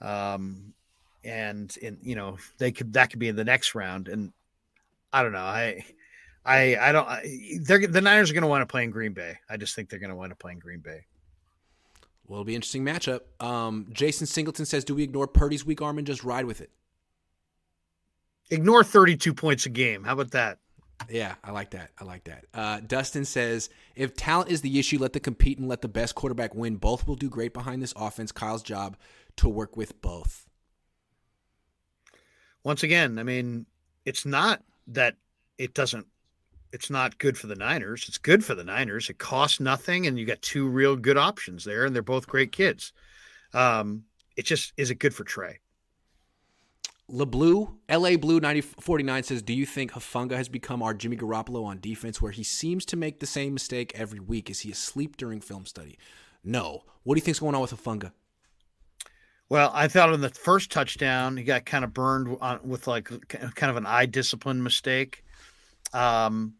Um, 0.00 0.74
and 1.22 1.74
in 1.78 1.98
you 2.02 2.16
know 2.16 2.36
they 2.58 2.72
could 2.72 2.92
that 2.94 3.10
could 3.10 3.18
be 3.18 3.28
in 3.28 3.36
the 3.36 3.44
next 3.44 3.74
round, 3.74 4.08
and 4.08 4.32
I 5.12 5.22
don't 5.22 5.32
know. 5.32 5.38
I, 5.38 5.84
I, 6.44 6.76
I 6.76 6.92
don't. 6.92 7.08
I, 7.08 7.58
they're 7.62 7.86
the 7.86 8.00
Niners 8.02 8.30
are 8.30 8.34
going 8.34 8.42
to 8.42 8.48
want 8.48 8.62
to 8.62 8.66
play 8.70 8.84
in 8.84 8.90
Green 8.90 9.12
Bay. 9.14 9.38
I 9.48 9.56
just 9.56 9.74
think 9.74 9.88
they're 9.88 10.00
going 10.00 10.10
to 10.10 10.16
want 10.16 10.30
to 10.30 10.36
play 10.36 10.52
in 10.52 10.58
Green 10.58 10.80
Bay. 10.80 11.06
Well, 12.26 12.40
it'll 12.40 12.44
be 12.44 12.52
an 12.52 12.56
interesting 12.56 12.84
matchup. 12.84 13.20
Um, 13.40 13.86
Jason 13.92 14.26
Singleton 14.26 14.66
says, 14.66 14.84
"Do 14.84 14.94
we 14.94 15.02
ignore 15.02 15.26
Purdy's 15.26 15.64
weak 15.64 15.80
arm 15.80 15.96
and 15.96 16.06
just 16.06 16.24
ride 16.24 16.44
with 16.44 16.60
it?" 16.60 16.70
Ignore 18.50 18.84
thirty-two 18.84 19.34
points 19.34 19.66
a 19.66 19.70
game. 19.70 20.04
How 20.04 20.12
about 20.12 20.32
that? 20.32 20.58
Yeah, 21.10 21.34
I 21.42 21.50
like 21.50 21.70
that. 21.70 21.90
I 21.98 22.04
like 22.04 22.24
that. 22.24 22.44
Uh, 22.54 22.80
Dustin 22.80 23.24
says, 23.24 23.68
if 23.96 24.14
talent 24.14 24.50
is 24.50 24.60
the 24.60 24.78
issue, 24.78 24.98
let 24.98 25.12
the 25.12 25.20
compete 25.20 25.58
and 25.58 25.68
let 25.68 25.82
the 25.82 25.88
best 25.88 26.14
quarterback 26.14 26.54
win. 26.54 26.76
Both 26.76 27.06
will 27.06 27.16
do 27.16 27.28
great 27.28 27.52
behind 27.52 27.82
this 27.82 27.92
offense. 27.96 28.32
Kyle's 28.32 28.62
job 28.62 28.96
to 29.36 29.48
work 29.48 29.76
with 29.76 30.00
both. 30.00 30.46
Once 32.62 32.82
again, 32.82 33.18
I 33.18 33.24
mean, 33.24 33.66
it's 34.04 34.24
not 34.24 34.62
that 34.86 35.16
it 35.58 35.74
doesn't. 35.74 36.06
It's 36.72 36.90
not 36.90 37.18
good 37.18 37.36
for 37.36 37.48
the 37.48 37.56
Niners. 37.56 38.06
It's 38.08 38.18
good 38.18 38.44
for 38.44 38.54
the 38.54 38.64
Niners. 38.64 39.10
It 39.10 39.18
costs 39.18 39.60
nothing, 39.60 40.06
and 40.06 40.18
you 40.18 40.24
got 40.24 40.42
two 40.42 40.68
real 40.68 40.96
good 40.96 41.18
options 41.18 41.64
there, 41.64 41.84
and 41.84 41.94
they're 41.94 42.02
both 42.02 42.26
great 42.26 42.52
kids. 42.52 42.92
Um, 43.52 44.04
it 44.36 44.44
just 44.44 44.72
is 44.76 44.90
it 44.90 45.00
good 45.00 45.14
for 45.14 45.24
Trey? 45.24 45.58
LeBlue, 47.10 47.76
LA 47.90 48.16
Blue 48.16 48.40
9049 48.40 49.22
says, 49.24 49.42
Do 49.42 49.52
you 49.52 49.66
think 49.66 49.92
Hufanga 49.92 50.36
has 50.36 50.48
become 50.48 50.82
our 50.82 50.94
Jimmy 50.94 51.16
Garoppolo 51.16 51.64
on 51.64 51.78
defense 51.80 52.22
where 52.22 52.32
he 52.32 52.42
seems 52.42 52.86
to 52.86 52.96
make 52.96 53.20
the 53.20 53.26
same 53.26 53.52
mistake 53.52 53.92
every 53.94 54.20
week? 54.20 54.48
Is 54.48 54.60
he 54.60 54.70
asleep 54.70 55.16
during 55.16 55.40
film 55.40 55.66
study? 55.66 55.98
No. 56.42 56.84
What 57.02 57.14
do 57.14 57.18
you 57.18 57.24
think's 57.24 57.40
going 57.40 57.54
on 57.54 57.60
with 57.60 57.72
Hufanga? 57.72 58.12
Well, 59.50 59.70
I 59.74 59.88
thought 59.88 60.12
on 60.12 60.22
the 60.22 60.30
first 60.30 60.72
touchdown 60.72 61.36
he 61.36 61.44
got 61.44 61.66
kind 61.66 61.84
of 61.84 61.92
burned 61.92 62.36
on, 62.40 62.60
with 62.64 62.86
like 62.86 63.10
kind 63.28 63.70
of 63.70 63.76
an 63.76 63.84
eye 63.86 64.06
discipline 64.06 64.62
mistake, 64.62 65.22
um, 65.92 66.54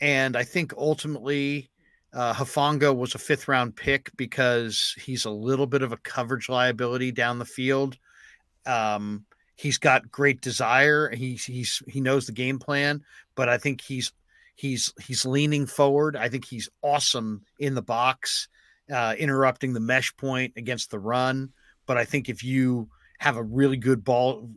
and 0.00 0.36
I 0.36 0.44
think 0.44 0.72
ultimately 0.76 1.68
uh, 2.12 2.32
Hufanga 2.32 2.96
was 2.96 3.16
a 3.16 3.18
fifth 3.18 3.48
round 3.48 3.74
pick 3.74 4.10
because 4.16 4.94
he's 5.04 5.24
a 5.24 5.30
little 5.30 5.66
bit 5.66 5.82
of 5.82 5.92
a 5.92 5.96
coverage 5.98 6.48
liability 6.48 7.10
down 7.10 7.40
the 7.40 7.44
field. 7.44 7.98
Um, 8.64 9.24
he's 9.58 9.76
got 9.76 10.10
great 10.10 10.40
desire. 10.40 11.10
He's 11.10 11.44
he's 11.44 11.82
he 11.88 12.00
knows 12.00 12.26
the 12.26 12.32
game 12.32 12.58
plan, 12.58 13.02
but 13.34 13.48
I 13.48 13.58
think 13.58 13.80
he's 13.80 14.12
he's 14.54 14.94
he's 15.04 15.26
leaning 15.26 15.66
forward. 15.66 16.16
I 16.16 16.28
think 16.28 16.44
he's 16.44 16.68
awesome 16.80 17.42
in 17.58 17.74
the 17.74 17.82
box, 17.82 18.48
uh, 18.90 19.16
interrupting 19.18 19.72
the 19.72 19.80
mesh 19.80 20.16
point 20.16 20.52
against 20.56 20.90
the 20.90 21.00
run. 21.00 21.50
But 21.86 21.98
I 21.98 22.04
think 22.04 22.28
if 22.28 22.44
you 22.44 22.88
have 23.18 23.36
a 23.36 23.42
really 23.42 23.76
good 23.76 24.04
ball, 24.04 24.48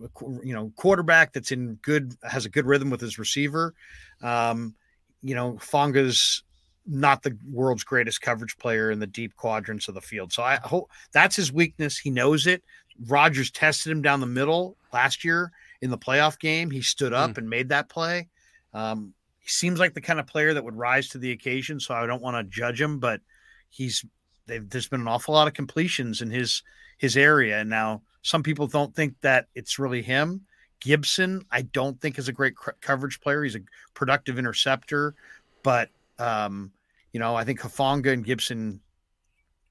you 0.44 0.54
know, 0.54 0.72
quarterback 0.76 1.34
that's 1.34 1.52
in 1.52 1.76
good 1.82 2.16
has 2.24 2.46
a 2.46 2.50
good 2.50 2.68
rhythm 2.68 2.92
with 2.92 3.02
his 3.02 3.18
receiver, 3.18 3.74
um, 4.22 4.76
you 5.24 5.34
know, 5.34 5.54
Fonga's 5.54 6.44
not 6.86 7.24
the 7.24 7.38
world's 7.50 7.84
greatest 7.84 8.22
coverage 8.22 8.58
player 8.58 8.92
in 8.92 9.00
the 9.00 9.08
deep 9.08 9.36
quadrants 9.36 9.88
of 9.88 9.96
the 9.96 10.02
field. 10.02 10.32
So 10.32 10.44
I 10.44 10.60
hope 10.64 10.90
that's 11.12 11.36
his 11.36 11.52
weakness. 11.52 11.98
He 11.98 12.10
knows 12.12 12.46
it. 12.46 12.64
Rodgers 13.08 13.52
tested 13.52 13.92
him 13.92 14.02
down 14.02 14.20
the 14.20 14.26
middle 14.26 14.78
last 14.94 15.24
year 15.24 15.52
in 15.82 15.90
the 15.90 15.98
playoff 15.98 16.40
game. 16.40 16.72
He 16.72 16.82
stood 16.82 17.14
up 17.14 17.32
mm. 17.32 17.38
and 17.40 17.50
made 17.50 17.70
that 17.70 17.90
play. 17.90 18.28
Um, 18.74 19.14
he 19.40 19.50
seems 19.50 19.80
like 19.80 19.94
the 19.94 20.02
kind 20.02 20.20
of 20.20 20.28
player 20.28 20.54
that 20.54 20.64
would 20.64 20.76
rise 20.76 21.10
to 21.10 21.18
the 21.18 21.32
occasion. 21.32 21.80
So 21.80 21.94
I 21.94 22.06
don't 22.06 22.22
want 22.22 22.38
to 22.38 22.56
judge 22.56 22.80
him, 22.80 23.00
but 23.00 23.22
he's 23.70 24.06
there's 24.46 24.88
been 24.88 25.02
an 25.02 25.08
awful 25.08 25.34
lot 25.34 25.48
of 25.48 25.54
completions 25.54 26.22
in 26.22 26.30
his 26.30 26.64
his 26.98 27.18
area. 27.18 27.60
And 27.60 27.70
now 27.70 28.02
some 28.22 28.44
people 28.44 28.68
don't 28.68 28.96
think 28.96 29.16
that 29.22 29.48
it's 29.56 29.80
really 29.80 30.02
him. 30.02 30.46
Gibson, 30.80 31.46
I 31.52 31.62
don't 31.62 32.00
think 32.02 32.18
is 32.18 32.28
a 32.28 32.34
great 32.34 32.56
coverage 32.82 33.22
player. 33.22 33.44
He's 33.44 33.56
a 33.56 33.62
productive 33.94 34.40
interceptor, 34.40 35.16
but 35.64 35.90
um, 36.18 36.72
you 37.14 37.20
know, 37.20 37.36
I 37.36 37.44
think 37.44 37.60
Hufanga 37.60 38.12
and 38.12 38.26
Gibson 38.26 38.80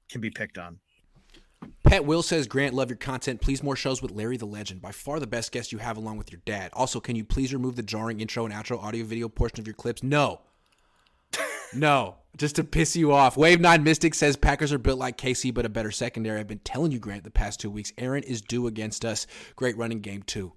can 0.09 0.21
be 0.21 0.29
picked 0.29 0.57
on. 0.57 0.79
Pat 1.91 2.05
Will 2.05 2.23
says, 2.23 2.47
Grant, 2.47 2.73
love 2.73 2.89
your 2.89 2.95
content. 2.95 3.41
Please 3.41 3.61
more 3.61 3.75
shows 3.75 4.01
with 4.01 4.11
Larry 4.11 4.37
the 4.37 4.45
Legend. 4.45 4.81
By 4.81 4.93
far 4.93 5.19
the 5.19 5.27
best 5.27 5.51
guest 5.51 5.73
you 5.73 5.79
have 5.79 5.97
along 5.97 6.15
with 6.15 6.31
your 6.31 6.39
dad. 6.45 6.69
Also, 6.71 7.01
can 7.01 7.17
you 7.17 7.25
please 7.25 7.53
remove 7.53 7.75
the 7.75 7.83
jarring 7.83 8.21
intro 8.21 8.45
and 8.45 8.53
outro 8.53 8.81
audio 8.81 9.03
video 9.03 9.27
portion 9.27 9.59
of 9.59 9.67
your 9.67 9.73
clips? 9.73 10.01
No. 10.01 10.39
no. 11.73 12.15
Just 12.37 12.55
to 12.55 12.63
piss 12.63 12.95
you 12.95 13.11
off. 13.11 13.35
Wave 13.35 13.59
9 13.59 13.83
Mystic 13.83 14.13
says 14.13 14.37
Packers 14.37 14.71
are 14.71 14.77
built 14.77 14.99
like 14.99 15.17
KC, 15.17 15.53
but 15.53 15.65
a 15.65 15.69
better 15.69 15.91
secondary. 15.91 16.39
I've 16.39 16.47
been 16.47 16.59
telling 16.59 16.93
you, 16.93 16.99
Grant, 16.99 17.25
the 17.25 17.29
past 17.29 17.59
two 17.59 17.69
weeks. 17.69 17.91
Aaron 17.97 18.23
is 18.23 18.39
due 18.41 18.67
against 18.67 19.03
us. 19.03 19.27
Great 19.57 19.75
running 19.75 19.99
game, 19.99 20.23
too. 20.23 20.53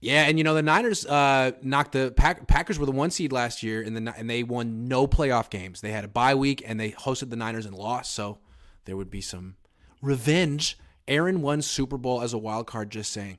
Yeah, 0.00 0.22
and 0.22 0.38
you 0.38 0.44
know 0.44 0.54
the 0.54 0.62
Niners 0.62 1.04
uh, 1.04 1.52
knocked 1.60 1.92
the 1.92 2.10
Pack- 2.16 2.48
Packers 2.48 2.78
were 2.78 2.86
the 2.86 2.92
one 2.92 3.10
seed 3.10 3.32
last 3.32 3.62
year, 3.62 3.82
and 3.82 3.94
the 3.94 4.14
and 4.16 4.28
they 4.30 4.42
won 4.42 4.88
no 4.88 5.06
playoff 5.06 5.50
games. 5.50 5.82
They 5.82 5.92
had 5.92 6.04
a 6.04 6.08
bye 6.08 6.34
week, 6.34 6.62
and 6.66 6.80
they 6.80 6.92
hosted 6.92 7.28
the 7.28 7.36
Niners 7.36 7.66
and 7.66 7.76
lost. 7.76 8.12
So 8.12 8.38
there 8.84 8.96
would 8.96 9.10
be 9.10 9.20
some 9.20 9.56
revenge. 10.00 10.78
Aaron 11.08 11.42
won 11.42 11.62
Super 11.62 11.98
Bowl 11.98 12.22
as 12.22 12.32
a 12.32 12.38
wild 12.38 12.66
card. 12.66 12.90
Just 12.90 13.12
saying. 13.12 13.38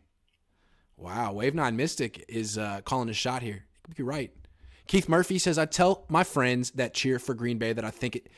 Wow, 0.98 1.34
Wave 1.34 1.56
Nine 1.56 1.76
Mystic 1.76 2.24
is 2.30 2.58
uh, 2.58 2.82
calling 2.86 3.10
a 3.10 3.14
shot 3.14 3.42
here. 3.42 3.66
You're 3.98 4.08
right. 4.08 4.32
Keith 4.88 5.10
Murphy 5.10 5.38
says, 5.38 5.58
"I 5.58 5.66
tell 5.66 6.06
my 6.10 6.24
friends 6.24 6.72
that 6.72 6.94
cheer 6.94 7.20
for 7.20 7.34
Green 7.34 7.58
Bay 7.58 7.74
that 7.74 7.86
I 7.86 7.90
think 7.90 8.16
it 8.16 8.30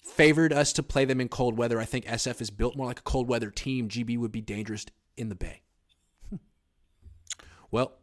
favored 0.00 0.52
us 0.52 0.72
to 0.74 0.82
play 0.82 1.04
them 1.04 1.20
in 1.20 1.28
cold 1.28 1.56
weather. 1.56 1.80
I 1.80 1.84
think 1.84 2.06
SF 2.06 2.40
is 2.40 2.50
built 2.50 2.76
more 2.76 2.86
like 2.86 2.98
a 3.00 3.02
cold 3.02 3.28
weather 3.28 3.50
team. 3.50 3.88
GB 3.88 4.18
would 4.18 4.32
be 4.32 4.40
dangerous 4.40 4.86
in 5.16 5.28
the 5.28 5.34
Bay." 5.34 5.62
Well, 7.70 7.94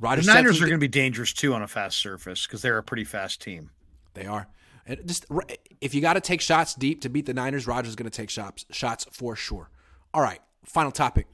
Rodgers 0.00 0.26
the 0.26 0.34
Niners 0.34 0.60
are 0.60 0.66
going 0.66 0.78
to 0.78 0.84
be 0.84 0.88
dangerous 0.88 1.32
too 1.32 1.54
on 1.54 1.62
a 1.62 1.68
fast 1.68 1.96
surface 1.96 2.46
because 2.46 2.60
they're 2.60 2.78
a 2.78 2.82
pretty 2.82 3.04
fast 3.04 3.40
team. 3.40 3.70
They 4.14 4.26
are. 4.26 4.48
And 4.86 5.06
just 5.06 5.26
if 5.80 5.94
you 5.94 6.00
got 6.00 6.14
to 6.14 6.20
take 6.20 6.40
shots 6.40 6.74
deep 6.74 7.00
to 7.02 7.08
beat 7.08 7.26
the 7.26 7.34
Niners, 7.34 7.66
Rodgers 7.66 7.90
is 7.90 7.96
going 7.96 8.10
to 8.10 8.16
take 8.16 8.30
shots 8.30 8.64
shots 8.70 9.06
for 9.10 9.36
sure. 9.36 9.70
All 10.12 10.22
right, 10.22 10.40
final 10.64 10.92
topic. 10.92 11.26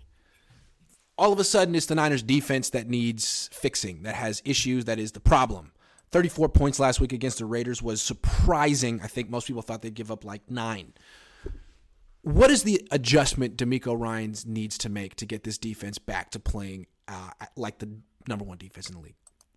All 1.17 1.33
of 1.33 1.41
a 1.41 1.45
sudden, 1.45 1.75
it's 1.75 1.87
the 1.87 1.97
Niners 1.97 2.23
defense 2.23 2.71
that 2.71 2.89
needs 2.89 3.51
fixing, 3.53 4.05
that 4.05 4.15
has 4.15 4.41
issues, 4.45 4.85
that 4.85 5.01
is 5.01 5.13
the 5.13 5.21
problem. 5.21 5.73
34 6.11 6.49
points 6.49 6.79
last 6.79 7.01
week 7.01 7.13
against 7.13 7.39
the 7.39 7.45
Raiders 7.45 7.83
was 7.83 8.01
surprising. 8.01 9.01
I 9.03 9.09
think 9.09 9.29
most 9.29 9.47
people 9.47 9.63
thought 9.63 9.83
they'd 9.83 9.93
give 9.93 10.13
up 10.13 10.25
like 10.25 10.49
nine. 10.49 10.95
What 12.23 12.51
is 12.51 12.63
the 12.63 12.87
adjustment 12.93 13.57
DeMeco 13.57 13.99
Ryans 13.99 14.47
needs 14.47 14.79
to 14.79 14.89
make 14.89 15.17
to 15.17 15.27
get 15.27 15.43
this 15.43 15.59
defense 15.59 15.99
back 15.99 16.31
to 16.31 16.39
playing 16.39 16.87
uh, 17.09 17.31
like 17.57 17.79
the 17.79 17.89
number 18.29 18.45
one 18.45 18.59
defense 18.59 18.89
in 18.89 18.95
the 18.95 19.01
league. 19.01 19.17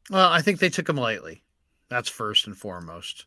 Well, 0.09 0.29
I 0.29 0.41
think 0.41 0.59
they 0.59 0.69
took 0.69 0.89
him 0.89 0.95
lightly. 0.95 1.43
That's 1.89 2.09
first 2.09 2.47
and 2.47 2.57
foremost. 2.57 3.25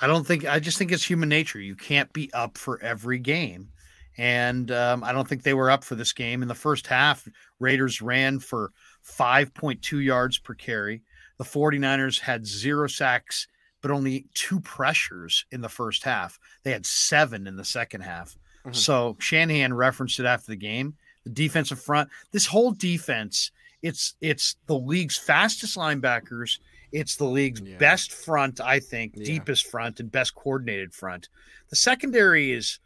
I 0.00 0.06
don't 0.06 0.26
think. 0.26 0.46
I 0.46 0.60
just 0.60 0.78
think 0.78 0.92
it's 0.92 1.04
human 1.04 1.28
nature. 1.28 1.60
You 1.60 1.76
can't 1.76 2.12
be 2.12 2.32
up 2.32 2.56
for 2.56 2.80
every 2.82 3.18
game, 3.18 3.68
and 4.16 4.70
um, 4.70 5.02
I 5.02 5.12
don't 5.12 5.28
think 5.28 5.42
they 5.42 5.54
were 5.54 5.70
up 5.70 5.84
for 5.84 5.94
this 5.94 6.12
game. 6.12 6.42
In 6.42 6.48
the 6.48 6.54
first 6.54 6.86
half, 6.86 7.26
Raiders 7.58 8.00
ran 8.00 8.38
for 8.38 8.72
5.2 9.04 10.04
yards 10.04 10.38
per 10.38 10.54
carry. 10.54 11.02
The 11.38 11.44
49ers 11.44 12.20
had 12.20 12.46
zero 12.46 12.88
sacks, 12.88 13.48
but 13.80 13.90
only 13.90 14.26
two 14.34 14.60
pressures 14.60 15.44
in 15.50 15.60
the 15.60 15.68
first 15.68 16.04
half. 16.04 16.38
They 16.64 16.72
had 16.72 16.86
seven 16.86 17.46
in 17.46 17.56
the 17.56 17.64
second 17.64 18.02
half. 18.02 18.36
Mm-hmm. 18.60 18.72
So 18.72 19.16
Shanahan 19.18 19.74
referenced 19.74 20.20
it 20.20 20.26
after 20.26 20.50
the 20.52 20.56
game 20.56 20.96
the 21.28 21.30
defensive 21.30 21.80
front. 21.80 22.08
This 22.32 22.46
whole 22.46 22.72
defense, 22.72 23.50
it's 23.82 24.14
it's 24.20 24.56
the 24.66 24.78
league's 24.78 25.16
fastest 25.16 25.76
linebackers. 25.76 26.58
It's 26.92 27.16
the 27.16 27.24
league's 27.24 27.60
yeah. 27.60 27.76
best 27.76 28.12
front, 28.12 28.60
I 28.60 28.80
think, 28.80 29.14
yeah. 29.16 29.24
deepest 29.24 29.66
front 29.66 30.00
and 30.00 30.10
best 30.10 30.34
coordinated 30.34 30.94
front. 30.94 31.28
The 31.70 31.76
secondary 31.76 32.52
is 32.52 32.78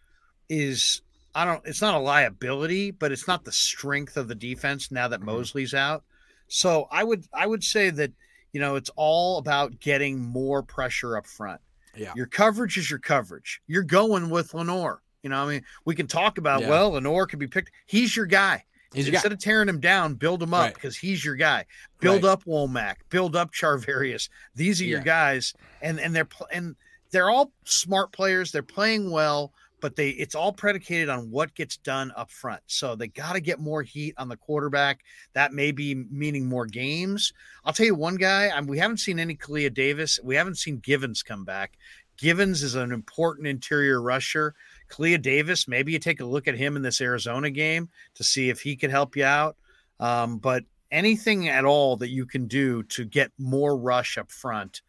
is 0.48 1.02
I 1.34 1.44
don't 1.44 1.62
it's 1.64 1.80
not 1.80 1.94
a 1.94 1.98
liability, 1.98 2.90
but 2.90 3.12
it's 3.12 3.26
not 3.26 3.44
the 3.44 3.52
strength 3.52 4.16
of 4.16 4.28
the 4.28 4.34
defense 4.34 4.90
now 4.90 5.08
that 5.08 5.20
mm-hmm. 5.20 5.30
Moseley's 5.30 5.74
out. 5.74 6.04
So 6.48 6.88
I 6.90 7.04
would 7.04 7.24
I 7.32 7.46
would 7.46 7.64
say 7.64 7.90
that 7.90 8.12
you 8.52 8.60
know 8.60 8.76
it's 8.76 8.90
all 8.96 9.38
about 9.38 9.80
getting 9.80 10.20
more 10.20 10.62
pressure 10.62 11.16
up 11.16 11.26
front. 11.26 11.60
Yeah. 11.96 12.12
Your 12.16 12.26
coverage 12.26 12.76
is 12.76 12.90
your 12.90 12.98
coverage. 12.98 13.60
You're 13.66 13.82
going 13.82 14.30
with 14.30 14.54
Lenoir. 14.54 15.02
You 15.22 15.30
know, 15.30 15.44
I 15.44 15.48
mean, 15.48 15.64
we 15.84 15.94
can 15.94 16.06
talk 16.06 16.38
about 16.38 16.62
yeah. 16.62 16.70
well, 16.70 16.90
Lenoir 16.90 17.26
could 17.26 17.38
be 17.38 17.46
picked. 17.46 17.70
He's 17.86 18.16
your 18.16 18.26
guy. 18.26 18.64
He's 18.94 19.08
Instead 19.08 19.32
of 19.32 19.38
tearing 19.38 19.68
him 19.68 19.80
down, 19.80 20.14
build 20.14 20.42
him 20.42 20.52
up 20.52 20.62
right. 20.62 20.74
because 20.74 20.96
he's 20.96 21.24
your 21.24 21.34
guy. 21.34 21.64
Build 22.00 22.24
right. 22.24 22.32
up 22.32 22.44
Womack, 22.44 22.96
build 23.08 23.36
up 23.36 23.52
Charvarius. 23.52 24.28
These 24.54 24.80
are 24.80 24.84
yeah. 24.84 24.90
your 24.90 25.00
guys, 25.00 25.54
and 25.80 25.98
and 25.98 26.14
they're 26.14 26.28
and 26.52 26.76
they're 27.10 27.30
all 27.30 27.52
smart 27.64 28.12
players. 28.12 28.52
They're 28.52 28.62
playing 28.62 29.10
well, 29.10 29.52
but 29.80 29.96
they 29.96 30.10
it's 30.10 30.34
all 30.34 30.52
predicated 30.52 31.08
on 31.08 31.30
what 31.30 31.54
gets 31.54 31.76
done 31.76 32.12
up 32.16 32.30
front. 32.30 32.62
So 32.66 32.94
they 32.94 33.08
got 33.08 33.34
to 33.34 33.40
get 33.40 33.60
more 33.60 33.82
heat 33.82 34.14
on 34.18 34.28
the 34.28 34.36
quarterback. 34.36 35.00
That 35.34 35.52
may 35.52 35.72
be 35.72 35.94
meaning 35.94 36.46
more 36.46 36.66
games. 36.66 37.32
I'll 37.64 37.72
tell 37.72 37.86
you 37.86 37.94
one 37.94 38.16
guy. 38.16 38.50
I'm, 38.50 38.66
we 38.66 38.78
haven't 38.78 38.98
seen 38.98 39.18
any 39.18 39.36
Kalia 39.36 39.72
Davis. 39.72 40.20
We 40.22 40.34
haven't 40.34 40.58
seen 40.58 40.78
Givens 40.78 41.22
come 41.22 41.44
back. 41.44 41.78
Givens 42.16 42.62
is 42.62 42.74
an 42.74 42.92
important 42.92 43.46
interior 43.46 44.00
rusher. 44.00 44.54
Kalia 44.92 45.20
Davis, 45.20 45.66
maybe 45.66 45.92
you 45.92 45.98
take 45.98 46.20
a 46.20 46.24
look 46.24 46.46
at 46.46 46.54
him 46.54 46.76
in 46.76 46.82
this 46.82 47.00
Arizona 47.00 47.50
game 47.50 47.88
to 48.14 48.24
see 48.24 48.50
if 48.50 48.60
he 48.60 48.76
can 48.76 48.90
help 48.90 49.16
you 49.16 49.24
out. 49.24 49.56
Um, 49.98 50.38
but 50.38 50.64
anything 50.90 51.48
at 51.48 51.64
all 51.64 51.96
that 51.96 52.10
you 52.10 52.26
can 52.26 52.46
do 52.46 52.82
to 52.84 53.04
get 53.04 53.32
more 53.38 53.76
rush 53.76 54.18
up 54.18 54.30
front, 54.30 54.82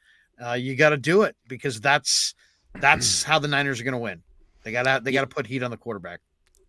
uh, 0.44 0.54
you 0.54 0.76
got 0.76 0.90
to 0.90 0.98
do 0.98 1.22
it 1.22 1.36
because 1.48 1.80
that's 1.80 2.36
that's 2.76 3.24
how 3.30 3.40
the 3.40 3.48
Niners 3.48 3.80
are 3.80 3.84
going 3.84 3.94
to 3.94 4.00
win. 4.00 4.22
They 4.64 4.72
got 4.72 4.84
to 4.84 5.02
they 5.02 5.14
got 5.14 5.22
to 5.22 5.34
put 5.34 5.48
heat 5.48 5.64
on 5.64 5.72
the 5.72 5.78
quarterback. 5.78 6.20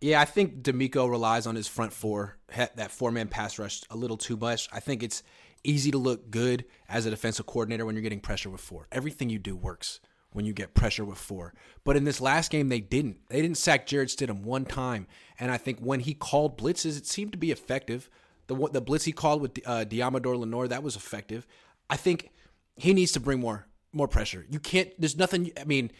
Yeah, 0.00 0.20
I 0.20 0.26
think 0.26 0.62
DeMeco 0.62 1.08
relies 1.08 1.46
on 1.46 1.54
his 1.54 1.66
front 1.66 1.92
four, 1.92 2.36
that 2.54 2.90
four 2.90 3.10
man 3.10 3.28
pass 3.28 3.58
rush 3.58 3.80
a 3.90 3.96
little 3.96 4.18
too 4.18 4.36
much. 4.36 4.68
I 4.72 4.80
think 4.80 5.02
it's 5.02 5.22
easy 5.64 5.90
to 5.90 5.98
look 5.98 6.30
good 6.30 6.66
as 6.88 7.06
a 7.06 7.10
defensive 7.10 7.46
coordinator 7.46 7.86
when 7.86 7.94
you're 7.94 8.02
getting 8.02 8.20
pressure 8.20 8.50
with 8.50 8.60
four. 8.60 8.86
Everything 8.92 9.30
you 9.30 9.38
do 9.38 9.56
works 9.56 10.00
when 10.34 10.44
you 10.44 10.52
get 10.52 10.74
pressure 10.74 11.04
with 11.04 11.16
four. 11.16 11.54
But 11.84 11.96
in 11.96 12.02
this 12.02 12.20
last 12.20 12.50
game, 12.50 12.68
they 12.68 12.80
didn't. 12.80 13.18
They 13.28 13.40
didn't 13.40 13.56
sack 13.56 13.86
Jarrett 13.86 14.08
Stidham 14.08 14.42
one 14.42 14.64
time. 14.64 15.06
And 15.38 15.50
I 15.50 15.56
think 15.56 15.78
when 15.78 16.00
he 16.00 16.12
called 16.12 16.58
blitzes, 16.58 16.98
it 16.98 17.06
seemed 17.06 17.30
to 17.32 17.38
be 17.38 17.52
effective. 17.52 18.10
The 18.48 18.68
the 18.72 18.80
blitz 18.80 19.04
he 19.04 19.12
called 19.12 19.40
with 19.40 19.58
uh, 19.64 19.84
Deommodore 19.88 20.36
Lenoir, 20.36 20.68
that 20.68 20.82
was 20.82 20.96
effective. 20.96 21.46
I 21.88 21.96
think 21.96 22.30
he 22.76 22.92
needs 22.92 23.12
to 23.12 23.20
bring 23.20 23.40
more 23.40 23.66
more 23.92 24.08
pressure. 24.08 24.44
You 24.50 24.58
can't. 24.58 24.90
There's 24.98 25.16
nothing. 25.16 25.52
I 25.58 25.64
mean, 25.64 25.92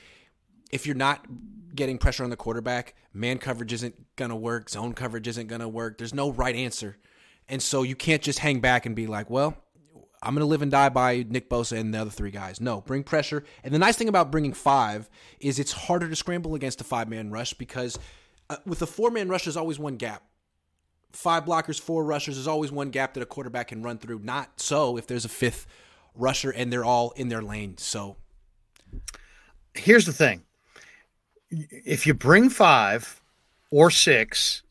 if 0.70 0.84
you're 0.84 0.96
not 0.96 1.24
getting 1.74 1.96
pressure 1.96 2.24
on 2.24 2.30
the 2.30 2.36
quarterback, 2.36 2.96
man 3.12 3.38
coverage 3.38 3.72
isn't 3.72 4.16
gonna 4.16 4.36
work. 4.36 4.68
Zone 4.68 4.94
coverage 4.94 5.28
isn't 5.28 5.46
gonna 5.46 5.68
work. 5.68 5.96
There's 5.96 6.12
no 6.12 6.32
right 6.32 6.56
answer, 6.56 6.98
and 7.48 7.62
so 7.62 7.82
you 7.82 7.94
can't 7.94 8.20
just 8.20 8.40
hang 8.40 8.58
back 8.58 8.84
and 8.84 8.96
be 8.96 9.06
like, 9.06 9.30
well, 9.30 9.63
I'm 10.24 10.34
going 10.34 10.40
to 10.40 10.46
live 10.46 10.62
and 10.62 10.70
die 10.70 10.88
by 10.88 11.24
Nick 11.28 11.50
Bosa 11.50 11.78
and 11.78 11.92
the 11.92 11.98
other 11.98 12.10
three 12.10 12.30
guys. 12.30 12.60
No, 12.60 12.80
bring 12.80 13.02
pressure. 13.02 13.44
And 13.62 13.74
the 13.74 13.78
nice 13.78 13.96
thing 13.96 14.08
about 14.08 14.32
bringing 14.32 14.52
five 14.52 15.10
is 15.40 15.58
it's 15.58 15.72
harder 15.72 16.08
to 16.08 16.16
scramble 16.16 16.54
against 16.54 16.80
a 16.80 16.84
five 16.84 17.08
man 17.08 17.30
rush 17.30 17.54
because 17.54 17.98
uh, 18.50 18.56
with 18.66 18.82
a 18.82 18.86
four 18.86 19.10
man 19.10 19.28
rush, 19.28 19.44
there's 19.44 19.56
always 19.56 19.78
one 19.78 19.96
gap. 19.96 20.22
Five 21.12 21.44
blockers, 21.44 21.80
four 21.80 22.04
rushers, 22.04 22.36
there's 22.36 22.48
always 22.48 22.72
one 22.72 22.90
gap 22.90 23.14
that 23.14 23.22
a 23.22 23.26
quarterback 23.26 23.68
can 23.68 23.82
run 23.82 23.98
through. 23.98 24.20
Not 24.20 24.60
so 24.60 24.96
if 24.96 25.06
there's 25.06 25.24
a 25.24 25.28
fifth 25.28 25.66
rusher 26.14 26.50
and 26.50 26.72
they're 26.72 26.84
all 26.84 27.12
in 27.12 27.28
their 27.28 27.42
lane. 27.42 27.76
So. 27.78 28.16
here's 29.74 30.06
the 30.06 30.12
thing: 30.12 30.42
if 31.50 32.06
you 32.06 32.14
bring 32.14 32.48
five 32.50 33.20
or 33.70 33.90
six, 33.90 34.62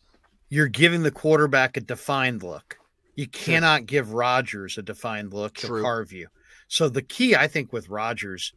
you're 0.49 0.67
giving 0.67 1.03
the 1.03 1.11
quarterback 1.11 1.77
a 1.77 1.81
defined 1.81 2.43
look. 2.43 2.77
You 3.15 3.27
cannot 3.27 3.85
give 3.85 4.13
Rodgers 4.13 4.77
a 4.77 4.81
defined 4.81 5.33
look 5.33 5.55
to 5.55 5.67
carve 5.67 6.11
you. 6.11 6.27
So 6.67 6.89
the 6.89 7.01
key, 7.01 7.35
I 7.35 7.47
think, 7.47 7.71
with 7.71 7.89
Rodgers 7.89 8.53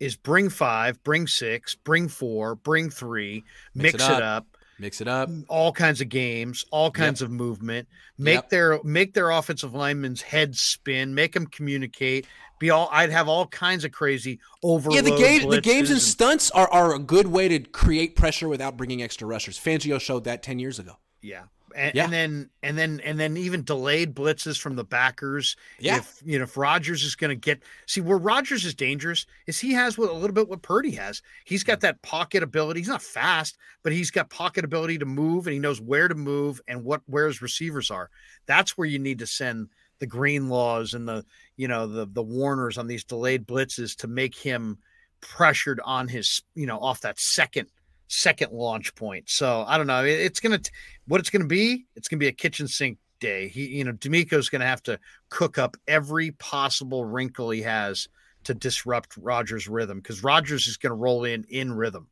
is 0.00 0.16
bring 0.16 0.48
five, 0.48 1.02
bring 1.04 1.26
six, 1.26 1.74
bring 1.76 2.08
four, 2.08 2.54
bring 2.56 2.90
three, 2.90 3.44
Mix 3.74 3.94
mix, 3.94 4.04
it 4.04 4.12
it, 4.12 4.22
up. 4.22 4.22
up. 4.22 4.46
Mix 4.80 5.00
it 5.02 5.08
up. 5.08 5.28
Mm, 5.28 5.44
all 5.48 5.72
kinds 5.72 6.00
of 6.00 6.08
games, 6.08 6.64
all 6.70 6.90
kinds 6.90 7.20
of 7.20 7.30
movement. 7.30 7.86
Make 8.16 8.34
Yep. 8.36 8.48
their 8.50 8.80
make 8.82 9.12
their 9.12 9.30
offensive 9.30 9.74
linemen's 9.74 10.22
heads 10.22 10.58
spin, 10.60 11.14
make 11.14 11.34
them 11.34 11.46
communicate. 11.46 12.26
Be 12.58 12.70
all 12.70 12.88
I'd 12.90 13.10
have 13.10 13.28
all 13.28 13.46
kinds 13.46 13.84
of 13.84 13.92
crazy 13.92 14.40
over. 14.62 14.90
Yeah, 14.90 15.02
the 15.02 15.16
game, 15.16 15.48
the 15.50 15.60
games 15.60 15.90
and 15.90 16.00
stunts 16.00 16.50
are, 16.50 16.70
are 16.72 16.94
a 16.94 16.98
good 16.98 17.26
way 17.26 17.48
to 17.48 17.58
create 17.60 18.16
pressure 18.16 18.48
without 18.48 18.76
bringing 18.78 19.02
extra 19.02 19.26
rushers. 19.26 19.58
Fangio 19.58 20.00
showed 20.00 20.24
that 20.24 20.42
ten 20.42 20.58
years 20.58 20.78
ago. 20.78 20.94
Yeah. 21.22 21.44
And, 21.74 21.94
Yeah. 21.94 22.04
and 22.04 22.12
then 22.12 22.50
and 22.62 22.78
then 22.78 23.00
and 23.04 23.18
then 23.18 23.36
even 23.36 23.62
delayed 23.62 24.14
blitzes 24.14 24.60
from 24.60 24.76
the 24.76 24.84
backers. 24.84 25.56
Yeah. 25.78 25.98
If 25.98 26.22
you 26.24 26.38
know 26.38 26.44
if 26.44 26.56
Rodgers 26.56 27.02
is 27.04 27.14
going 27.14 27.30
to 27.30 27.34
get 27.36 27.62
see 27.86 28.00
where 28.00 28.18
Rodgers 28.18 28.64
is 28.64 28.74
dangerous 28.74 29.26
is 29.46 29.58
he 29.58 29.72
has 29.72 29.96
what 29.96 30.10
a 30.10 30.14
little 30.14 30.34
bit 30.34 30.48
what 30.48 30.62
Purdy 30.62 30.92
has. 30.92 31.22
He's 31.44 31.64
got 31.64 31.80
that 31.80 32.02
pocket 32.02 32.42
ability. 32.42 32.80
He's 32.80 32.88
not 32.88 33.02
fast, 33.02 33.58
but 33.82 33.92
he's 33.92 34.10
got 34.10 34.30
pocket 34.30 34.64
ability 34.64 34.98
to 34.98 35.06
move 35.06 35.46
and 35.46 35.54
he 35.54 35.60
knows 35.60 35.80
where 35.80 36.08
to 36.08 36.14
move 36.14 36.60
and 36.68 36.84
what 36.84 37.02
where 37.06 37.26
his 37.26 37.42
receivers 37.42 37.90
are. 37.90 38.10
That's 38.46 38.76
where 38.78 38.86
you 38.88 38.98
need 38.98 39.18
to 39.20 39.26
send 39.26 39.68
the 39.98 40.06
Greenlaws 40.06 40.94
and 40.94 41.06
the 41.08 41.24
you 41.56 41.68
know 41.68 41.86
the 41.86 42.06
the 42.06 42.22
warners 42.22 42.78
on 42.78 42.86
these 42.86 43.04
delayed 43.04 43.46
blitzes 43.46 43.96
to 43.96 44.08
make 44.08 44.34
him 44.34 44.78
pressured 45.20 45.80
on 45.84 46.08
his 46.08 46.42
you 46.54 46.66
know 46.66 46.78
off 46.78 47.02
that 47.02 47.18
second 47.20 47.68
second 48.10 48.52
launch 48.52 48.94
point. 48.96 49.30
So 49.30 49.64
I 49.66 49.78
don't 49.78 49.86
know. 49.86 50.04
It- 50.04 50.20
It's 50.20 50.40
gonna 50.40 50.60
what 51.06 51.20
it's 51.20 51.30
gonna 51.30 51.46
be. 51.46 51.86
It's 51.94 52.08
gonna 52.08 52.18
be 52.18 52.26
a 52.26 52.32
kitchen 52.32 52.66
sink 52.68 52.98
day. 53.20 53.48
He 53.48 53.66
you 53.68 53.84
know 53.84 53.92
DeMeco's 53.92 54.48
gonna 54.48 54.66
have 54.66 54.82
to 54.84 54.98
cook 55.28 55.58
up 55.58 55.76
every 55.86 56.32
possible 56.32 57.04
wrinkle 57.04 57.50
he 57.50 57.62
has 57.62 58.08
to 58.44 58.54
disrupt 58.54 59.16
Rodgers' 59.16 59.68
rhythm 59.68 59.98
because 59.98 60.24
Rodgers 60.24 60.66
is 60.66 60.76
gonna 60.76 60.94
roll 60.94 61.24
in 61.24 61.44
in 61.48 61.72
rhythm. 61.72 62.08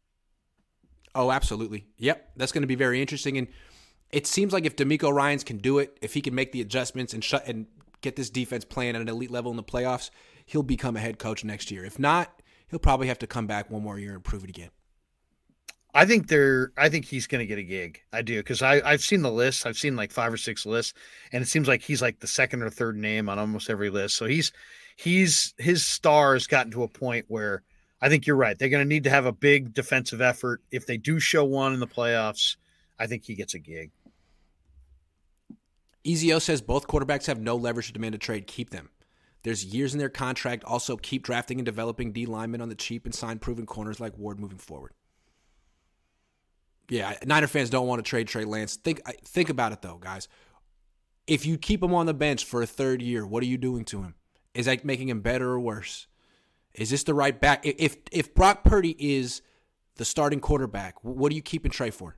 Oh, 1.15 1.33
absolutely. 1.33 1.89
Yep, 1.97 2.33
that's 2.37 2.53
to 2.53 2.67
be 2.67 2.75
very 2.77 3.01
interesting. 3.01 3.39
And 3.39 3.49
it 4.13 4.27
seems 4.27 4.53
like 4.53 4.67
if 4.67 4.77
DeMeco 4.77 5.13
Ryans 5.13 5.43
can 5.43 5.59
do 5.59 5.79
it, 5.79 5.99
if 6.01 6.15
he 6.15 6.21
can 6.21 6.35
make 6.35 6.53
the 6.53 6.61
adjustments 6.61 7.13
and 7.13 7.25
shut 7.25 7.47
and 7.49 7.67
get 8.03 8.15
this 8.15 8.31
defense 8.31 8.65
playing 8.65 8.95
at 8.95 9.01
an 9.03 9.09
elite 9.09 9.31
level 9.31 9.51
in 9.51 9.57
the 9.57 9.65
playoffs, 9.65 10.11
he'll 10.47 10.63
become 10.63 10.97
a 10.97 11.01
head 11.01 11.19
coach 11.19 11.43
next 11.45 11.71
year. 11.73 11.85
If 11.85 11.99
not, 11.99 12.41
he'll 12.69 12.79
probably 12.79 13.09
have 13.09 13.19
to 13.21 13.27
come 13.27 13.47
back 13.49 13.69
one 13.71 13.83
more 13.83 13.99
year 13.99 14.15
and 14.15 14.23
prove 14.23 14.45
it 14.45 14.51
again. 14.51 14.71
I 15.95 16.05
think 16.05 16.29
they're. 16.29 16.73
I 16.77 16.89
think 16.89 17.07
he's 17.07 17.27
going 17.27 17.41
to 17.41 17.47
get 17.47 17.59
a 17.59 17.63
gig. 17.63 18.03
I 18.13 18.23
do 18.23 18.37
because 18.37 18.63
I 18.63 18.81
I've 18.85 19.01
seen 19.01 19.23
the 19.23 19.33
list. 19.33 19.67
I've 19.67 19.79
seen 19.79 19.97
like 19.97 20.13
five 20.13 20.33
or 20.33 20.37
six 20.37 20.67
lists, 20.67 20.93
and 21.33 21.43
it 21.43 21.47
seems 21.47 21.67
like 21.67 21.83
he's 21.83 22.03
like 22.03 22.21
the 22.21 22.27
second 22.27 22.63
or 22.63 22.71
third 22.71 22.97
name 22.97 23.29
on 23.29 23.39
almost 23.39 23.71
every 23.71 23.91
list. 23.91 24.17
So 24.17 24.27
he's 24.27 24.53
he's 24.97 25.55
his 25.57 25.87
star 25.87 26.35
has 26.35 26.47
gotten 26.47 26.73
to 26.73 26.83
a 26.83 26.89
point 26.89 27.25
where 27.29 27.63
I 28.01 28.09
think 28.09 28.27
you're 28.27 28.37
right. 28.37 28.59
They're 28.59 28.69
going 28.69 28.85
to 28.85 28.89
need 28.89 29.05
to 29.05 29.11
have 29.11 29.27
a 29.27 29.33
big 29.33 29.73
defensive 29.73 30.21
effort. 30.21 30.63
If 30.71 30.87
they 30.87 30.99
do 30.99 31.19
show 31.19 31.45
one 31.45 31.73
in 31.73 31.81
the 31.81 31.87
playoffs, 31.87 32.57
I 32.99 33.07
think 33.07 33.25
he 33.25 33.35
gets 33.35 33.55
a 33.55 33.59
gig. 33.59 33.91
Ezio 36.07 36.41
says 36.41 36.61
both 36.61 36.87
quarterbacks 36.87 37.27
have 37.27 37.41
no 37.41 37.57
leverage 37.57 37.89
to 37.89 37.93
demand 37.93 38.15
a 38.15 38.19
trade. 38.19 38.47
Keep 38.47 38.71
them. 38.71 38.91
There's 39.43 39.65
years 39.65 39.95
in 39.95 39.99
their 39.99 40.09
contract. 40.09 40.65
Also, 40.65 40.97
keep 40.97 41.23
drafting 41.23 41.59
and 41.59 41.67
developing 41.67 42.13
D 42.13 42.27
linemen 42.27 42.61
on 42.61 42.69
the 42.69 42.75
cheap 42.75 43.05
and 43.05 43.15
sign 43.15 43.39
proven 43.39 43.67
corners 43.67 44.01
like 44.01 44.17
Ward 44.19 44.39
moving 44.39 44.59
forward. 44.59 44.93
Yeah, 46.89 47.15
Niner 47.27 47.47
fans 47.47 47.71
don't 47.71 47.87
want 47.87 48.05
to 48.05 48.09
trade 48.09 48.29
Trey 48.29 48.45
Lance. 48.45 48.77
Think 48.77 49.03
think 49.25 49.51
about 49.51 49.73
it 49.73 49.83
though, 49.83 49.99
guys. 49.99 50.29
If 51.27 51.45
you 51.45 51.59
keep 51.59 51.83
him 51.83 51.93
on 51.93 52.07
the 52.07 52.15
bench 52.15 52.45
for 52.45 52.63
a 52.63 52.67
third 52.67 53.03
year, 53.03 53.27
what 53.27 53.43
are 53.43 53.47
you 53.47 53.59
doing 53.59 53.85
to 53.87 54.03
him? 54.03 54.15
Is 54.55 54.67
that 54.67 54.85
making 54.85 55.09
him 55.11 55.21
better 55.21 55.51
or 55.51 55.61
worse? 55.61 56.07
Is 56.75 56.91
this 56.91 57.03
the 57.03 57.15
right 57.15 57.39
back? 57.39 57.67
If 57.67 57.97
if 58.11 58.35
Brock 58.35 58.65
Purdy 58.65 58.97
is 58.99 59.43
the 59.97 60.05
starting 60.05 60.41
quarterback, 60.41 61.03
what 61.05 61.31
are 61.33 61.35
you 61.35 61.43
keeping 61.43 61.71
Trey 61.71 61.91
for? 61.91 62.17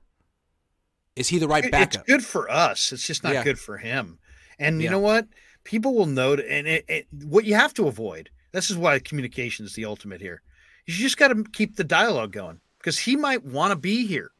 Is 1.15 1.27
he 1.27 1.39
the 1.39 1.47
right 1.47 1.69
backup? 1.69 2.01
It's 2.01 2.07
good 2.09 2.23
for 2.23 2.49
us. 2.49 2.91
It's 2.93 3.05
just 3.05 3.23
not 3.23 3.33
Yeah. 3.33 3.43
good 3.43 3.59
for 3.59 3.77
him. 3.77 4.19
And 4.57 4.81
you 4.81 4.89
know 4.89 4.99
what? 4.99 5.27
People 5.63 5.93
will 5.93 6.05
note, 6.05 6.39
and 6.39 6.67
it, 6.67 6.85
it, 6.87 7.07
what 7.11 7.45
you 7.45 7.55
have 7.55 7.73
to 7.75 7.87
avoid. 7.87 8.29
This 8.51 8.71
is 8.71 8.77
why 8.77 8.99
communication 8.99 9.65
is 9.65 9.73
the 9.73 9.85
ultimate 9.85 10.21
here. 10.21 10.41
You 10.85 10.93
just 10.93 11.17
got 11.17 11.29
to 11.29 11.43
keep 11.43 11.75
the 11.75 11.83
dialogue 11.83 12.31
going 12.31 12.61
because 12.79 12.99
he 12.99 13.15
might 13.15 13.43
want 13.43 13.71
to 13.71 13.75
be 13.75 14.07
here, 14.07 14.31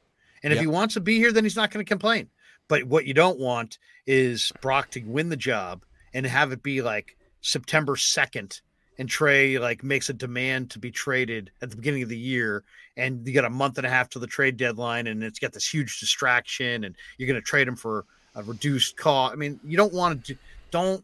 and 0.43 0.53
if 0.53 0.57
Yep. 0.57 0.61
he 0.63 0.67
wants 0.67 0.93
to 0.95 1.01
be 1.01 1.17
here, 1.17 1.31
then 1.31 1.43
he's 1.43 1.55
not 1.55 1.71
going 1.71 1.83
to 1.83 1.89
complain. 1.89 2.29
But 2.67 2.83
what 2.85 3.05
you 3.05 3.13
don't 3.13 3.39
want 3.39 3.79
is 4.07 4.51
Brock 4.61 4.91
to 4.91 5.03
win 5.03 5.29
the 5.29 5.37
job 5.37 5.83
and 6.13 6.25
have 6.25 6.51
it 6.51 6.63
be 6.63 6.81
like 6.81 7.17
September 7.41 7.95
second, 7.95 8.61
and 8.97 9.09
Trey 9.09 9.57
like 9.57 9.83
makes 9.83 10.09
a 10.09 10.13
demand 10.13 10.69
to 10.71 10.79
be 10.79 10.91
traded 10.91 11.51
at 11.61 11.69
the 11.69 11.75
beginning 11.75 12.03
of 12.03 12.09
the 12.09 12.17
year, 12.17 12.63
and 12.97 13.25
you 13.27 13.33
got 13.33 13.45
a 13.45 13.49
month 13.49 13.77
and 13.77 13.87
a 13.87 13.89
half 13.89 14.09
to 14.09 14.19
the 14.19 14.27
trade 14.27 14.57
deadline, 14.57 15.07
and 15.07 15.23
it's 15.23 15.39
got 15.39 15.53
this 15.53 15.67
huge 15.67 15.99
distraction, 15.99 16.83
and 16.83 16.95
you're 17.17 17.27
going 17.27 17.39
to 17.39 17.45
trade 17.45 17.67
him 17.67 17.75
for 17.75 18.05
a 18.35 18.43
reduced 18.43 18.95
cost. 18.97 19.33
I 19.33 19.35
mean, 19.35 19.59
you 19.65 19.75
don't 19.75 19.93
want 19.93 20.25
to 20.25 20.33
do, 20.33 20.39
don't 20.71 21.03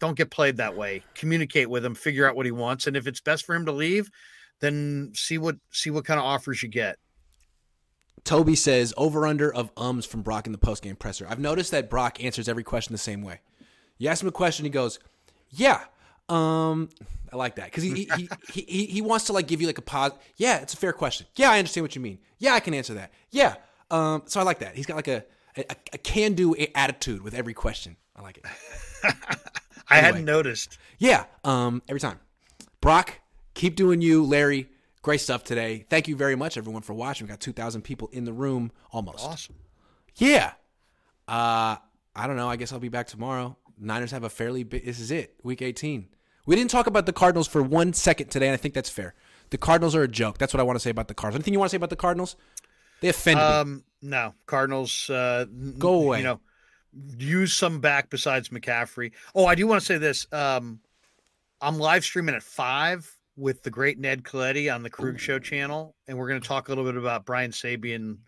don't 0.00 0.16
get 0.16 0.30
played 0.30 0.56
that 0.58 0.76
way. 0.76 1.02
Communicate 1.14 1.70
with 1.70 1.84
him, 1.84 1.94
figure 1.94 2.28
out 2.28 2.36
what 2.36 2.46
he 2.46 2.52
wants, 2.52 2.86
and 2.86 2.96
if 2.96 3.06
it's 3.06 3.20
best 3.20 3.46
for 3.46 3.54
him 3.54 3.64
to 3.66 3.72
leave, 3.72 4.10
then 4.60 5.12
see 5.14 5.38
what 5.38 5.56
see 5.70 5.90
what 5.90 6.04
kind 6.04 6.18
of 6.20 6.26
offers 6.26 6.62
you 6.62 6.68
get. 6.68 6.98
Toby 8.22 8.54
says 8.54 8.94
over 8.96 9.26
under 9.26 9.52
of 9.52 9.70
ums 9.76 10.06
from 10.06 10.22
Brock 10.22 10.46
in 10.46 10.52
the 10.52 10.58
postgame 10.58 10.98
presser. 10.98 11.26
I've 11.28 11.38
noticed 11.40 11.72
that 11.72 11.90
Brock 11.90 12.22
answers 12.22 12.48
every 12.48 12.64
question 12.64 12.92
the 12.92 12.98
same 12.98 13.22
way. 13.22 13.40
You 13.98 14.08
ask 14.08 14.22
him 14.22 14.28
a 14.28 14.32
question, 14.32 14.64
he 14.64 14.70
goes, 14.70 14.98
"Yeah." 15.50 15.80
Um, 16.28 16.88
I 17.32 17.36
like 17.36 17.56
that 17.56 17.66
because 17.66 17.82
he, 17.82 17.92
he, 18.16 18.28
he 18.52 18.62
he 18.62 18.86
he 18.86 19.02
wants 19.02 19.26
to 19.26 19.32
like 19.34 19.46
give 19.46 19.60
you 19.60 19.66
like 19.66 19.78
a 19.78 19.82
pause. 19.82 20.12
Yeah, 20.36 20.58
it's 20.60 20.72
a 20.72 20.76
fair 20.76 20.92
question. 20.92 21.26
Yeah, 21.36 21.50
I 21.50 21.58
understand 21.58 21.84
what 21.84 21.94
you 21.94 22.00
mean. 22.00 22.18
Yeah, 22.38 22.54
I 22.54 22.60
can 22.60 22.72
answer 22.74 22.94
that. 22.94 23.12
Yeah. 23.30 23.56
Um, 23.90 24.22
so 24.26 24.40
I 24.40 24.42
like 24.42 24.60
that. 24.60 24.74
He's 24.74 24.86
got 24.86 24.96
like 24.96 25.08
a 25.08 25.24
a, 25.56 25.64
a 25.92 25.98
can 25.98 26.32
do 26.32 26.54
attitude 26.74 27.22
with 27.22 27.34
every 27.34 27.52
question. 27.54 27.96
I 28.16 28.22
like 28.22 28.38
it. 28.38 28.44
I 29.04 29.98
Anyway. 29.98 30.06
hadn't 30.06 30.24
noticed. 30.24 30.78
Yeah, 30.98 31.24
um, 31.44 31.82
every 31.88 32.00
time. 32.00 32.18
Brock, 32.80 33.20
keep 33.52 33.76
doing 33.76 34.00
you. 34.00 34.24
Larry, 34.24 34.68
great 35.04 35.20
stuff 35.20 35.44
today. 35.44 35.84
Thank 35.88 36.08
you 36.08 36.16
very 36.16 36.34
much, 36.34 36.56
everyone, 36.56 36.82
for 36.82 36.94
watching. 36.94 37.26
We 37.26 37.28
got 37.28 37.38
2,000 37.38 37.82
people 37.82 38.08
in 38.10 38.24
the 38.24 38.32
room 38.32 38.72
almost. 38.90 39.24
Awesome. 39.24 39.54
Yeah. 40.16 40.52
Uh, 41.28 41.76
I 42.16 42.26
don't 42.26 42.36
know. 42.36 42.48
I 42.48 42.56
guess 42.56 42.72
I'll 42.72 42.80
be 42.80 42.88
back 42.88 43.06
tomorrow. 43.06 43.56
Niners 43.78 44.10
have 44.12 44.24
a 44.24 44.30
fairly 44.30 44.64
big. 44.64 44.84
This 44.84 44.98
is 44.98 45.10
it, 45.10 45.34
week 45.42 45.60
18. 45.60 46.08
We 46.46 46.56
didn't 46.56 46.70
talk 46.70 46.86
about 46.86 47.06
the 47.06 47.12
Cardinals 47.12 47.46
for 47.46 47.62
one 47.62 47.92
second 47.92 48.28
today, 48.30 48.46
and 48.46 48.54
I 48.54 48.56
think 48.56 48.72
that's 48.74 48.88
fair. 48.90 49.14
The 49.50 49.58
Cardinals 49.58 49.94
are 49.94 50.02
a 50.02 50.08
joke. 50.08 50.38
That's 50.38 50.54
what 50.54 50.60
I 50.60 50.62
want 50.62 50.76
to 50.76 50.80
say 50.80 50.90
about 50.90 51.08
the 51.08 51.14
Cardinals. 51.14 51.36
Anything 51.36 51.52
you 51.52 51.58
want 51.58 51.68
to 51.68 51.74
say 51.74 51.76
about 51.76 51.90
the 51.90 51.96
Cardinals? 51.96 52.36
They 53.02 53.08
offended 53.08 53.44
me. 53.44 53.50
Um, 53.50 53.84
no, 54.00 54.34
Cardinals. 54.46 55.10
Uh, 55.10 55.44
Go 55.78 55.94
away. 55.94 56.18
You 56.18 56.24
know, 56.24 56.40
use 57.18 57.52
some 57.52 57.80
back 57.80 58.08
besides 58.08 58.48
McCaffrey. 58.48 59.12
Oh, 59.34 59.44
I 59.44 59.54
do 59.54 59.66
want 59.66 59.80
to 59.80 59.86
say 59.86 59.98
this. 59.98 60.26
Um, 60.32 60.80
I'm 61.60 61.78
live 61.78 62.04
streaming 62.04 62.34
at 62.34 62.42
five 62.42 63.13
with 63.36 63.62
the 63.62 63.70
great 63.70 63.98
Ned 63.98 64.22
Colletti 64.22 64.72
on 64.72 64.82
the 64.82 64.90
Krug 64.90 65.18
Show 65.18 65.38
channel, 65.38 65.94
and 66.08 66.16
we're 66.16 66.28
going 66.28 66.40
to 66.40 66.46
talk 66.46 66.68
a 66.68 66.70
little 66.70 66.84
bit 66.84 66.96
about 66.96 67.24
Brian 67.24 67.50
Sabean 67.50 68.18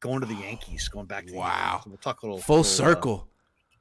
going 0.00 0.20
to 0.20 0.26
the 0.26 0.34
Yankees, 0.34 0.88
going 0.88 1.06
back 1.06 1.26
to 1.26 1.32
the 1.32 1.38
Wow. 1.38 1.70
Yankees. 1.72 1.86
We'll 1.86 1.96
talk 1.98 2.22
a 2.22 2.26
little 2.26 2.38
Full 2.40 2.56
little, 2.58 2.70
uh, 2.70 2.74
circle. 2.94 3.28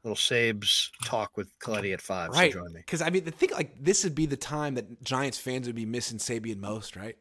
little 0.04 0.16
Sabes 0.16 0.90
talk 1.06 1.36
with 1.38 1.58
Colletti 1.60 1.94
at 1.94 2.02
five. 2.02 2.30
right. 2.32 2.54
So 2.54 2.64
me. 2.66 2.72
Because, 2.76 3.02
I 3.02 3.10
mean, 3.10 3.24
the 3.26 3.32
thing, 3.32 3.50
like, 3.52 3.72
this 3.84 4.04
would 4.04 4.16
be 4.16 4.26
the 4.26 4.38
time 4.38 4.76
that 4.76 5.04
Giants 5.04 5.38
fans 5.38 5.68
would 5.68 5.76
be 5.76 5.86
missing 5.86 6.18
Sabean 6.18 6.58
most, 6.58 6.96
right? 6.96 7.18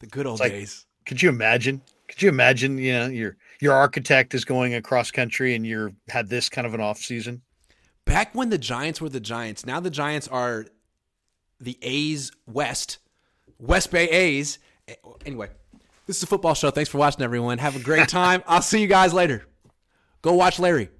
The 0.00 0.06
good 0.06 0.26
old 0.26 0.40
like- 0.40 0.52
days. 0.52 0.86
Could 1.06 1.20
you 1.22 1.28
imagine? 1.28 1.82
Could 2.08 2.22
you 2.22 2.30
imagine? 2.30 2.78
You 2.78 2.92
know, 2.94 3.06
your 3.08 3.36
your 3.60 3.74
architect 3.74 4.32
is 4.34 4.42
going 4.44 4.74
across 4.74 5.10
country, 5.10 5.54
and 5.54 5.66
you're 5.66 5.92
had 6.08 6.28
this 6.30 6.48
kind 6.48 6.66
of 6.66 6.72
an 6.72 6.80
off 6.80 6.98
season. 6.98 7.42
back 8.06 8.34
when 8.34 8.48
the 8.50 8.56
Giants 8.58 9.00
were 9.02 9.08
the 9.10 9.20
Giants, 9.20 9.66
now 9.66 9.80
the 9.80 9.90
Giants 9.90 10.28
are 10.28 10.64
the 11.60 11.78
A's 11.82 12.30
West, 12.46 12.98
West 13.58 13.90
Bay 13.90 14.08
A's. 14.08 14.58
Anyway, 15.24 15.48
this 16.06 16.16
is 16.18 16.22
a 16.22 16.26
football 16.26 16.54
show. 16.54 16.70
Thanks 16.70 16.90
for 16.90 16.98
watching, 16.98 17.22
everyone. 17.22 17.58
Have 17.58 17.76
a 17.76 17.80
great 17.80 18.08
time. 18.10 18.42
I'll 18.46 18.62
see 18.62 18.80
you 18.80 18.86
guys 18.86 19.12
later. 19.14 19.46
Go 20.22 20.34
watch 20.34 20.58
Larry. 20.58 20.90